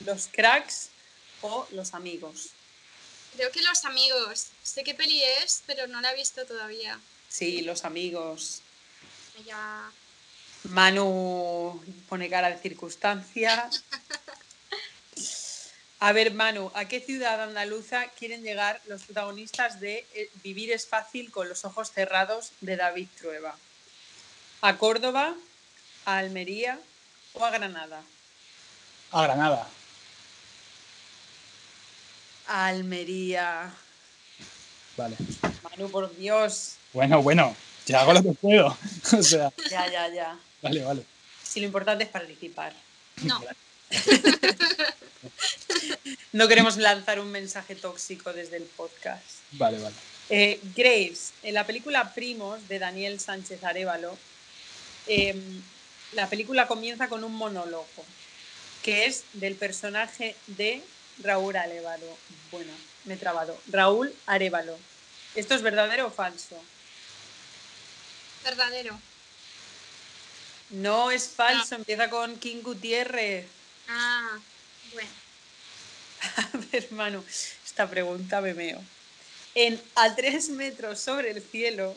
los 0.05 0.27
cracks 0.27 0.89
o 1.41 1.67
los 1.71 1.95
amigos? 1.95 2.51
Creo 3.37 3.51
que 3.53 3.63
los 3.63 3.85
amigos. 3.85 4.49
Sé 4.63 4.83
qué 4.83 4.95
peli 4.95 5.23
es, 5.43 5.63
pero 5.67 5.87
no 5.87 6.01
la 6.01 6.13
he 6.13 6.17
visto 6.17 6.45
todavía. 6.45 6.99
Sí, 7.29 7.63
los 7.63 7.85
amigos. 7.85 8.63
Ya. 9.47 9.91
Manu 10.65 11.81
pone 12.09 12.29
cara 12.29 12.51
de 12.51 12.59
circunstancia. 12.59 13.71
A 15.99 16.13
ver, 16.13 16.35
Manu, 16.35 16.71
¿a 16.75 16.85
qué 16.87 17.01
ciudad 17.01 17.43
andaluza 17.43 18.07
quieren 18.19 18.43
llegar 18.43 18.81
los 18.87 19.03
protagonistas 19.05 19.81
de 19.81 20.07
eh, 20.15 20.31
Vivir 20.43 20.71
es 20.73 20.87
fácil 20.87 21.31
con 21.31 21.49
los 21.49 21.65
ojos 21.65 21.91
cerrados 21.91 22.53
de 22.61 22.77
David 22.77 23.09
Trueba? 23.19 23.57
¿A 24.61 24.77
Córdoba, 24.77 25.35
a 26.05 26.19
Almería 26.19 26.79
o 27.33 27.45
a 27.45 27.51
Granada? 27.51 28.03
A 29.11 29.23
Granada. 29.23 29.67
A 32.49 32.67
Almería. 32.67 33.73
Vale. 34.99 35.17
Manu, 35.63 35.91
por 35.91 36.15
Dios. 36.17 36.75
Bueno, 36.93 37.23
bueno. 37.23 37.57
Ya 37.87 38.01
hago 38.01 38.13
lo 38.13 38.23
que 38.23 38.33
puedo. 38.33 38.67
o 39.19 39.23
sea, 39.23 39.51
Ya, 39.71 39.91
ya, 39.91 40.09
ya. 40.09 40.39
vale, 40.61 40.83
vale. 40.85 41.07
Si 41.43 41.61
lo 41.61 41.67
importante 41.67 42.05
es 42.05 42.11
participar. 42.11 42.75
No. 43.23 43.41
No 46.33 46.49
queremos 46.49 46.77
lanzar 46.77 47.19
un 47.19 47.31
mensaje 47.31 47.75
tóxico 47.75 48.33
desde 48.33 48.59
el 48.59 48.65
podcast. 48.65 49.25
Vale, 49.53 49.79
vale. 49.79 49.95
Eh, 50.29 50.61
Grace, 50.75 51.33
en 51.43 51.55
la 51.55 51.67
película 51.67 52.13
Primos 52.13 52.69
de 52.69 52.79
Daniel 52.79 53.21
Sánchez 53.21 53.65
Arevalo, 53.65 54.19
em, 55.07 55.63
la 56.13 56.29
película 56.29 56.67
comienza 56.67 57.09
con 57.09 57.25
un 57.25 57.35
monólogo 57.35 57.87
que 58.83 59.07
es 59.07 59.25
del 59.33 59.55
personaje 59.55 60.37
de 60.47 60.83
Raúl 61.23 61.57
Arevalo. 61.57 62.19
Bueno, 62.51 62.73
me 63.05 63.15
he 63.15 63.17
trabado. 63.17 63.59
Raúl 63.69 64.15
Arevalo. 64.27 64.79
¿Esto 65.35 65.55
es 65.55 65.63
verdadero 65.63 66.09
o 66.09 66.11
falso? 66.11 66.61
Verdadero. 68.45 68.99
No 70.71 71.11
es 71.11 71.29
falso, 71.29 71.77
empieza 71.77 72.11
con 72.11 72.37
King 72.39 72.63
Gutiérrez. 72.63 73.47
Ah, 73.89 74.39
bueno. 74.93 75.11
A 76.37 76.51
ver, 76.73 76.93
Manu, 76.93 77.25
esta 77.65 77.89
pregunta 77.89 78.41
me 78.41 78.55
meo. 78.55 78.83
En 79.55 79.81
A 79.95 80.15
tres 80.15 80.49
metros 80.51 81.01
sobre 81.01 81.31
el 81.31 81.43
cielo, 81.43 81.97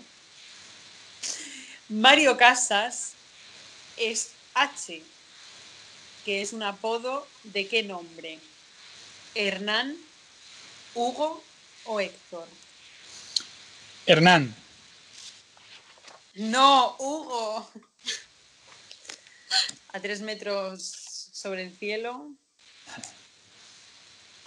Mario 1.89 2.37
Casas 2.37 3.13
es 3.97 4.31
H, 4.53 5.03
que 6.23 6.41
es 6.41 6.53
un 6.53 6.63
apodo 6.63 7.27
de 7.43 7.67
qué 7.67 7.83
nombre? 7.83 8.39
¿Hernán, 9.35 9.97
Hugo 10.93 11.43
o 11.85 11.99
Héctor? 11.99 12.47
Hernán. 14.05 14.55
No, 16.35 16.95
Hugo. 16.99 17.69
A 19.93 19.99
tres 19.99 20.21
metros 20.21 21.29
sobre 21.33 21.63
el 21.63 21.75
cielo. 21.75 22.31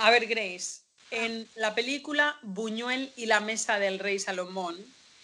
A 0.03 0.11
ver, 0.11 0.27
Grace, 0.27 0.81
en 1.13 1.49
la 1.55 1.77
película 1.77 2.37
Buñuel 2.43 3.13
y 3.15 3.27
la 3.27 3.39
mesa 3.39 3.79
del 3.79 4.01
rey 4.01 4.19
Salomón, 4.19 4.77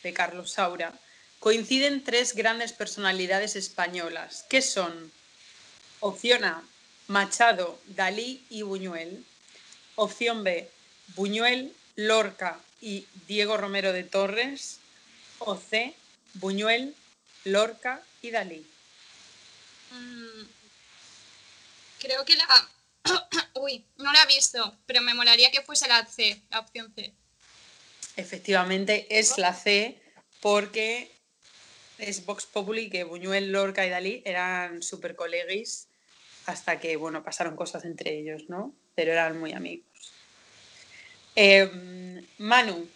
de 0.05 0.13
Carlos 0.13 0.53
Saura, 0.53 0.97
coinciden 1.41 2.05
tres 2.05 2.33
grandes 2.33 2.73
personalidades 2.73 3.57
españolas, 3.57 4.45
que 4.49 4.63
son 4.63 5.11
opción 5.99 6.45
A, 6.45 6.63
Machado, 7.09 7.81
Dalí 7.87 8.47
y 8.51 8.63
Buñuel. 8.63 9.25
Opción 9.97 10.45
B, 10.45 10.71
Buñuel, 11.17 11.75
Lorca 11.97 12.61
y 12.81 13.05
Diego 13.27 13.57
Romero 13.57 13.93
de 13.93 14.05
Torres. 14.05 14.79
O 15.41 15.57
C, 15.57 15.93
Buñuel, 16.35 16.95
Lorca 17.43 18.01
y 18.23 18.31
Dalí. 18.31 18.65
Mm, 19.91 20.45
creo 21.99 22.25
que 22.25 22.37
la... 22.37 22.69
Uy, 23.55 23.85
no 23.97 24.13
la 24.13 24.23
he 24.23 24.27
visto, 24.27 24.79
pero 24.87 25.01
me 25.03 25.15
molaría 25.15 25.51
que 25.51 25.63
fuese 25.63 25.89
la 25.89 26.05
C, 26.07 26.43
la 26.51 26.61
opción 26.61 26.93
C. 26.95 27.13
Efectivamente 28.17 29.07
es 29.11 29.39
la 29.39 29.55
C 29.55 30.01
porque 30.41 31.11
es 31.99 32.25
Vox 32.25 32.47
Populi 32.47 32.91
que 32.91 33.05
Buñuel, 33.05 33.53
Lorca 33.53 33.87
y 33.87 33.91
Dalí 33.91 34.23
eran 34.25 34.83
super 34.83 35.17
coleguis 35.17 35.89
hasta 36.47 36.81
que, 36.81 36.97
bueno, 36.97 37.23
pasaron 37.23 37.57
cosas 37.57 37.85
entre 37.85 38.19
ellos, 38.19 38.45
¿no? 38.49 38.75
Pero 38.95 39.13
eran 39.13 39.39
muy 39.39 39.53
amigos. 39.53 39.87
Em, 41.37 42.27
Manu, 42.39 42.89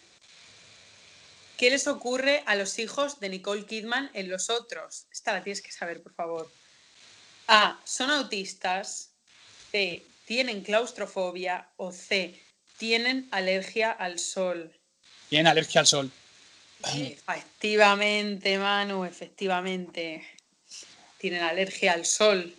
¿qué 1.57 1.69
les 1.69 1.87
ocurre 1.87 2.43
a 2.45 2.55
los 2.55 2.79
hijos 2.79 3.19
de 3.19 3.29
Nicole 3.29 3.65
Kidman 3.65 4.09
en 4.13 4.29
Los 4.29 4.49
Otros? 4.49 5.05
Esta 5.11 5.33
la 5.33 5.43
tienes 5.43 5.61
que 5.61 5.71
saber, 5.71 6.01
por 6.01 6.13
favor. 6.13 6.51
A. 7.47 7.79
Son 7.85 8.09
autistas. 8.09 9.12
B. 9.73 10.03
Tienen 10.25 10.61
claustrofobia. 10.61 11.67
O 11.77 11.91
C. 11.91 12.39
Tienen 12.77 13.27
alergia 13.31 13.91
al 13.91 14.19
sol. 14.19 14.71
Tienen 15.29 15.47
alergia 15.47 15.81
al 15.81 15.87
sol. 15.87 16.11
Efectivamente, 16.85 18.57
Manu, 18.57 19.03
efectivamente. 19.03 20.25
Tienen 21.17 21.41
alergia 21.41 21.93
al 21.93 22.05
sol. 22.05 22.55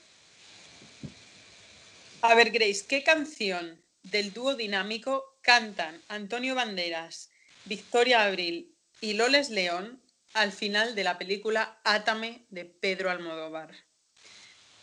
A 2.23 2.35
ver, 2.35 2.51
Grace, 2.51 2.85
¿qué 2.89 3.03
canción 3.03 3.81
del 4.03 4.33
dúo 4.33 4.55
dinámico 4.55 5.25
cantan 5.43 6.03
Antonio 6.09 6.55
Banderas, 6.55 7.31
Victoria 7.67 8.25
Abril 8.25 8.75
y 9.01 9.13
Loles 9.13 9.51
León 9.51 10.03
al 10.33 10.53
final 10.53 10.95
de 10.95 11.05
la 11.05 11.19
película 11.19 11.79
Átame 11.85 12.47
de 12.49 12.65
Pedro 12.65 13.11
Almodóvar? 13.11 13.75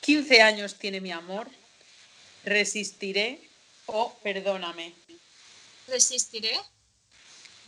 15 0.01 0.41
años 0.41 0.75
tiene 0.75 1.01
mi 1.01 1.11
amor, 1.11 1.49
resistiré 2.45 3.39
o 3.85 4.13
perdóname. 4.23 4.93
¿Resistiré? 5.87 6.59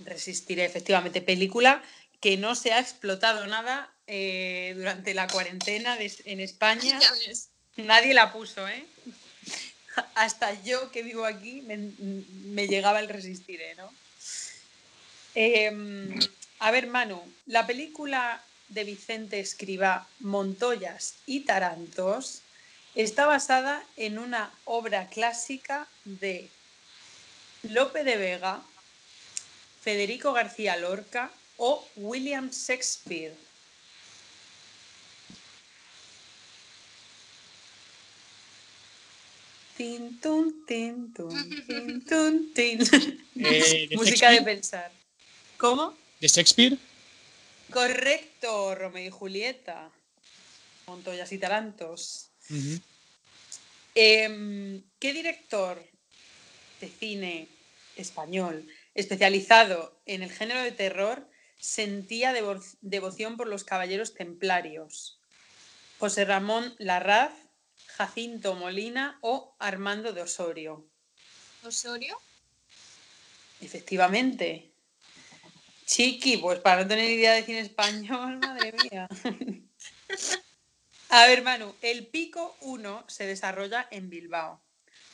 Resistiré, 0.06 0.66
efectivamente. 0.66 1.22
Película 1.22 1.84
que 2.20 2.38
no 2.38 2.56
se 2.56 2.72
ha 2.74 2.80
explotado 2.80 3.46
nada 3.48 3.90
eh, 4.08 4.74
durante 4.76 5.14
la 5.14 5.28
cuarentena 5.28 5.98
de- 5.98 6.14
en 6.26 6.40
España. 6.40 7.00
Nadie 7.78 8.14
la 8.14 8.32
puso, 8.32 8.68
¿eh? 8.68 8.86
Hasta 10.16 10.62
yo 10.64 10.92
que 10.92 11.04
vivo 11.04 11.26
aquí 11.26 11.62
me, 11.62 11.78
me 11.78 12.68
llegaba 12.68 13.00
el 13.00 13.10
resistiré, 13.10 13.76
¿no? 13.76 13.94
Em, 15.36 16.20
a 16.60 16.72
ver, 16.72 16.88
Manu, 16.88 17.22
la 17.48 17.66
película 17.66 18.42
de 18.70 18.84
Vicente 18.84 19.40
Escriba, 19.40 20.08
Montoyas 20.20 21.16
y 21.26 21.42
Tarantos, 21.42 22.42
está 22.96 23.26
basada 23.26 23.84
en 23.98 24.20
una 24.20 24.52
obra 24.66 25.08
clásica 25.08 25.88
de 26.06 26.50
Lope 27.64 28.04
de 28.04 28.18
Vega, 28.18 28.62
Federico 29.82 30.34
García 30.34 30.78
Lorca 30.78 31.32
o 31.58 31.88
William 31.96 32.50
Shakespeare. 32.52 33.36
Tin, 39.78 40.20
tun, 40.20 40.66
tin, 40.68 41.14
tun, 41.14 41.64
tin, 41.68 42.06
tun, 42.06 42.54
tin. 42.54 42.80
Eh, 43.36 43.88
¿de 43.90 43.96
Música 43.98 44.30
de 44.30 44.44
pensar. 44.44 44.92
¿Cómo? 45.58 45.98
¿De 46.20 46.28
Shakespeare? 46.28 46.78
Correcto, 47.72 48.76
Romeo 48.76 49.08
y 49.08 49.10
Julieta. 49.10 49.90
Montoyas 50.86 51.32
y 51.32 51.40
Tarantos. 51.40 52.33
Em, 53.96 54.84
¿Qué 55.00 55.14
director 55.14 55.84
de 56.82 56.90
cine 56.90 57.48
español 57.96 58.68
especializado 58.96 60.02
en 60.06 60.24
el 60.24 60.32
género 60.32 60.62
de 60.62 60.72
terror 60.72 61.30
sentía 61.60 62.34
devo- 62.34 62.62
devoción 62.82 63.38
por 63.38 63.48
los 63.48 63.64
caballeros 63.64 64.14
templarios? 64.14 65.20
José 66.00 66.26
Ramón 66.26 66.76
Larraz, 66.80 67.32
Jacinto 67.88 68.56
Molina 68.56 69.18
o 69.22 69.56
Armando 69.60 70.12
de 70.12 70.22
Osorio. 70.24 70.86
¿Osorio? 71.64 72.18
Efectivamente. 73.62 74.72
Chiqui, 75.86 76.38
pues 76.38 76.60
para 76.60 76.82
no 76.82 76.88
tener 76.88 77.10
idea 77.10 77.34
de 77.34 77.44
cine 77.44 77.60
español, 77.60 78.40
madre 78.40 78.74
mía. 78.84 79.08
A 81.16 81.28
ver, 81.28 81.44
Manu, 81.44 81.76
el 81.84 82.08
Pico 82.08 82.58
1 82.62 83.06
se 83.08 83.28
desarrolla 83.28 83.88
en 83.92 84.10
Bilbao. 84.10 84.60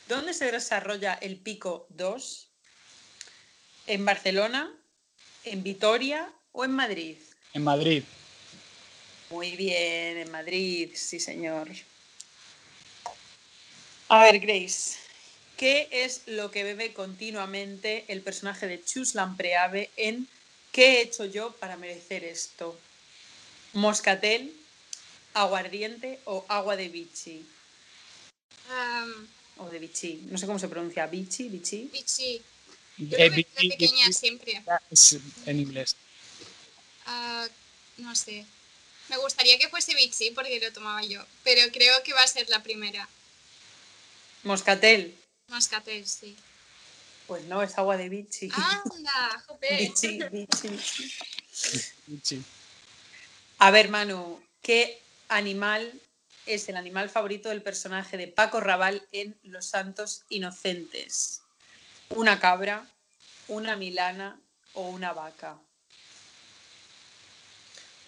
¿Dónde 0.08 0.32
se 0.32 0.50
desarrolla 0.50 1.12
el 1.20 1.36
Pico 1.36 1.86
2? 1.90 2.48
¿En 3.86 4.06
Barcelona? 4.06 4.74
¿En 5.44 5.62
Vitoria 5.62 6.32
o 6.52 6.64
en 6.64 6.70
Madrid? 6.70 7.18
En 7.52 7.64
Madrid. 7.64 8.02
Muy 9.28 9.56
bien, 9.56 10.16
en 10.16 10.30
Madrid, 10.30 10.92
sí 10.94 11.20
señor. 11.20 11.68
A 14.08 14.22
ver, 14.22 14.40
Grace, 14.40 14.96
¿qué 15.58 15.86
es 15.92 16.22
lo 16.24 16.50
que 16.50 16.64
bebe 16.64 16.94
continuamente 16.94 18.06
el 18.08 18.22
personaje 18.22 18.66
de 18.66 18.82
Chus 18.82 19.14
Lampreave 19.14 19.90
en 19.98 20.26
¿Qué 20.72 20.92
he 20.92 21.02
hecho 21.02 21.26
yo 21.26 21.52
para 21.56 21.76
merecer 21.76 22.24
esto? 22.24 22.80
¿Moscatel, 23.74 24.59
aguardiente 25.34 26.20
o 26.24 26.44
agua 26.48 26.76
de 26.76 26.88
bichi? 26.88 27.44
Um, 28.68 29.26
O 29.58 29.68
de 29.68 29.78
bichi, 29.78 30.22
no 30.30 30.38
sé 30.38 30.46
cómo 30.46 30.58
se 30.58 30.68
pronuncia, 30.68 31.06
bichi, 31.06 31.48
bichi. 31.48 31.90
Vichy. 31.92 32.40
Yo 32.96 33.16
Eh, 33.18 33.28
lo 33.28 33.36
veo 33.36 33.36
de 33.36 33.36
Vichy- 33.36 33.68
pequeña 33.70 34.06
Vichy 34.06 34.12
siempre. 34.12 34.62
es 34.90 35.16
en 35.46 35.60
inglés. 35.60 35.96
Ah, 37.06 37.46
no 37.98 38.14
sé. 38.14 38.46
Me 39.08 39.16
gustaría 39.18 39.58
que 39.58 39.68
fuese 39.68 39.94
Vichy 39.94 40.30
porque 40.30 40.60
lo 40.60 40.72
tomaba 40.72 41.02
yo, 41.02 41.24
pero 41.44 41.60
creo 41.72 42.02
que 42.02 42.12
va 42.14 42.22
a 42.22 42.26
ser 42.26 42.48
la 42.48 42.62
primera. 42.62 43.08
Moscatel, 44.44 45.14
Moscatel, 45.48 46.06
sí. 46.06 46.36
pues 47.26 47.44
no, 47.44 47.62
es 47.62 47.76
agua 47.76 47.96
de 47.98 48.08
bichi. 48.08 48.48
Anda, 48.54 49.44
jope. 49.46 49.68
bichi, 49.76 50.20
bichi. 50.30 51.12
Sí. 52.22 52.42
A 53.58 53.70
ver, 53.70 53.88
Manu, 53.90 54.42
¿qué 54.62 54.98
animal 55.30 55.92
es 56.46 56.68
el 56.68 56.76
animal 56.76 57.08
favorito 57.08 57.48
del 57.48 57.62
personaje 57.62 58.16
de 58.16 58.28
Paco 58.28 58.60
Raval 58.60 59.06
en 59.12 59.38
Los 59.42 59.66
Santos 59.66 60.24
Inocentes? 60.28 61.42
¿Una 62.10 62.40
cabra, 62.40 62.86
una 63.48 63.76
milana 63.76 64.38
o 64.74 64.88
una 64.88 65.12
vaca? 65.12 65.58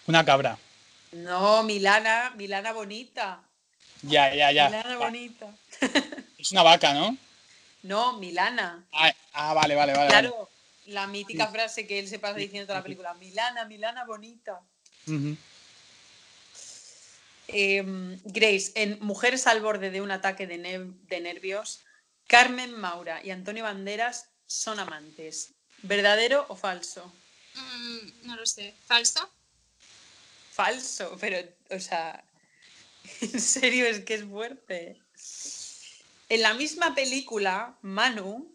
Una 0.06 0.24
cabra. 0.24 0.58
No, 1.12 1.62
Milana, 1.62 2.32
Milana 2.36 2.72
bonita. 2.72 3.40
Ya, 4.02 4.34
ya, 4.34 4.50
ya. 4.50 4.68
Milana 4.68 4.96
Va, 4.96 5.04
bonita. 5.06 5.46
Es 6.38 6.50
una 6.50 6.64
vaca, 6.64 6.92
¿no? 6.92 7.16
No, 7.84 8.18
Milana. 8.18 8.84
Ah, 8.92 9.12
ah, 9.32 9.54
vale, 9.54 9.76
vale, 9.76 9.92
vale. 9.92 10.08
vale. 10.08 10.28
Claro, 10.28 10.50
la 10.86 11.06
mítica 11.06 11.46
frase 11.46 11.86
que 11.86 12.00
él 12.00 12.08
se 12.08 12.18
pasa 12.18 12.34
diciendo 12.34 12.66
toda 12.66 12.80
la 12.80 12.82
película. 12.82 13.14
Milana, 13.14 13.64
Milana 13.66 14.04
bonita. 14.04 14.60
Em, 17.52 18.18
Grace, 18.24 18.72
en 18.74 18.98
Mujeres 19.00 19.46
al 19.46 19.60
borde 19.60 19.90
de 19.90 20.00
un 20.00 20.10
ataque 20.10 20.46
de, 20.46 20.58
ne- 20.58 20.92
de 21.08 21.20
nervios, 21.20 21.80
Carmen 22.26 22.72
Maura 22.72 23.20
y 23.24 23.30
Antonio 23.30 23.64
Banderas 23.64 24.30
son 24.46 24.78
amantes. 24.80 25.52
¿Verdadero 25.82 26.46
o 26.48 26.56
falso? 26.56 27.12
Mm, 27.54 28.26
no 28.26 28.36
lo 28.36 28.46
sé. 28.46 28.74
¿Falso? 28.86 29.28
Falso, 30.52 31.16
pero, 31.20 31.36
o 31.70 31.80
sea, 31.80 32.22
en 33.20 33.40
serio 33.40 33.86
es 33.86 34.00
que 34.00 34.14
es 34.14 34.24
fuerte. 34.24 35.00
En 36.28 36.42
la 36.42 36.54
misma 36.54 36.94
película, 36.94 37.76
Manu, 37.82 38.50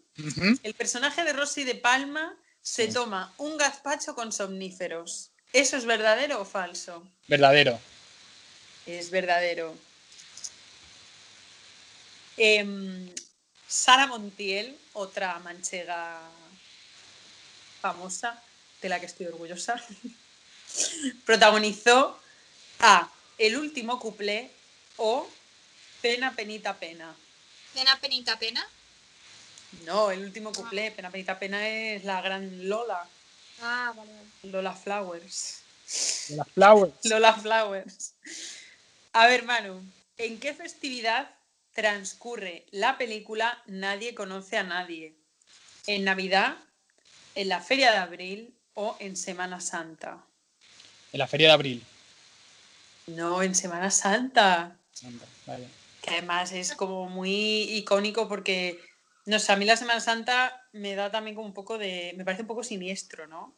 el 0.63 0.73
personaje 0.73 1.23
de 1.23 1.33
Rosy 1.33 1.63
de 1.63 1.75
Palma 1.75 2.35
se 2.61 2.87
Sí. 2.87 2.93
toma 2.93 3.33
un 3.37 3.57
gazpacho 3.57 4.15
con 4.15 4.31
somníferos. 4.31 5.31
¿Eso 5.53 5.77
es 5.77 5.85
verdadero 5.85 6.41
o 6.41 6.45
falso? 6.45 7.07
Verdadero. 7.27 7.79
Es 8.87 9.11
verdadero. 9.11 9.75
Em, 12.37 13.13
Sara 13.67 14.07
Montiel, 14.07 14.77
otra 14.93 15.39
manchega 15.39 16.21
famosa, 17.81 18.41
de 18.81 18.89
la 18.89 18.99
que 18.99 19.07
estoy 19.07 19.25
orgullosa, 19.25 19.75
protagonizó 21.25 22.17
a 22.79 23.11
El 23.37 23.57
último 23.57 23.99
cuplé 23.99 24.49
o 24.97 25.27
Pena, 26.01 26.35
penita, 26.35 26.75
pena. 26.77 27.13
Pena, 27.73 27.99
penita, 27.99 28.39
pena. 28.39 28.65
No, 29.83 30.11
el 30.11 30.23
último 30.23 30.53
cuplé, 30.53 30.91
Pena, 30.91 31.11
penita, 31.11 31.37
pena 31.37 31.67
es 31.67 32.03
la 32.03 32.21
gran 32.21 32.69
Lola, 32.69 33.07
Ah, 33.61 33.91
vale. 33.95 34.11
Lola 34.43 34.73
Flowers. 34.73 35.61
Las 36.29 36.47
flowers. 36.53 36.93
Lola 37.05 37.33
Flowers. 37.33 38.13
A 39.19 39.25
ver, 39.25 39.45
Manu, 39.45 39.81
¿en 40.19 40.39
qué 40.39 40.53
festividad 40.53 41.27
transcurre 41.73 42.67
la 42.69 42.99
película 42.99 43.63
Nadie 43.65 44.13
conoce 44.13 44.57
a 44.57 44.63
nadie? 44.63 45.15
¿En 45.87 46.03
Navidad, 46.03 46.55
en 47.33 47.49
la 47.49 47.59
Feria 47.59 47.89
de 47.89 47.97
Abril 47.97 48.53
o 48.75 48.95
en 48.99 49.17
Semana 49.17 49.59
Santa? 49.59 50.23
En 51.11 51.17
la 51.17 51.25
feria 51.25 51.47
de 51.47 51.53
abril. 51.53 51.83
No, 53.07 53.41
en 53.41 53.55
Semana 53.55 53.89
Santa. 53.89 54.77
Anda, 55.03 55.25
vale. 55.47 55.67
Que 56.03 56.11
además 56.11 56.51
es 56.51 56.75
como 56.75 57.09
muy 57.09 57.63
icónico 57.75 58.27
porque, 58.27 58.79
no 59.25 59.39
sé, 59.39 59.51
a 59.51 59.55
mí 59.55 59.65
la 59.65 59.77
Semana 59.77 59.99
Santa 59.99 60.61
me 60.73 60.93
da 60.93 61.09
también 61.09 61.35
como 61.35 61.47
un 61.47 61.55
poco 61.55 61.79
de. 61.79 62.13
Me 62.17 62.23
parece 62.23 62.43
un 62.43 62.47
poco 62.49 62.63
siniestro, 62.63 63.25
¿no? 63.25 63.55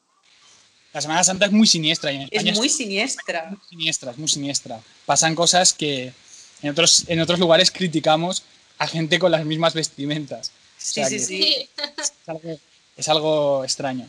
La 0.93 1.01
Semana 1.01 1.23
Santa 1.23 1.45
es 1.45 1.51
muy 1.51 1.67
siniestra 1.67 2.11
y 2.11 2.15
en 2.15 2.21
España 2.23 2.51
Es 2.51 2.57
muy 2.57 2.69
siniestra. 2.69 3.45
muy 3.49 3.59
siniestra, 3.69 4.11
es 4.11 4.17
muy 4.17 4.27
siniestra. 4.27 4.81
Pasan 5.05 5.35
cosas 5.35 5.73
que 5.73 6.13
en 6.61 6.69
otros, 6.71 7.05
en 7.07 7.19
otros 7.19 7.39
lugares 7.39 7.71
criticamos 7.71 8.43
a 8.77 8.87
gente 8.87 9.19
con 9.19 9.31
las 9.31 9.45
mismas 9.45 9.73
vestimentas. 9.73 10.51
Sí, 10.77 10.93
sea 10.95 11.07
sí, 11.09 11.19
sí. 11.19 11.69
Es 11.77 12.11
algo, 12.27 12.59
es 12.97 13.09
algo 13.09 13.63
extraño. 13.63 14.07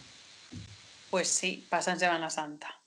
Pues 1.11 1.29
sí, 1.29 1.67
pasa 1.69 1.93
en 1.93 1.99
Semana 1.99 2.31
Santa. 2.31 2.79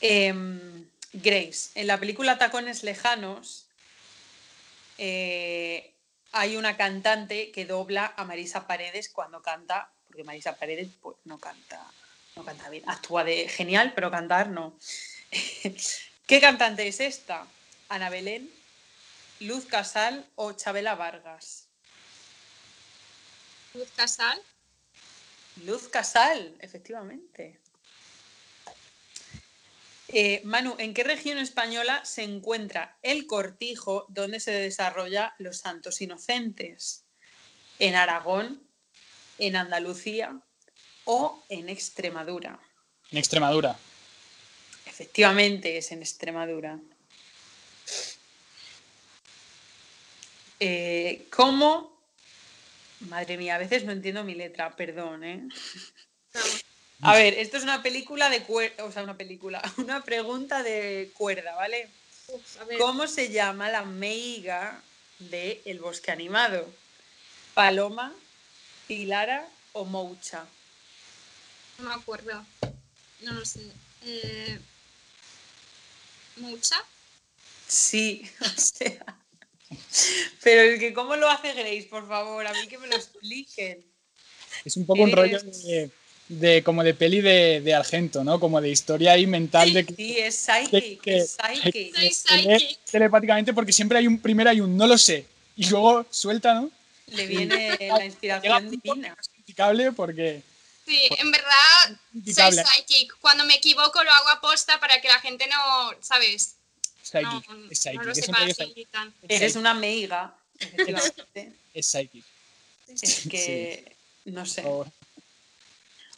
Em, 0.00 0.86
Grace, 1.12 1.70
en 1.74 1.86
la 1.86 1.98
película 1.98 2.38
Tacones 2.38 2.82
Lejanos 2.82 3.66
eh, 4.98 5.94
hay 6.32 6.56
una 6.56 6.76
cantante 6.76 7.50
que 7.52 7.64
dobla 7.66 8.12
a 8.16 8.24
Marisa 8.24 8.66
Paredes 8.66 9.08
cuando 9.08 9.42
canta, 9.42 9.92
porque 10.06 10.24
Marisa 10.24 10.56
Paredes 10.56 10.88
pues, 11.00 11.16
no 11.24 11.38
canta, 11.38 11.84
no 12.36 12.44
canta 12.44 12.68
bien, 12.70 12.88
actúa 12.88 13.24
de 13.24 13.48
genial, 13.48 13.92
pero 13.94 14.10
cantar 14.10 14.50
no. 14.50 14.78
¿Qué 16.26 16.40
cantante 16.40 16.86
es 16.86 17.00
esta? 17.00 17.46
¿Ana 17.88 18.08
Belén, 18.08 18.50
Luz 19.40 19.66
Casal 19.66 20.26
o 20.36 20.52
Chabela 20.52 20.94
Vargas? 20.94 21.66
Luz 23.74 23.88
Casal. 23.96 24.40
Luz 25.64 25.88
Casal, 25.88 26.56
efectivamente. 26.60 27.60
Eh, 30.08 30.40
Manu, 30.44 30.74
¿en 30.78 30.92
qué 30.94 31.04
región 31.04 31.38
española 31.38 32.04
se 32.04 32.22
encuentra 32.22 32.98
el 33.02 33.26
cortijo 33.26 34.06
donde 34.08 34.40
se 34.40 34.50
desarrolla 34.50 35.34
Los 35.38 35.58
Santos 35.58 36.00
Inocentes? 36.00 37.04
¿En 37.78 37.94
Aragón, 37.94 38.66
en 39.38 39.56
Andalucía 39.56 40.40
o 41.12 41.42
en 41.48 41.68
Extremadura? 41.68 42.56
En 43.10 43.18
Extremadura. 43.18 43.76
Efectivamente 44.86 45.76
es 45.76 45.90
en 45.90 46.02
Extremadura. 46.02 46.78
Eh, 50.60 51.26
¿Cómo? 51.34 51.98
Madre 53.00 53.36
mía, 53.36 53.56
a 53.56 53.58
veces 53.58 53.84
no 53.84 53.90
entiendo 53.90 54.22
mi 54.22 54.36
letra, 54.36 54.76
perdón, 54.76 55.24
¿eh? 55.24 55.48
A 57.02 57.14
ver, 57.14 57.32
esto 57.32 57.56
es 57.56 57.62
una 57.62 57.82
película 57.82 58.28
de 58.28 58.42
cuerda, 58.42 58.84
o 58.84 58.92
sea, 58.92 59.02
una 59.02 59.16
película, 59.16 59.62
una 59.78 60.04
pregunta 60.04 60.62
de 60.62 61.10
cuerda, 61.14 61.56
¿vale? 61.56 61.88
Uf, 62.28 62.60
a 62.60 62.64
ver. 62.64 62.78
¿Cómo 62.78 63.06
se 63.06 63.30
llama 63.30 63.70
la 63.70 63.84
meiga 63.84 64.82
de 65.18 65.62
El 65.64 65.80
Bosque 65.80 66.10
Animado? 66.10 66.68
¿Paloma, 67.54 68.12
Pilara 68.86 69.48
o 69.72 69.86
Moucha? 69.86 70.44
No 71.80 71.88
me 71.88 71.94
acuerdo. 71.94 72.44
No 73.22 73.32
lo 73.32 73.44
sé. 73.44 73.60
Eh, 74.04 74.58
¿Mucha? 76.36 76.76
Sí, 77.66 78.22
o 78.40 78.60
sea. 78.60 79.16
Pero 80.42 80.62
es 80.62 80.80
que, 80.80 80.92
¿cómo 80.92 81.14
lo 81.16 81.28
hace 81.28 81.52
Grace, 81.52 81.86
por 81.88 82.06
favor? 82.08 82.46
A 82.46 82.52
mí 82.52 82.66
que 82.66 82.78
me 82.78 82.88
lo 82.88 82.96
expliquen. 82.96 83.84
Es 84.64 84.76
un 84.76 84.84
poco 84.84 85.02
un 85.02 85.12
rollo 85.12 85.38
de, 85.40 85.90
de- 86.28 86.62
como 86.64 86.82
de 86.82 86.92
peli 86.94 87.20
de, 87.20 87.60
de 87.60 87.74
Argento, 87.74 88.24
¿no? 88.24 88.40
Como 88.40 88.60
de 88.60 88.68
historia 88.70 89.12
ahí 89.12 89.26
mental 89.26 89.72
de 89.72 89.86
que, 89.86 89.94
Sí, 89.94 90.18
es 90.18 90.46
de 90.46 90.52
psychic, 90.66 91.00
que- 91.00 91.16
es 91.18 91.36
psychic. 91.36 91.96
Lee 91.96 92.10
psychic. 92.12 92.78
telepáticamente 92.90 93.52
porque 93.52 93.72
siempre 93.72 93.98
hay 93.98 94.06
un 94.08 94.18
primero 94.18 94.50
hay 94.50 94.60
un 94.60 94.76
no 94.76 94.86
lo 94.86 94.98
sé 94.98 95.24
y 95.56 95.68
luego 95.68 96.04
suelta, 96.10 96.54
¿no? 96.54 96.70
Le 97.06 97.26
viene 97.26 97.76
la 97.80 98.04
inspiración 98.04 98.70
divina. 98.70 99.14
que 99.46 99.52
es 99.52 99.94
porque 99.94 100.42
Sí, 100.90 101.08
en 101.18 101.30
verdad 101.30 101.98
soy 102.24 102.52
psychic. 102.52 103.16
Cuando 103.20 103.44
me 103.44 103.54
equivoco 103.54 104.02
lo 104.02 104.10
hago 104.10 104.28
aposta 104.30 104.80
para 104.80 105.00
que 105.00 105.06
la 105.06 105.20
gente 105.20 105.46
no, 105.46 105.92
¿sabes? 106.00 106.56
psychic, 107.00 107.48
no, 107.48 107.70
es 107.70 107.78
psychic, 107.78 108.00
no 108.00 108.04
lo 108.06 108.14
sepa 108.14 108.38
psychic. 108.52 108.88
Eres 109.28 109.54
una 109.54 109.72
meiga, 109.72 110.34
efectivamente. 110.58 111.52
es 111.74 111.86
psychic. 111.86 112.24
Es 112.88 113.28
que, 113.30 113.96
no 114.24 114.44
sé. 114.44 114.64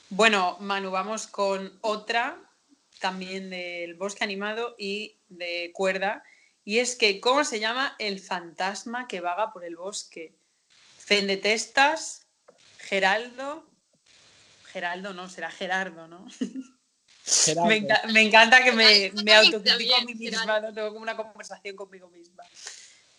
Bueno, 0.09 0.57
Manu, 0.61 0.91
vamos 0.91 1.27
con 1.27 1.79
otra 1.83 2.39
también 2.99 3.51
del 3.51 3.93
bosque 3.93 4.25
animado 4.25 4.75
y 4.79 5.17
de 5.29 5.71
cuerda. 5.75 6.25
Y 6.65 6.79
es 6.79 6.97
que, 6.97 7.21
¿cómo 7.21 7.45
se 7.45 7.61
llama 7.61 7.95
el 7.99 8.21
fantasma 8.21 9.07
que 9.07 9.21
vaga 9.21 9.53
por 9.53 9.67
el 9.67 9.77
bosque? 9.77 10.33
Fendetestas, 10.97 12.25
Geraldo. 12.79 13.71
Geraldo 14.73 15.13
no, 15.13 15.29
será 15.29 15.51
Gerardo, 15.51 16.09
¿no? 16.09 16.27
Gerardo. 17.25 17.69
Me, 17.69 17.77
enca- 17.77 18.05
me 18.13 18.23
encanta 18.23 18.65
que 18.65 18.73
me, 18.73 19.13
me 19.23 19.35
autocritico 19.35 19.95
a 19.95 20.05
mí 20.05 20.15
misma, 20.15 20.61
¿no? 20.61 20.73
tengo 20.73 20.89
como 20.89 21.01
una 21.03 21.17
conversación 21.17 21.77
conmigo 21.77 22.09
misma. 22.11 22.43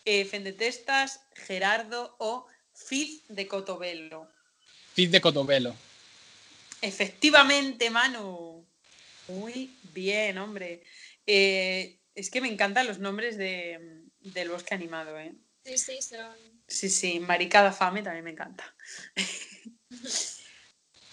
Eh, 0.04 0.24
Fendetestas, 0.26 1.20
Gerardo 1.34 2.14
o 2.18 2.46
Fiz 2.74 3.22
de 3.28 3.46
Cotobelo. 3.48 4.28
Fit 4.92 5.10
de 5.10 5.20
Cotobelo. 5.20 5.74
Efectivamente, 6.82 7.88
Manu. 7.88 8.66
Muy 9.28 9.74
bien, 9.94 10.36
hombre. 10.38 10.82
Eh, 11.26 11.98
es 12.14 12.30
que 12.30 12.42
me 12.42 12.48
encantan 12.48 12.86
los 12.86 12.98
nombres 12.98 13.38
de, 13.38 14.02
del 14.20 14.50
bosque 14.50 14.74
animado, 14.74 15.18
¿eh? 15.18 15.34
Sí, 15.64 15.78
sí, 15.78 16.02
son... 16.02 16.36
Sí, 16.68 16.90
sí, 16.90 17.20
Maricada 17.20 17.72
Fame 17.72 18.02
también 18.02 18.24
me 18.24 18.30
encanta. 18.32 18.64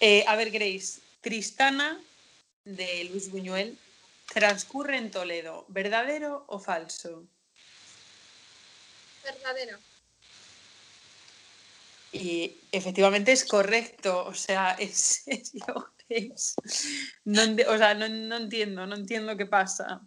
Eh, 0.04 0.24
a 0.26 0.34
ver, 0.34 0.50
Grace, 0.50 1.00
Tristana 1.20 2.02
de 2.64 3.04
Luis 3.04 3.30
Buñuel 3.30 3.78
transcurre 4.26 4.96
en 4.96 5.12
Toledo, 5.12 5.64
¿verdadero 5.68 6.44
o 6.48 6.58
falso? 6.58 7.22
verdadero. 9.22 9.78
Y 12.10 12.56
efectivamente 12.72 13.30
es 13.30 13.44
correcto, 13.44 14.24
o 14.24 14.34
sea, 14.34 14.74
en 14.80 14.92
serio, 14.92 15.94
Grace. 16.08 16.54
No, 17.24 17.42
o 17.68 17.78
sea, 17.78 17.94
no, 17.94 18.08
no 18.08 18.38
entiendo, 18.38 18.84
no 18.88 18.96
entiendo 18.96 19.36
qué 19.36 19.46
pasa. 19.46 20.00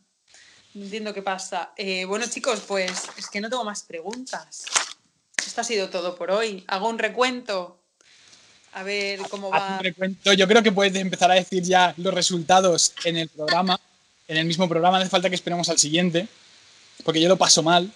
No 0.74 0.84
entiendo 0.84 1.14
qué 1.14 1.22
pasa. 1.22 1.72
Eh, 1.78 2.04
bueno, 2.04 2.26
chicos, 2.28 2.60
pues 2.68 3.04
es 3.18 3.30
que 3.30 3.40
no 3.40 3.50
tengo 3.50 3.64
más 3.64 3.84
preguntas. 3.84 4.66
Esto 5.38 5.62
ha 5.62 5.64
sido 5.64 5.90
todo 5.90 6.18
por 6.18 6.32
hoy. 6.32 6.66
Hago 6.68 6.90
un 6.90 7.00
recuento. 7.00 7.85
A 8.76 8.84
ver 8.84 9.20
cómo 9.30 9.54
Haz 9.54 9.82
va. 9.82 10.34
Yo 10.36 10.48
creo 10.50 10.62
que 10.62 10.74
puedes 10.74 10.94
empezar 10.96 11.32
a 11.32 11.36
decir 11.36 11.64
ya 11.64 11.94
los 11.96 12.14
resultados 12.14 12.94
en 13.06 13.16
el 13.16 13.30
programa, 13.30 13.80
en 14.28 14.36
el 14.36 14.46
mismo 14.46 14.68
programa. 14.68 14.98
No 14.98 15.04
hace 15.04 15.10
falta 15.10 15.30
que 15.30 15.36
esperemos 15.36 15.70
al 15.70 15.78
siguiente, 15.78 16.28
porque 17.06 17.22
yo 17.22 17.30
lo 17.30 17.38
paso 17.38 17.64
mal. 17.64 17.90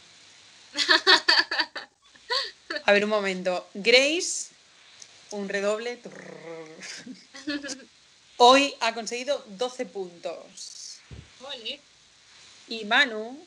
A 2.86 2.94
ver, 2.94 3.04
un 3.04 3.10
momento. 3.10 3.68
Grace, 3.74 4.52
un 5.32 5.50
redoble. 5.50 6.00
Hoy 8.38 8.74
ha 8.80 8.94
conseguido 8.94 9.44
12 9.50 9.86
puntos. 9.86 11.00
Ole. 11.42 11.82
Y 12.70 12.86
Manu, 12.86 13.38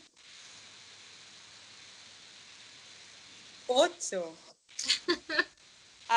8. 3.68 4.34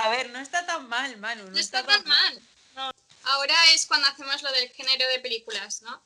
A 0.03 0.09
ver, 0.09 0.29
no 0.29 0.39
está 0.39 0.65
tan 0.65 0.89
mal, 0.89 1.15
Manu. 1.17 1.45
No, 1.45 1.51
No 1.51 1.57
está 1.57 1.85
tan 1.85 2.03
mal. 2.05 2.41
No. 2.75 2.91
Ahora 3.23 3.55
es 3.73 3.85
cuando 3.85 4.07
hacemos 4.07 4.41
lo 4.43 4.51
del 4.51 4.67
género 4.69 5.07
de 5.09 5.19
películas, 5.19 5.81
¿no? 5.83 6.01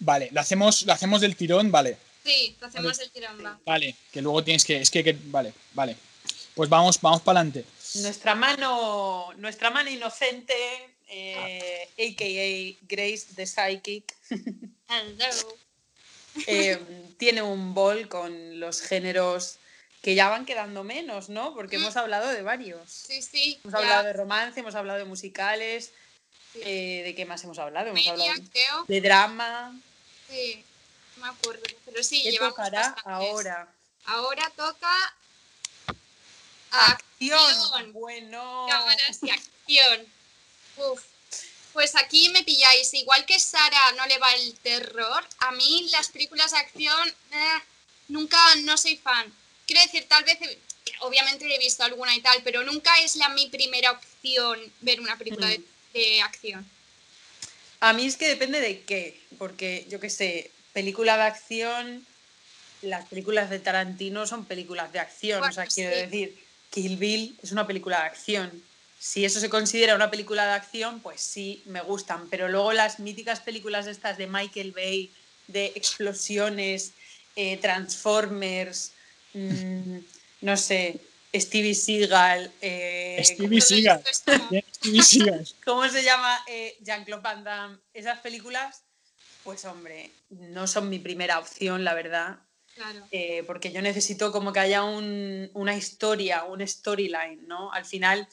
Vale, 0.00 0.28
lo 0.32 0.40
hacemos, 0.40 0.82
lo 0.82 0.92
hacemos 0.92 1.20
del 1.20 1.36
tirón, 1.36 1.70
vale. 1.70 1.96
Sí, 2.24 2.56
lo 2.60 2.66
hacemos 2.66 2.98
del 2.98 3.10
tirón, 3.12 3.44
va. 3.44 3.58
Vale, 3.64 3.94
que 4.10 4.20
luego 4.20 4.42
tienes 4.42 4.64
que. 4.64 4.80
Es 4.80 4.90
que, 4.90 5.04
que- 5.04 5.16
vale, 5.26 5.54
vale. 5.72 5.96
Pues 6.54 6.68
vamos, 6.68 7.00
vamos 7.00 7.22
para 7.22 7.40
adelante. 7.40 7.64
Nuestra 7.94 8.34
mano, 8.34 9.32
nuestra 9.36 9.70
mano 9.70 9.88
inocente 9.88 10.54
eh, 11.08 11.88
a.k.a. 11.92 12.86
Grace 12.88 13.26
the 13.36 13.46
Psychic, 13.46 14.14
Hello. 14.88 15.56
eh, 16.48 16.78
tiene 17.18 17.40
un 17.42 17.72
bol 17.72 18.08
con 18.08 18.58
los 18.58 18.80
géneros 18.82 19.58
que 20.06 20.14
ya 20.14 20.28
van 20.28 20.46
quedando 20.46 20.84
menos, 20.84 21.28
¿no? 21.30 21.52
Porque 21.52 21.78
Mm. 21.78 21.80
hemos 21.82 21.96
hablado 21.96 22.28
de 22.28 22.40
varios. 22.42 22.88
Sí, 22.88 23.20
sí. 23.22 23.58
Hemos 23.64 23.72
ya. 23.72 23.78
hablado 23.80 24.04
de 24.04 24.12
romance, 24.12 24.60
hemos 24.60 24.76
hablado 24.76 25.00
de 25.00 25.04
musicales. 25.04 25.90
eh, 26.54 27.02
¿De 27.04 27.14
qué 27.16 27.26
más 27.26 27.42
hemos 27.42 27.58
hablado? 27.58 27.88
Hemos 27.88 27.98
Media, 27.98 28.12
hablado 28.12 28.32
creo. 28.52 28.84
de 28.86 29.00
drama. 29.00 29.74
Sí, 30.30 30.64
no 31.16 31.24
me 31.26 31.28
acuerdo. 31.32 31.62
Pero 31.84 32.02
sí, 32.04 32.22
¿Qué 32.22 32.30
llevamos 32.30 32.54
tocará 32.54 32.78
bastantes. 32.82 33.04
ahora? 33.04 33.68
Ahora 34.04 34.52
toca 34.56 35.14
Acción. 36.70 37.38
acción. 37.40 37.92
Bueno. 37.92 38.66
cámaras 38.70 39.18
y 39.22 39.30
acción. 39.30 40.06
Uf. 40.76 41.02
Pues 41.72 41.96
aquí 41.96 42.28
me 42.30 42.44
pilláis. 42.44 42.94
Igual 42.94 43.26
que 43.26 43.38
Sara 43.40 43.92
no 43.96 44.06
le 44.06 44.18
va 44.18 44.32
el 44.36 44.54
terror, 44.60 45.24
a 45.40 45.50
mí 45.50 45.88
las 45.90 46.08
películas 46.08 46.52
de 46.52 46.58
acción 46.58 47.08
eh, 47.32 47.58
nunca 48.08 48.38
no 48.62 48.76
soy 48.78 48.96
fan. 48.96 49.34
Quiero 49.66 49.82
decir, 49.82 50.06
tal 50.08 50.24
vez, 50.24 50.38
obviamente 51.00 51.52
he 51.52 51.58
visto 51.58 51.82
alguna 51.82 52.14
y 52.14 52.20
tal, 52.20 52.40
pero 52.44 52.62
nunca 52.64 52.90
es 53.02 53.16
la 53.16 53.28
mi 53.30 53.48
primera 53.48 53.92
opción 53.92 54.58
ver 54.80 55.00
una 55.00 55.18
película 55.18 55.48
de, 55.48 55.58
Mm. 55.58 55.64
de 55.92 56.22
acción. 56.22 56.66
A 57.80 57.92
mí 57.92 58.06
es 58.06 58.16
que 58.16 58.28
depende 58.28 58.60
de 58.60 58.82
qué, 58.82 59.20
porque 59.38 59.86
yo 59.88 60.00
qué 60.00 60.08
sé, 60.08 60.50
película 60.72 61.16
de 61.16 61.24
acción, 61.24 62.06
las 62.82 63.06
películas 63.08 63.50
de 63.50 63.58
Tarantino 63.58 64.26
son 64.26 64.44
películas 64.44 64.92
de 64.92 65.00
acción, 65.00 65.42
o 65.42 65.52
sea, 65.52 65.66
quiero 65.66 65.94
decir, 65.96 66.38
Kill 66.70 66.96
Bill 66.96 67.38
es 67.42 67.52
una 67.52 67.66
película 67.66 68.00
de 68.00 68.06
acción. 68.06 68.62
Si 68.98 69.24
eso 69.24 69.40
se 69.40 69.50
considera 69.50 69.94
una 69.94 70.10
película 70.10 70.46
de 70.46 70.52
acción, 70.52 71.00
pues 71.00 71.20
sí, 71.20 71.62
me 71.66 71.80
gustan, 71.82 72.28
pero 72.28 72.48
luego 72.48 72.72
las 72.72 72.98
míticas 72.98 73.40
películas 73.40 73.86
estas 73.86 74.16
de 74.16 74.26
Michael 74.26 74.72
Bay, 74.72 75.12
de 75.48 75.72
explosiones, 75.74 76.92
eh, 77.36 77.58
Transformers, 77.58 78.92
mm, 79.34 79.98
no 80.42 80.56
sé, 80.56 81.00
Stevie 81.34 81.74
Seagal, 81.74 82.50
eh, 82.60 83.20
Stevie 83.24 83.60
Seagal. 83.60 84.02
Stevie. 84.12 85.44
¿Cómo 85.64 85.88
se 85.88 86.02
llama? 86.02 86.38
Eh, 86.46 86.76
Jean-Claude 86.80 87.22
Van 87.22 87.44
Damme. 87.44 87.78
Esas 87.92 88.18
películas, 88.20 88.82
pues 89.44 89.64
hombre, 89.64 90.10
no 90.30 90.66
son 90.66 90.88
mi 90.88 90.98
primera 90.98 91.38
opción, 91.38 91.84
la 91.84 91.94
verdad. 91.94 92.38
claro. 92.74 93.06
eh, 93.10 93.42
porque 93.46 93.72
yo 93.72 93.80
necesito 93.82 94.32
como 94.32 94.52
que 94.52 94.60
haya 94.60 94.82
un- 94.84 95.50
una 95.54 95.76
historia, 95.76 96.44
un 96.44 96.66
storyline, 96.66 97.46
¿no? 97.46 97.72
Al 97.72 97.84
final, 97.86 98.28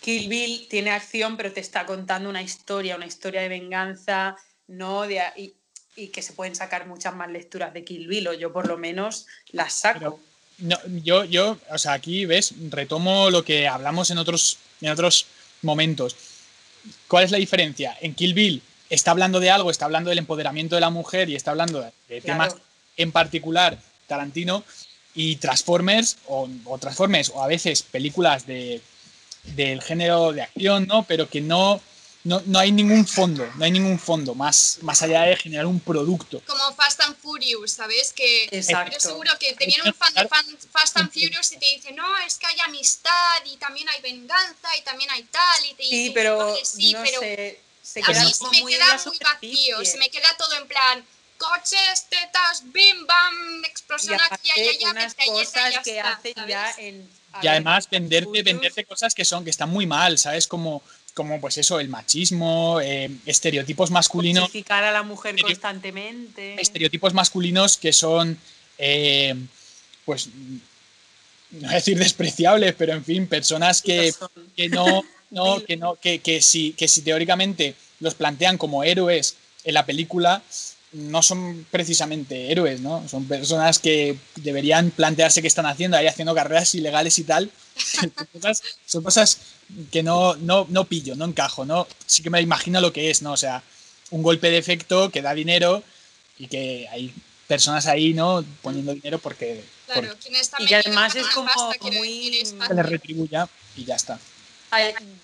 Kill 0.00 0.28
Bill 0.28 0.66
tiene 0.68 0.90
acción, 0.92 1.36
pero 1.36 1.52
te 1.52 1.60
está 1.60 1.84
contando 1.84 2.28
una 2.30 2.40
historia, 2.42 2.96
una 2.96 3.04
historia 3.06 3.42
de 3.42 3.48
venganza, 3.50 4.34
¿no? 4.66 5.02
De, 5.06 5.20
y, 5.36 5.54
y 5.96 6.08
que 6.08 6.22
se 6.22 6.32
pueden 6.32 6.54
sacar 6.54 6.86
muchas 6.86 7.14
más 7.14 7.30
lecturas 7.30 7.74
de 7.74 7.84
Kill 7.84 8.06
Bill, 8.06 8.28
o 8.28 8.32
yo 8.34 8.52
por 8.52 8.66
lo 8.66 8.78
menos 8.78 9.26
las 9.52 9.72
saco. 9.72 9.98
Pero- 9.98 10.20
No, 10.58 10.76
yo, 11.02 11.24
yo, 11.24 11.56
o 11.70 11.78
sea, 11.78 11.94
aquí 11.94 12.26
ves, 12.26 12.52
retomo 12.70 13.30
lo 13.30 13.42
que 13.44 13.66
hablamos 13.66 14.10
en 14.10 14.18
otros, 14.18 14.58
en 14.82 14.90
otros 14.90 15.26
momentos. 15.62 16.14
¿Cuál 17.08 17.24
es 17.24 17.30
la 17.30 17.38
diferencia? 17.38 17.96
En 18.00 18.14
Kill 18.14 18.34
Bill 18.34 18.62
está 18.90 19.10
hablando 19.10 19.40
de 19.40 19.50
algo, 19.50 19.70
está 19.70 19.86
hablando 19.86 20.10
del 20.10 20.18
empoderamiento 20.18 20.74
de 20.74 20.80
la 20.82 20.90
mujer 20.90 21.28
y 21.30 21.34
está 21.36 21.50
hablando 21.52 21.80
de, 22.08 22.20
temas 22.20 22.54
Claro. 22.54 22.64
en 22.96 23.12
particular 23.12 23.78
Tarantino 24.06 24.64
y 25.14 25.36
Transformers 25.36 26.18
o, 26.26 26.48
o 26.66 26.78
Transformers 26.78 27.30
o 27.34 27.42
a 27.42 27.46
veces 27.46 27.82
películas 27.82 28.46
de, 28.46 28.80
del 29.56 29.80
género 29.82 30.32
de 30.32 30.42
acción, 30.42 30.86
¿no? 30.86 31.04
Pero 31.04 31.28
que 31.28 31.40
no, 31.40 31.80
no, 32.24 32.42
no 32.46 32.58
hay 32.58 32.70
ningún 32.70 33.06
fondo, 33.06 33.50
no 33.56 33.64
hay 33.64 33.70
ningún 33.70 33.98
fondo 33.98 34.34
más, 34.34 34.78
más 34.82 35.00
allá 35.02 35.22
de 35.22 35.36
generar 35.36 35.66
un 35.66 35.80
producto. 35.80 36.42
Como 36.46 36.72
Fast 36.74 37.00
and 37.00 37.16
Furious, 37.16 37.72
¿sabes? 37.72 38.12
Que 38.12 38.44
Exacto. 38.50 38.90
Pero 38.90 39.00
seguro 39.00 39.32
que 39.38 39.54
te 39.54 39.66
viene 39.66 39.84
un 39.84 39.94
fan 39.94 40.12
de 40.14 40.28
fan- 40.28 40.58
Fast 40.70 40.96
and 40.98 41.10
Furious 41.12 41.52
y 41.52 41.58
te 41.58 41.66
dice, 41.66 41.92
no, 41.92 42.06
es 42.26 42.36
que 42.36 42.46
hay 42.46 42.60
amistad 42.60 43.44
y 43.46 43.56
también 43.56 43.88
hay 43.88 44.02
venganza 44.02 44.68
y 44.78 44.82
también 44.82 45.10
hay 45.10 45.22
tal. 45.24 45.64
Y 45.70 45.74
te 45.74 45.82
Sí, 45.84 45.90
dice, 45.90 46.12
pero 46.14 46.36
"Vale, 46.38 46.64
sí, 46.64 46.92
no 46.92 47.02
pero 47.02 47.20
sé, 47.20 47.60
se 47.82 48.00
a 48.00 48.06
queda 48.06 48.24
mí 48.24 48.32
se 48.34 48.44
me 48.50 48.62
muy 48.62 48.72
queda 48.72 49.00
muy 49.06 49.18
vacío, 49.18 49.84
se 49.84 49.98
me 49.98 50.10
queda 50.10 50.28
todo 50.36 50.54
en 50.56 50.68
plan, 50.68 51.04
coches, 51.38 52.06
tetas, 52.10 52.64
bim, 52.64 53.06
bam, 53.06 53.62
y 53.62 53.66
explosión 53.66 54.18
aquí, 54.30 54.50
allá, 54.50 54.70
allá, 54.72 54.90
unas 54.90 55.14
cosas 55.14 55.72
ya 55.72 55.82
que 55.82 55.96
está, 55.98 56.12
hacen 56.12 56.34
¿sabes? 56.34 56.48
ya 56.50 56.74
en 56.76 57.10
Y 57.42 57.46
además 57.46 57.88
venderte, 57.88 58.42
venderte 58.42 58.84
cosas 58.84 59.14
que 59.14 59.24
son, 59.24 59.42
que 59.44 59.50
están 59.50 59.70
muy 59.70 59.86
mal, 59.86 60.18
¿sabes? 60.18 60.46
Como, 60.46 60.82
como 61.14 61.40
pues 61.40 61.58
eso, 61.58 61.80
el 61.80 61.88
machismo, 61.88 62.80
eh, 62.80 63.10
estereotipos 63.26 63.90
masculinos, 63.90 64.44
cosificar 64.44 64.84
a 64.84 64.92
la 64.92 65.02
mujer 65.02 65.34
Estereo- 65.34 65.46
constantemente. 65.46 66.60
Estereotipos 66.60 67.14
masculinos 67.14 67.76
que 67.76 67.92
son 67.92 68.38
eh, 68.78 69.34
pues 70.04 70.28
no 71.50 71.60
voy 71.62 71.70
a 71.70 71.74
decir 71.74 71.98
despreciables, 71.98 72.74
pero 72.76 72.92
en 72.92 73.04
fin, 73.04 73.26
personas 73.26 73.82
que, 73.82 74.14
que 74.56 74.68
no, 74.68 75.02
no, 75.30 75.62
que 75.66 75.76
no, 75.76 75.96
que, 75.96 76.20
que 76.20 76.40
si, 76.40 76.72
que 76.72 76.88
si 76.88 77.02
teóricamente 77.02 77.74
los 77.98 78.14
plantean 78.14 78.56
como 78.56 78.84
héroes 78.84 79.36
en 79.64 79.74
la 79.74 79.84
película, 79.84 80.42
no 80.92 81.22
son 81.22 81.66
precisamente 81.70 82.50
héroes, 82.50 82.80
¿no? 82.80 83.06
Son 83.08 83.24
personas 83.26 83.78
que 83.78 84.16
deberían 84.36 84.90
plantearse 84.90 85.40
qué 85.40 85.48
están 85.48 85.66
haciendo 85.66 85.96
ahí 85.96 86.06
haciendo 86.06 86.34
carreras 86.34 86.74
ilegales 86.74 87.18
y 87.18 87.24
tal. 87.24 87.50
son, 87.76 88.10
cosas, 88.32 88.62
son 88.86 89.02
cosas 89.04 89.38
que 89.92 90.02
no, 90.02 90.34
no, 90.36 90.66
no 90.68 90.84
pillo, 90.86 91.14
no 91.14 91.24
encajo, 91.26 91.64
¿no? 91.64 91.86
Sí 92.06 92.22
que 92.22 92.30
me 92.30 92.40
imagino 92.40 92.80
lo 92.80 92.92
que 92.92 93.10
es, 93.10 93.22
¿no? 93.22 93.32
O 93.32 93.36
sea, 93.36 93.62
un 94.10 94.22
golpe 94.22 94.50
de 94.50 94.58
efecto 94.58 95.10
que 95.10 95.22
da 95.22 95.32
dinero 95.34 95.82
y 96.38 96.48
que 96.48 96.88
hay 96.90 97.14
personas 97.46 97.86
ahí, 97.86 98.12
¿no? 98.14 98.44
Poniendo 98.62 98.92
dinero 98.94 99.18
porque, 99.18 99.62
Claro, 99.86 100.08
porque 100.08 100.28
quien 100.28 100.36
está 100.40 100.60
Y 100.60 100.66
que 100.66 100.76
además 100.76 101.14
es 101.14 101.26
como 101.28 101.46
pasta, 101.46 101.84
muy- 101.92 102.44
fácil. 102.58 102.76
les 102.76 102.86
retribuya 102.86 103.48
y 103.76 103.84
ya 103.84 103.94
está. 103.96 104.18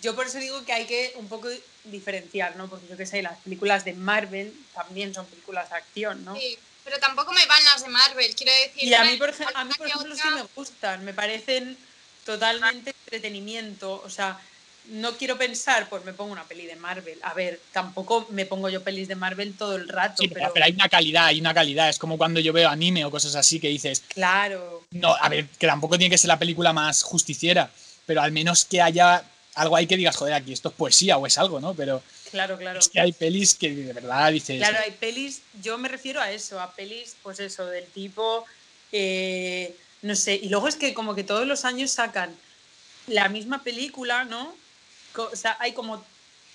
Yo 0.03 0.15
por 0.17 0.27
eso 0.27 0.39
digo 0.39 0.65
que 0.65 0.73
hay 0.73 0.87
que 0.87 1.13
un 1.17 1.29
poco 1.29 1.49
diferenciar, 1.85 2.57
¿no? 2.57 2.69
Porque 2.69 2.87
yo 2.89 2.97
que 2.97 3.07
sé, 3.07 3.23
las 3.23 3.39
películas 3.39 3.85
de 3.85 3.93
Marvel 3.95 4.53
también 4.75 5.15
son 5.15 5.27
películas 5.27 5.71
de 5.71 5.77
acción, 5.77 6.25
¿no? 6.25 6.35
Sí, 6.37 6.59
pero 6.85 6.99
tampoco 6.99 7.33
me 7.33 7.47
van 7.47 7.63
las 7.65 7.83
de 7.83 7.89
Marvel, 7.89 8.35
quiero 8.35 8.53
decir. 8.53 8.89
Y 8.89 8.95
a 8.95 9.05
mí, 9.05 9.17
por, 9.17 9.31
ej- 9.31 9.47
a 9.55 9.65
mí, 9.65 9.73
por 9.77 9.87
ejemplo, 9.87 10.15
sí 10.17 10.29
me 10.35 10.43
gustan, 10.55 11.05
me 11.05 11.15
parecen 11.15 11.77
totalmente 12.25 12.93
entretenimiento. 13.05 14.03
O 14.05 14.11
sea, 14.11 14.39
no 14.89 15.17
quiero 15.17 15.37
pensar, 15.37 15.89
pues 15.89 16.05
me 16.05 16.13
pongo 16.13 16.33
una 16.33 16.45
peli 16.45 16.67
de 16.67 16.77
Marvel. 16.77 17.19
A 17.23 17.35
ver, 17.35 17.61
tampoco 17.73 18.27
me 18.31 18.47
pongo 18.47 18.69
yo 18.69 18.83
pelis 18.85 19.09
de 19.09 19.17
Marvel 19.17 19.57
todo 19.57 19.77
el 19.77 19.89
rato, 19.89 20.23
Sí, 20.23 20.29
pero, 20.29 20.41
pero, 20.43 20.53
pero 20.55 20.65
hay 20.67 20.73
una 20.73 20.89
calidad, 20.89 21.27
hay 21.27 21.41
una 21.41 21.55
calidad. 21.55 21.89
Es 21.89 21.99
como 21.99 22.17
cuando 22.19 22.41
yo 22.41 22.53
veo 22.53 22.69
anime 22.69 23.05
o 23.05 23.11
cosas 23.11 23.35
así 23.35 23.59
que 23.61 23.69
dices, 23.69 24.03
claro. 24.09 24.85
no, 24.91 25.15
a 25.17 25.29
ver, 25.29 25.47
que 25.59 25.67
tampoco 25.67 25.99
tiene 25.99 26.11
que 26.11 26.19
ser 26.19 26.29
la 26.29 26.39
película 26.39 26.73
más 26.73 27.03
justiciera, 27.03 27.71
pero 28.07 28.23
al 28.23 28.31
menos 28.33 28.65
que 28.65 28.81
haya 28.81 29.25
algo 29.57 29.75
ahí 29.75 29.87
que 29.87 29.97
digas, 29.97 30.17
joder, 30.17 30.35
aquí 30.35 30.53
esto 30.53 30.69
es 30.69 30.75
poesía 30.75 31.17
o 31.17 31.27
es 31.27 31.37
algo, 31.39 31.61
¿no? 31.61 31.75
Pero 31.75 32.03
Claro, 32.31 32.59
claro. 32.59 32.79
es 32.79 32.89
que 32.89 33.01
hay 33.01 33.13
pelis 33.13 33.55
que 33.55 33.71
de 33.71 33.93
verdad 33.93 34.31
dices, 34.31 34.59
Claro, 34.59 34.79
hay 34.85 34.93
pelis, 34.93 35.43
yo 35.63 35.79
me 35.79 35.89
refiero 35.89 36.21
a 36.21 36.31
eso, 36.31 36.61
a 36.61 36.73
pelis, 36.73 37.17
pues 37.23 37.41
eso, 37.41 37.67
del 37.67 37.87
tipo, 37.87 38.45
eh, 38.93 39.75
no 40.03 40.15
sé, 40.15 40.35
y 40.37 40.49
luego 40.49 40.69
es 40.69 40.77
que 40.77 40.95
como 40.95 41.15
que 41.15 41.25
todos 41.25 41.47
los 41.47 41.65
años 41.65 41.91
sacan 41.91 42.35
la 43.07 43.29
misma 43.29 43.63
película, 43.63 44.25
¿no? 44.25 44.55
O 45.17 45.37
sea, 45.37 45.57
hay 45.61 45.73
como 45.73 46.05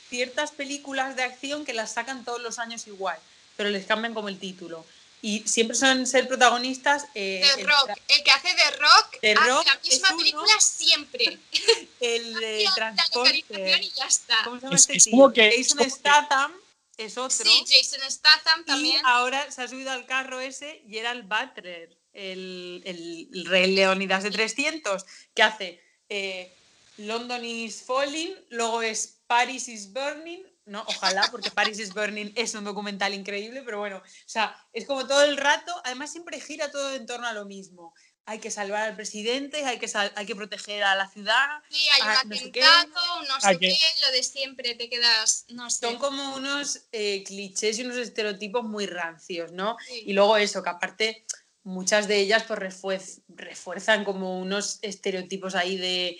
ciertas 0.09 0.51
películas 0.51 1.15
de 1.15 1.23
acción 1.23 1.65
que 1.65 1.73
las 1.73 1.93
sacan 1.93 2.23
todos 2.23 2.41
los 2.41 2.59
años 2.59 2.85
igual, 2.85 3.17
pero 3.57 3.69
les 3.69 3.85
cambian 3.85 4.13
como 4.13 4.29
el 4.29 4.37
título. 4.37 4.85
Y 5.23 5.47
siempre 5.47 5.75
son 5.77 6.07
ser 6.07 6.27
protagonistas. 6.27 7.05
eh, 7.13 7.41
The 7.55 7.61
el, 7.61 7.67
Rock, 7.67 7.89
el 8.07 8.23
que 8.23 8.31
hace 8.31 8.47
de 8.47 8.71
Rock 8.77 9.17
The 9.21 9.31
hace 9.33 9.49
Rock 9.49 9.65
la 9.67 9.75
misma 9.75 9.89
es 10.07 10.13
uno- 10.13 10.17
película 10.17 10.59
siempre. 10.59 11.37
el 11.99 12.33
de 12.35 12.55
Hace 12.55 12.63
la 12.65 12.75
Transporter. 12.75 13.35
localización 13.35 13.83
y 13.83 13.91
ya 13.91 14.05
está. 14.05 14.37
¿Cómo 14.43 14.55
se 14.59 14.61
llama 14.65 14.75
Es- 14.75 14.81
este 14.81 14.97
es 14.97 15.03
tío? 15.03 15.11
como 15.11 15.33
que- 15.33 15.47
es 15.49 15.67
Jason 15.67 15.77
que- 15.77 15.89
Statham 15.91 16.51
es 16.97 17.17
otro. 17.17 17.45
Sí, 17.51 17.65
Jason 17.67 18.11
Statham 18.11 18.61
Y 18.61 18.65
también. 18.65 19.05
ahora 19.05 19.51
se 19.51 19.61
ha 19.61 19.67
subido 19.67 19.91
al 19.91 20.05
carro 20.05 20.39
ese 20.39 20.83
Gerald 20.89 21.27
Butler, 21.27 21.97
el, 22.13 22.81
el, 22.85 23.29
el 23.33 23.45
rey 23.45 23.71
Leonidas 23.75 24.23
de 24.23 24.31
300, 24.31 25.05
que 25.35 25.43
hace 25.43 25.81
eh, 26.09 26.51
London 26.97 27.45
is 27.45 27.83
Falling, 27.83 28.35
luego 28.49 28.81
es 28.81 29.19
Paris 29.27 29.67
is 29.69 29.93
Burning, 29.93 30.43
¿no? 30.71 30.83
Ojalá, 30.87 31.27
porque 31.29 31.51
Paris 31.51 31.77
is 31.79 31.93
Burning 31.93 32.31
es 32.35 32.55
un 32.55 32.63
documental 32.63 33.13
increíble, 33.13 33.61
pero 33.63 33.79
bueno, 33.79 33.97
o 33.97 34.03
sea, 34.25 34.55
es 34.73 34.85
como 34.85 35.05
todo 35.05 35.23
el 35.23 35.37
rato, 35.37 35.73
además 35.83 36.11
siempre 36.11 36.39
gira 36.39 36.71
todo 36.71 36.95
en 36.95 37.05
torno 37.05 37.27
a 37.27 37.33
lo 37.33 37.45
mismo. 37.45 37.93
Hay 38.25 38.39
que 38.39 38.51
salvar 38.51 38.83
al 38.83 38.95
presidente, 38.95 39.65
hay 39.65 39.79
que, 39.79 39.87
sal- 39.87 40.13
hay 40.15 40.25
que 40.27 40.35
proteger 40.35 40.83
a 40.83 40.95
la 40.95 41.09
ciudad. 41.09 41.59
Sí, 41.69 41.85
hay 41.93 42.01
un 42.01 42.29
no 42.29 42.35
sé 42.35 42.45
atentado, 42.49 43.23
no 43.27 43.41
sé 43.41 43.57
qué, 43.59 43.77
lo 44.05 44.11
de 44.11 44.23
siempre, 44.23 44.75
te 44.75 44.89
quedas, 44.89 45.45
no 45.49 45.69
sé. 45.69 45.79
Son 45.87 45.97
como 45.97 46.35
unos 46.35 46.83
eh, 46.91 47.23
clichés 47.25 47.79
y 47.79 47.81
unos 47.83 47.97
estereotipos 47.97 48.63
muy 48.63 48.85
rancios, 48.85 49.51
¿no? 49.51 49.75
Sí. 49.87 50.03
Y 50.05 50.13
luego 50.13 50.37
eso, 50.37 50.61
que 50.63 50.69
aparte 50.69 51.25
muchas 51.63 52.07
de 52.07 52.17
ellas 52.19 52.43
pues 52.47 52.59
refuerz- 52.59 53.21
refuerzan 53.27 54.03
como 54.05 54.39
unos 54.39 54.79
estereotipos 54.83 55.55
ahí 55.55 55.77
de 55.77 56.19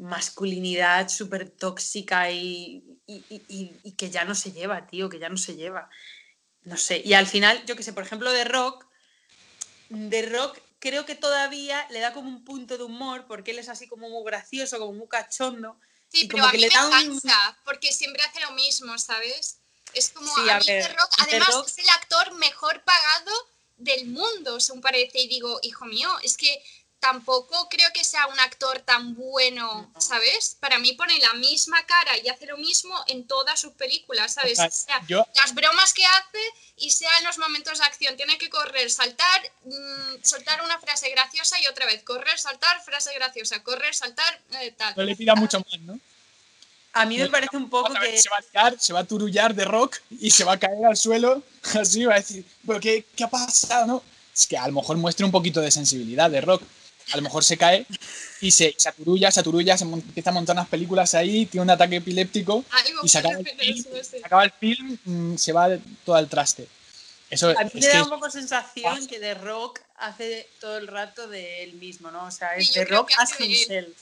masculinidad 0.00 1.08
súper 1.08 1.48
tóxica 1.50 2.30
y, 2.30 2.82
y- 3.06 3.24
y- 3.28 3.72
y 3.82 3.92
que 3.92 4.10
ya 4.10 4.24
no 4.24 4.34
se 4.34 4.52
lleva, 4.52 4.86
tío, 4.86 5.08
que 5.08 5.18
ya 5.18 5.28
no 5.28 5.36
se 5.36 5.54
lleva. 5.56 5.88
No 6.64 6.76
sé, 6.76 7.02
y 7.04 7.14
al 7.14 7.26
final, 7.26 7.64
yo 7.66 7.76
que 7.76 7.82
sé, 7.82 7.92
por 7.92 8.02
ejemplo, 8.04 8.30
de 8.32 8.44
rock, 8.44 8.86
de 9.88 10.22
rock 10.22 10.58
creo 10.78 11.04
que 11.04 11.14
todavía 11.14 11.86
le 11.90 12.00
da 12.00 12.12
como 12.12 12.28
un 12.28 12.44
punto 12.44 12.78
de 12.78 12.84
humor, 12.84 13.26
porque 13.26 13.50
él 13.50 13.58
es 13.58 13.68
así 13.68 13.86
como 13.86 14.08
muy 14.08 14.24
gracioso, 14.24 14.78
como 14.78 14.92
muy 14.94 15.08
cachondo. 15.08 15.78
Sí, 16.08 16.26
pero 16.26 16.38
como 16.42 16.46
a 16.46 16.50
que 16.50 16.56
mí 16.58 16.62
le 16.64 16.68
me 16.70 16.84
un- 16.84 16.90
cansa, 16.90 17.58
porque 17.64 17.92
siempre 17.92 18.22
hace 18.22 18.40
lo 18.40 18.52
mismo, 18.52 18.96
¿sabes? 18.98 19.58
Es 19.92 20.10
como 20.10 20.32
Sí, 20.34 20.48
a, 20.48 20.56
a 20.56 20.58
mí 20.60 20.66
ver, 20.66 20.86
The 20.86 20.92
Rock, 20.94 21.10
además 21.18 21.48
Rock- 21.48 21.66
es 21.68 21.78
el 21.78 21.88
actor 21.90 22.32
mejor 22.34 22.82
pagado 22.84 23.32
del 23.76 24.06
mundo, 24.06 24.60
según 24.60 24.80
parece, 24.80 25.20
y 25.20 25.28
digo, 25.28 25.58
hijo 25.62 25.84
mío, 25.86 26.08
es 26.22 26.36
que 26.36 26.62
tampoco 27.00 27.68
creo 27.68 27.88
que 27.92 28.04
sea 28.04 28.26
un 28.26 28.38
actor 28.40 28.80
tan 28.80 29.14
bueno, 29.14 29.90
No. 29.92 30.00
¿sabes? 30.00 30.56
Para 30.60 30.78
mí 30.78 30.92
pone 30.92 31.18
la 31.18 31.34
misma 31.34 31.84
cara 31.86 32.16
y 32.18 32.28
hace 32.28 32.46
lo 32.46 32.56
mismo 32.58 32.94
en 33.08 33.26
todas 33.26 33.58
sus 33.58 33.72
películas, 33.72 34.34
¿sabes? 34.34 34.58
O 34.60 34.70
sea, 34.70 35.02
yo, 35.08 35.26
las 35.34 35.54
bromas 35.54 35.92
que 35.92 36.04
hace 36.04 36.38
y 36.80 36.90
sea 36.90 37.10
en 37.18 37.24
los 37.24 37.38
momentos 37.38 37.78
de 37.78 37.84
acción. 37.84 38.16
Tiene 38.16 38.38
que 38.38 38.48
correr, 38.48 38.90
saltar, 38.90 39.42
mm, 39.64 40.22
soltar 40.22 40.62
una 40.62 40.78
frase 40.78 41.10
graciosa 41.10 41.60
y 41.60 41.66
otra 41.66 41.86
vez. 41.86 42.02
Correr, 42.02 42.38
saltar, 42.38 42.82
frase 42.82 43.12
graciosa. 43.14 43.62
Correr, 43.62 43.94
saltar, 43.94 44.40
eh, 44.60 44.72
tal. 44.76 44.94
no 44.96 45.02
le 45.02 45.14
pida 45.14 45.34
mucho 45.34 45.58
más, 45.60 45.80
¿no? 45.80 45.98
A 46.92 47.06
mí 47.06 47.18
me 47.18 47.28
parece 47.28 47.56
un 47.56 47.70
poco 47.70 47.92
que... 47.94 48.18
Se 48.18 48.28
va 48.28 48.38
a 48.38 48.68
liar, 48.68 48.80
se 48.80 48.92
va 48.92 49.00
a 49.00 49.04
turullar 49.04 49.54
de 49.54 49.64
rock 49.64 49.98
y 50.10 50.30
se 50.30 50.42
va 50.42 50.54
a 50.54 50.58
caer 50.58 50.84
al 50.84 50.96
suelo. 50.96 51.42
Así 51.80 52.04
va 52.04 52.14
a 52.14 52.16
decir, 52.16 52.44
¿pero 52.66 52.80
qué, 52.80 53.04
qué 53.14 53.24
ha 53.24 53.30
pasado? 53.30 53.86
No? 53.86 54.02
Es 54.34 54.46
que 54.46 54.56
a 54.56 54.66
lo 54.66 54.72
mejor 54.72 54.96
muestra 54.96 55.24
un 55.24 55.32
poquito 55.32 55.60
de 55.60 55.70
sensibilidad 55.70 56.30
de 56.30 56.40
rock. 56.40 56.62
A 57.12 57.16
lo 57.16 57.22
mejor 57.22 57.42
se 57.44 57.56
cae 57.56 57.86
y 58.40 58.50
se, 58.50 58.74
se 58.76 58.88
aturulla, 58.88 59.30
se 59.30 59.40
aturulla, 59.40 59.76
se 59.76 59.84
mon- 59.84 60.00
empieza 60.00 60.30
a 60.30 60.32
montar 60.32 60.54
unas 60.56 60.68
películas 60.68 61.14
ahí, 61.14 61.46
tiene 61.46 61.62
un 61.62 61.70
ataque 61.70 61.96
epiléptico 61.96 62.64
Algo 62.70 63.00
y 63.02 63.08
se 63.08 63.18
acaba 63.18 63.34
el 63.38 63.46
film, 63.46 63.58
eso, 63.60 63.88
sí. 64.04 64.18
se 64.18 64.26
acaba 64.26 64.44
el 64.44 64.52
film, 64.52 64.98
mm, 65.04 65.36
se 65.36 65.52
va 65.52 65.68
todo 66.04 66.16
al 66.16 66.28
traste. 66.28 66.66
Eso 67.28 67.50
A 67.50 67.64
mí 67.64 67.70
me 67.74 67.80
da 67.86 67.92
que 67.92 68.02
un 68.02 68.08
poco 68.10 68.30
sensación 68.30 69.06
que 69.06 69.20
The 69.20 69.34
Rock 69.34 69.80
hace 69.98 70.48
todo 70.60 70.78
el 70.78 70.88
rato 70.88 71.28
de 71.28 71.62
él 71.62 71.74
mismo, 71.74 72.10
¿no? 72.10 72.24
O 72.26 72.30
sea, 72.30 72.56
es 72.56 72.72
The 72.72 72.84
Rock 72.86 73.10
as 73.18 73.38
himself. 73.40 73.96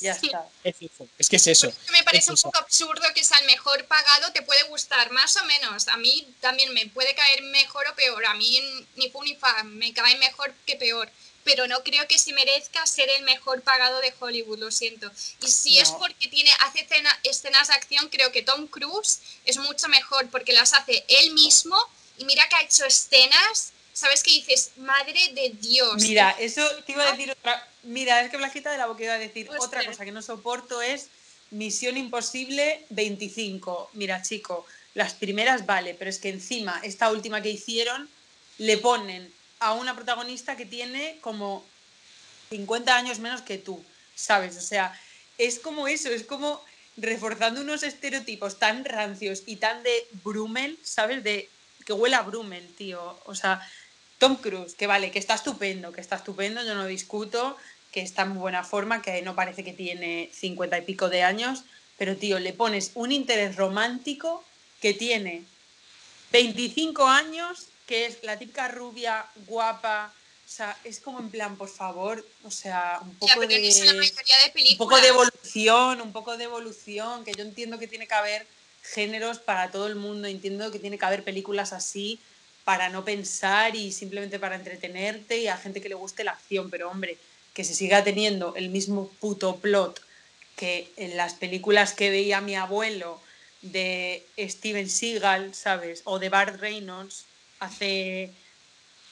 Ya 0.00 0.12
Sí. 0.18 0.26
está. 0.26 0.44
es 0.64 0.74
eso. 0.80 1.06
Es 1.18 1.28
que 1.28 1.36
es 1.36 1.46
eso. 1.46 1.72
Me 1.92 2.02
parece 2.02 2.30
un 2.30 2.34
eso. 2.34 2.48
poco 2.50 2.58
absurdo 2.58 3.02
que 3.14 3.22
sea 3.22 3.38
el 3.38 3.46
mejor 3.46 3.84
pagado, 3.84 4.32
te 4.32 4.42
puede 4.42 4.62
gustar 4.64 5.12
más 5.12 5.36
o 5.36 5.44
menos. 5.44 5.86
A 5.88 5.96
mí 5.98 6.26
también 6.40 6.72
me 6.74 6.86
puede 6.88 7.14
caer 7.14 7.42
mejor 7.44 7.84
o 7.92 7.94
peor. 7.94 8.24
A 8.26 8.34
mí 8.34 8.60
ni 8.96 9.08
fu 9.10 9.22
ni 9.22 9.36
fa, 9.36 9.62
me 9.62 9.92
cae 9.92 10.16
mejor 10.18 10.52
que 10.66 10.74
peor. 10.76 11.08
Pero 11.44 11.68
no 11.68 11.82
creo 11.84 12.08
que 12.08 12.18
se 12.18 12.32
merezca 12.32 12.86
ser 12.86 13.08
el 13.10 13.22
mejor 13.24 13.60
pagado 13.62 14.00
de 14.00 14.12
Hollywood, 14.18 14.58
lo 14.58 14.70
siento. 14.70 15.10
Y 15.42 15.48
si 15.48 15.78
es 15.78 15.90
porque 15.90 16.28
tiene, 16.28 16.50
hace 16.60 16.80
escena- 16.80 17.18
escenas 17.22 17.68
de 17.68 17.74
acción, 17.74 18.08
creo 18.08 18.32
que 18.32 18.42
Tom 18.42 18.66
Cruise 18.66 19.20
es 19.44 19.58
mucho 19.58 19.88
mejor 19.88 20.28
porque 20.30 20.52
las 20.54 20.72
hace 20.72 21.04
él 21.06 21.32
mismo. 21.34 21.76
Y 22.16 22.24
mira 22.24 22.48
que 22.48 22.56
ha 22.56 22.62
hecho 22.62 22.86
escenas, 22.86 23.72
¿sabes 23.92 24.22
qué 24.22 24.30
dices? 24.30 24.70
Madre 24.76 25.32
de 25.34 25.50
Dios. 25.50 25.96
Mira, 26.00 26.30
eso 26.38 26.66
te 26.86 26.92
iba 26.92 27.06
a 27.06 27.10
decir 27.12 27.30
otra. 27.30 27.68
Mira, 27.82 28.22
es 28.22 28.30
que 28.30 28.38
Blanquita 28.38 28.70
de 28.72 28.78
la 28.78 28.86
boca 28.86 29.04
iba 29.04 29.12
a 29.14 29.18
decir 29.18 29.48
Hostia. 29.50 29.66
otra 29.66 29.84
cosa 29.84 30.04
que 30.06 30.12
no 30.12 30.22
soporto 30.22 30.80
es 30.80 31.08
Misión 31.50 31.98
Imposible 31.98 32.86
25. 32.88 33.90
Mira, 33.92 34.22
chico, 34.22 34.64
las 34.94 35.12
primeras 35.12 35.66
vale, 35.66 35.94
pero 35.94 36.08
es 36.08 36.18
que 36.18 36.30
encima, 36.30 36.80
esta 36.82 37.10
última 37.10 37.42
que 37.42 37.50
hicieron, 37.50 38.08
le 38.58 38.78
ponen 38.78 39.33
a 39.64 39.72
una 39.72 39.94
protagonista 39.94 40.56
que 40.56 40.66
tiene 40.66 41.18
como 41.20 41.64
50 42.50 42.94
años 42.94 43.18
menos 43.18 43.40
que 43.40 43.56
tú, 43.56 43.82
¿sabes? 44.14 44.56
O 44.56 44.60
sea, 44.60 44.98
es 45.38 45.58
como 45.58 45.88
eso, 45.88 46.10
es 46.10 46.24
como 46.24 46.62
reforzando 46.96 47.62
unos 47.62 47.82
estereotipos 47.82 48.58
tan 48.58 48.84
rancios 48.84 49.42
y 49.46 49.56
tan 49.56 49.82
de 49.82 50.06
Brummel, 50.22 50.78
¿sabes? 50.82 51.24
De 51.24 51.48
que 51.84 51.92
huele 51.92 52.16
a 52.16 52.22
Brummel, 52.22 52.68
tío. 52.76 53.18
O 53.24 53.34
sea, 53.34 53.66
Tom 54.18 54.36
Cruise, 54.36 54.74
que 54.74 54.86
vale, 54.86 55.10
que 55.10 55.18
está 55.18 55.34
estupendo, 55.34 55.92
que 55.92 56.02
está 56.02 56.16
estupendo, 56.16 56.62
yo 56.62 56.74
no 56.74 56.86
discuto, 56.86 57.56
que 57.90 58.02
está 58.02 58.22
en 58.22 58.34
buena 58.34 58.64
forma, 58.64 59.02
que 59.02 59.22
no 59.22 59.34
parece 59.34 59.64
que 59.64 59.72
tiene 59.72 60.30
50 60.32 60.78
y 60.78 60.82
pico 60.82 61.08
de 61.08 61.22
años, 61.22 61.64
pero 61.96 62.16
tío, 62.16 62.38
le 62.38 62.52
pones 62.52 62.90
un 62.94 63.12
interés 63.12 63.56
romántico 63.56 64.44
que 64.80 64.92
tiene 64.94 65.44
25 66.32 67.06
años, 67.06 67.68
que 67.86 68.06
es 68.06 68.22
la 68.22 68.38
típica 68.38 68.68
rubia, 68.68 69.26
guapa, 69.46 70.12
o 70.46 70.48
sea, 70.48 70.76
es 70.84 71.00
como 71.00 71.20
en 71.20 71.30
plan, 71.30 71.56
por 71.56 71.68
favor, 71.68 72.24
o 72.44 72.50
sea, 72.50 73.00
un 73.02 73.12
Ya, 73.12 73.18
poco 73.18 73.32
pero 73.34 73.48
de 73.48 73.60
de 73.60 74.72
un 74.72 74.78
poco 74.78 75.00
de 75.00 75.08
evolución, 75.08 76.00
un 76.00 76.12
poco 76.12 76.36
de 76.36 76.44
evolución, 76.44 77.24
que 77.24 77.32
yo 77.32 77.42
entiendo 77.42 77.78
que 77.78 77.88
tiene 77.88 78.06
que 78.06 78.14
haber 78.14 78.46
géneros 78.82 79.38
para 79.38 79.70
todo 79.70 79.86
el 79.86 79.94
mundo, 79.94 80.28
entiendo 80.28 80.70
que 80.70 80.78
tiene 80.78 80.98
que 80.98 81.04
haber 81.06 81.24
películas 81.24 81.72
así 81.72 82.20
para 82.64 82.88
no 82.88 83.04
pensar 83.04 83.74
y 83.74 83.92
simplemente 83.92 84.38
para 84.38 84.56
entretenerte 84.56 85.38
y 85.38 85.48
a 85.48 85.56
gente 85.56 85.80
que 85.80 85.88
le 85.88 85.94
guste 85.94 86.24
la 86.24 86.32
acción, 86.32 86.70
pero 86.70 86.90
hombre, 86.90 87.18
que 87.54 87.64
se 87.64 87.74
siga 87.74 88.04
teniendo 88.04 88.54
el 88.56 88.68
mismo 88.68 89.08
puto 89.20 89.56
plot 89.56 90.00
que 90.56 90.90
en 90.96 91.16
las 91.16 91.34
películas 91.34 91.94
que 91.94 92.10
veía 92.10 92.40
mi 92.40 92.54
abuelo 92.54 93.20
de 93.62 94.26
Steven 94.38 94.88
Seagal, 94.88 95.54
¿sabes? 95.54 96.02
O 96.04 96.18
de 96.18 96.28
Bart 96.28 96.60
Reynolds 96.60 97.24
hace 97.64 98.30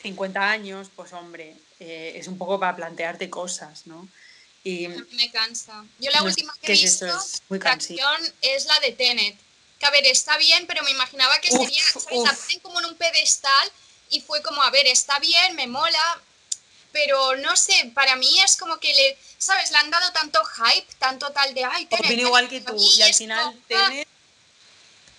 50 0.02 0.40
años, 0.40 0.88
pues 0.94 1.12
hombre, 1.12 1.56
eh, 1.80 2.14
es 2.16 2.26
un 2.28 2.38
poco 2.38 2.58
para 2.58 2.76
plantearte 2.76 3.30
cosas, 3.30 3.86
¿no? 3.86 4.08
Y 4.64 4.88
me 4.88 5.30
cansa. 5.30 5.84
Yo 5.98 6.10
la 6.10 6.20
no 6.20 6.26
última 6.26 6.54
que 6.62 6.72
he 6.72 6.76
visto 6.76 7.06
es 7.06 7.42
es 8.42 8.64
la 8.66 8.80
de 8.80 8.92
Tenet. 8.92 9.36
Que 9.78 9.86
a 9.86 9.90
ver, 9.90 10.06
está 10.06 10.36
bien, 10.38 10.66
pero 10.68 10.84
me 10.84 10.92
imaginaba 10.92 11.40
que 11.40 11.52
Uf, 11.52 11.62
sería, 11.62 11.82
¿sabes? 11.84 12.18
La 12.24 12.32
uf. 12.32 12.40
ponen 12.40 12.60
como 12.60 12.80
en 12.80 12.86
un 12.86 12.94
pedestal 12.94 13.72
y 14.10 14.20
fue 14.20 14.40
como, 14.42 14.62
a 14.62 14.70
ver, 14.70 14.86
está 14.86 15.18
bien, 15.18 15.56
me 15.56 15.66
mola, 15.66 16.20
pero 16.92 17.36
no 17.36 17.56
sé, 17.56 17.90
para 17.94 18.14
mí 18.14 18.28
es 18.44 18.56
como 18.56 18.78
que 18.78 18.94
le, 18.94 19.18
¿sabes? 19.38 19.72
Le 19.72 19.78
han 19.78 19.90
dado 19.90 20.12
tanto 20.12 20.40
hype, 20.44 20.86
tanto 20.98 21.30
tal 21.32 21.52
de, 21.54 21.64
ay, 21.64 21.86
Tenet, 21.86 22.04
Opino 22.04 22.08
Tenet", 22.08 22.26
igual 22.26 22.48
que 22.48 22.60
tú. 22.60 22.76
Y 22.76 23.02
al 23.02 23.14
final, 23.14 23.52
ah, 23.52 23.64
Tenet, 23.66 24.08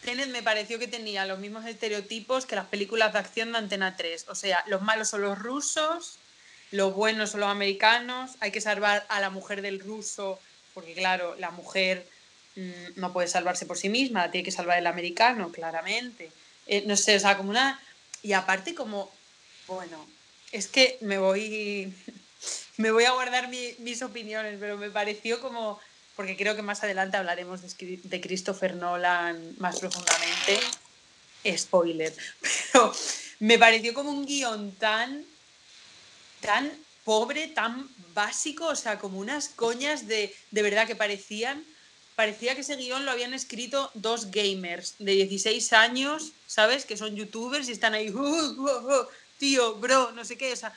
Tenet 0.03 0.29
me 0.29 0.43
pareció 0.43 0.79
que 0.79 0.87
tenía 0.87 1.25
los 1.25 1.39
mismos 1.39 1.65
estereotipos 1.65 2.45
que 2.45 2.55
las 2.55 2.67
películas 2.67 3.13
de 3.13 3.19
acción 3.19 3.51
de 3.51 3.57
Antena 3.59 3.95
3. 3.95 4.25
O 4.29 4.35
sea, 4.35 4.63
los 4.67 4.81
malos 4.81 5.09
son 5.09 5.21
los 5.21 5.37
rusos, 5.39 6.19
los 6.71 6.93
buenos 6.93 7.31
son 7.31 7.41
los 7.41 7.49
americanos, 7.49 8.31
hay 8.39 8.51
que 8.51 8.61
salvar 8.61 9.05
a 9.09 9.19
la 9.21 9.29
mujer 9.29 9.61
del 9.61 9.79
ruso, 9.79 10.39
porque 10.73 10.93
claro, 10.93 11.35
la 11.35 11.51
mujer 11.51 12.07
mm, 12.55 12.99
no 12.99 13.13
puede 13.13 13.27
salvarse 13.27 13.65
por 13.65 13.77
sí 13.77 13.89
misma, 13.89 14.31
tiene 14.31 14.43
que 14.45 14.51
salvar 14.51 14.77
el 14.77 14.87
americano, 14.87 15.51
claramente. 15.51 16.31
Eh, 16.67 16.83
no 16.85 16.95
sé, 16.97 17.15
o 17.15 17.19
sea, 17.19 17.37
como 17.37 17.49
una... 17.49 17.79
Y 18.21 18.33
aparte 18.33 18.73
como, 18.73 19.11
bueno, 19.67 20.05
es 20.51 20.67
que 20.67 20.97
me 21.01 21.17
voy, 21.17 21.93
me 22.77 22.91
voy 22.91 23.03
a 23.05 23.11
guardar 23.11 23.49
mi- 23.49 23.75
mis 23.79 24.01
opiniones, 24.01 24.57
pero 24.59 24.77
me 24.77 24.89
pareció 24.89 25.41
como, 25.41 25.79
porque 26.15 26.37
creo 26.37 26.55
que 26.55 26.61
más 26.61 26.83
adelante 26.83 27.17
hablaremos 27.17 27.61
de, 27.61 28.21
Christopher 28.21 28.75
Nolan 28.75 29.55
más 29.57 29.79
profundamente, 29.79 30.59
spoiler, 31.57 32.15
pero 32.71 32.93
me 33.39 33.57
pareció 33.57 33.93
como 33.93 34.11
un 34.11 34.25
guion 34.25 34.71
tan, 34.73 35.25
tan 36.41 36.71
pobre, 37.03 37.47
tan 37.47 37.89
básico, 38.13 38.67
o 38.67 38.75
sea, 38.75 38.99
como 38.99 39.19
unas 39.19 39.49
coñas 39.49 40.07
de, 40.07 40.33
de 40.51 40.61
verdad 40.61 40.87
que 40.87 40.95
parecían, 40.95 41.63
parecía 42.15 42.53
que 42.55 42.61
ese 42.61 42.75
guion 42.75 43.05
lo 43.05 43.11
habían 43.11 43.33
escrito 43.33 43.89
dos 43.95 44.29
gamers 44.29 44.95
de 44.99 45.13
16 45.13 45.73
años, 45.73 46.31
¿sabes? 46.45 46.85
Que 46.85 46.95
son 46.95 47.15
youtubers 47.15 47.67
y 47.67 47.71
están 47.71 47.95
ahí, 47.95 48.09
"Uh, 48.11 48.19
uh, 48.19 49.01
uh, 49.01 49.07
tío, 49.39 49.75
bro, 49.75 50.11
no 50.11 50.23
sé 50.23 50.37
qué, 50.37 50.53
o 50.53 50.55
sea, 50.55 50.73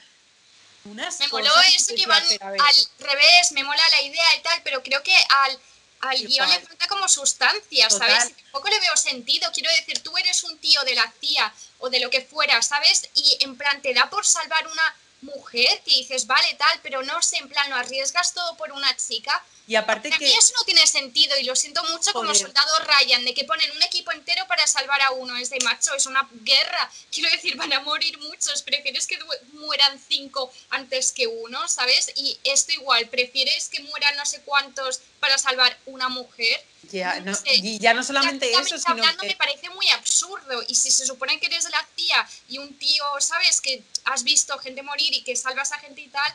unas 0.86 1.18
Me 1.20 1.28
moló 1.28 1.52
eso 1.74 1.94
que 1.94 2.06
van 2.06 2.22
"Pero 2.28 2.46
a 2.46 2.50
ver, 2.50 2.60
al 2.60 2.74
revés, 2.98 3.52
me 3.52 3.64
mola 3.64 3.82
la 3.90 4.02
idea 4.02 4.36
y 4.36 4.40
tal, 4.42 4.60
pero 4.62 4.82
creo 4.82 5.02
que 5.02 5.16
al, 5.28 5.58
al 6.00 6.18
guion 6.26 6.48
le 6.50 6.60
falta 6.60 6.86
como 6.88 7.08
sustancia, 7.08 7.88
Total. 7.88 8.08
¿sabes? 8.10 8.36
Tampoco 8.42 8.68
le 8.68 8.80
veo 8.80 8.96
sentido. 8.96 9.50
Quiero 9.52 9.70
decir, 9.70 10.02
tú 10.02 10.16
eres 10.16 10.44
un 10.44 10.58
tío 10.58 10.82
de 10.84 10.94
la 10.94 11.12
CIA 11.20 11.52
o 11.78 11.90
de 11.90 12.00
lo 12.00 12.10
que 12.10 12.22
fuera, 12.22 12.60
¿sabes? 12.62 13.08
Y 13.14 13.36
en 13.40 13.56
plan, 13.56 13.80
te 13.82 13.92
da 13.94 14.08
por 14.08 14.24
salvar 14.26 14.66
una 14.68 14.96
mujer 15.22 15.80
que 15.84 15.92
dices, 15.92 16.26
vale, 16.26 16.54
tal, 16.54 16.80
pero 16.82 17.02
no 17.02 17.20
sé, 17.22 17.38
en 17.38 17.48
plan, 17.48 17.68
lo 17.70 17.76
arriesgas 17.76 18.32
todo 18.34 18.56
por 18.56 18.72
una 18.72 18.94
chica. 18.96 19.44
Y 19.68 19.74
aparte 19.74 20.10
Para 20.10 20.18
que... 20.20 20.26
mí 20.26 20.32
eso 20.32 20.52
no 20.58 20.64
tiene 20.64 20.86
sentido 20.86 21.36
y 21.38 21.42
lo 21.44 21.56
siento 21.56 21.82
mucho 21.84 22.12
como 22.12 22.28
Joder. 22.28 22.40
soldado 22.40 22.72
Ryan, 22.80 23.24
de 23.24 23.34
que 23.34 23.44
ponen 23.44 23.68
un 23.72 23.82
equipo 23.82 24.12
entero 24.12 24.46
para 24.46 24.64
salvar 24.66 25.02
a 25.02 25.10
uno. 25.10 25.36
Es 25.36 25.50
de 25.50 25.58
macho, 25.64 25.92
es 25.94 26.06
una 26.06 26.28
guerra. 26.42 26.90
Quiero 27.10 27.28
decir, 27.30 27.56
van 27.56 27.72
a 27.72 27.80
morir 27.80 28.16
muchos. 28.18 28.62
Prefieres 28.62 29.08
que 29.08 29.18
mueran 29.54 30.00
cinco 30.08 30.52
antes 30.70 31.10
que 31.10 31.26
uno, 31.26 31.66
¿sabes? 31.66 32.12
Y 32.14 32.38
esto 32.44 32.72
igual, 32.72 33.08
prefieres 33.08 33.68
que 33.68 33.80
mueran 33.82 34.14
no 34.16 34.24
sé 34.24 34.40
cuántos 34.42 35.00
para 35.18 35.36
salvar 35.36 35.76
una 35.86 36.08
mujer. 36.08 36.64
Ya, 36.92 37.18
no 37.18 37.32
no- 37.32 37.36
sé, 37.36 37.52
y 37.56 37.80
ya 37.80 37.92
no 37.92 38.04
solamente 38.04 38.48
eso, 38.52 38.78
sino 38.78 38.92
hablando 38.92 39.22
que... 39.22 39.28
me 39.30 39.36
parece 39.36 39.68
muy 39.70 39.88
absurdo. 39.90 40.62
Y 40.68 40.76
si 40.76 40.92
se 40.92 41.04
supone 41.04 41.40
que 41.40 41.46
eres 41.46 41.68
la 41.70 41.84
CIA 41.96 42.28
y 42.50 42.58
un 42.58 42.78
tío, 42.78 43.04
¿sabes? 43.18 43.60
Que 43.60 43.82
has 44.04 44.22
visto 44.22 44.56
gente 44.60 44.82
morir 44.84 45.12
y 45.12 45.24
que 45.24 45.34
salvas 45.34 45.72
a 45.72 45.78
gente 45.80 46.02
y 46.02 46.08
tal, 46.08 46.32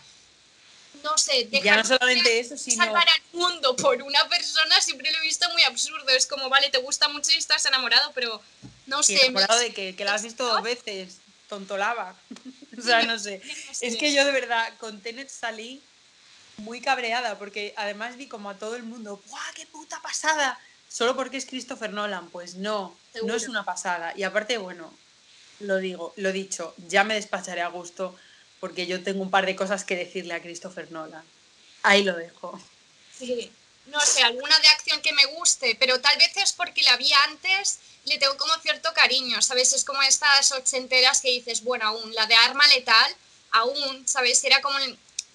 no 1.04 1.18
sé, 1.18 1.48
Ya 1.50 1.62
dejar 1.62 1.78
no 1.80 1.86
solamente 1.86 2.40
eso, 2.40 2.58
sino. 2.58 2.84
salvar 2.84 3.08
al 3.08 3.22
mundo 3.40 3.76
por 3.76 4.02
una 4.02 4.28
persona 4.28 4.80
siempre 4.82 5.12
lo 5.12 5.18
he 5.18 5.22
visto 5.22 5.50
muy 5.50 5.64
absurdo. 5.64 6.10
Es 6.10 6.26
como, 6.26 6.50
vale, 6.50 6.70
te 6.70 6.78
gusta 6.78 7.08
mucho 7.08 7.32
y 7.32 7.36
estás 7.36 7.66
enamorado, 7.66 8.12
pero 8.14 8.42
no 8.86 9.02
sé. 9.04 9.26
enamorado 9.26 9.60
de 9.60 9.74
que, 9.74 9.96
que 9.96 10.06
la 10.06 10.14
has 10.14 10.24
visto 10.24 10.46
dos 10.46 10.62
veces, 10.62 11.18
tontolaba. 11.50 12.16
o 12.78 12.82
sea, 12.82 13.04
no 13.08 13.18
sé. 13.18 13.42
Es 13.82 13.98
que 13.98 14.14
yo 14.14 14.26
de 14.26 14.32
verdad 14.32 14.74
con 14.80 15.02
Tenet 15.02 15.30
salí 15.30 15.82
muy 16.58 16.82
cabreada 16.82 17.38
porque 17.40 17.74
además 17.78 18.18
vi 18.18 18.28
como 18.28 18.50
a 18.50 18.58
todo 18.58 18.76
el 18.76 18.84
mundo, 18.84 19.22
¡guau, 19.28 19.54
qué 19.56 19.66
puta 19.66 20.02
pasada! 20.02 20.60
Solo 20.88 21.16
porque 21.16 21.38
es 21.38 21.46
Christopher 21.46 21.94
Nolan, 21.94 22.30
pues 22.30 22.56
no, 22.56 22.98
no 23.24 23.36
es 23.36 23.48
una 23.48 23.64
pasada. 23.64 24.14
Y 24.16 24.24
aparte, 24.24 24.58
bueno, 24.58 24.94
lo 25.62 25.78
digo, 25.78 26.14
lo 26.18 26.32
dicho, 26.34 26.76
ya 26.90 27.04
me 27.06 27.14
despacharé 27.14 27.62
a 27.62 27.70
gusto 27.70 28.16
porque 28.62 28.86
yo 28.86 29.04
tengo 29.04 29.24
un 29.24 29.32
par 29.32 29.46
de 29.46 29.56
cosas 29.56 29.84
que 29.84 29.98
decirle 29.98 30.36
a 30.36 30.42
Christopher 30.42 30.90
Nolan. 30.92 31.26
Ahí 31.82 32.04
lo 32.04 32.16
dejo. 32.16 32.58
Sí, 33.18 33.52
no 33.88 34.00
sé, 34.00 34.22
alguna 34.22 34.58
de 34.60 34.68
acción 34.68 35.02
que 35.02 35.14
me 35.14 35.26
guste, 35.26 35.76
pero 35.80 36.00
tal 36.00 36.16
vez 36.18 36.38
es 36.38 36.54
porque 36.54 36.84
la 36.84 36.96
vi 36.96 37.12
antes, 37.28 37.80
le 38.06 38.20
tengo 38.20 38.38
como 38.38 38.54
cierto 38.60 38.94
cariño, 38.94 39.42
¿sabes? 39.42 39.74
Es 39.74 39.84
como 39.84 40.02
estas 40.04 40.52
ochenteras 40.52 41.22
que 41.22 41.32
dices, 41.32 41.64
bueno, 41.64 41.88
aún 41.88 42.14
la 42.14 42.28
de 42.28 42.36
Arma 42.36 42.66
Letal, 42.68 43.16
aún, 43.50 44.08
¿sabes? 44.08 44.44
Era 44.44 44.62
como 44.62 44.78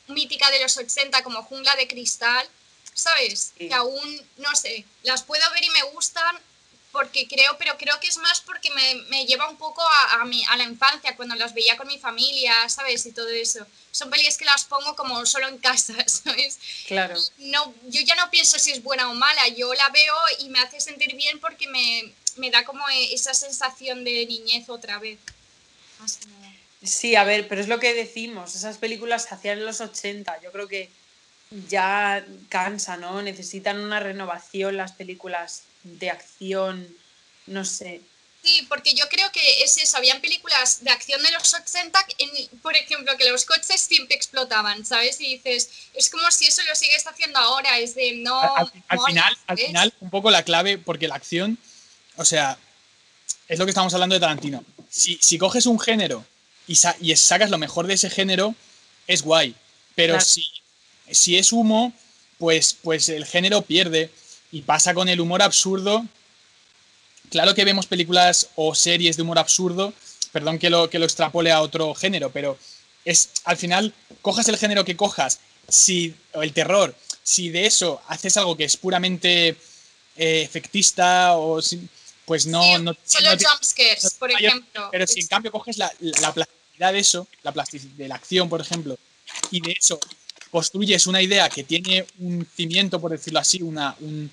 mítica 0.07 0.49
de 0.53 0.63
los 0.63 0.77
80, 0.77 1.25
como 1.25 1.43
Jungla 1.43 1.75
de 1.75 1.89
Cristal, 1.89 2.49
¿sabes? 2.95 3.53
Sí. 3.59 3.69
Que 3.69 3.75
aún, 3.75 4.29
no 4.37 4.55
sé, 4.55 4.85
las 5.03 5.25
puedo 5.25 5.43
ver 5.51 5.65
y 5.65 5.71
me 5.71 5.83
gustan 5.95 6.39
porque 6.93 7.29
creo, 7.29 7.57
pero 7.59 7.77
creo 7.77 7.99
que 8.01 8.09
es 8.09 8.17
más 8.19 8.41
porque 8.41 8.71
me, 8.71 8.95
me 9.11 9.27
lleva 9.27 9.49
un 9.49 9.57
poco 9.57 9.83
a, 9.83 10.21
a, 10.21 10.25
mi, 10.25 10.45
a 10.47 10.57
la 10.57 10.65
infancia, 10.65 11.15
cuando 11.17 11.35
las 11.35 11.53
veía 11.53 11.77
con 11.77 11.87
mi 11.87 11.99
familia, 11.99 12.69
¿sabes? 12.69 13.05
Y 13.07 13.13
todo 13.13 13.29
eso. 13.29 13.67
Son 13.91 14.09
pelis 14.11 14.37
que 14.37 14.45
las 14.45 14.65
pongo 14.65 14.97
como 14.97 15.25
solo 15.27 15.49
en 15.49 15.59
casa, 15.59 15.95
¿sabes? 16.07 16.59
Claro. 16.87 17.17
no, 17.39 17.75
yo 17.85 18.01
ya 18.03 18.15
no 18.15 18.31
pienso 18.31 18.59
si 18.59 18.73
es 18.73 18.83
buena 18.83 19.11
o 19.11 19.15
mala, 19.15 19.49
yo 19.49 19.73
la 19.75 19.89
veo 19.91 20.15
y 20.41 20.49
me 20.49 20.59
hace 20.61 20.81
sentir 20.81 21.15
bien 21.17 21.39
porque 21.41 21.69
me, 21.69 22.13
me 22.37 22.51
da 22.51 22.65
como 22.65 22.89
e- 22.89 23.15
esa 23.15 23.35
sensación 23.35 24.05
de 24.05 24.25
niñez 24.27 24.69
otra 24.69 24.99
vez. 24.99 25.19
Más 25.99 26.17
que 26.17 26.27
nada. 26.27 26.53
Sí, 26.83 27.17
a 27.17 27.25
ver, 27.25 27.49
pero 27.49 27.61
es 27.61 27.69
lo 27.69 27.81
que 27.81 27.95
decimos, 27.95 28.55
esas 28.55 28.79
películas 28.79 29.25
se 29.25 29.35
hacían 29.35 29.59
en 29.59 29.67
los 29.67 29.81
80, 29.81 30.41
yo 30.41 30.53
creo 30.53 30.69
que 30.69 30.91
ya 31.69 32.25
cansa, 32.49 32.97
¿no? 32.97 33.23
Necesitan 33.23 33.81
una 33.81 34.01
renovación 34.01 34.77
las 34.77 34.93
películas 34.93 35.63
de 35.99 36.11
acción, 36.11 36.87
no 37.47 37.65
sé. 37.65 38.01
Sí, 38.43 38.65
porque 38.69 38.95
yo 38.95 39.05
creo 39.09 39.31
que 39.33 39.63
es 39.65 39.77
eso, 39.79 39.97
habían 39.97 40.21
películas 40.21 40.85
de 40.85 40.91
acción 40.91 41.21
de 41.23 41.31
los 41.33 41.53
80, 41.53 41.99
en- 42.19 42.59
por 42.61 42.77
ejemplo, 42.77 43.17
que 43.17 43.29
los 43.29 43.45
coches 43.45 43.81
siempre 43.81 44.15
explotaban, 44.15 44.85
¿sabes? 44.87 45.21
Y 45.21 45.37
dices, 45.37 45.69
es 45.95 46.09
como 46.11 46.31
si 46.31 46.47
eso 46.47 46.63
lo 46.69 46.75
sigues 46.77 47.05
haciendo 47.07 47.39
ahora, 47.41 47.79
es 47.81 47.95
de 47.97 48.13
no... 48.17 48.41
Al, 48.41 48.71
al 48.89 48.99
mola, 48.99 49.09
final, 49.09 49.39
al 49.49 49.59
final, 49.59 49.95
un 50.01 50.11
poco 50.11 50.31
la 50.31 50.45
clave, 50.45 50.79
porque 50.79 51.09
la 51.09 51.17
acción, 51.17 51.59
o 52.17 52.25
sea, 52.25 52.57
es 53.49 53.59
lo 53.59 53.65
que 53.67 53.71
estamos 53.71 53.93
hablando 53.95 54.15
de 54.15 54.21
Tarantino. 54.21 54.65
Si, 54.89 55.19
si 55.21 55.39
coges 55.39 55.67
un 55.67 55.81
género 55.81 56.25
y, 56.69 56.77
sa- 56.77 56.97
y 57.01 57.15
sacas 57.17 57.51
lo 57.51 57.59
mejor 57.59 57.89
de 57.89 57.95
ese 57.95 58.11
género, 58.11 58.55
es 59.09 59.23
guay. 59.23 59.57
Pero 59.97 60.15
Claro. 60.15 60.25
si, 60.25 60.45
si 61.11 61.37
es 61.37 61.51
humo, 61.53 61.93
pues, 62.39 62.77
pues 62.81 63.09
el 63.09 63.25
género 63.27 63.63
pierde. 63.63 64.11
Y 64.57 64.63
pasa 64.63 64.95
con 64.95 65.07
el 65.11 65.21
humor 65.21 65.43
absurdo. 65.43 66.07
Claro 67.31 67.55
que 67.55 67.63
vemos 67.67 67.85
películas 67.87 68.49
o 68.55 68.75
series 68.75 69.17
de 69.17 69.23
humor 69.23 69.39
absurdo, 69.39 69.93
perdón 70.33 70.59
que 70.59 70.71
lo, 70.71 70.89
que 70.89 70.99
lo 70.99 71.05
extrapole 71.05 71.53
a 71.53 71.61
otro 71.61 71.95
género, 71.95 72.31
pero 72.31 72.57
es 73.05 73.29
al 73.45 73.59
final, 73.59 73.93
cojas 74.23 74.49
el 74.49 74.57
género 74.57 74.83
que 74.87 74.97
cojas, 74.97 75.41
si, 75.69 76.15
o 76.33 76.43
el 76.43 76.55
terror, 76.55 76.95
si 77.23 77.51
de 77.51 77.67
eso 77.67 78.01
haces 78.09 78.35
algo 78.39 78.57
que 78.57 78.65
es 78.65 78.79
puramente 78.79 79.49
eh, 80.17 80.43
efectista 80.43 81.37
o 81.37 81.61
si- 81.61 81.87
pues 82.25 82.47
no, 82.47 82.63
Sí, 82.63 82.83
no, 82.83 82.97
solo 83.05 83.35
no 83.37 83.49
jumpscares, 83.51 84.05
no 84.05 84.11
por 84.19 84.33
mayor- 84.33 84.51
ejemplo. 84.53 84.89
pero 84.91 85.07
si 85.07 85.21
en 85.21 85.27
cambio 85.27 85.53
coges 85.53 85.77
la, 85.77 85.93
la 86.01 86.33
plasticidad 86.33 86.93
de 86.95 86.99
eso, 86.99 87.29
la 87.43 87.53
plasticidad 87.53 87.93
de 87.93 88.09
la 88.09 88.15
acción, 88.15 88.49
por 88.49 88.63
ejemplo, 88.63 88.97
y 89.51 89.61
de 89.61 89.73
eso 89.79 90.01
construyes 90.51 91.07
una 91.09 91.21
idea 91.21 91.51
que 91.51 91.65
tiene 91.65 92.07
un 92.21 92.47
cimiento, 92.57 93.01
por 93.01 93.11
decirlo 93.11 93.41
así, 93.41 93.61
una, 93.63 93.95
un- 94.01 94.31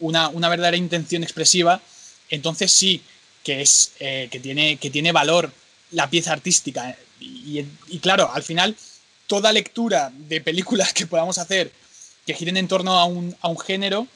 una, 0.00 0.28
una 0.28 0.48
verdadera 0.48 0.76
intención 0.76 1.22
expresiva, 1.22 1.80
entonces 2.28 2.72
sí 2.72 3.02
que 3.42 3.62
es 3.62 3.92
eh, 4.00 4.28
que 4.30 4.40
tiene 4.40 4.76
que 4.76 4.90
tiene 4.90 5.12
valor 5.12 5.52
la 5.92 6.10
pieza 6.10 6.32
artística. 6.32 6.96
Y, 7.20 7.64
y 7.88 7.98
claro, 8.00 8.30
al 8.32 8.42
final, 8.42 8.76
toda 9.26 9.52
lectura 9.52 10.12
de 10.14 10.40
películas 10.40 10.92
que 10.92 11.06
podamos 11.06 11.38
hacer 11.38 11.70
que 12.26 12.34
giren 12.34 12.56
en 12.56 12.68
torno 12.68 12.98
a 12.98 13.04
un, 13.04 13.34
a 13.40 13.48
un 13.48 13.58
género 13.58 14.06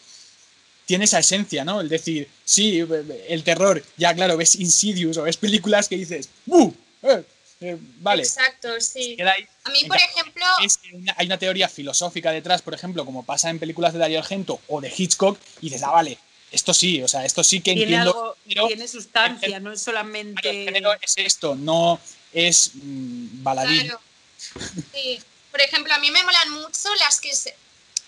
tiene 0.85 1.05
esa 1.05 1.21
esencia, 1.21 1.65
¿no? 1.65 1.81
El 1.81 1.89
decir, 1.89 2.29
sí, 2.45 2.85
el 3.29 3.45
terror, 3.45 3.81
ya 3.97 4.13
claro, 4.13 4.37
ves 4.37 4.57
Insidious 4.57 5.17
o 5.19 5.23
ves 5.23 5.37
películas 5.37 5.89
que 5.89 5.97
dices, 5.97 6.29
¡buh! 6.47 6.75
Eh, 7.03 7.23
eh, 7.61 7.77
vale, 7.99 8.23
Exacto, 8.23 8.81
sí. 8.81 9.17
A 9.65 9.71
mí, 9.71 9.85
por 9.87 9.97
ejemplo, 9.99 10.45
Es 10.65 10.79
que 10.79 10.95
una- 10.95 11.15
hay 11.19 11.27
una 11.27 11.39
teoría 11.39 11.69
filosófica 11.69 12.31
detrás, 12.31 12.63
por 12.63 12.75
ejemplo, 12.75 13.05
como 13.05 13.25
pasa 13.25 13.51
en 13.51 13.59
películas 13.59 13.93
de 13.93 13.99
Dario 13.99 14.19
Argento 14.19 14.61
o 14.69 14.81
de 14.81 14.93
Hitchcock, 14.97 15.39
y 15.61 15.67
dices, 15.67 15.83
ah, 15.83 15.91
vale, 15.91 16.19
esto 16.51 16.73
sí, 16.75 17.03
o 17.03 17.09
sea, 17.09 17.25
esto 17.25 17.45
sí 17.45 17.59
que 17.61 17.75
Tiene 17.75 17.83
entiendo. 17.83 18.11
algo, 18.11 18.37
pero 18.49 18.67
tiene 18.69 18.89
sustancia, 18.89 19.57
el- 19.59 19.63
no 19.63 19.73
es 19.73 19.81
el 19.81 19.85
solamente... 19.85 20.43
género 20.65 20.93
es 21.01 21.15
esto, 21.17 21.55
no 21.55 22.01
es 22.33 22.73
mm, 22.75 23.43
baladín. 23.43 23.83
Claro. 23.87 24.01
Sí. 24.93 25.21
Por 25.51 25.61
ejemplo, 25.61 25.93
a 25.95 25.99
mí 25.99 26.11
me 26.11 26.23
molan 26.25 26.51
mucho 26.51 26.95
las 27.01 27.21
que 27.21 27.35
se- 27.35 27.55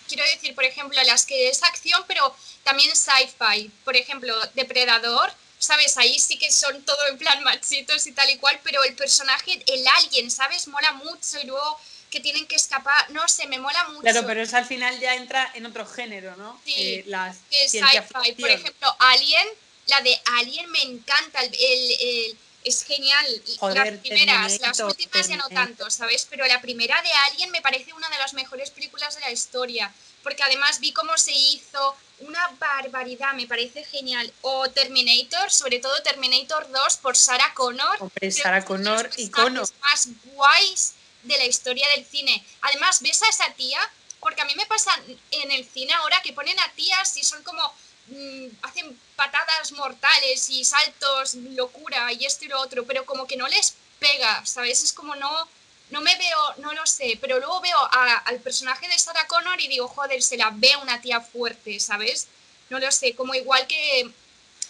quiero 0.08 0.24
decir, 0.24 0.54
por 0.54 0.64
ejemplo, 0.64 0.98
las 1.04 1.26
que 1.26 1.48
es 1.48 1.62
acción, 1.62 2.02
pero 2.08 2.34
también 2.64 2.90
sci-fi. 2.96 3.70
Por 3.84 3.96
ejemplo, 3.96 4.34
Depredador, 4.54 5.32
¿sabes? 5.62 5.96
Ahí 5.96 6.18
sí 6.18 6.36
que 6.38 6.50
son 6.50 6.82
todo 6.82 7.06
en 7.06 7.18
plan 7.18 7.42
machitos 7.44 8.06
y 8.08 8.12
tal 8.12 8.28
y 8.30 8.36
cual, 8.38 8.58
pero 8.64 8.82
el 8.82 8.94
personaje, 8.96 9.62
el 9.66 9.86
alien, 9.86 10.30
¿sabes? 10.30 10.66
Mola 10.66 10.92
mucho 10.94 11.38
y 11.40 11.46
luego 11.46 11.78
que 12.10 12.18
tienen 12.20 12.46
que 12.46 12.56
escapar, 12.56 13.10
no 13.12 13.26
sé, 13.28 13.46
me 13.46 13.58
mola 13.58 13.84
mucho. 13.90 14.02
Claro, 14.02 14.26
pero 14.26 14.42
eso 14.42 14.56
al 14.56 14.66
final 14.66 14.98
ya 14.98 15.14
entra 15.14 15.50
en 15.54 15.64
otro 15.64 15.86
género, 15.86 16.34
¿no? 16.36 16.60
Sí, 16.64 16.74
Eh, 16.76 17.04
las 17.06 17.36
es 17.50 17.70
sci-fi. 17.70 18.32
Por 18.40 18.50
ejemplo, 18.50 18.96
Alien, 18.98 19.46
la 19.86 20.00
de 20.02 20.20
Alien 20.38 20.68
me 20.72 20.82
encanta, 20.82 21.40
el, 21.42 21.54
el- 21.54 21.96
el- 22.00 22.38
es 22.64 22.84
genial. 22.84 23.42
Joder, 23.58 23.76
las 23.94 23.98
primeras, 24.00 24.60
las 24.60 24.78
últimas 24.80 25.28
ya 25.28 25.36
no 25.36 25.48
tanto, 25.48 25.90
¿sabes? 25.90 26.26
Pero 26.28 26.44
la 26.46 26.60
primera 26.60 27.00
de 27.02 27.10
Alien 27.30 27.50
me 27.50 27.60
parece 27.62 27.92
una 27.92 28.08
de 28.10 28.18
las 28.18 28.34
mejores 28.34 28.70
películas 28.70 29.14
de 29.14 29.20
la 29.22 29.30
historia, 29.30 29.92
porque 30.22 30.42
además 30.42 30.80
vi 30.80 30.92
cómo 30.92 31.16
se 31.18 31.32
hizo, 31.32 31.96
una 32.20 32.48
barbaridad, 32.58 33.32
me 33.34 33.46
parece 33.46 33.84
genial. 33.84 34.32
O 34.42 34.68
Terminator, 34.70 35.50
sobre 35.50 35.80
todo 35.80 36.02
Terminator 36.02 36.70
2 36.70 36.96
por 36.98 37.16
Sarah 37.16 37.52
Connor. 37.54 37.96
Hombre, 38.00 38.30
Sarah 38.30 38.64
Connor, 38.64 39.10
icono. 39.16 39.62
más 39.80 40.08
guays 40.24 40.94
de 41.22 41.36
la 41.36 41.46
historia 41.46 41.86
del 41.94 42.04
cine. 42.04 42.44
Además, 42.62 43.00
ves 43.02 43.22
a 43.22 43.28
esa 43.28 43.52
tía, 43.54 43.78
porque 44.20 44.42
a 44.42 44.44
mí 44.44 44.54
me 44.56 44.66
pasa 44.66 44.92
en 45.30 45.50
el 45.50 45.64
cine 45.64 45.92
ahora 45.94 46.20
que 46.22 46.32
ponen 46.32 46.58
a 46.60 46.72
tías 46.72 47.16
y 47.16 47.24
son 47.24 47.42
como 47.42 47.62
mm, 48.08 48.46
hacen 48.62 48.98
patadas 49.16 49.72
mortales 49.72 50.48
y 50.50 50.64
saltos, 50.64 51.34
locura 51.34 52.12
y 52.12 52.24
esto 52.24 52.44
y 52.44 52.48
lo 52.48 52.60
otro, 52.60 52.84
pero 52.86 53.04
como 53.04 53.26
que 53.26 53.36
no 53.36 53.48
les 53.48 53.74
pega, 53.98 54.44
¿sabes? 54.46 54.82
Es 54.82 54.92
como 54.92 55.14
no, 55.16 55.48
no 55.92 56.00
me 56.00 56.16
veo, 56.16 56.54
no 56.58 56.72
lo 56.72 56.86
sé, 56.86 57.18
pero 57.20 57.38
luego 57.38 57.60
veo 57.60 57.76
a- 57.78 58.16
al 58.24 58.38
personaje 58.40 58.88
de 58.88 58.98
Sarah 58.98 59.26
Connor 59.26 59.60
y 59.60 59.68
digo, 59.68 59.86
joder, 59.88 60.22
se 60.22 60.38
la 60.38 60.50
ve 60.54 60.74
una 60.80 61.00
tía 61.02 61.20
fuerte, 61.20 61.78
¿sabes? 61.80 62.28
No 62.70 62.78
lo 62.78 62.90
sé, 62.90 63.14
como 63.14 63.34
igual 63.34 63.66
que, 63.66 64.10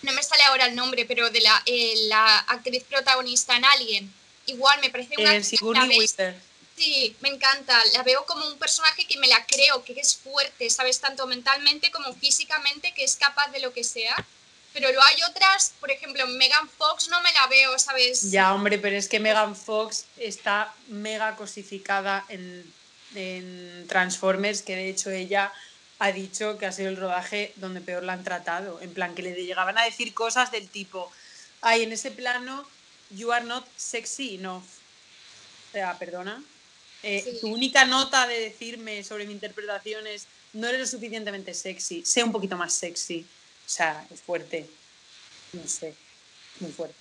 no 0.02 0.12
me 0.12 0.22
sale 0.24 0.42
ahora 0.42 0.66
el 0.66 0.74
nombre, 0.74 1.04
pero 1.06 1.30
de 1.30 1.40
la, 1.40 1.62
eh, 1.64 1.94
la 2.08 2.38
actriz 2.38 2.82
protagonista 2.84 3.56
en 3.56 3.64
Alien, 3.64 4.12
igual 4.46 4.80
me 4.80 4.90
parece 4.90 5.14
una 5.16 5.30
Eh. 5.84 5.96
Sí, 6.76 7.14
me 7.20 7.28
encanta. 7.28 7.80
La 7.92 8.02
veo 8.02 8.26
como 8.26 8.44
un 8.48 8.58
personaje 8.58 9.06
que 9.06 9.18
me 9.18 9.28
la 9.28 9.46
creo, 9.46 9.84
que 9.84 9.92
es 9.92 10.16
fuerte, 10.16 10.68
¿sabes? 10.70 10.98
Tanto 10.98 11.26
mentalmente 11.28 11.92
como 11.92 12.12
físicamente, 12.14 12.92
que 12.94 13.04
es 13.04 13.14
capaz 13.14 13.48
de 13.52 13.60
lo 13.60 13.72
que 13.72 13.84
sea. 13.84 14.16
Pero 14.72 14.88
luego 14.88 15.02
hay 15.02 15.22
otras, 15.30 15.74
por 15.80 15.90
ejemplo, 15.90 16.26
Megan 16.26 16.68
Fox 16.68 17.08
no 17.08 17.20
me 17.22 17.32
la 17.32 17.46
veo, 17.48 17.78
¿sabes? 17.78 18.30
Ya, 18.30 18.54
hombre, 18.54 18.78
pero 18.78 18.96
es 18.96 19.08
que 19.08 19.20
Megan 19.20 19.54
Fox 19.54 20.06
está 20.16 20.72
mega 20.88 21.36
cosificada 21.36 22.24
en, 22.28 22.64
en 23.14 23.86
Transformers, 23.88 24.62
que 24.62 24.76
de 24.76 24.88
hecho 24.88 25.10
ella 25.10 25.52
ha 25.98 26.10
dicho 26.10 26.58
que 26.58 26.66
ha 26.66 26.72
sido 26.72 26.88
el 26.88 26.96
rodaje 26.96 27.52
donde 27.56 27.80
peor 27.80 28.02
la 28.02 28.14
han 28.14 28.24
tratado. 28.24 28.80
En 28.80 28.92
plan, 28.94 29.14
que 29.14 29.22
le 29.22 29.34
llegaban 29.34 29.76
a 29.78 29.84
decir 29.84 30.14
cosas 30.14 30.50
del 30.50 30.68
tipo, 30.68 31.12
ay, 31.60 31.82
en 31.82 31.92
ese 31.92 32.10
plano, 32.10 32.66
you 33.10 33.30
are 33.30 33.44
not 33.44 33.64
sexy 33.76 34.36
enough. 34.36 34.64
O 35.68 35.72
sea, 35.72 35.98
perdona. 35.98 36.42
Eh, 37.02 37.22
Sí. 37.24 37.38
Tu 37.40 37.48
única 37.48 37.84
nota 37.84 38.26
de 38.26 38.40
decirme 38.40 39.04
sobre 39.04 39.26
mi 39.26 39.32
interpretación 39.32 40.06
es, 40.06 40.26
no 40.52 40.66
eres 40.68 40.80
lo 40.80 40.86
suficientemente 40.86 41.52
sexy, 41.54 42.04
sé 42.04 42.22
un 42.22 42.32
poquito 42.32 42.56
más 42.56 42.72
sexy. 42.72 43.26
O 43.66 43.68
sea, 43.68 44.06
es 44.10 44.20
fuerte. 44.20 44.68
No 45.52 45.66
sé, 45.66 45.94
muy 46.60 46.72
fuerte. 46.72 46.96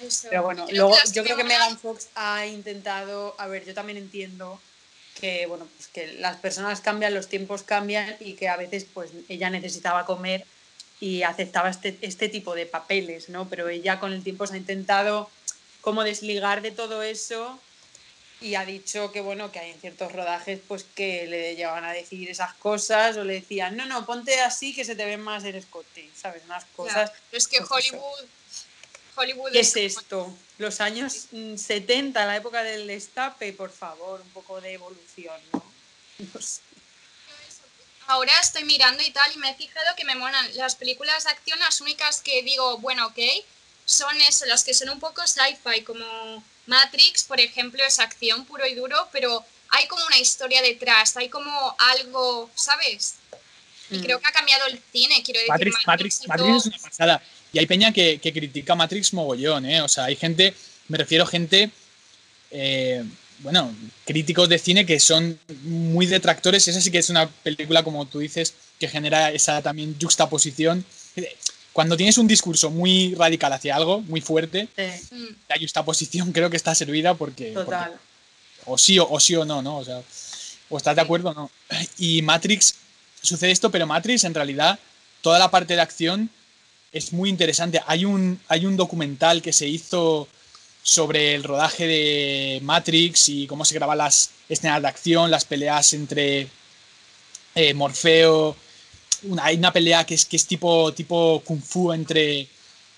Eso. 0.00 0.28
Pero 0.30 0.42
bueno, 0.42 0.66
Creo 0.66 0.76
luego 0.88 0.96
yo 1.12 1.22
creo 1.22 1.36
que 1.36 1.44
Megan 1.44 1.78
Fox 1.78 2.08
ha 2.14 2.46
intentado, 2.46 3.34
a 3.38 3.46
ver, 3.46 3.64
yo 3.64 3.74
también 3.74 3.98
entiendo 3.98 4.60
que 5.20 5.46
bueno, 5.46 5.68
pues 5.76 5.88
que 5.88 6.14
las 6.14 6.38
personas 6.38 6.80
cambian, 6.80 7.14
los 7.14 7.28
tiempos 7.28 7.62
cambian 7.62 8.16
y 8.18 8.34
que 8.34 8.48
a 8.48 8.56
veces 8.56 8.86
pues 8.92 9.10
ella 9.28 9.50
necesitaba 9.50 10.06
comer 10.06 10.46
y 11.00 11.22
aceptaba 11.22 11.68
este, 11.68 11.98
este 12.00 12.28
tipo 12.28 12.54
de 12.54 12.66
papeles, 12.66 13.28
¿no? 13.28 13.48
Pero 13.48 13.68
ella 13.68 14.00
con 14.00 14.12
el 14.12 14.22
tiempo 14.22 14.46
se 14.46 14.54
ha 14.54 14.58
intentado 14.58 15.30
como 15.80 16.04
desligar 16.04 16.62
de 16.62 16.70
todo 16.70 17.02
eso 17.02 17.60
y 18.42 18.54
ha 18.54 18.64
dicho 18.64 19.12
que 19.12 19.20
bueno 19.20 19.52
que 19.52 19.58
hay 19.58 19.70
en 19.70 19.80
ciertos 19.80 20.12
rodajes 20.12 20.60
pues 20.66 20.84
que 20.84 21.26
le 21.26 21.54
llevaban 21.56 21.84
a 21.84 21.92
decir 21.92 22.28
esas 22.28 22.54
cosas 22.54 23.16
o 23.16 23.24
le 23.24 23.34
decían 23.34 23.76
no 23.76 23.86
no 23.86 24.04
ponte 24.04 24.40
así 24.40 24.74
que 24.74 24.84
se 24.84 24.96
te 24.96 25.04
ve 25.04 25.16
más 25.16 25.44
el 25.44 25.54
escote 25.54 26.10
sabes 26.14 26.42
unas 26.44 26.64
cosas 26.76 27.10
Claro, 27.10 27.12
pero 27.30 27.38
es 27.38 27.48
que 27.48 27.58
pues 27.58 27.70
Hollywood. 27.70 28.24
Hollywood 29.14 29.52
¿Qué 29.52 29.60
es 29.60 29.76
esto? 29.76 30.34
Los 30.58 30.80
años 30.80 31.26
mm, 31.32 31.56
70, 31.56 32.24
la 32.24 32.36
época 32.36 32.62
del 32.62 32.86
destape, 32.86 33.52
por 33.52 33.70
favor, 33.70 34.20
un 34.20 34.30
poco 34.30 34.60
de 34.60 34.72
evolución, 34.72 35.38
¿no? 35.52 35.62
No 36.18 36.40
sé. 36.40 36.60
Ahora 38.06 38.32
estoy 38.40 38.64
mirando 38.64 39.02
y 39.02 39.10
tal 39.10 39.30
y 39.32 39.38
me 39.38 39.50
he 39.50 39.54
fijado 39.54 39.94
que 39.96 40.04
me 40.04 40.14
molan 40.14 40.56
las 40.56 40.74
películas 40.76 41.24
de 41.24 41.30
acción, 41.30 41.58
las 41.60 41.80
únicas 41.80 42.20
que 42.20 42.42
digo, 42.42 42.78
bueno, 42.78 43.06
ok, 43.06 43.18
son 43.84 44.20
eso, 44.22 44.44
las 44.46 44.64
que 44.64 44.74
son 44.74 44.90
un 44.90 45.00
poco 45.00 45.26
sci-fi, 45.26 45.82
como 45.82 46.42
Matrix, 46.66 47.24
por 47.24 47.40
ejemplo, 47.40 47.82
es 47.84 47.98
acción 47.98 48.44
puro 48.44 48.66
y 48.66 48.74
duro, 48.74 48.96
pero 49.12 49.44
hay 49.70 49.86
como 49.88 50.04
una 50.06 50.18
historia 50.18 50.62
detrás, 50.62 51.16
hay 51.16 51.28
como 51.28 51.74
algo, 51.78 52.50
¿sabes? 52.54 53.14
Y 53.90 53.98
Mm. 53.98 54.02
creo 54.02 54.20
que 54.20 54.26
ha 54.26 54.32
cambiado 54.32 54.66
el 54.68 54.80
cine, 54.92 55.22
quiero 55.24 55.40
decir. 55.40 55.50
Matrix, 55.52 55.76
Matrix, 55.86 56.14
hizo- 56.20 56.28
Matrix 56.28 56.56
es 56.58 56.66
una 56.66 56.78
pasada. 56.78 57.22
Y 57.52 57.58
hay 57.58 57.66
peña 57.66 57.92
que, 57.92 58.18
que 58.18 58.32
critica 58.32 58.74
Matrix 58.74 59.12
mogollón, 59.12 59.66
¿eh? 59.66 59.82
O 59.82 59.88
sea, 59.88 60.04
hay 60.04 60.16
gente, 60.16 60.54
me 60.88 60.96
refiero 60.98 61.24
a 61.24 61.26
gente, 61.26 61.70
eh, 62.50 63.04
bueno, 63.40 63.74
críticos 64.06 64.48
de 64.48 64.58
cine 64.58 64.86
que 64.86 65.00
son 65.00 65.38
muy 65.64 66.06
detractores. 66.06 66.66
Esa 66.68 66.80
sí 66.80 66.90
que 66.90 66.98
es 66.98 67.10
una 67.10 67.28
película, 67.28 67.82
como 67.82 68.06
tú 68.06 68.20
dices, 68.20 68.54
que 68.78 68.88
genera 68.88 69.30
esa 69.32 69.60
también 69.62 69.96
juxtaposición. 70.00 70.84
Cuando 71.72 71.96
tienes 71.96 72.18
un 72.18 72.26
discurso 72.26 72.70
muy 72.70 73.14
radical 73.14 73.52
hacia 73.52 73.76
algo, 73.76 74.00
muy 74.02 74.20
fuerte, 74.20 74.68
Sí, 74.76 75.36
la 75.48 75.56
juxtaposición 75.58 76.32
creo 76.32 76.50
que 76.50 76.56
está 76.56 76.74
servida 76.74 77.14
porque, 77.14 77.52
total. 77.52 77.92
porque 77.92 77.98
o 78.66 78.76
sí 78.78 78.98
o, 78.98 79.08
o 79.10 79.18
sí 79.18 79.34
o 79.36 79.44
no, 79.44 79.62
¿no? 79.62 79.78
O 79.78 79.84
sea, 79.84 80.02
o 80.68 80.76
estás 80.76 80.94
de 80.96 81.02
acuerdo 81.02 81.30
o 81.30 81.34
no. 81.34 81.50
Y 81.98 82.22
Matrix, 82.22 82.74
sucede 83.22 83.50
esto, 83.50 83.70
pero 83.70 83.86
Matrix 83.86 84.24
en 84.24 84.34
realidad, 84.34 84.78
toda 85.22 85.38
la 85.38 85.50
parte 85.50 85.74
de 85.74 85.80
acción 85.80 86.30
es 86.92 87.12
muy 87.12 87.30
interesante. 87.30 87.80
Hay 87.86 88.04
un, 88.04 88.38
hay 88.48 88.66
un 88.66 88.76
documental 88.76 89.40
que 89.40 89.52
se 89.52 89.66
hizo 89.66 90.28
sobre 90.82 91.34
el 91.34 91.44
rodaje 91.44 91.86
de 91.86 92.60
Matrix 92.62 93.28
y 93.28 93.46
cómo 93.46 93.64
se 93.64 93.74
graban 93.74 93.98
las 93.98 94.30
escenas 94.48 94.82
de 94.82 94.88
acción, 94.88 95.30
las 95.30 95.44
peleas 95.44 95.92
entre 95.94 96.48
eh, 97.54 97.72
Morfeo. 97.74 98.56
Una, 99.24 99.44
hay 99.44 99.56
una 99.56 99.72
pelea 99.72 100.04
que 100.04 100.14
es, 100.14 100.24
que 100.24 100.36
es 100.36 100.46
tipo, 100.46 100.92
tipo 100.92 101.42
Kung 101.44 101.62
Fu 101.62 101.92
entre, 101.92 102.46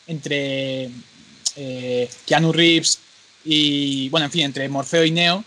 entre 0.06 0.90
eh, 1.56 2.09
Keanu 2.26 2.52
Reeves 2.52 2.98
y, 3.44 4.09
bueno, 4.09 4.26
en 4.26 4.32
fin, 4.32 4.42
entre 4.42 4.68
Morfeo 4.68 5.05
y 5.05 5.10
Neo, 5.10 5.44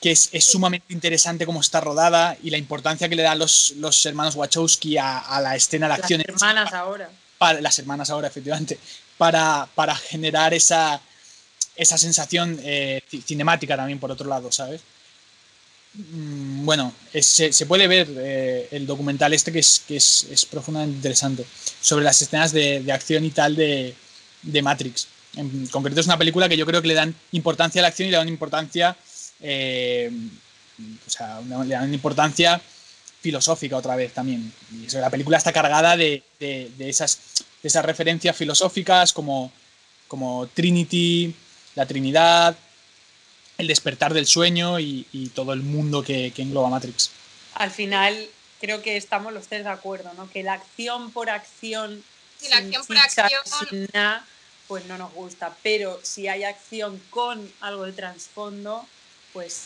que 0.00 0.10
es, 0.10 0.28
es 0.32 0.44
sumamente 0.44 0.92
interesante 0.92 1.46
cómo 1.46 1.60
está 1.60 1.80
rodada 1.80 2.36
y 2.42 2.50
la 2.50 2.58
importancia 2.58 3.08
que 3.08 3.16
le 3.16 3.22
dan 3.22 3.38
los, 3.38 3.72
los 3.76 4.04
hermanos 4.04 4.34
Wachowski 4.34 4.98
a, 4.98 5.20
a 5.20 5.40
la 5.40 5.56
escena 5.56 5.86
de 5.86 5.90
Las 5.90 5.98
acción. 6.00 6.20
hermanas 6.26 6.72
ahora. 6.72 7.10
Para, 7.38 7.60
las 7.60 7.78
hermanas 7.78 8.10
ahora, 8.10 8.28
efectivamente, 8.28 8.78
para, 9.16 9.68
para 9.74 9.94
generar 9.96 10.52
esa, 10.54 11.00
esa 11.76 11.96
sensación 11.98 12.58
eh, 12.62 13.00
ci- 13.10 13.22
cinemática 13.24 13.76
también, 13.76 13.98
por 13.98 14.10
otro 14.10 14.28
lado, 14.28 14.52
¿sabes? 14.52 14.82
Mm, 15.94 16.53
Bueno, 16.64 16.94
se, 17.20 17.66
puede 17.66 17.86
ver 17.86 18.08
eh, 18.16 18.68
el 18.70 18.86
documental 18.86 19.34
este 19.34 19.52
que, 19.52 19.58
es, 19.58 19.82
que 19.86 19.96
es, 19.96 20.46
profundamente 20.50 20.96
interesante 20.96 21.44
sobre 21.80 22.04
las 22.04 22.20
escenas 22.22 22.52
de, 22.52 22.84
acción 22.90 23.24
y 23.24 23.30
tal 23.30 23.54
de, 23.54 23.94
Matrix. 24.62 25.08
En 25.36 25.66
concreto 25.66 26.00
es 26.00 26.06
una 26.06 26.16
película 26.16 26.48
que 26.48 26.56
yo 26.56 26.64
creo 26.64 26.80
que 26.80 26.88
le 26.88 26.94
dan 26.94 27.14
importancia 27.32 27.80
a 27.80 27.82
la 27.82 27.88
acción 27.88 28.08
y 28.08 28.12
le 28.12 28.16
dan 28.16 28.28
importancia, 28.28 28.96
eh, 29.40 30.10
o 31.06 31.10
sea, 31.10 31.40
le 31.40 31.74
dan 31.74 31.92
importancia 31.92 32.60
filosófica 33.20 33.76
otra 33.76 33.96
vez 33.96 34.12
también. 34.12 34.52
Y 34.72 34.86
eso, 34.86 35.00
la 35.00 35.10
película 35.10 35.36
está 35.36 35.52
cargada 35.52 35.96
de, 35.96 36.22
de- 36.38 36.72
esas, 36.78 37.18
de 37.62 37.68
esas 37.68 37.84
referencias 37.84 38.34
filosóficas 38.34 39.12
como 39.12 39.50
Trinity, 40.54 41.34
la 41.74 41.84
Trinidad, 41.84 42.56
el 43.58 43.66
despertar 43.66 44.14
del 44.14 44.26
sueño 44.26 44.80
y, 44.80 45.06
y 45.12 45.28
todo 45.28 45.52
el 45.52 45.62
mundo 45.62 46.02
que, 46.02 46.32
que 46.34 46.42
engloba 46.42 46.68
Matrix. 46.68 47.10
Al 47.54 47.70
final, 47.70 48.28
creo 48.60 48.82
que 48.82 48.96
estamos 48.96 49.32
los 49.32 49.46
tres 49.46 49.64
de 49.64 49.70
acuerdo, 49.70 50.12
¿no? 50.14 50.30
Que 50.30 50.42
la 50.42 50.54
acción 50.54 51.12
por 51.12 51.30
acción, 51.30 52.02
Sí, 52.40 52.48
la 52.48 52.56
sin 52.56 52.66
acción 52.66 52.86
por 52.86 52.96
chicha, 52.96 53.26
acción. 53.26 53.68
sin 53.68 53.88
nada, 53.92 54.26
pues 54.66 54.84
no 54.86 54.98
nos 54.98 55.12
gusta. 55.12 55.56
Pero 55.62 56.00
si 56.02 56.28
hay 56.28 56.44
acción 56.44 57.00
con 57.10 57.52
algo 57.60 57.84
de 57.84 57.92
trasfondo, 57.92 58.86
pues 59.32 59.64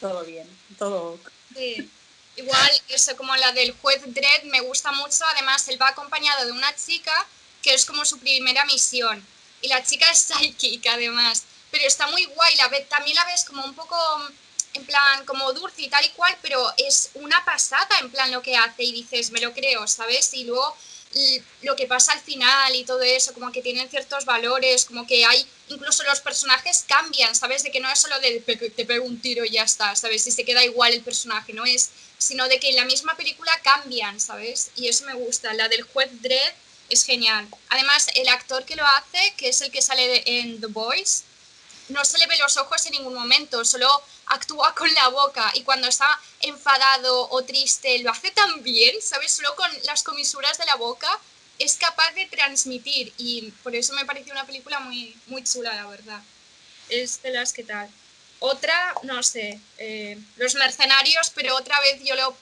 todo 0.00 0.24
bien, 0.24 0.48
todo. 0.78 1.18
Sí. 1.54 1.90
Igual, 2.36 2.70
eso 2.88 3.16
como 3.16 3.34
la 3.36 3.52
del 3.52 3.72
juez 3.72 4.02
Dredd 4.06 4.44
me 4.44 4.60
gusta 4.60 4.92
mucho. 4.92 5.24
Además, 5.34 5.66
él 5.68 5.80
va 5.80 5.88
acompañado 5.88 6.44
de 6.44 6.52
una 6.52 6.74
chica 6.76 7.12
que 7.62 7.74
es 7.74 7.84
como 7.86 8.04
su 8.04 8.18
primera 8.18 8.64
misión. 8.66 9.24
Y 9.62 9.68
la 9.68 9.82
chica 9.82 10.10
es 10.10 10.18
psychic, 10.28 10.86
además. 10.86 11.44
Pero 11.76 11.88
está 11.88 12.06
muy 12.08 12.24
guay. 12.24 12.56
La 12.56 12.68
ve- 12.68 12.86
también 12.88 13.16
la 13.16 13.24
ves 13.26 13.44
como 13.44 13.62
un 13.64 13.74
poco, 13.74 13.96
en 14.72 14.84
plan, 14.86 15.24
como 15.26 15.52
dulce 15.52 15.82
y 15.82 15.88
tal 15.88 16.04
y 16.04 16.08
cual, 16.10 16.34
pero 16.40 16.72
es 16.78 17.10
una 17.14 17.44
pasada, 17.44 17.98
en 18.00 18.10
plan, 18.10 18.30
lo 18.32 18.40
que 18.40 18.56
hace. 18.56 18.82
Y 18.82 18.92
dices, 18.92 19.30
me 19.30 19.40
lo 19.40 19.52
creo, 19.52 19.86
¿sabes? 19.86 20.32
Y 20.34 20.44
luego 20.44 20.74
lo 21.62 21.76
que 21.76 21.86
pasa 21.86 22.12
al 22.12 22.20
final 22.20 22.74
y 22.74 22.84
todo 22.84 23.00
eso, 23.02 23.32
como 23.32 23.50
que 23.52 23.62
tienen 23.62 23.88
ciertos 23.88 24.24
valores, 24.26 24.84
como 24.84 25.06
que 25.06 25.24
hay, 25.24 25.46
incluso 25.68 26.02
los 26.04 26.20
personajes 26.20 26.84
cambian, 26.86 27.34
¿sabes? 27.34 27.62
De 27.62 27.70
que 27.70 27.80
no 27.80 27.90
es 27.90 27.98
solo 27.98 28.18
de 28.20 28.40
"Pe- 28.44 28.56
te 28.70 28.84
pego 28.84 29.04
un 29.06 29.20
tiro 29.20 29.44
y 29.44 29.50
ya 29.50 29.62
está, 29.64 29.94
¿sabes? 29.96 30.26
Y 30.26 30.30
se 30.30 30.44
queda 30.44 30.62
igual 30.64 30.92
el 30.92 31.02
personaje, 31.02 31.52
no 31.54 31.64
es, 31.64 31.90
sino 32.18 32.48
de 32.48 32.58
que 32.60 32.68
en 32.70 32.76
la 32.76 32.84
misma 32.84 33.16
película 33.16 33.52
cambian, 33.62 34.18
¿sabes? 34.20 34.70
Y 34.76 34.88
eso 34.88 35.04
me 35.06 35.14
gusta, 35.14 35.52
la 35.54 35.68
del 35.68 35.82
juez 35.82 36.10
Dredd 36.22 36.52
es 36.90 37.04
genial. 37.04 37.46
Además, 37.70 38.08
el 38.14 38.28
actor 38.28 38.64
que 38.66 38.76
lo 38.76 38.86
hace, 38.86 39.32
que 39.38 39.48
es 39.48 39.60
el 39.62 39.70
que 39.70 39.80
sale 39.82 40.22
en 40.26 40.60
The 40.60 40.66
Boys, 40.68 41.24
no 41.88 42.04
se 42.04 42.18
le 42.18 42.26
ve 42.26 42.36
los 42.38 42.56
ojos 42.56 42.84
en 42.86 42.92
ningún 42.92 43.14
momento, 43.14 43.64
solo 43.64 43.88
actúa 44.26 44.74
con 44.74 44.92
la 44.94 45.08
boca 45.08 45.50
y 45.54 45.62
cuando 45.62 45.88
está 45.88 46.08
enfadado 46.40 47.28
o 47.30 47.44
triste 47.44 47.98
lo 48.00 48.10
hace 48.10 48.30
tan 48.30 48.62
bien, 48.62 48.94
¿sabes? 49.00 49.32
Solo 49.32 49.54
con 49.54 49.70
las 49.84 50.02
comisuras 50.02 50.58
de 50.58 50.66
la 50.66 50.76
boca 50.76 51.08
es 51.58 51.76
capaz 51.76 52.12
de 52.12 52.26
transmitir 52.26 53.12
y 53.18 53.50
por 53.62 53.74
eso 53.74 53.94
me 53.94 54.04
pareció 54.04 54.32
una 54.32 54.46
película 54.46 54.80
muy, 54.80 55.16
muy 55.26 55.42
chula, 55.44 55.74
la 55.74 55.86
verdad. 55.86 56.20
Es 56.88 57.22
de 57.22 57.30
las 57.30 57.52
que 57.52 57.64
tal. 57.64 57.88
Otra, 58.38 58.94
no 59.02 59.22
sé, 59.22 59.58
eh, 59.78 60.18
Los 60.36 60.54
Mercenarios, 60.54 61.30
pero 61.34 61.56
otra 61.56 61.78
vez 61.80 62.02
yo 62.04 62.14
lo... 62.16 62.36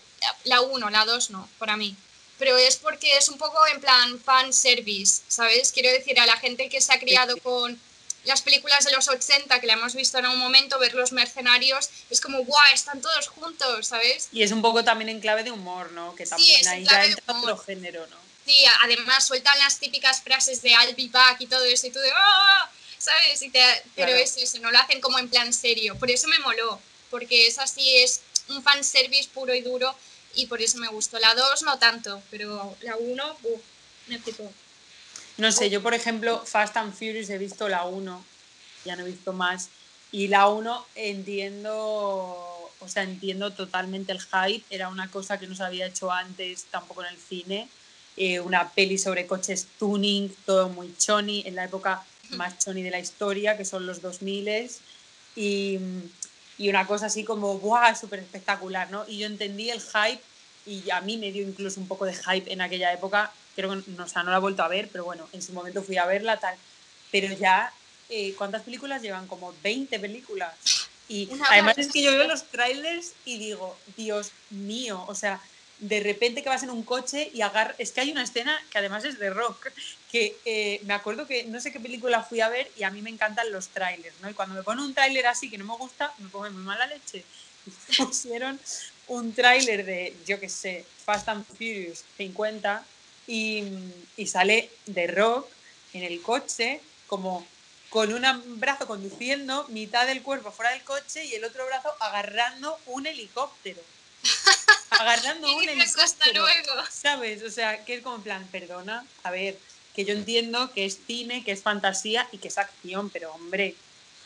La 0.45 0.63
1, 0.63 0.89
la 0.89 1.05
2 1.05 1.31
no, 1.31 1.49
para 1.59 1.77
mí. 1.77 1.95
Pero 2.39 2.57
es 2.57 2.77
porque 2.77 3.17
es 3.19 3.29
un 3.29 3.37
poco 3.37 3.65
en 3.67 3.81
plan 3.81 4.19
fan 4.19 4.53
service, 4.53 5.23
¿sabes? 5.29 5.71
Quiero 5.71 5.91
decir, 5.91 6.19
a 6.19 6.27
la 6.27 6.39
gente 6.39 6.69
que 6.71 6.81
se 6.81 6.93
ha 6.93 6.99
criado 6.99 7.37
con 7.39 7.79
las 8.25 8.43
películas 8.43 8.85
de 8.85 8.93
los 8.93 9.09
80 9.09 9.61
que 9.61 9.67
la 9.67 9.75
hemos 9.75 9.95
visto 9.95 10.19
en 10.19 10.25
algún 10.27 10.41
momento, 10.41 10.79
ver 10.79 10.95
los 10.95 11.13
mercenarios, 11.13 11.91
es 12.11 12.21
como, 12.21 12.45
guau, 12.45 12.73
están 12.73 13.01
todos 13.03 13.29
juntos, 13.29 13.87
¿sabes? 13.89 14.29
Y 14.33 14.43
es 14.43 14.53
un 14.53 14.63
poco 14.63 14.83
también 14.85 15.09
en 15.11 15.21
clave 15.21 15.45
de 15.45 15.51
humor, 15.51 15.93
¿no? 15.93 16.15
Que 16.15 16.25
Sí, 16.25 16.31
también 16.31 16.61
es 16.61 16.67
en 16.67 16.73
ahí 16.73 16.85
ya 16.85 17.05
entra 17.05 17.35
humor. 17.35 17.53
otro 17.53 17.65
género, 17.65 18.07
¿no? 18.07 18.17
Sí, 18.47 18.65
además 18.83 19.25
sueltan 19.27 19.59
las 19.59 19.79
típicas 19.79 20.21
frases 20.23 20.61
de 20.63 20.71
I'll 20.71 20.95
be 20.95 21.09
back 21.09 21.41
y 21.41 21.47
todo 21.47 21.65
eso, 21.65 21.87
y 21.87 21.91
tú 21.91 21.99
de 21.99 22.11
¡ah! 22.15 22.71
¿Sabes? 22.99 23.43
Y 23.43 23.51
te- 23.51 23.83
pero 23.95 24.09
Claro. 24.09 24.23
es 24.23 24.37
eso, 24.39 24.59
no 24.61 24.71
lo 24.71 24.79
hacen 24.79 25.01
como 25.01 25.19
en 25.19 25.29
plan 25.29 25.53
serio. 25.53 25.97
Por 25.99 26.11
eso 26.11 26.27
me 26.29 26.39
moló, 26.39 26.81
porque 27.11 27.47
es 27.47 27.59
así, 27.59 27.97
es 27.99 28.21
un 28.49 28.63
fanservice 28.63 29.29
puro 29.33 29.55
y 29.55 29.61
duro, 29.61 29.95
y 30.35 30.47
por 30.47 30.61
eso 30.63 30.79
me 30.79 30.89
gustó. 30.89 31.19
La 31.19 31.35
2 31.35 31.63
no 31.63 31.79
tanto, 31.79 32.23
pero 32.31 32.77
la 32.81 32.97
1, 32.97 33.39
uff, 33.43 33.61
me 34.07 34.19
flipó. 34.19 34.51
No 35.37 35.51
sé, 35.51 35.69
yo 35.69 35.83
por 35.83 35.95
ejemplo, 35.95 36.45
Fast 36.45 36.77
and 36.77 36.95
Furious 36.95 37.29
he 37.29 37.39
visto 37.39 37.69
la 37.69 37.85
1, 37.85 38.25
ya 38.85 38.95
no 38.95 39.03
he 39.05 39.11
visto 39.11 39.33
más, 39.33 39.69
y 40.13 40.29
la 40.29 40.49
1 40.49 40.87
entiendo, 40.95 41.75
o 41.75 42.89
sea, 42.89 43.03
entiendo 43.03 43.53
totalmente 43.53 44.13
el 44.13 44.21
hype, 44.21 44.65
era 44.71 44.89
una 44.89 45.11
cosa 45.11 45.39
que 45.39 45.49
no 45.49 45.57
se 45.57 45.65
había 45.65 45.87
hecho 45.87 46.13
antes 46.13 46.67
tampoco 46.71 47.03
en 47.03 47.09
el 47.09 47.19
cine, 47.19 47.69
eh, 48.17 48.39
una 48.39 48.71
peli 48.71 48.97
sobre 48.97 49.27
coches 49.27 49.67
tuning, 49.79 50.33
todo 50.47 50.69
muy 50.69 50.95
choni, 50.97 51.43
en 51.47 51.57
la 51.57 51.65
época 51.65 52.05
más 52.31 52.59
choni 52.59 52.83
de 52.83 52.93
la 52.93 53.01
historia, 53.01 53.57
que 53.57 53.65
son 53.65 53.87
los 53.87 54.01
2000 54.01 54.71
y, 55.35 55.81
y 56.59 56.69
una 56.69 56.87
cosa 56.87 57.07
así 57.07 57.25
como, 57.25 57.59
¡buah! 57.59 57.97
súper 57.97 58.21
espectacular, 58.21 58.89
¿no? 58.93 59.05
Y 59.09 59.19
yo 59.19 59.27
entendí 59.27 59.71
el 59.71 59.81
hype 59.81 60.23
y 60.65 60.89
a 60.91 61.01
mí 61.01 61.19
me 61.19 61.33
dio 61.33 61.43
incluso 61.43 61.81
un 61.81 61.89
poco 61.89 62.05
de 62.05 62.15
hype 62.15 62.53
en 62.53 62.61
aquella 62.61 62.93
época, 62.93 63.33
creo 63.55 63.71
que 63.71 63.91
no, 63.91 64.05
o 64.05 64.09
sea, 64.09 64.23
no 64.23 64.31
la 64.31 64.39
he 64.39 64.41
vuelto 64.41 64.63
a 64.63 64.69
ver, 64.69 64.89
pero 64.91 65.05
bueno, 65.05 65.29
en 65.33 65.43
su 65.43 65.53
momento 65.53 65.83
fui 65.83 65.97
a 65.97 66.07
verla 66.07 66.39
tal, 66.39 66.57
pero 67.11 67.33
ya, 67.35 67.73
eh, 68.09 68.35
¿cuántas 68.37 68.63
películas 68.63 69.03
llevan? 69.03 69.27
Como 69.27 69.55
20 69.63 69.99
películas. 69.99 70.55
Y 71.09 71.29
Una 71.31 71.47
además 71.51 71.79
es 71.79 71.93
que 71.93 72.03
yo 72.03 72.11
veo 72.13 72.27
los 72.27 72.45
trailers 72.45 73.13
y 73.25 73.39
digo, 73.39 73.77
Dios 73.97 74.33
mío, 74.51 75.05
o 75.07 75.15
sea, 75.15 75.41
de 75.79 76.01
repente 76.01 76.43
que 76.43 76.49
vas 76.49 76.63
en 76.63 76.71
un 76.71 76.83
coche 76.83 77.31
y 77.35 77.43
agarras... 77.43 77.77
Es 77.79 77.93
que 77.93 78.01
hay 78.01 78.11
una 78.11 78.23
escena 78.23 78.59
que 78.71 78.79
además 78.79 79.05
es 79.05 79.19
de 79.19 79.31
rock, 79.31 79.69
que 80.11 80.37
eh, 80.45 80.81
me 80.85 80.95
acuerdo 80.95 81.27
que 81.27 81.45
no 81.45 81.61
sé 81.61 81.73
qué 81.73 81.81
película 81.81 82.23
fui 82.23 82.41
a 82.41 82.49
ver 82.49 82.71
y 82.77 82.85
a 82.85 82.91
mí 82.91 83.03
me 83.03 83.11
encantan 83.11 83.53
los 83.53 83.69
trailers, 83.69 84.15
¿no? 84.23 84.31
Y 84.31 84.35
cuando 84.35 84.55
me 84.55 84.63
pone 84.63 84.83
un 84.83 84.95
tráiler 84.95 85.27
así 85.27 85.51
que 85.51 85.59
no 85.59 85.65
me 85.65 85.77
gusta, 85.77 86.13
me 86.19 86.29
pone 86.29 86.51
muy 86.51 86.63
mala 86.63 86.87
leche. 86.87 87.25
Y 87.89 87.97
pusieron 87.97 88.61
un 89.09 89.35
tráiler 89.35 89.85
de, 89.85 90.17
yo 90.27 90.39
qué 90.39 90.49
sé, 90.49 90.85
Fast 91.05 91.29
and 91.29 91.47
Furious 91.47 92.05
50 92.17 92.85
y, 93.27 93.65
y 94.17 94.27
sale 94.27 94.71
de 94.87 95.07
rock 95.07 95.49
en 95.93 96.03
el 96.03 96.21
coche 96.23 96.81
como 97.07 97.47
con 97.91 98.13
un 98.13 98.61
brazo 98.61 98.87
conduciendo, 98.87 99.67
mitad 99.69 100.07
del 100.07 100.23
cuerpo 100.23 100.51
fuera 100.51 100.73
del 100.73 100.83
coche 100.83 101.25
y 101.25 101.35
el 101.35 101.45
otro 101.45 101.65
brazo 101.67 101.93
agarrando 102.01 102.77
un 102.87 103.07
helicóptero. 103.07 103.81
agarrando 104.91 105.55
un 105.57 105.63
Y 105.63 105.69
helicóptero. 105.69 106.43
luego. 106.43 106.73
¿Sabes? 106.91 107.43
O 107.43 107.51
sea, 107.51 107.85
que 107.85 107.95
es 107.97 108.03
como 108.03 108.17
en 108.17 108.23
plan, 108.23 108.49
perdona, 108.51 109.07
a 109.23 109.31
ver, 109.31 109.59
que 109.95 110.05
yo 110.05 110.13
entiendo 110.13 110.73
que 110.73 110.85
es 110.87 110.99
cine, 111.07 111.45
que 111.45 111.53
es 111.53 111.63
fantasía 111.63 112.29
y 112.33 112.39
que 112.39 112.49
es 112.49 112.59
acción, 112.59 113.11
pero 113.11 113.33
hombre, 113.33 113.77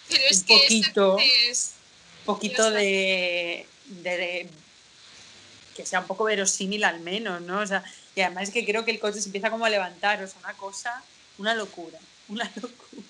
Pero 0.09 0.23
es 0.31 0.39
Un 0.39 0.45
que 0.45 0.55
poquito. 0.55 1.17
es... 1.51 1.73
poquito 2.25 2.71
de, 2.71 3.67
de- 3.87 4.17
de- 4.17 4.51
que 5.77 5.85
sea 5.87 6.01
un 6.01 6.07
poco 6.07 6.25
verosímil 6.25 6.85
al 6.85 7.01
menos, 7.01 7.41
¿no? 7.43 7.61
O 7.61 7.67
sea, 7.67 7.85
y 8.19 8.23
además 8.23 8.49
es 8.49 8.51
que 8.51 8.65
creo 8.65 8.85
que 8.85 8.91
el 8.91 8.99
coche 8.99 9.21
se 9.21 9.29
empieza 9.29 9.49
como 9.49 9.65
a 9.65 9.71
levantar, 9.71 10.21
o 10.23 10.27
sea, 10.27 10.39
una 10.41 10.53
cosa, 10.55 11.03
una 11.39 11.55
locura, 11.55 11.99
una 12.29 12.51
locura. 12.57 13.03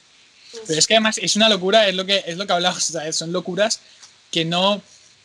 Pero 0.67 0.79
es 0.79 0.87
que 0.87 0.95
además 0.95 1.19
es 1.19 1.35
una 1.35 1.49
locura, 1.49 1.89
es 1.89 1.95
lo 1.95 2.05
que, 2.05 2.23
es 2.27 2.37
lo 2.37 2.47
que 2.47 2.53
hablamos, 2.53 2.91
o 2.91 2.93
sea, 2.93 3.11
son 3.13 3.33
locuras 3.33 3.81
que 4.31 4.45
no, 4.45 4.83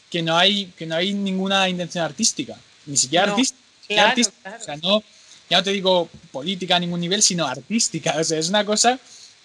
que 0.10 0.22
no 0.22 0.38
hay, 0.38 0.68
que 0.78 0.86
no 0.86 0.96
hay 0.96 1.14
ninguna 1.14 1.68
intención 1.68 2.06
artística, 2.06 2.56
ni 2.86 2.96
siquiera 2.96 3.26
No, 3.26 3.34
artística. 3.34 3.60
claro, 3.88 4.10
artística. 4.10 4.42
claro. 4.42 4.62
O 4.62 4.66
sea, 4.66 4.78
no, 4.78 5.04
ya 5.50 5.58
no 5.58 5.64
te 5.64 5.72
digo 5.72 6.10
política 6.32 6.78
a 6.78 6.80
ningún 6.80 7.02
nivel, 7.02 7.22
sino 7.22 7.46
artística. 7.46 8.16
O 8.18 8.24
sea, 8.24 8.40
es 8.40 8.48
una 8.48 8.66
cosa 8.66 8.98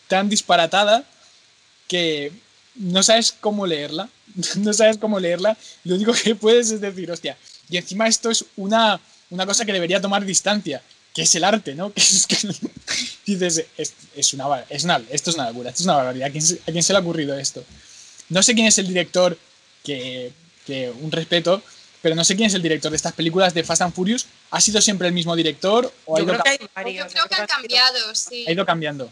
tan 0.06 0.28
disparatada 0.28 1.04
que 1.88 2.32
no 2.76 3.02
sabes 3.02 3.34
cómo 3.40 3.66
leerla. 3.66 4.08
No 4.56 4.72
sabes 4.72 4.98
cómo 4.98 5.18
leerla. 5.18 5.56
Lo 5.82 5.96
único 5.96 6.12
que 6.12 6.36
puedes 6.36 6.70
es 6.70 6.80
decir, 6.80 7.10
hostia. 7.10 7.36
Y 7.68 7.76
encima 7.76 8.06
esto 8.06 8.30
es 8.30 8.44
una, 8.56 9.00
una 9.30 9.46
cosa 9.46 9.64
que 9.64 9.72
debería 9.72 10.00
tomar 10.00 10.24
distancia, 10.24 10.82
que 11.14 11.22
es 11.22 11.34
el 11.34 11.44
arte, 11.44 11.74
¿no? 11.74 11.92
Que 11.94 12.00
es 12.00 12.26
que 12.26 12.36
dices, 13.26 13.66
es, 13.76 13.94
es 14.14 14.32
una, 14.32 14.64
es 14.68 14.84
una, 14.84 15.02
esto 15.10 15.30
es 15.30 15.36
una 15.36 15.48
locura, 15.48 15.70
esto 15.70 15.82
es 15.82 15.86
una 15.86 15.96
barbaridad. 15.96 16.28
¿A 16.28 16.30
quién, 16.30 16.42
se, 16.42 16.54
a 16.54 16.72
quién 16.72 16.82
se 16.82 16.92
le 16.92 16.98
ha 16.98 17.02
ocurrido 17.02 17.38
esto? 17.38 17.64
No 18.30 18.42
sé 18.42 18.54
quién 18.54 18.66
es 18.66 18.78
el 18.78 18.88
director, 18.88 19.36
que, 19.84 20.32
que 20.66 20.90
un 20.90 21.12
respeto, 21.12 21.62
pero 22.02 22.14
no 22.14 22.24
sé 22.24 22.36
quién 22.36 22.46
es 22.46 22.54
el 22.54 22.62
director 22.62 22.90
de 22.90 22.96
estas 22.96 23.12
películas 23.12 23.54
de 23.54 23.64
Fast 23.64 23.82
and 23.82 23.94
Furious. 23.94 24.26
¿Ha 24.50 24.60
sido 24.60 24.80
siempre 24.80 25.08
el 25.08 25.14
mismo 25.14 25.34
director 25.36 25.92
o 26.06 26.16
ha 26.16 26.20
Yo 26.20 26.24
ido, 26.24 26.32
creo 26.34 26.44
que 26.44 26.68
hay 26.74 26.94
Yo 26.94 27.06
creo 27.06 27.26
que 27.26 27.34
han 27.34 27.46
cambiado, 27.46 28.14
sí. 28.14 28.44
ha 28.46 28.52
ido 28.52 28.64
cambiando? 28.64 29.10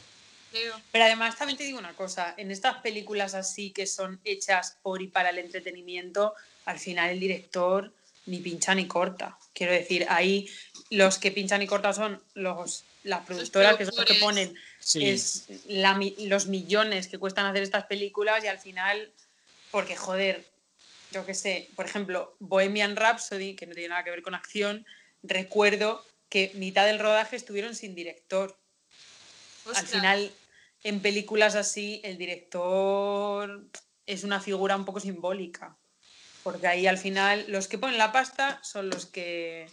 Pero 0.92 1.04
además 1.04 1.36
también 1.36 1.58
te 1.58 1.64
digo 1.64 1.78
una 1.78 1.94
cosa, 1.94 2.34
en 2.36 2.50
estas 2.50 2.78
películas 2.78 3.34
así 3.34 3.70
que 3.70 3.86
son 3.86 4.20
hechas 4.24 4.76
por 4.82 5.02
y 5.02 5.08
para 5.08 5.30
el 5.30 5.38
entretenimiento, 5.38 6.34
al 6.64 6.78
final 6.78 7.10
el 7.10 7.20
director 7.20 7.92
ni 8.26 8.38
pincha 8.38 8.74
ni 8.74 8.86
corta. 8.86 9.38
Quiero 9.54 9.72
decir, 9.72 10.06
ahí 10.08 10.48
los 10.90 11.18
que 11.18 11.30
pinchan 11.30 11.62
y 11.62 11.66
cortan 11.66 11.94
son 11.94 12.22
los, 12.34 12.84
las 13.04 13.24
productoras, 13.24 13.76
que 13.76 13.86
son 13.86 13.96
los 13.96 14.04
que 14.04 14.14
ponen 14.14 14.54
Sí. 14.86 15.04
es 15.04 15.48
la 15.66 16.00
los 16.18 16.46
millones 16.46 17.08
que 17.08 17.18
cuestan 17.18 17.46
hacer 17.46 17.64
estas 17.64 17.86
películas 17.86 18.44
y 18.44 18.46
al 18.46 18.60
final, 18.60 19.10
porque 19.72 19.96
joder, 19.96 20.46
yo 21.10 21.26
qué 21.26 21.34
sé, 21.34 21.70
por 21.74 21.86
ejemplo, 21.86 22.36
Bohemian 22.38 22.94
Rhapsody, 22.94 23.56
que 23.56 23.66
no 23.66 23.74
tiene 23.74 23.88
nada 23.88 24.04
que 24.04 24.10
ver 24.10 24.22
con 24.22 24.36
acción, 24.36 24.86
recuerdo 25.24 26.04
que 26.28 26.52
mitad 26.54 26.86
del 26.86 27.00
rodaje 27.00 27.34
estuvieron 27.34 27.74
sin 27.74 27.96
director. 27.96 28.56
Al 29.74 29.86
final, 29.86 30.30
en 30.84 31.00
películas 31.00 31.56
así, 31.56 32.00
el 32.04 32.16
director 32.16 33.66
es 34.06 34.22
una 34.22 34.40
figura 34.40 34.76
un 34.76 34.84
poco 34.84 35.00
simbólica. 35.00 35.76
Porque 36.46 36.68
ahí 36.68 36.86
al 36.86 36.96
final 36.96 37.44
los 37.48 37.66
que 37.66 37.76
ponen 37.76 37.98
la 37.98 38.12
pasta 38.12 38.60
son 38.62 38.88
los 38.88 39.04
que 39.06 39.68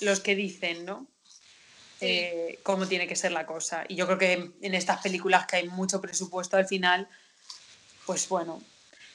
los 0.00 0.20
que 0.20 0.36
dicen, 0.36 0.84
¿no? 0.84 1.08
Sí. 1.98 2.06
Eh, 2.06 2.60
cómo 2.62 2.86
tiene 2.86 3.08
que 3.08 3.16
ser 3.16 3.32
la 3.32 3.44
cosa. 3.44 3.84
Y 3.88 3.96
yo 3.96 4.06
creo 4.06 4.18
que 4.18 4.52
en 4.60 4.74
estas 4.76 5.02
películas 5.02 5.48
que 5.48 5.56
hay 5.56 5.68
mucho 5.68 6.00
presupuesto 6.00 6.56
al 6.56 6.68
final, 6.68 7.08
pues 8.06 8.28
bueno. 8.28 8.62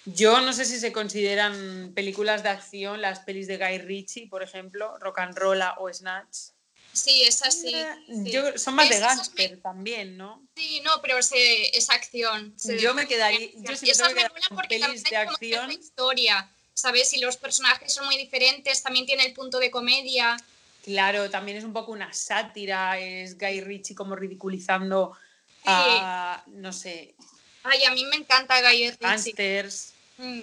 Yo 0.03 0.41
no 0.41 0.51
sé 0.51 0.65
si 0.65 0.81
se 0.81 0.91
consideran 0.91 1.93
películas 1.95 2.43
de 2.43 2.49
acción 2.49 2.99
las 2.99 3.21
pelis 3.21 3.47
de 3.47 3.57
Guy 3.57 3.77
Ritchie, 3.77 4.27
por 4.27 4.43
ejemplo, 4.43 4.97
Rock 4.99 5.19
and 5.19 5.37
Rolla 5.37 5.75
o 5.77 5.93
Snatch. 5.93 6.49
Sí, 6.93 7.23
es 7.23 7.41
así. 7.41 7.73
Eh, 7.73 7.87
sí. 8.07 8.31
Yo, 8.31 8.57
son 8.57 8.75
más 8.75 8.87
de 8.89 8.95
Esas 8.95 9.17
gángster 9.17 9.59
también, 9.61 10.15
¿no? 10.15 10.41
Sí, 10.55 10.81
no, 10.85 11.01
pero 11.01 11.21
se, 11.23 11.75
es 11.75 11.89
acción. 11.89 12.53
se- 12.57 12.79
Yo 12.79 12.93
me 12.93 13.07
quedaría- 13.07 13.49
yo 13.55 13.71
Y 13.73 13.75
sí 13.77 13.89
esas 13.89 14.13
me 14.13 14.21
molan 14.21 14.31
porque 14.49 14.79
también 14.79 15.03
de 15.03 15.17
hay 15.17 15.25
como 15.25 15.35
acción. 15.35 15.71
historia, 15.71 16.49
¿sabes? 16.73 17.11
Y 17.13 17.19
los 17.19 17.37
personajes 17.37 17.91
son 17.93 18.05
muy 18.05 18.17
diferentes, 18.17 18.81
también 18.83 19.05
tiene 19.05 19.25
el 19.25 19.33
punto 19.33 19.59
de 19.59 19.71
comedia. 19.71 20.37
Claro, 20.83 21.29
también 21.29 21.57
es 21.57 21.63
un 21.63 21.73
poco 21.73 21.91
una 21.91 22.13
sátira, 22.13 22.99
es 22.99 23.37
Guy 23.37 23.61
Ritchie 23.61 23.95
como 23.95 24.15
ridiculizando 24.15 25.17
a, 25.65 26.43
no 26.47 26.73
sé, 26.73 27.15
Ay, 27.63 27.85
a 27.85 27.91
mí 27.91 28.03
me 28.05 28.17
encanta 28.17 28.59
Guy 28.61 28.89
Ritchie. 28.91 28.97
gángsters. 28.99 29.93
Mm. 30.17 30.41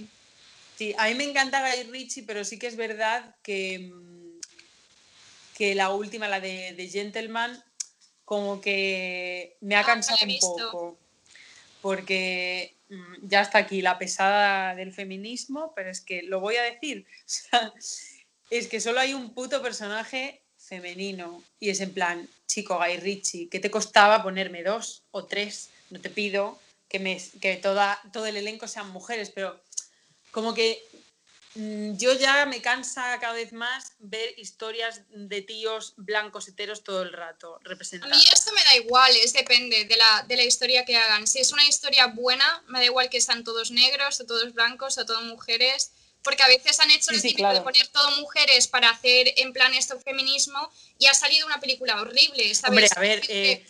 Sí, 0.79 0.95
a 0.97 1.05
mí 1.09 1.15
me 1.15 1.25
encanta 1.25 1.61
Guy 1.61 1.83
Ritchie, 1.91 2.23
pero 2.23 2.43
sí 2.45 2.59
que 2.59 2.67
es 2.67 2.77
verdad 2.77 3.37
que, 3.43 3.91
mm, 3.93 4.20
que 5.61 5.75
la 5.75 5.91
última, 5.91 6.27
la 6.27 6.41
de, 6.41 6.73
de 6.73 6.89
Gentleman, 6.89 7.63
como 8.25 8.63
que 8.63 9.59
me 9.61 9.77
ha 9.77 9.81
Ah, 9.81 9.85
cansado 9.85 10.25
un 10.25 10.39
poco. 10.41 10.99
Porque 11.83 12.75
mm, 12.89 13.29
ya 13.29 13.43
está 13.43 13.59
aquí 13.59 13.83
la 13.83 13.99
pesada 13.99 14.75
del 14.75 14.95
feminismo, 14.95 15.75
pero 15.77 15.91
es 15.91 16.01
que 16.01 16.23
lo 16.23 16.41
voy 16.41 16.57
a 16.57 16.63
decir. 16.63 17.05
o 17.27 17.29
sea, 17.29 17.75
es 18.49 18.69
que 18.69 18.81
solo 18.81 19.01
hay 19.01 19.13
un 19.13 19.35
puto 19.35 19.61
personaje 19.61 20.41
femenino. 20.57 21.45
Y 21.59 21.69
es 21.69 21.83
en 21.83 21.93
plan, 21.93 22.27
chico, 22.47 22.79
Guy 22.79 22.97
Ritchie, 22.97 23.51
¿qué 23.51 23.61
te 23.61 23.71
costaba 23.71 24.23
ponerme 24.23 24.63
dos 24.63 25.03
o 25.11 25.27
tres? 25.27 25.69
No 25.91 26.01
te 26.01 26.09
pido 26.09 26.59
que, 26.89 27.01
me, 27.01 27.21
que 27.43 27.57
toda, 27.57 28.01
todo 28.15 28.25
el 28.25 28.39
elenco 28.39 28.67
sean 28.67 28.89
mujeres, 28.93 29.29
pero 29.29 29.61
como 30.31 30.55
que 30.55 30.83
yo 31.55 32.13
ya 32.15 32.47
me 32.47 32.63
cansa 32.63 33.19
cada 33.21 33.33
vez 33.33 33.53
más 33.53 33.93
ver 33.99 34.39
historias 34.39 35.03
de 35.11 35.43
tíos 35.43 35.95
blancos 35.97 36.47
heteros 36.49 36.85
todo 36.85 37.03
el 37.03 37.13
rato 37.13 37.57
A 37.65 37.69
representados. 37.69 38.17
mí 38.17 38.23
esto 38.33 38.53
me 38.53 38.63
da 38.65 38.77
igual, 38.77 39.11
es 39.17 39.33
depende 39.33 39.85
de 39.85 39.97
la, 39.97 40.25
de 40.29 40.37
la 40.37 40.45
historia 40.45 40.85
que 40.85 40.97
hagan. 40.97 41.27
Si 41.27 41.41
es 41.41 41.53
una 41.53 41.67
historia 41.67 42.07
buena, 42.07 42.63
me 42.69 42.79
da 42.79 42.85
igual 42.85 43.11
que 43.11 43.21
sean 43.21 43.43
todos 43.43 43.71
negros 43.73 44.21
o 44.21 44.27
todos 44.27 44.55
blancos 44.55 44.97
o 44.99 45.05
todas 45.07 45.25
mujeres, 45.25 45.91
porque 46.23 46.43
a 46.43 46.49
veces 46.49 46.79
han 46.81 46.91
hecho 46.91 47.11
Sí, 47.11 47.15
el 47.17 47.21
sí, 47.21 47.29
típico 47.31 47.53
de 47.53 47.63
poner 47.63 47.89
todo 47.89 48.11
mujeres 48.21 48.69
para 48.69 48.91
hacer 48.91 49.33
en 49.39 49.53
plan 49.53 49.75
esto 49.75 49.99
feminismo 49.99 50.71
y 50.99 51.07
ha 51.07 51.15
salido 51.15 51.47
una 51.47 51.59
película 51.61 52.01
horrible, 52.01 52.55
¿sabes? 52.55 52.69
Hombre, 52.69 52.89
a 52.95 53.01
ver, 53.01 53.23
eh, 53.29 53.67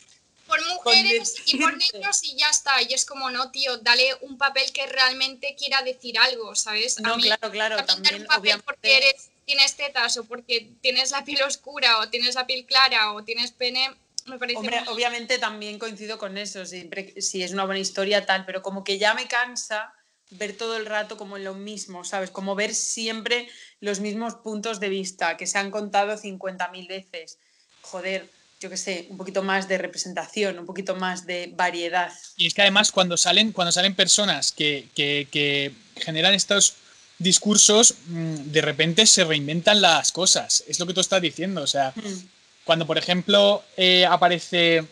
por 0.51 0.67
mujeres 0.67 1.37
y 1.47 1.57
por 1.59 1.77
negros 1.77 2.25
y 2.25 2.37
ya 2.37 2.51
está. 2.51 2.83
Y 2.83 2.93
es 2.93 3.05
como, 3.05 3.31
no, 3.31 3.51
tío, 3.51 3.79
dale 3.79 4.15
un 4.23 4.37
papel 4.37 4.71
que 4.73 4.87
realmente 4.87 5.55
quiera 5.57 5.83
decir 5.83 6.19
algo, 6.19 6.55
¿sabes? 6.55 6.99
A 6.99 7.03
no, 7.03 7.17
mí, 7.17 7.23
claro, 7.23 7.51
claro, 7.51 7.85
también 7.87 8.23
un 8.23 8.27
papel 8.27 8.61
porque 8.63 8.97
eres, 8.97 9.31
tienes 9.47 9.77
tetas 9.77 10.17
o 10.17 10.25
porque 10.25 10.69
tienes 10.81 11.13
la 11.13 11.25
piel 11.25 11.43
oscura 11.43 11.99
o 12.01 12.09
tienes 12.09 12.35
la 12.35 12.47
piel 12.47 12.67
clara 12.67 13.13
o 13.13 13.23
tienes 13.25 13.53
pene, 13.53 13.89
me 14.27 14.39
parece 14.39 14.59
Hombre, 14.59 14.81
muy- 14.81 14.89
obviamente 14.95 15.39
también 15.39 15.79
coincido 15.79 16.19
con 16.19 16.37
eso, 16.37 16.67
siempre 16.67 17.15
si 17.23 17.43
es 17.43 17.53
una 17.53 17.65
buena 17.65 17.81
historia 17.81 18.27
tal, 18.27 18.45
pero 18.45 18.61
como 18.63 18.85
que 18.85 18.99
ya 18.99 19.15
me 19.15 19.27
cansa 19.29 19.95
ver 20.33 20.57
todo 20.57 20.77
el 20.77 20.87
rato 20.87 21.17
como 21.17 21.39
lo 21.39 21.55
mismo, 21.55 22.05
¿sabes? 22.05 22.31
Como 22.31 22.55
ver 22.55 22.75
siempre 22.75 23.49
los 23.81 24.01
mismos 24.01 24.35
puntos 24.37 24.79
de 24.79 24.89
vista 24.89 25.37
que 25.37 25.47
se 25.47 25.59
han 25.59 25.71
contado 25.71 26.17
50.000 26.17 26.87
veces. 26.87 27.39
Joder, 27.83 28.31
yo 28.61 28.69
qué 28.69 28.77
sé, 28.77 29.07
un 29.09 29.16
poquito 29.16 29.43
más 29.43 29.69
de 29.69 29.78
representación, 29.78 30.59
un 30.59 30.66
poquito 30.66 30.95
más 30.95 31.24
de 31.27 31.51
variedad. 31.57 32.12
Y 32.37 32.47
es 32.47 32.53
que 32.53 32.61
además 32.61 32.93
cuando 32.93 33.16
salen, 33.16 33.53
cuando 33.53 33.73
salen 33.73 33.95
personas 33.95 34.53
que, 34.53 34.89
que- 34.95 35.27
que 35.31 35.73
generan 35.97 36.35
estos 36.35 36.74
discursos, 37.19 37.95
mm, 38.07 38.35
de 38.53 38.61
repente 38.61 39.07
se 39.07 39.24
reinventan 39.24 39.81
las 39.81 40.12
cosas. 40.12 40.62
Es 40.69 40.78
lo 40.78 40.87
que 40.87 40.93
tú 40.93 41.01
estás 41.01 41.23
diciendo. 41.23 41.62
O 41.62 41.66
sea, 41.66 41.93
Mm. 41.97 42.27
cuando 42.65 42.87
por 42.87 42.99
ejemplo 42.99 43.65
eh, 43.78 44.05
aparece 44.05 44.85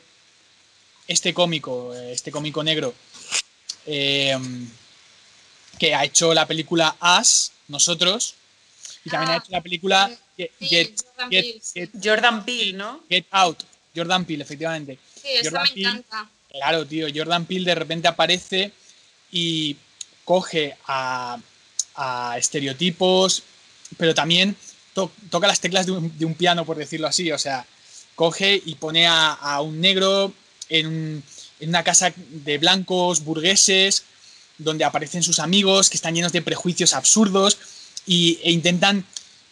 este 1.07 1.35
cómico, 1.35 1.95
eh, 1.95 2.12
este 2.12 2.31
cómico 2.31 2.62
negro, 2.65 2.95
eh, 3.86 4.36
que 5.78 5.95
ha 5.95 6.05
hecho 6.05 6.32
la 6.32 6.47
película 6.47 6.97
As, 7.01 7.53
nosotros, 7.69 8.35
y 9.05 9.11
también 9.11 9.31
ha 9.31 9.35
Ah, 9.35 9.43
hecho 9.43 9.53
la 9.53 9.62
película 9.62 10.11
Get, 10.39 10.51
sí, 10.59 10.69
Get- 10.69 10.94
Jordan 11.05 11.31
Get- 11.31 11.62
Peele, 11.74 11.90
Jordan 12.02 12.44
Peele, 12.44 12.73
¿no? 12.74 13.01
Get 13.10 13.27
Out, 13.32 13.62
Jordan 13.94 14.24
Peele, 14.24 14.44
efectivamente. 14.44 14.98
Sí, 15.20 15.28
Jordan 15.44 15.62
me 15.65 15.69
Peele. 15.74 15.89
encanta. 15.89 16.31
Claro, 16.51 16.86
tío, 16.86 17.06
Jordan 17.15 17.44
Peele 17.44 17.65
de 17.66 17.74
repente 17.74 18.09
aparece 18.09 18.73
y 19.31 19.77
coge 20.24 20.77
a, 20.86 21.39
a 21.97 22.36
estereotipos, 22.39 23.43
pero 23.97 24.15
también 24.15 24.56
to- 24.94 25.10
toca 25.31 25.47
las 25.47 25.60
teclas 25.60 25.86
de 25.86 25.93
un, 25.93 26.19
de 26.19 26.24
un 26.24 26.35
piano, 26.35 26.65
por 26.65 26.77
decirlo 26.77 27.06
así. 27.06 27.31
O 27.32 27.39
sea, 27.39 27.66
coge 28.15 28.62
y 28.65 28.74
pone 28.77 29.06
a, 29.06 29.32
a 29.32 29.60
un 29.60 29.81
negro 29.81 30.32
en, 30.69 30.86
un- 30.86 31.23
en 31.60 31.69
una 31.70 31.82
casa 31.82 32.12
de 32.16 32.59
blancos 32.59 33.24
burgueses, 33.24 34.05
donde 34.59 34.85
aparecen 34.85 35.23
sus 35.23 35.39
amigos 35.39 35.89
que 35.90 35.97
están 35.97 36.15
llenos 36.15 36.32
de 36.32 36.43
prejuicios 36.43 36.94
absurdos 36.94 37.59
y, 38.06 38.39
e 38.43 38.51
intentan 38.51 39.05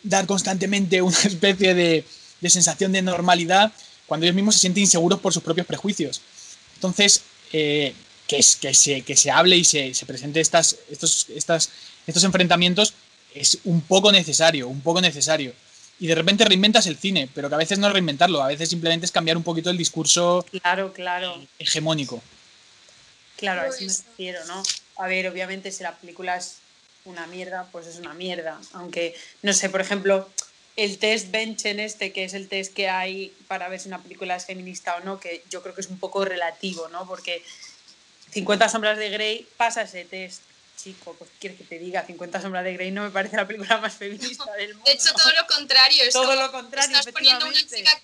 dar 0.09 0.27
constantemente 0.27 1.03
una 1.03 1.19
especie 1.25 1.75
de, 1.75 2.05
de 2.41 2.51
sensación 2.51 2.93
de 2.93 3.03
normalidad 3.03 3.73
cuando 4.07 4.25
ellos 4.25 4.37
mismos 4.37 4.55
se 4.55 4.61
sienten 4.63 4.83
inseguros 4.85 5.21
por 5.21 5.33
sus 5.33 5.43
propios 5.43 5.67
prejuicios. 5.67 6.21
Entonces, 6.77 7.23
eh, 7.53 7.93
que, 8.27 8.39
es- 8.39 8.57
que, 8.57 8.73
se, 8.75 9.03
que 9.03 9.17
se 9.17 9.31
hable 9.31 9.57
y 9.57 9.65
se, 9.65 9.95
se 9.95 10.07
presente 10.07 10.41
estas, 10.41 10.77
estos, 10.91 11.27
estas, 11.31 11.71
estos 12.07 12.25
enfrentamientos 12.25 12.95
es 13.35 13.59
un 13.65 13.81
poco 13.83 14.13
necesario, 14.13 14.69
un 14.69 14.81
poco 14.81 15.01
necesario. 15.01 15.53
Y 15.99 16.07
de 16.07 16.15
repente 16.15 16.45
reinventas 16.45 16.87
el 16.87 16.97
cine, 16.99 17.29
pero 17.35 17.49
que 17.49 17.55
a 17.55 17.59
veces 17.59 17.79
no 17.79 17.87
es 17.87 17.93
reinventarlo, 17.93 18.43
a 18.43 18.49
veces 18.49 18.69
simplemente 18.69 19.07
es 19.07 19.13
cambiar 19.13 19.37
un 19.37 19.43
poquito 19.43 19.71
el 19.71 19.79
discurso 19.79 20.45
Claro, 20.63 20.93
claro. 20.93 21.43
hegemónico. 21.59 22.23
Claro, 23.37 23.63
a 23.63 23.67
eso 23.69 23.81
me 23.85 23.93
refiero, 24.11 24.45
¿no? 24.47 24.63
A 24.97 25.07
ver, 25.09 25.29
obviamente 25.29 25.71
si 25.73 25.83
la 25.83 25.95
película 25.97 26.37
es 26.37 26.57
una 27.07 27.27
mierda, 27.27 27.67
pues 27.73 27.87
es 27.87 27.97
una 27.97 28.15
mierda. 28.15 28.61
Aunque, 28.73 29.15
no 29.43 29.53
sé, 29.53 29.71
por 29.71 29.81
ejemplo, 29.81 30.29
el 30.77 30.99
test 30.99 31.31
Benchen 31.31 31.81
este, 31.81 32.13
que 32.13 32.25
es 32.25 32.35
el 32.35 32.49
test 32.49 32.75
que 32.75 32.89
hay 32.89 33.35
para 33.49 33.69
ver 33.69 33.81
si 33.81 33.89
una 33.89 34.03
película 34.03 34.37
es 34.37 34.45
feminista 34.45 34.97
o 34.97 35.01
no, 35.01 35.19
que 35.19 35.43
yo 35.51 35.63
creo 35.63 35.75
que 35.75 35.81
es 35.81 35.89
un 35.89 35.99
poco 35.99 36.25
relativo, 36.25 36.89
¿no? 36.89 37.07
Porque 37.07 37.43
50 38.33 38.69
sombras 38.69 38.99
de 38.99 39.09
Grey 39.09 39.49
pasa 39.57 39.83
ese 39.83 40.05
test. 40.05 40.43
Chico, 40.77 41.15
pues 41.15 41.31
¿qué 41.31 41.37
quieres 41.39 41.59
que 41.59 41.65
te 41.65 41.79
diga, 41.79 42.05
50 42.05 42.43
sombras 42.43 42.63
de 42.63 42.75
Grey 42.75 42.91
no 42.91 43.03
me 43.03 43.11
parece 43.11 43.37
la 43.37 43.47
película 43.47 43.79
más 43.79 43.95
feminista 43.99 44.53
del 44.53 44.75
mundo. 44.75 44.85
De 44.85 44.93
hecho, 44.93 45.15
todo 45.15 45.33
lo 45.33 45.47
contrario. 45.47 46.03
Es 46.05 46.13
Todo 46.13 46.35
lo 46.35 46.53
contrario, 46.53 46.99
Estás 46.99 47.13
poniendo 47.13 47.47
una 47.47 47.55
chica 47.55 48.03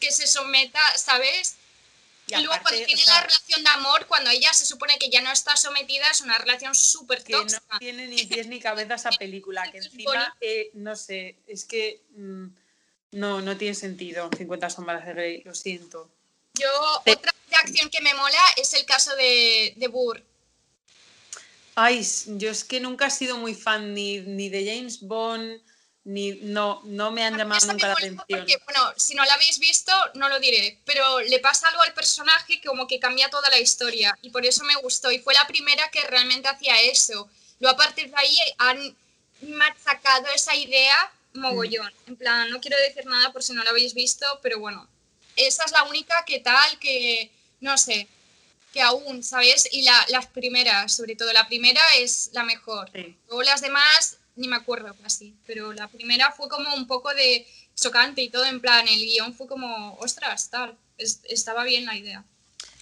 que 0.00 0.10
se 0.10 0.26
someta, 0.26 0.80
¿sabes? 0.96 1.57
Y 2.28 2.34
Y, 2.34 2.38
luego 2.38 2.52
aparte, 2.54 2.68
cuando 2.70 2.82
o 2.82 2.86
tiene 2.86 3.02
sea, 3.02 3.14
la 3.14 3.20
relación 3.22 3.64
de 3.64 3.70
amor, 3.70 4.06
cuando 4.06 4.30
ella 4.30 4.52
se 4.52 4.66
supone 4.66 4.98
que 4.98 5.08
ya 5.10 5.20
no 5.22 5.32
está 5.32 5.56
sometida, 5.56 6.10
es 6.10 6.20
una 6.20 6.36
relación 6.38 6.74
súper 6.74 7.22
que 7.24 7.32
no 7.32 7.40
tóxica. 7.40 7.78
tiene 7.78 8.06
ni 8.06 8.24
pies 8.26 8.46
ni 8.46 8.60
cabeza 8.60 8.94
esa 8.96 9.10
película, 9.10 9.70
que 9.72 9.78
encima, 9.78 10.36
eh, 10.40 10.70
no 10.74 10.94
sé, 10.96 11.36
es 11.46 11.64
que 11.64 12.02
mm, 12.16 12.46
no, 13.12 13.40
no 13.40 13.56
tiene 13.56 13.74
sentido 13.74 14.28
50 14.36 14.68
sombras 14.70 15.06
de 15.06 15.12
Grey, 15.14 15.42
lo 15.44 15.54
siento. 15.54 16.10
Yo, 16.54 16.68
Te- 17.04 17.12
otra 17.12 17.32
de 17.48 17.56
acción 17.56 17.88
que 17.88 18.00
me 18.02 18.12
mola 18.14 18.40
es 18.56 18.74
el 18.74 18.84
caso 18.84 19.14
de, 19.16 19.72
de 19.76 19.88
Burr. 19.88 20.22
Ay, 21.76 22.04
yo 22.26 22.50
es 22.50 22.64
que 22.64 22.80
nunca 22.80 23.06
he 23.06 23.10
sido 23.10 23.38
muy 23.38 23.54
fan 23.54 23.94
ni, 23.94 24.18
ni 24.20 24.48
de 24.48 24.66
James 24.66 25.00
Bond, 25.00 25.60
ni 26.08 26.32
no, 26.56 26.80
no 26.84 27.10
me 27.10 27.22
han 27.22 27.36
llamado 27.36 27.66
nunca 27.66 27.86
la 27.88 27.92
atención. 27.92 28.24
porque, 28.26 28.56
bueno, 28.64 28.92
si 28.96 29.14
no 29.14 29.24
la 29.26 29.34
habéis 29.34 29.58
visto, 29.58 29.92
no 30.14 30.28
lo 30.30 30.40
diré, 30.40 30.78
pero 30.86 31.20
le 31.20 31.38
pasa 31.38 31.68
algo 31.68 31.82
al 31.82 31.92
personaje 31.92 32.60
que 32.60 32.66
como 32.68 32.86
que 32.88 32.98
cambia 32.98 33.28
toda 33.28 33.50
la 33.50 33.58
historia 33.58 34.16
y 34.22 34.30
por 34.30 34.46
eso 34.46 34.64
me 34.64 34.74
gustó 34.76 35.12
y 35.12 35.18
fue 35.18 35.34
la 35.34 35.46
primera 35.46 35.88
que 35.90 36.00
realmente 36.04 36.48
hacía 36.48 36.80
eso. 36.80 37.28
Luego 37.60 37.74
a 37.74 37.84
partir 37.84 38.08
de 38.08 38.16
ahí 38.16 38.38
han 38.56 38.96
machacado 39.42 40.26
esa 40.34 40.54
idea 40.54 41.12
mogollón. 41.34 41.92
En 42.06 42.16
plan, 42.16 42.48
no 42.50 42.60
quiero 42.60 42.76
decir 42.78 43.04
nada 43.06 43.32
por 43.32 43.42
si 43.42 43.52
no 43.52 43.62
la 43.62 43.70
habéis 43.70 43.92
visto, 43.94 44.26
pero 44.42 44.58
bueno, 44.58 44.88
esa 45.36 45.64
es 45.64 45.72
la 45.72 45.82
única 45.84 46.24
que 46.24 46.40
tal, 46.40 46.78
que 46.78 47.30
no 47.60 47.76
sé, 47.76 48.08
que 48.72 48.80
aún, 48.82 49.22
¿sabes? 49.22 49.68
Y 49.72 49.82
la- 49.82 50.06
las 50.08 50.26
primeras, 50.26 50.94
sobre 50.96 51.16
todo 51.16 51.32
la 51.32 51.46
primera 51.46 51.82
es 51.96 52.30
la 52.32 52.44
mejor. 52.44 52.90
Sí. 52.94 53.16
Luego 53.28 53.42
las 53.42 53.60
demás 53.60 54.16
ni 54.38 54.48
me 54.48 54.56
acuerdo 54.56 54.94
casi, 55.02 55.34
pero 55.46 55.72
la 55.72 55.88
primera 55.88 56.32
fue 56.32 56.48
como 56.48 56.74
un 56.74 56.86
poco 56.86 57.12
de 57.14 57.46
chocante 57.74 58.22
y 58.22 58.30
todo, 58.30 58.44
en 58.46 58.60
plan, 58.60 58.86
el 58.88 58.98
guion 59.00 59.34
fue 59.34 59.46
como, 59.46 59.94
ostras, 59.94 60.48
tal, 60.50 60.76
es- 60.96 61.20
estaba 61.28 61.64
bien 61.64 61.84
la 61.86 61.96
idea. 61.96 62.24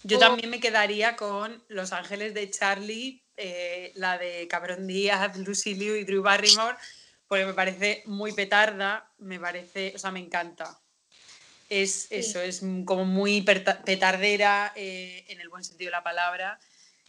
Yo 0.05 0.19
O- 0.19 0.21
también 0.21 0.51
me 0.51 0.61
quedaría 0.61 1.17
con 1.17 1.63
Los 1.69 1.93
Ángeles 1.93 2.33
de 2.35 2.51
Charlie, 2.51 3.23
eh, 3.37 3.93
la 3.97 4.17
de 4.19 4.47
Cameron 4.49 4.87
Díaz, 4.87 5.37
Lucy 5.39 5.75
Liu 5.75 5.97
y 5.97 6.05
Drew 6.05 6.23
Barrymore, 6.23 6.77
porque 7.29 7.45
me 7.45 7.55
parece 7.55 8.03
muy 8.07 8.33
petarda, 8.33 9.11
me 9.19 9.41
parece, 9.41 9.93
o 9.97 9.99
sea, 9.99 10.11
me 10.13 10.21
encanta. 10.21 10.79
Es 11.69 12.07
eso, 12.11 12.41
es 12.41 12.61
como 12.85 13.05
muy 13.05 13.43
petardera 13.43 14.73
eh, 14.77 15.25
en 15.29 15.41
el 15.41 15.49
buen 15.49 15.65
sentido 15.65 15.89
de 15.89 15.93
la 15.93 16.05
palabra, 16.05 16.61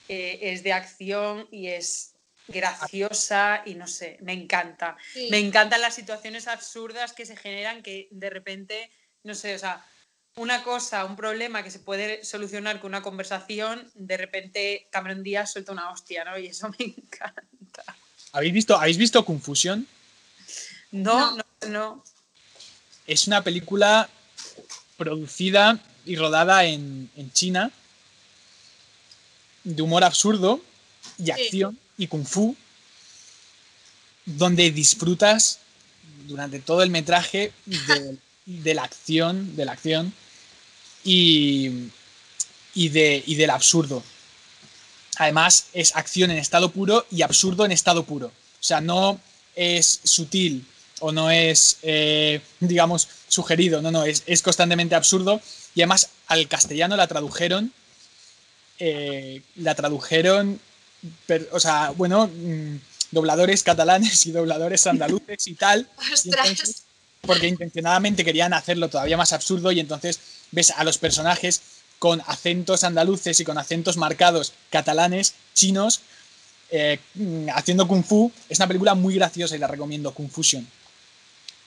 eh, 0.10 0.40
es 0.42 0.64
de 0.64 0.74
acción 0.74 1.48
y 1.52 1.68
es 1.68 2.16
graciosa 2.48 3.62
y 3.66 3.76
no 3.76 3.88
sé, 3.88 4.18
me 4.22 4.34
encanta. 4.34 4.98
Sí. 5.14 5.28
Me 5.30 5.40
encantan 5.40 5.82
las 5.82 5.96
situaciones 5.96 6.48
absurdas 6.48 7.14
que 7.14 7.26
se 7.26 7.36
generan 7.36 7.84
que 7.84 8.08
de 8.12 8.30
repente, 8.30 8.92
no 9.24 9.36
sé, 9.36 9.56
o 9.56 9.60
sea, 9.60 9.86
una 10.36 10.64
cosa, 10.64 11.04
un 11.06 11.16
problema 11.16 11.64
que 11.64 11.72
se 11.72 11.80
puede 11.80 12.24
solucionar 12.24 12.80
con 12.80 12.92
una 12.92 13.02
conversación, 13.02 13.90
de 13.96 14.18
repente 14.18 14.88
Cameron 14.92 15.24
Díaz 15.24 15.52
suelta 15.52 15.72
una 15.72 15.90
hostia, 15.92 16.24
¿no? 16.24 16.38
Y 16.38 16.48
eso 16.48 16.70
me 16.80 16.86
encanta. 16.86 17.84
¿Habéis 18.34 18.54
visto, 18.54 18.78
¿Habéis 18.78 18.98
visto 18.98 19.26
Confusión? 19.26 19.88
No, 20.92 21.36
No. 21.36 21.44
no, 21.62 21.68
no. 21.70 22.04
Es 23.08 23.26
una 23.26 23.44
película 23.44 24.10
producida 24.98 25.80
y 26.06 26.16
rodada 26.18 26.66
en, 26.66 27.10
en 27.16 27.32
China 27.32 27.72
de 29.64 29.82
humor 29.82 30.04
absurdo 30.04 30.62
y 31.18 31.32
acción 31.32 31.80
y 31.98 32.08
kung 32.08 32.26
fu, 32.26 32.56
donde 34.26 34.72
disfrutas 34.72 35.60
durante 36.28 36.60
todo 36.60 36.84
el 36.84 36.90
metraje 36.90 37.52
de, 37.66 38.18
de 38.46 38.74
la 38.74 38.84
acción, 38.84 39.56
de 39.56 39.66
la 39.66 39.72
acción 39.74 40.14
y, 41.04 41.90
y, 42.74 42.90
de, 42.90 43.24
y 43.26 43.36
del 43.36 43.50
absurdo. 43.50 44.04
Además, 45.18 45.68
es 45.74 45.96
acción 45.96 46.30
en 46.32 46.38
estado 46.38 46.72
puro 46.72 47.06
y 47.10 47.22
absurdo 47.24 47.66
en 47.66 47.72
estado 47.72 48.04
puro. 48.04 48.28
O 48.28 48.64
sea, 48.64 48.82
no 48.82 49.20
es 49.56 50.00
sutil 50.04 50.66
o 51.00 51.12
no 51.12 51.32
es, 51.32 51.78
eh, 51.82 52.42
digamos, 52.60 53.08
sugerido, 53.28 53.82
no, 53.82 53.92
no, 53.92 54.04
es, 54.04 54.24
es 54.26 54.42
constantemente 54.42 54.96
absurdo. 54.96 55.42
Y 55.76 55.82
además, 55.82 56.10
al 56.28 56.48
castellano 56.48 56.96
la 56.96 57.08
tradujeron, 57.08 57.72
eh, 58.80 59.42
la 59.56 59.76
tradujeron, 59.76 60.60
per- 61.26 61.50
o 61.52 61.60
sea, 61.60 61.92
bueno, 61.96 62.28
mm, 62.28 62.78
dobladores 63.12 63.64
catalanes 63.64 64.26
y 64.26 64.32
dobladores 64.32 64.86
andaluces 64.88 65.48
y 65.48 65.56
tal. 65.56 65.90
y 66.10 66.14
Ostras, 66.14 66.48
entonces- 66.50 66.84
porque 67.22 67.48
intencionadamente 67.48 68.24
querían 68.24 68.54
hacerlo 68.54 68.90
todavía 68.90 69.18
más 69.18 69.34
absurdo 69.34 69.72
y 69.72 69.80
entonces 69.80 70.20
ves 70.52 70.72
a 70.72 70.84
los 70.84 70.98
personajes 70.98 71.62
con 72.00 72.22
acentos 72.28 72.84
andaluces 72.84 73.40
y 73.40 73.44
con 73.44 73.58
acentos 73.58 73.98
marcados 73.98 74.54
catalanes, 74.70 75.34
chinos, 75.54 76.02
eh, 76.70 77.00
mm, 77.16 77.48
haciendo 77.54 77.88
kung 77.88 78.04
fu. 78.04 78.32
Es 78.50 78.60
una 78.60 78.68
película 78.68 78.94
muy 78.94 79.16
graciosa 79.16 79.56
y 79.56 79.60
la 79.60 79.68
recomiendo, 79.68 80.14
Confusion. 80.14 80.68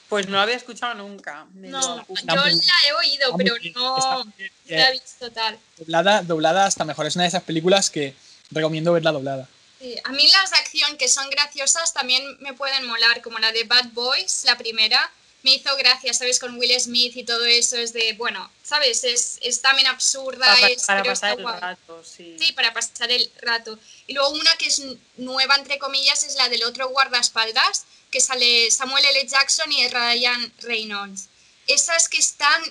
Pues 0.09 0.27
no 0.27 0.33
lo 0.33 0.41
había 0.41 0.57
escuchado 0.57 0.95
nunca. 0.95 1.47
No, 1.55 2.05
yo 2.09 2.17
la 2.35 2.45
he 2.45 2.93
oído, 2.99 3.37
pero 3.37 3.55
no 3.75 4.25
la 4.67 4.89
he 4.89 4.93
visto 4.93 5.31
tal. 5.31 5.59
doblada, 5.79 6.23
doblada 6.23 6.67
hasta 6.67 6.85
mejor. 6.85 7.07
Es 7.07 7.15
una 7.15 7.25
de 7.25 7.29
esas 7.29 7.43
películas 7.45 7.91
que 7.91 8.15
recomiendo 8.51 8.93
verla 8.93 9.13
doblada. 9.13 9.49
Sí, 9.81 9.97
A 10.05 10.11
mí 10.11 10.29
las 10.29 10.51
de 10.51 10.57
acción 10.59 10.97
que 10.99 11.09
son 11.09 11.29
graciosas 11.31 11.93
también 11.95 12.23
me 12.41 12.53
pueden 12.53 12.87
molar, 12.87 13.23
como 13.23 13.39
la 13.39 13.51
de 13.53 13.65
Bad 13.65 13.91
Boys, 13.93 14.43
la 14.45 14.59
primera. 14.59 15.11
Me 15.43 15.55
hizo 15.55 15.75
gracia, 15.77 16.13
¿sabes? 16.13 16.39
Con 16.39 16.59
Will 16.59 16.79
Smith 16.79 17.17
y 17.17 17.25
todo 17.25 17.47
eso. 17.47 17.79
Es 17.79 17.95
de, 17.95 18.13
bueno, 18.13 18.51
¿sabes? 18.63 19.05
Es, 19.05 19.39
es 19.41 19.63
también 19.63 19.87
absurda. 19.89 20.45
Para, 20.47 20.69
es, 20.69 20.85
para 20.85 21.03
pero 21.03 21.13
pasar 21.13 21.31
está 21.31 21.41
el 21.41 21.43
guay. 21.43 21.61
rato, 21.61 22.05
sí. 22.05 22.37
Sí, 22.39 22.53
para 22.53 22.75
pasar 22.75 23.11
el 23.11 23.33
rato. 23.41 23.79
Y 24.07 24.13
luego 24.13 24.29
una 24.31 24.55
que 24.57 24.67
es 24.67 24.83
nueva, 25.17 25.57
entre 25.57 25.79
comillas, 25.79 26.25
es 26.25 26.35
la 26.35 26.51
del 26.51 26.63
otro 26.65 26.91
guardaespaldas, 26.91 27.87
que 28.11 28.21
sale 28.21 28.71
Samuel 28.71 29.05
L. 29.07 29.27
Jackson 29.27 29.73
y 29.73 29.89
Ryan 29.89 30.53
Reynolds. 30.61 31.29
Esas 31.67 32.11
que 32.11 32.19
están, 32.19 32.63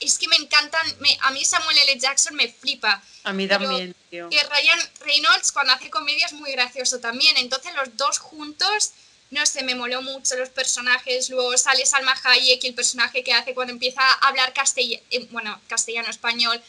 es 0.00 0.18
que 0.18 0.28
me 0.28 0.36
encantan, 0.36 0.86
me- 1.00 1.16
a 1.22 1.30
mí 1.30 1.44
Samuel 1.44 1.78
L. 1.78 1.98
Jackson 1.98 2.34
me 2.34 2.48
flipa. 2.48 3.02
A 3.22 3.32
mí 3.32 3.48
también, 3.48 3.94
tío. 4.10 4.28
Que 4.28 4.42
Ryan 4.42 4.78
Reynolds 5.00 5.52
cuando 5.52 5.72
hace 5.72 5.90
comedia 5.90 6.26
es 6.26 6.32
muy 6.32 6.52
gracioso 6.52 7.00
también. 7.00 7.36
Entonces 7.38 7.72
los 7.74 7.96
dos 7.96 8.18
juntos, 8.18 8.92
no 9.30 9.44
sé, 9.46 9.62
me 9.62 9.74
moló 9.74 10.02
mucho 10.02 10.36
los 10.36 10.50
personajes. 10.50 11.30
Luego 11.30 11.56
sale 11.56 11.86
Salma 11.86 12.14
Hayek 12.24 12.62
y 12.64 12.66
el 12.68 12.74
personaje 12.74 13.24
que 13.24 13.32
hace 13.32 13.54
cuando 13.54 13.72
empieza 13.72 14.00
a 14.02 14.28
hablar 14.28 14.52
castellano, 14.52 15.02
bueno, 15.30 15.60
castellano-español, 15.68 16.60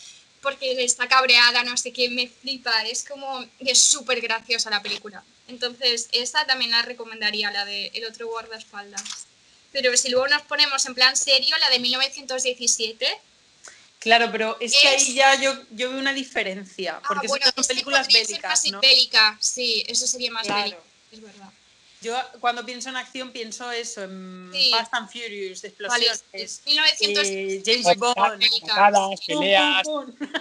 porque 0.41 0.83
está 0.83 1.07
cabreada, 1.07 1.63
no 1.63 1.75
sé 1.75 1.91
qué, 1.91 2.09
me 2.09 2.27
flipa. 2.29 2.83
Es 2.83 3.03
como, 3.03 3.43
es 3.59 3.79
súper 3.81 4.21
graciosa 4.21 4.69
la 4.69 4.81
película. 4.81 5.23
Entonces 5.47 6.07
esa 6.11 6.45
también 6.45 6.71
la 6.71 6.81
recomendaría, 6.83 7.51
la 7.51 7.65
de 7.65 7.87
El 7.93 8.05
otro 8.05 8.27
guardaespaldas. 8.27 9.03
Pero 9.75 9.97
si 9.97 10.07
luego 10.09 10.25
nos 10.29 10.41
ponemos 10.43 10.85
en 10.85 10.95
plan 10.95 11.17
serio, 11.17 11.53
la 11.57 11.69
de 11.69 11.79
1917, 11.79 13.05
Claro, 13.99 14.29
pero 14.31 14.55
es 14.61 14.71
que 14.71 14.93
Es- 14.95 15.07
ahí 15.07 15.13
ya 15.15 15.35
yo, 15.41 15.51
yo 15.71 15.89
veo 15.89 15.97
una 15.99 16.13
diferencia. 16.13 16.97
Ah, 17.03 17.07
Porque 17.07 17.27
bueno, 17.27 17.43
son 17.47 17.55
que 17.55 17.67
películas 17.67 18.05
ser 18.05 18.13
bélicas, 18.27 18.49
más 18.63 18.71
¿no? 18.71 18.79
bélica, 18.79 19.37
sí, 19.41 19.83
eso 19.87 20.05
sería 20.07 20.31
más 20.31 20.43
Claro. 20.45 20.61
bélico, 20.63 20.83
es 21.11 21.21
verdad. 21.21 21.49
Yo 22.01 22.15
cuando 22.39 22.63
pienso 22.65 22.89
en 22.89 22.97
acción 22.97 23.31
pienso 23.31 23.69
eso, 23.71 24.03
en 24.03 24.51
Sí. 24.53 24.69
Fast 24.69 24.93
and 24.93 25.11
Furious, 25.11 25.61
Vale, 25.63 25.67
explosiones, 25.69 26.23
es 26.33 26.61
1900 26.67 27.27
eh, 27.27 27.63
James 27.65 27.97
Bond, 27.97 28.15
patadas, 28.61 29.19
peleas, 29.25 29.87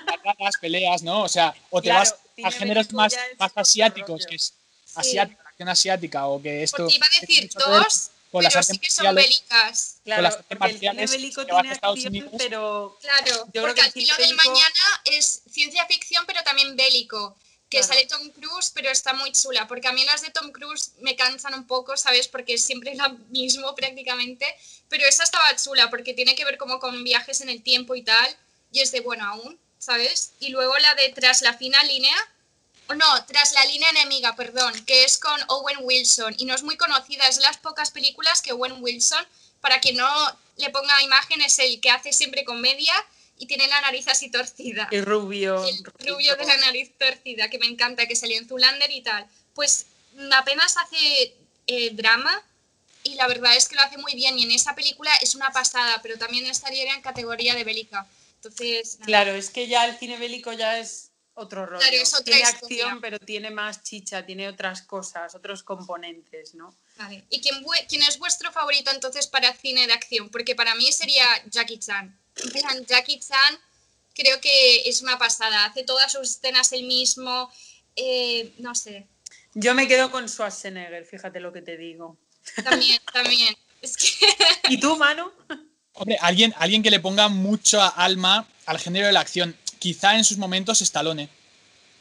patadas, 0.07 0.55
peleas, 0.61 1.03
¿no? 1.03 1.23
O 1.23 1.29
sea, 1.29 1.55
o 1.71 1.81
te 1.81 1.89
Claro, 1.89 2.01
vas 2.01 2.15
a 2.45 2.51
géneros 2.51 2.93
más, 2.93 3.17
más 3.39 3.53
asiáticos, 3.57 4.09
rollo. 4.11 4.27
que 4.29 4.37
es 4.37 4.53
Sí. 4.85 4.93
asiática, 4.95 5.43
acción 5.49 5.69
asiática, 5.71 6.27
o 6.27 6.41
que 6.43 6.63
esto. 6.63 6.77
Porque 6.77 6.95
iba 6.97 7.07
a 7.07 7.21
decir 7.21 7.49
que 7.49 7.59
dos, 7.59 8.11
con 8.35 8.45
las 8.45 8.53
pero 8.53 8.61
artes 8.61 8.75
sí 8.77 8.79
que 8.81 8.91
son 8.91 9.05
marciales. 9.07 9.25
bélicas. 9.41 9.97
Claro, 10.05 10.23
las 10.23 10.35
artes 10.35 10.59
porque 10.59 10.73
el 10.73 10.79
cine 10.81 10.93
marciales 10.93 11.11
bélico 11.11 11.47
tiene 11.47 11.71
acción, 11.71 12.07
Unidos. 12.09 12.33
pero 12.39 12.99
Claro, 13.01 13.47
creo 13.53 13.63
porque 13.65 13.75
que 13.75 13.81
al 13.81 13.87
el 13.87 13.93
filo 13.93 14.15
cine 14.17 14.27
del 14.29 14.37
bélico- 14.37 14.51
mañana 14.51 15.03
es 15.05 15.43
ciencia 15.51 15.87
ficción, 15.87 16.25
pero 16.27 16.43
también 16.43 16.77
bélico. 16.77 17.37
Que 17.71 17.79
Claro. 17.79 17.95
sale 17.95 18.07
Tom 18.07 18.31
Cruise, 18.31 18.71
pero 18.75 18.91
está 18.91 19.15
muy 19.15 19.33
chula. 19.33 19.67
Porque 19.67 19.89
a 19.89 19.93
mí 19.93 20.05
las 20.05 20.21
de 20.23 20.31
Tom 20.31 20.53
Cruise 20.53 20.93
me 21.01 21.17
cansan 21.17 21.55
un 21.55 21.67
poco, 21.67 21.97
¿sabes? 21.97 22.29
Porque 22.29 22.57
siempre 22.59 22.93
es 22.93 22.99
lo 22.99 23.09
mismo 23.31 23.75
prácticamente. 23.75 24.47
Pero 24.89 25.05
esa 25.07 25.25
estaba 25.25 25.57
chula, 25.57 25.91
porque 25.91 26.15
tiene 26.15 26.37
que 26.37 26.45
ver 26.45 26.57
como 26.59 26.79
con 26.79 27.03
viajes 27.03 27.41
en 27.41 27.49
el 27.49 27.63
tiempo 27.63 27.95
y 27.97 28.03
tal. 28.03 28.37
Y 28.71 28.81
es 28.81 28.93
de 28.93 29.01
bueno 29.01 29.25
aún, 29.27 29.59
¿sabes? 29.79 30.33
Y 30.41 30.51
luego 30.51 30.77
la 30.79 30.95
de 30.95 31.09
Tras 31.11 31.43
la 31.43 31.55
fina 31.55 31.83
línea. 31.85 32.15
No, 32.89 33.25
Tras 33.27 33.53
la 33.53 33.65
línea 33.65 33.91
enemiga, 33.91 34.37
perdón, 34.37 34.73
que 34.85 35.05
es 35.05 35.19
con 35.19 35.41
Owen 35.49 35.79
Wilson. 35.83 36.35
Y 36.39 36.45
no 36.45 36.55
es 36.55 36.63
muy 36.63 36.77
conocida, 36.77 37.27
es 37.29 37.39
las 37.39 37.57
pocas 37.57 37.91
películas 37.91 38.43
que 38.43 38.53
Owen 38.53 38.77
Wilson, 38.81 39.25
para 39.61 39.81
que 39.81 39.93
no 39.93 40.09
le 40.57 40.71
ponga 40.71 41.03
imagen, 41.03 41.41
es 41.41 41.59
el 41.59 41.81
que 41.81 41.91
hace 41.91 42.13
siempre 42.13 42.45
comedia 42.45 42.93
y 43.39 43.47
tiene 43.47 43.67
la 43.69 43.81
nariz 43.81 44.07
así 44.09 44.31
torcida. 44.31 44.89
y 44.91 45.01
rubio. 45.01 45.65
El 45.65 45.85
rubio 46.07 46.37
de 46.37 46.45
la 46.45 46.57
nariz 46.59 46.93
torcida, 46.99 47.49
que 47.49 47.59
me 47.59 47.67
encanta, 47.67 48.07
que 48.07 48.17
salió 48.17 48.39
en 48.39 48.49
Zulander 48.49 48.91
y 48.91 49.03
tal. 49.03 49.27
Pues 49.55 49.87
apenas 50.33 50.77
hace 50.77 51.35
eh, 51.67 51.91
drama 51.93 52.43
y 53.03 53.15
la 53.15 53.27
verdad 53.27 53.57
es 53.57 53.69
que 53.69 53.77
lo 53.77 53.83
hace 53.83 53.99
muy 53.99 54.15
bien. 54.15 54.39
Y 54.39 54.45
en 54.45 54.53
esa 54.53 54.75
película 54.75 55.11
es 55.23 55.35
una 55.35 55.51
pasada, 55.51 56.01
pero 56.03 56.19
también 56.19 56.47
estaría 56.47 56.93
en 56.95 57.03
categoría 57.03 57.55
de 57.55 57.65
bélica. 57.65 58.07
Entonces, 58.37 58.99
nada. 58.99 59.07
Claro, 59.07 59.35
es 59.35 59.51
que 59.51 59.67
ya 59.67 59.87
el 59.87 59.99
cine 59.99 60.19
bélico 60.19 60.53
ya 60.53 60.79
es 60.79 61.11
otro 61.35 61.67
rollo. 61.67 61.81
Claro, 61.81 61.97
es 61.97 62.13
otra 62.15 62.25
tiene 62.25 62.41
historia. 62.43 62.85
acción, 62.85 63.01
pero 63.01 63.19
tiene 63.19 63.51
más 63.51 63.83
chicha, 63.83 64.25
tiene 64.25 64.49
otras 64.49 64.83
cosas, 64.83 65.35
otros 65.35 65.63
componentes, 65.63 66.55
¿no? 66.55 66.75
Vale. 66.97 67.25
¿Y 67.31 67.41
quién, 67.41 67.65
quién 67.89 68.03
es 68.03 68.19
vuestro 68.19 68.53
favorito 68.53 68.91
entonces 68.93 69.27
para 69.27 69.53
cine 69.53 69.87
de 69.87 69.93
acción? 69.93 70.29
Porque 70.31 70.55
para 70.55 70.75
mí 70.75 70.91
sería 70.93 71.25
Jackie 71.51 71.79
Chan. 71.79 72.17
En 72.45 72.51
plan, 72.51 72.85
Jackie 72.87 73.19
Chan 73.21 73.59
creo 74.15 74.41
que 74.41 74.89
es 74.89 75.03
una 75.03 75.19
pasada. 75.19 75.65
Hace 75.67 75.83
todas 75.85 76.13
sus 76.13 76.31
escenas 76.31 76.73
él 76.73 76.85
mismo. 76.85 77.51
eh, 77.97 78.53
no 78.59 78.75
sé. 78.75 79.07
Yo 79.55 79.73
me 79.75 79.87
quedo 79.87 80.11
con 80.11 80.29
Schwarzenegger, 80.29 81.05
fíjate 81.07 81.39
lo 81.39 81.53
que 81.53 81.63
te 81.63 81.77
digo. 81.77 82.17
También, 82.65 83.01
también. 83.13 83.57
Es 83.81 83.97
que 83.97 84.27
¿Y 84.69 84.79
tú, 84.81 84.97
Manu? 84.97 85.31
Hombre, 85.93 86.17
alguien, 86.21 86.53
alguien 86.59 86.83
que 86.83 86.91
le 86.91 86.99
ponga 86.99 87.29
mucha 87.29 87.87
alma 87.89 88.49
al 88.67 88.79
género 88.81 89.07
de 89.07 89.13
la 89.13 89.21
acción. 89.21 89.57
Quizá 89.85 90.17
en 90.17 90.25
sus 90.25 90.39
momentos 90.39 90.81
Stallone. 90.81 91.29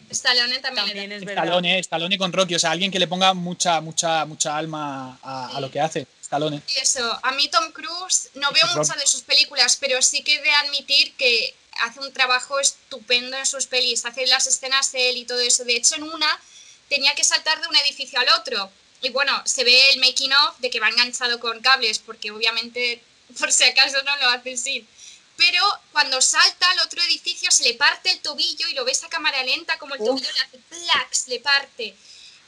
Stallone 0.09 0.59
también, 0.59 0.85
También 0.87 1.11
era. 1.11 1.15
es 1.17 1.25
verdad. 1.25 1.43
Stallone, 1.43 1.79
Stallone 1.79 2.17
con 2.17 2.31
Rocky. 2.31 2.55
O 2.55 2.59
sea, 2.59 2.71
alguien 2.71 2.89
que 2.89 2.97
le 2.97 3.07
ponga 3.07 3.33
mucha, 3.33 3.81
mucha, 3.81 4.23
mucha 4.23 4.55
alma 4.55 5.19
a, 5.21 5.57
a 5.57 5.59
lo 5.59 5.69
que 5.69 5.81
hace. 5.81 6.07
Stallone. 6.21 6.61
Y 6.65 6.79
Eso, 6.79 7.19
a 7.21 7.33
mí 7.33 7.49
Tom 7.49 7.73
Cruise 7.73 8.29
no 8.35 8.49
veo 8.53 8.65
muchas 8.67 8.97
de 8.97 9.05
sus 9.05 9.23
películas, 9.23 9.75
pero 9.75 10.01
sí 10.01 10.23
que 10.23 10.35
he 10.35 10.41
de 10.41 10.51
admitir 10.51 11.13
que 11.15 11.53
hace 11.81 11.99
un 11.99 12.13
trabajo 12.13 12.57
estupendo 12.57 13.35
en 13.35 13.45
sus 13.45 13.67
pelis, 13.67 14.05
hace 14.05 14.27
las 14.27 14.47
escenas 14.47 14.93
de 14.93 15.09
él 15.09 15.17
y 15.17 15.25
todo 15.25 15.41
eso. 15.41 15.65
De 15.65 15.75
hecho, 15.75 15.95
en 15.95 16.03
una 16.03 16.39
tenía 16.87 17.13
que 17.15 17.25
saltar 17.25 17.59
de 17.59 17.67
un 17.67 17.75
edificio 17.75 18.17
al 18.17 18.29
otro. 18.39 18.71
Y 19.01 19.09
bueno, 19.09 19.41
se 19.43 19.65
ve 19.65 19.91
el 19.91 19.99
making 19.99 20.31
of 20.31 20.57
de 20.59 20.69
que 20.69 20.79
va 20.79 20.87
enganchado 20.87 21.37
con 21.41 21.59
cables, 21.59 21.99
porque 21.99 22.31
obviamente, 22.31 23.03
por 23.39 23.51
si 23.51 23.65
acaso 23.65 24.01
no 24.03 24.15
lo 24.21 24.29
hace 24.29 24.55
sin. 24.55 24.87
Pero 25.45 25.61
cuando 25.91 26.21
salta 26.21 26.69
al 26.71 26.79
otro 26.79 27.01
edificio 27.03 27.51
se 27.51 27.65
le 27.65 27.73
parte 27.73 28.11
el 28.11 28.19
tobillo 28.21 28.67
y 28.69 28.73
lo 28.75 28.85
ves 28.85 29.03
a 29.03 29.09
cámara 29.09 29.43
lenta 29.43 29.77
como 29.77 29.93
el 29.95 30.01
Uf. 30.01 30.07
tobillo 30.07 30.31
le 30.31 30.39
hace 30.39 30.57
plax, 30.69 31.27
le 31.27 31.39
parte. 31.41 31.95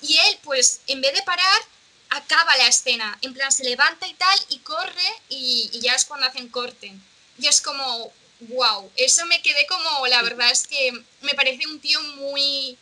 Y 0.02 0.18
él, 0.18 0.40
pues, 0.44 0.80
en 0.88 1.02
vez 1.02 1.14
de 1.14 1.22
parar, 1.24 1.62
acaba 2.10 2.56
la 2.56 2.68
escena. 2.68 3.18
En 3.22 3.34
plan, 3.34 3.52
se 3.52 3.66
levanta 3.66 4.08
y 4.08 4.14
tal, 4.14 4.40
y 4.50 4.60
corre, 4.60 5.10
y, 5.30 5.70
y 5.74 5.82
ya 5.82 5.94
es 5.94 6.06
cuando 6.06 6.28
hacen 6.28 6.48
corte. 6.48 6.94
Y 7.38 7.48
es 7.48 7.60
como, 7.60 8.14
wow. 8.40 8.90
Eso 8.96 9.26
me 9.26 9.42
quedé 9.42 9.66
como, 9.68 10.08
la 10.08 10.22
verdad 10.22 10.50
es 10.52 10.66
que 10.66 10.94
me 11.22 11.34
parece 11.34 11.68
un 11.68 11.80
tío 11.82 12.02
muy, 12.02 12.78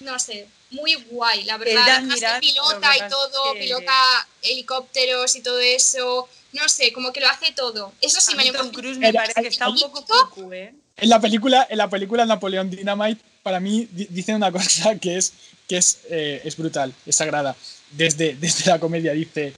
no 0.00 0.18
sé, 0.18 0.48
muy 0.70 0.94
guay, 0.94 1.44
la 1.44 1.56
verdad. 1.56 1.88
Además 1.88 2.20
lo 2.20 2.40
pilota 2.40 2.92
que 2.92 3.06
y 3.06 3.08
todo, 3.08 3.52
que- 3.52 3.60
pilota 3.60 4.28
helicópteros 4.42 5.36
y 5.36 5.42
todo 5.42 5.60
eso. 5.60 6.28
No 6.52 6.68
sé, 6.68 6.92
como 6.92 7.12
que 7.12 7.20
lo 7.20 7.28
hace 7.28 7.52
todo. 7.52 7.92
Eso 8.00 8.20
sí 8.20 8.32
A 8.32 8.36
me 8.36 8.42
mí 8.44 8.48
lo 8.50 8.58
Tom 8.58 8.66
imagino. 8.66 8.82
Cruise 8.82 8.98
me 8.98 9.12
parece 9.12 9.40
que 9.42 9.48
está 9.48 9.68
un 9.68 9.78
poco 9.78 10.04
cucu, 10.04 10.52
¿eh? 10.52 10.74
En 10.96 11.08
la 11.08 11.20
película, 11.20 11.66
en 11.70 11.78
la 11.78 11.88
película 11.88 12.26
Napoleón 12.26 12.70
Dynamite, 12.70 13.20
para 13.42 13.60
mí 13.60 13.88
di- 13.90 14.06
dicen 14.10 14.36
una 14.36 14.50
cosa 14.52 14.94
que 15.00 15.16
es, 15.16 15.32
que 15.68 15.76
es, 15.78 15.98
eh, 16.10 16.42
es 16.44 16.56
brutal, 16.56 16.92
es 17.06 17.16
sagrada. 17.16 17.56
Desde, 17.92 18.34
desde 18.34 18.70
la 18.70 18.78
comedia 18.78 19.12
dice, 19.12 19.54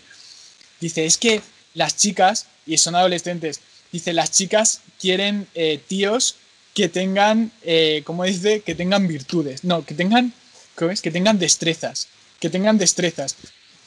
dice, 0.80 1.04
es 1.04 1.18
que 1.18 1.40
las 1.74 1.96
chicas, 1.96 2.46
y 2.66 2.78
son 2.78 2.94
adolescentes, 2.94 3.60
dice, 3.90 4.12
las 4.12 4.30
chicas 4.30 4.80
quieren 5.00 5.48
eh, 5.54 5.80
tíos 5.88 6.36
que 6.74 6.88
tengan, 6.88 7.50
eh, 7.62 8.02
¿cómo 8.04 8.24
dice? 8.24 8.60
Que 8.62 8.74
tengan 8.74 9.06
virtudes. 9.08 9.64
No, 9.64 9.84
que 9.84 9.94
tengan, 9.94 10.32
¿cómo 10.76 10.90
es? 10.90 11.00
Que 11.02 11.10
tengan 11.10 11.38
destrezas. 11.38 12.08
Que 12.40 12.48
tengan 12.50 12.78
destrezas. 12.78 13.36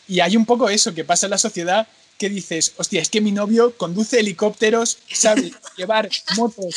Y 0.08 0.20
hay 0.20 0.36
un 0.38 0.46
poco 0.46 0.70
eso 0.70 0.94
que 0.94 1.04
pasa 1.04 1.26
en 1.26 1.32
la 1.32 1.38
sociedad 1.38 1.88
que 2.18 2.30
dices, 2.30 2.74
hostia, 2.78 3.02
es 3.02 3.10
que 3.10 3.22
mi 3.22 3.32
novio 3.32 3.76
conduce 3.78 4.20
helicópteros, 4.20 4.98
sabe 5.12 5.52
llevar 5.78 6.10
motos 6.38 6.76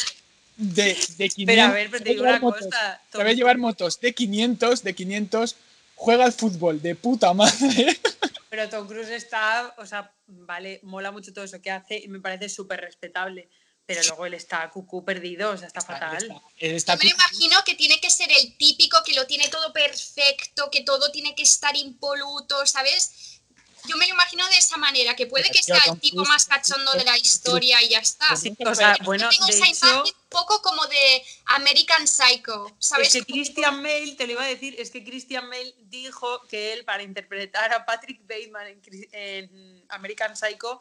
de, 0.56 0.96
de 1.16 1.28
500. 1.28 1.46
Pero 1.46 1.62
a 1.62 1.70
ver, 1.72 1.90
pero 1.90 2.04
te 2.04 2.10
sabe 2.10 2.10
digo 2.10 2.24
llevar 2.24 2.40
una 2.40 2.40
motos, 2.50 2.64
cosa. 2.66 3.02
Sabe 3.12 3.34
llevar 3.36 3.58
motos 3.58 4.00
de 4.00 4.14
500, 4.14 4.82
de 4.82 4.94
500, 4.94 5.56
juega 5.94 6.24
al 6.24 6.32
fútbol 6.32 6.82
de 6.82 6.94
puta 6.94 7.32
madre. 7.32 8.00
Pero 8.50 8.66
Tom 8.70 8.88
Cruise 8.88 9.10
está, 9.10 9.74
o 9.76 9.84
sea, 9.84 10.10
vale, 10.26 10.80
mola 10.82 11.10
mucho 11.12 11.34
todo 11.34 11.44
eso 11.44 11.60
que 11.60 11.70
hace 11.70 11.98
y 11.98 12.08
me 12.08 12.18
parece 12.18 12.48
súper 12.48 12.80
respetable. 12.80 13.48
Pero 13.84 14.02
luego 14.02 14.24
él 14.26 14.34
está 14.34 14.68
cucú 14.70 15.04
perdido, 15.04 15.50
o 15.50 15.56
sea, 15.56 15.66
está 15.66 15.82
fatal. 15.82 16.16
Está- 16.16 16.42
está 16.58 16.92
Yo 16.94 16.98
me 16.98 17.04
lo 17.04 17.10
imagino 17.14 17.58
que 17.66 17.74
tiene 17.74 18.00
que 18.00 18.10
ser 18.10 18.30
el 18.32 18.56
típico 18.56 18.98
que 19.04 19.14
lo 19.14 19.26
tiene 19.26 19.48
todo 19.48 19.70
perfecto, 19.72 20.70
que 20.70 20.82
todo 20.82 21.10
tiene 21.10 21.34
que 21.34 21.42
estar 21.42 21.76
impoluto, 21.76 22.66
¿sabes? 22.66 23.37
Yo 23.86 23.96
me 23.96 24.06
lo 24.06 24.14
imagino 24.14 24.46
de 24.48 24.56
esa 24.56 24.76
manera, 24.76 25.14
que 25.14 25.26
puede 25.26 25.50
que 25.50 25.62
sea 25.62 25.80
el 25.86 26.00
tipo 26.00 26.24
más 26.24 26.46
cachondo 26.46 26.92
de 26.92 27.04
la 27.04 27.16
historia 27.16 27.82
y 27.82 27.90
ya 27.90 27.98
está. 27.98 28.36
Sí, 28.36 28.54
O 28.64 28.74
sea, 28.74 28.96
Yo 28.98 29.04
bueno, 29.04 29.24
Yo 29.24 29.30
tengo 29.30 29.46
de 29.46 29.52
esa 29.52 29.66
hecho, 29.68 29.86
imagen 29.86 30.14
un 30.14 30.28
poco 30.28 30.60
como 30.62 30.86
de 30.86 31.24
American 31.46 32.06
Psycho, 32.06 32.74
¿sabes? 32.78 33.14
es 33.14 33.24
que 33.24 33.32
Christian 33.32 33.82
Bale, 33.82 34.14
te 34.16 34.26
lo 34.26 34.32
iba 34.32 34.42
a 34.44 34.48
decir, 34.48 34.74
es 34.78 34.90
que 34.90 35.04
Christian 35.04 35.48
Bale 35.48 35.74
dijo 35.78 36.46
que 36.48 36.72
él, 36.72 36.84
para 36.84 37.02
interpretar 37.02 37.72
a 37.72 37.84
Patrick 37.84 38.20
Bateman 38.26 38.80
en 39.12 39.84
American 39.88 40.36
Psycho, 40.36 40.80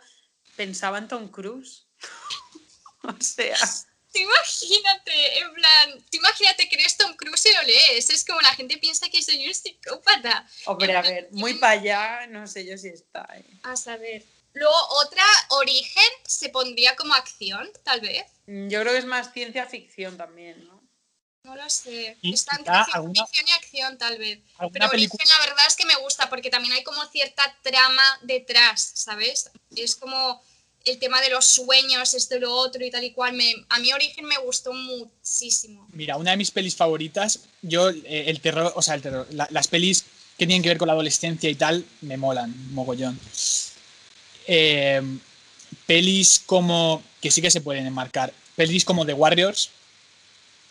pensaba 0.55 0.97
en 0.97 1.07
Tom 1.07 1.29
Cruise. 1.29 1.85
o 3.03 3.15
sea, 3.21 3.57
Tú 4.17 4.23
imagínate, 4.23 5.39
en 5.39 5.53
plan, 5.53 5.91
tú 6.09 6.17
imagínate 6.17 6.67
que 6.67 6.75
eres 6.75 6.97
Tom 6.97 7.15
Cruise 7.15 7.45
y 7.45 7.53
lo 7.53 7.61
lees. 7.63 8.09
Es 8.09 8.25
como 8.25 8.41
la 8.41 8.53
gente 8.55 8.77
piensa 8.77 9.09
que 9.09 9.21
soy 9.21 9.47
un 9.47 9.53
psicópata. 9.53 10.47
hombre, 10.65 10.95
a 10.95 11.01
ver, 11.01 11.27
muy 11.31 11.53
para 11.55 11.73
allá, 11.73 12.27
no 12.27 12.47
sé 12.47 12.65
yo 12.65 12.77
si 12.77 12.87
está. 12.89 13.27
¿eh? 13.35 13.43
A 13.63 13.75
saber. 13.75 14.23
Luego, 14.53 14.75
otra 15.03 15.23
origen 15.49 16.03
se 16.25 16.49
pondría 16.49 16.95
como 16.95 17.13
acción, 17.13 17.69
tal 17.83 18.01
vez. 18.01 18.25
Mm, 18.47 18.69
Yo 18.69 18.81
creo 18.81 18.93
que 18.93 18.99
es 18.99 19.05
más 19.05 19.31
ciencia 19.33 19.67
ficción 19.67 20.17
también, 20.17 20.65
¿no? 20.67 20.81
No 21.43 21.55
lo 21.55 21.69
sé. 21.69 22.17
Está 22.23 22.55
entre 22.57 22.73
alguna- 22.93 23.25
ficción 23.27 23.47
y 23.47 23.51
acción, 23.51 23.97
tal 23.97 24.17
vez. 24.17 24.39
Pero 24.73 24.87
origen, 24.87 25.27
la 25.29 25.39
verdad 25.45 25.65
es 25.67 25.75
que 25.75 25.85
me 25.85 25.95
gusta 25.97 26.27
porque 26.29 26.49
también 26.49 26.73
hay 26.73 26.83
como 26.83 27.05
cierta 27.05 27.55
trama 27.61 28.19
detrás, 28.23 28.91
¿sabes? 28.95 29.51
Es 29.75 29.95
como 29.95 30.43
el 30.89 30.99
tema 30.99 31.21
de 31.21 31.29
los 31.29 31.45
sueños, 31.45 32.13
esto 32.13 32.35
y 32.37 32.39
lo 32.39 32.53
otro 32.53 32.83
y 32.85 32.91
tal 32.91 33.03
y 33.03 33.11
cual. 33.11 33.33
Me, 33.33 33.53
a 33.69 33.79
mí 33.79 33.91
origen 33.93 34.25
me 34.25 34.37
gustó 34.37 34.73
muchísimo. 34.73 35.87
Mira, 35.93 36.17
una 36.17 36.31
de 36.31 36.37
mis 36.37 36.51
pelis 36.51 36.75
favoritas, 36.75 37.39
yo 37.61 37.89
eh, 37.89 38.25
el 38.27 38.39
terror, 38.41 38.71
o 38.75 38.81
sea, 38.81 38.95
el 38.95 39.01
terror, 39.01 39.27
la- 39.31 39.47
las 39.51 39.67
pelis 39.67 40.03
que 40.37 40.45
tienen 40.45 40.61
que 40.61 40.69
ver 40.69 40.77
con 40.77 40.87
la 40.87 40.93
adolescencia 40.93 41.49
y 41.49 41.55
tal, 41.55 41.83
me 42.01 42.15
molan, 42.17 42.53
mogollón. 42.73 43.19
Eh, 44.47 45.01
pelis 45.85 46.41
como, 46.45 47.03
que 47.21 47.31
sí 47.31 47.41
que 47.41 47.51
se 47.51 47.61
pueden 47.61 47.85
enmarcar, 47.85 48.33
pelis 48.55 48.85
como 48.85 49.05
The 49.05 49.13
Warriors, 49.13 49.69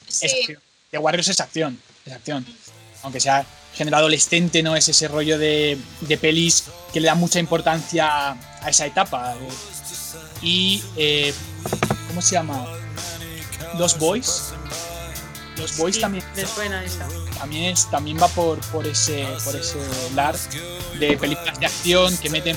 es 0.08 0.16
Sí, 0.16 0.26
acción. 0.26 0.62
The 0.90 0.98
Warriors 0.98 1.28
es 1.28 1.40
acción, 1.40 1.80
es 2.06 2.12
acción. 2.12 2.46
Aunque 3.02 3.20
sea 3.20 3.44
género 3.74 3.98
adolescente, 3.98 4.62
no 4.62 4.74
es 4.76 4.88
ese 4.88 5.08
rollo 5.08 5.36
de, 5.38 5.76
de 6.00 6.16
pelis 6.16 6.64
que 6.92 7.00
le 7.00 7.08
da 7.08 7.14
mucha 7.14 7.38
importancia 7.38 8.30
a 8.30 8.70
esa 8.70 8.86
etapa. 8.86 9.36
Y, 10.42 10.82
eh, 10.96 11.32
¿cómo 12.08 12.20
se 12.22 12.32
llama? 12.34 12.66
Los 13.78 13.98
Boys. 13.98 14.52
Los 15.56 15.76
Boys 15.78 15.94
Sí, 15.96 16.00
también, 16.02 16.24
Me 16.34 16.46
suena 16.46 16.84
esa. 16.84 17.06
también, 17.38 17.64
es, 17.72 17.90
también 17.90 18.18
va 18.20 18.28
por, 18.28 18.58
por 18.72 18.86
ese 18.86 19.26
por 19.44 19.56
ese 19.56 19.78
lar 20.14 20.36
de 20.98 21.16
películas 21.16 21.58
de 21.58 21.66
acción 21.66 22.16
que 22.18 22.28
meten, 22.28 22.56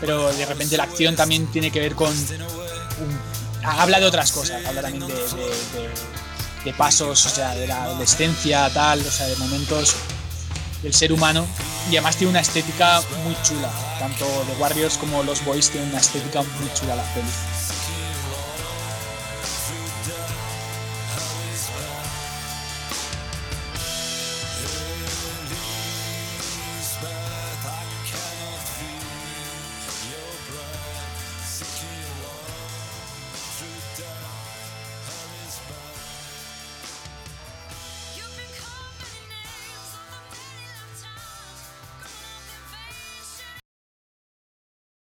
pero 0.00 0.32
de 0.32 0.46
repente 0.46 0.76
la 0.76 0.84
acción 0.84 1.16
también 1.16 1.46
tiene 1.48 1.70
que 1.72 1.80
ver 1.80 1.94
con 1.96 2.08
un- 2.10 3.20
habla 3.64 3.98
de 3.98 4.06
otras 4.06 4.30
cosas, 4.30 4.64
habla 4.64 4.80
también 4.82 5.06
de, 5.08 5.14
de- 5.14 5.22
de- 5.22 5.90
de 6.64 6.72
pasos, 6.74 7.26
o 7.26 7.28
sea, 7.28 7.54
de 7.54 7.66
la 7.66 7.82
adolescencia, 7.84 8.70
tal, 8.72 9.00
o 9.04 9.10
sea, 9.10 9.26
de 9.26 9.36
momentos 9.36 9.94
del 10.82 10.94
ser 10.94 11.12
humano 11.12 11.46
y 11.90 11.96
además 11.96 12.16
tiene 12.16 12.30
una 12.30 12.40
estética 12.40 13.00
muy 13.24 13.36
chula, 13.42 13.70
tanto 13.98 14.24
The 14.24 14.60
Warriors 14.60 14.96
como 14.98 15.22
Los 15.22 15.44
Boys 15.44 15.70
tienen 15.70 15.90
una 15.90 15.98
estética 15.98 16.42
muy 16.42 16.72
chula 16.74 16.96
la 16.96 17.14
peli. 17.14 17.28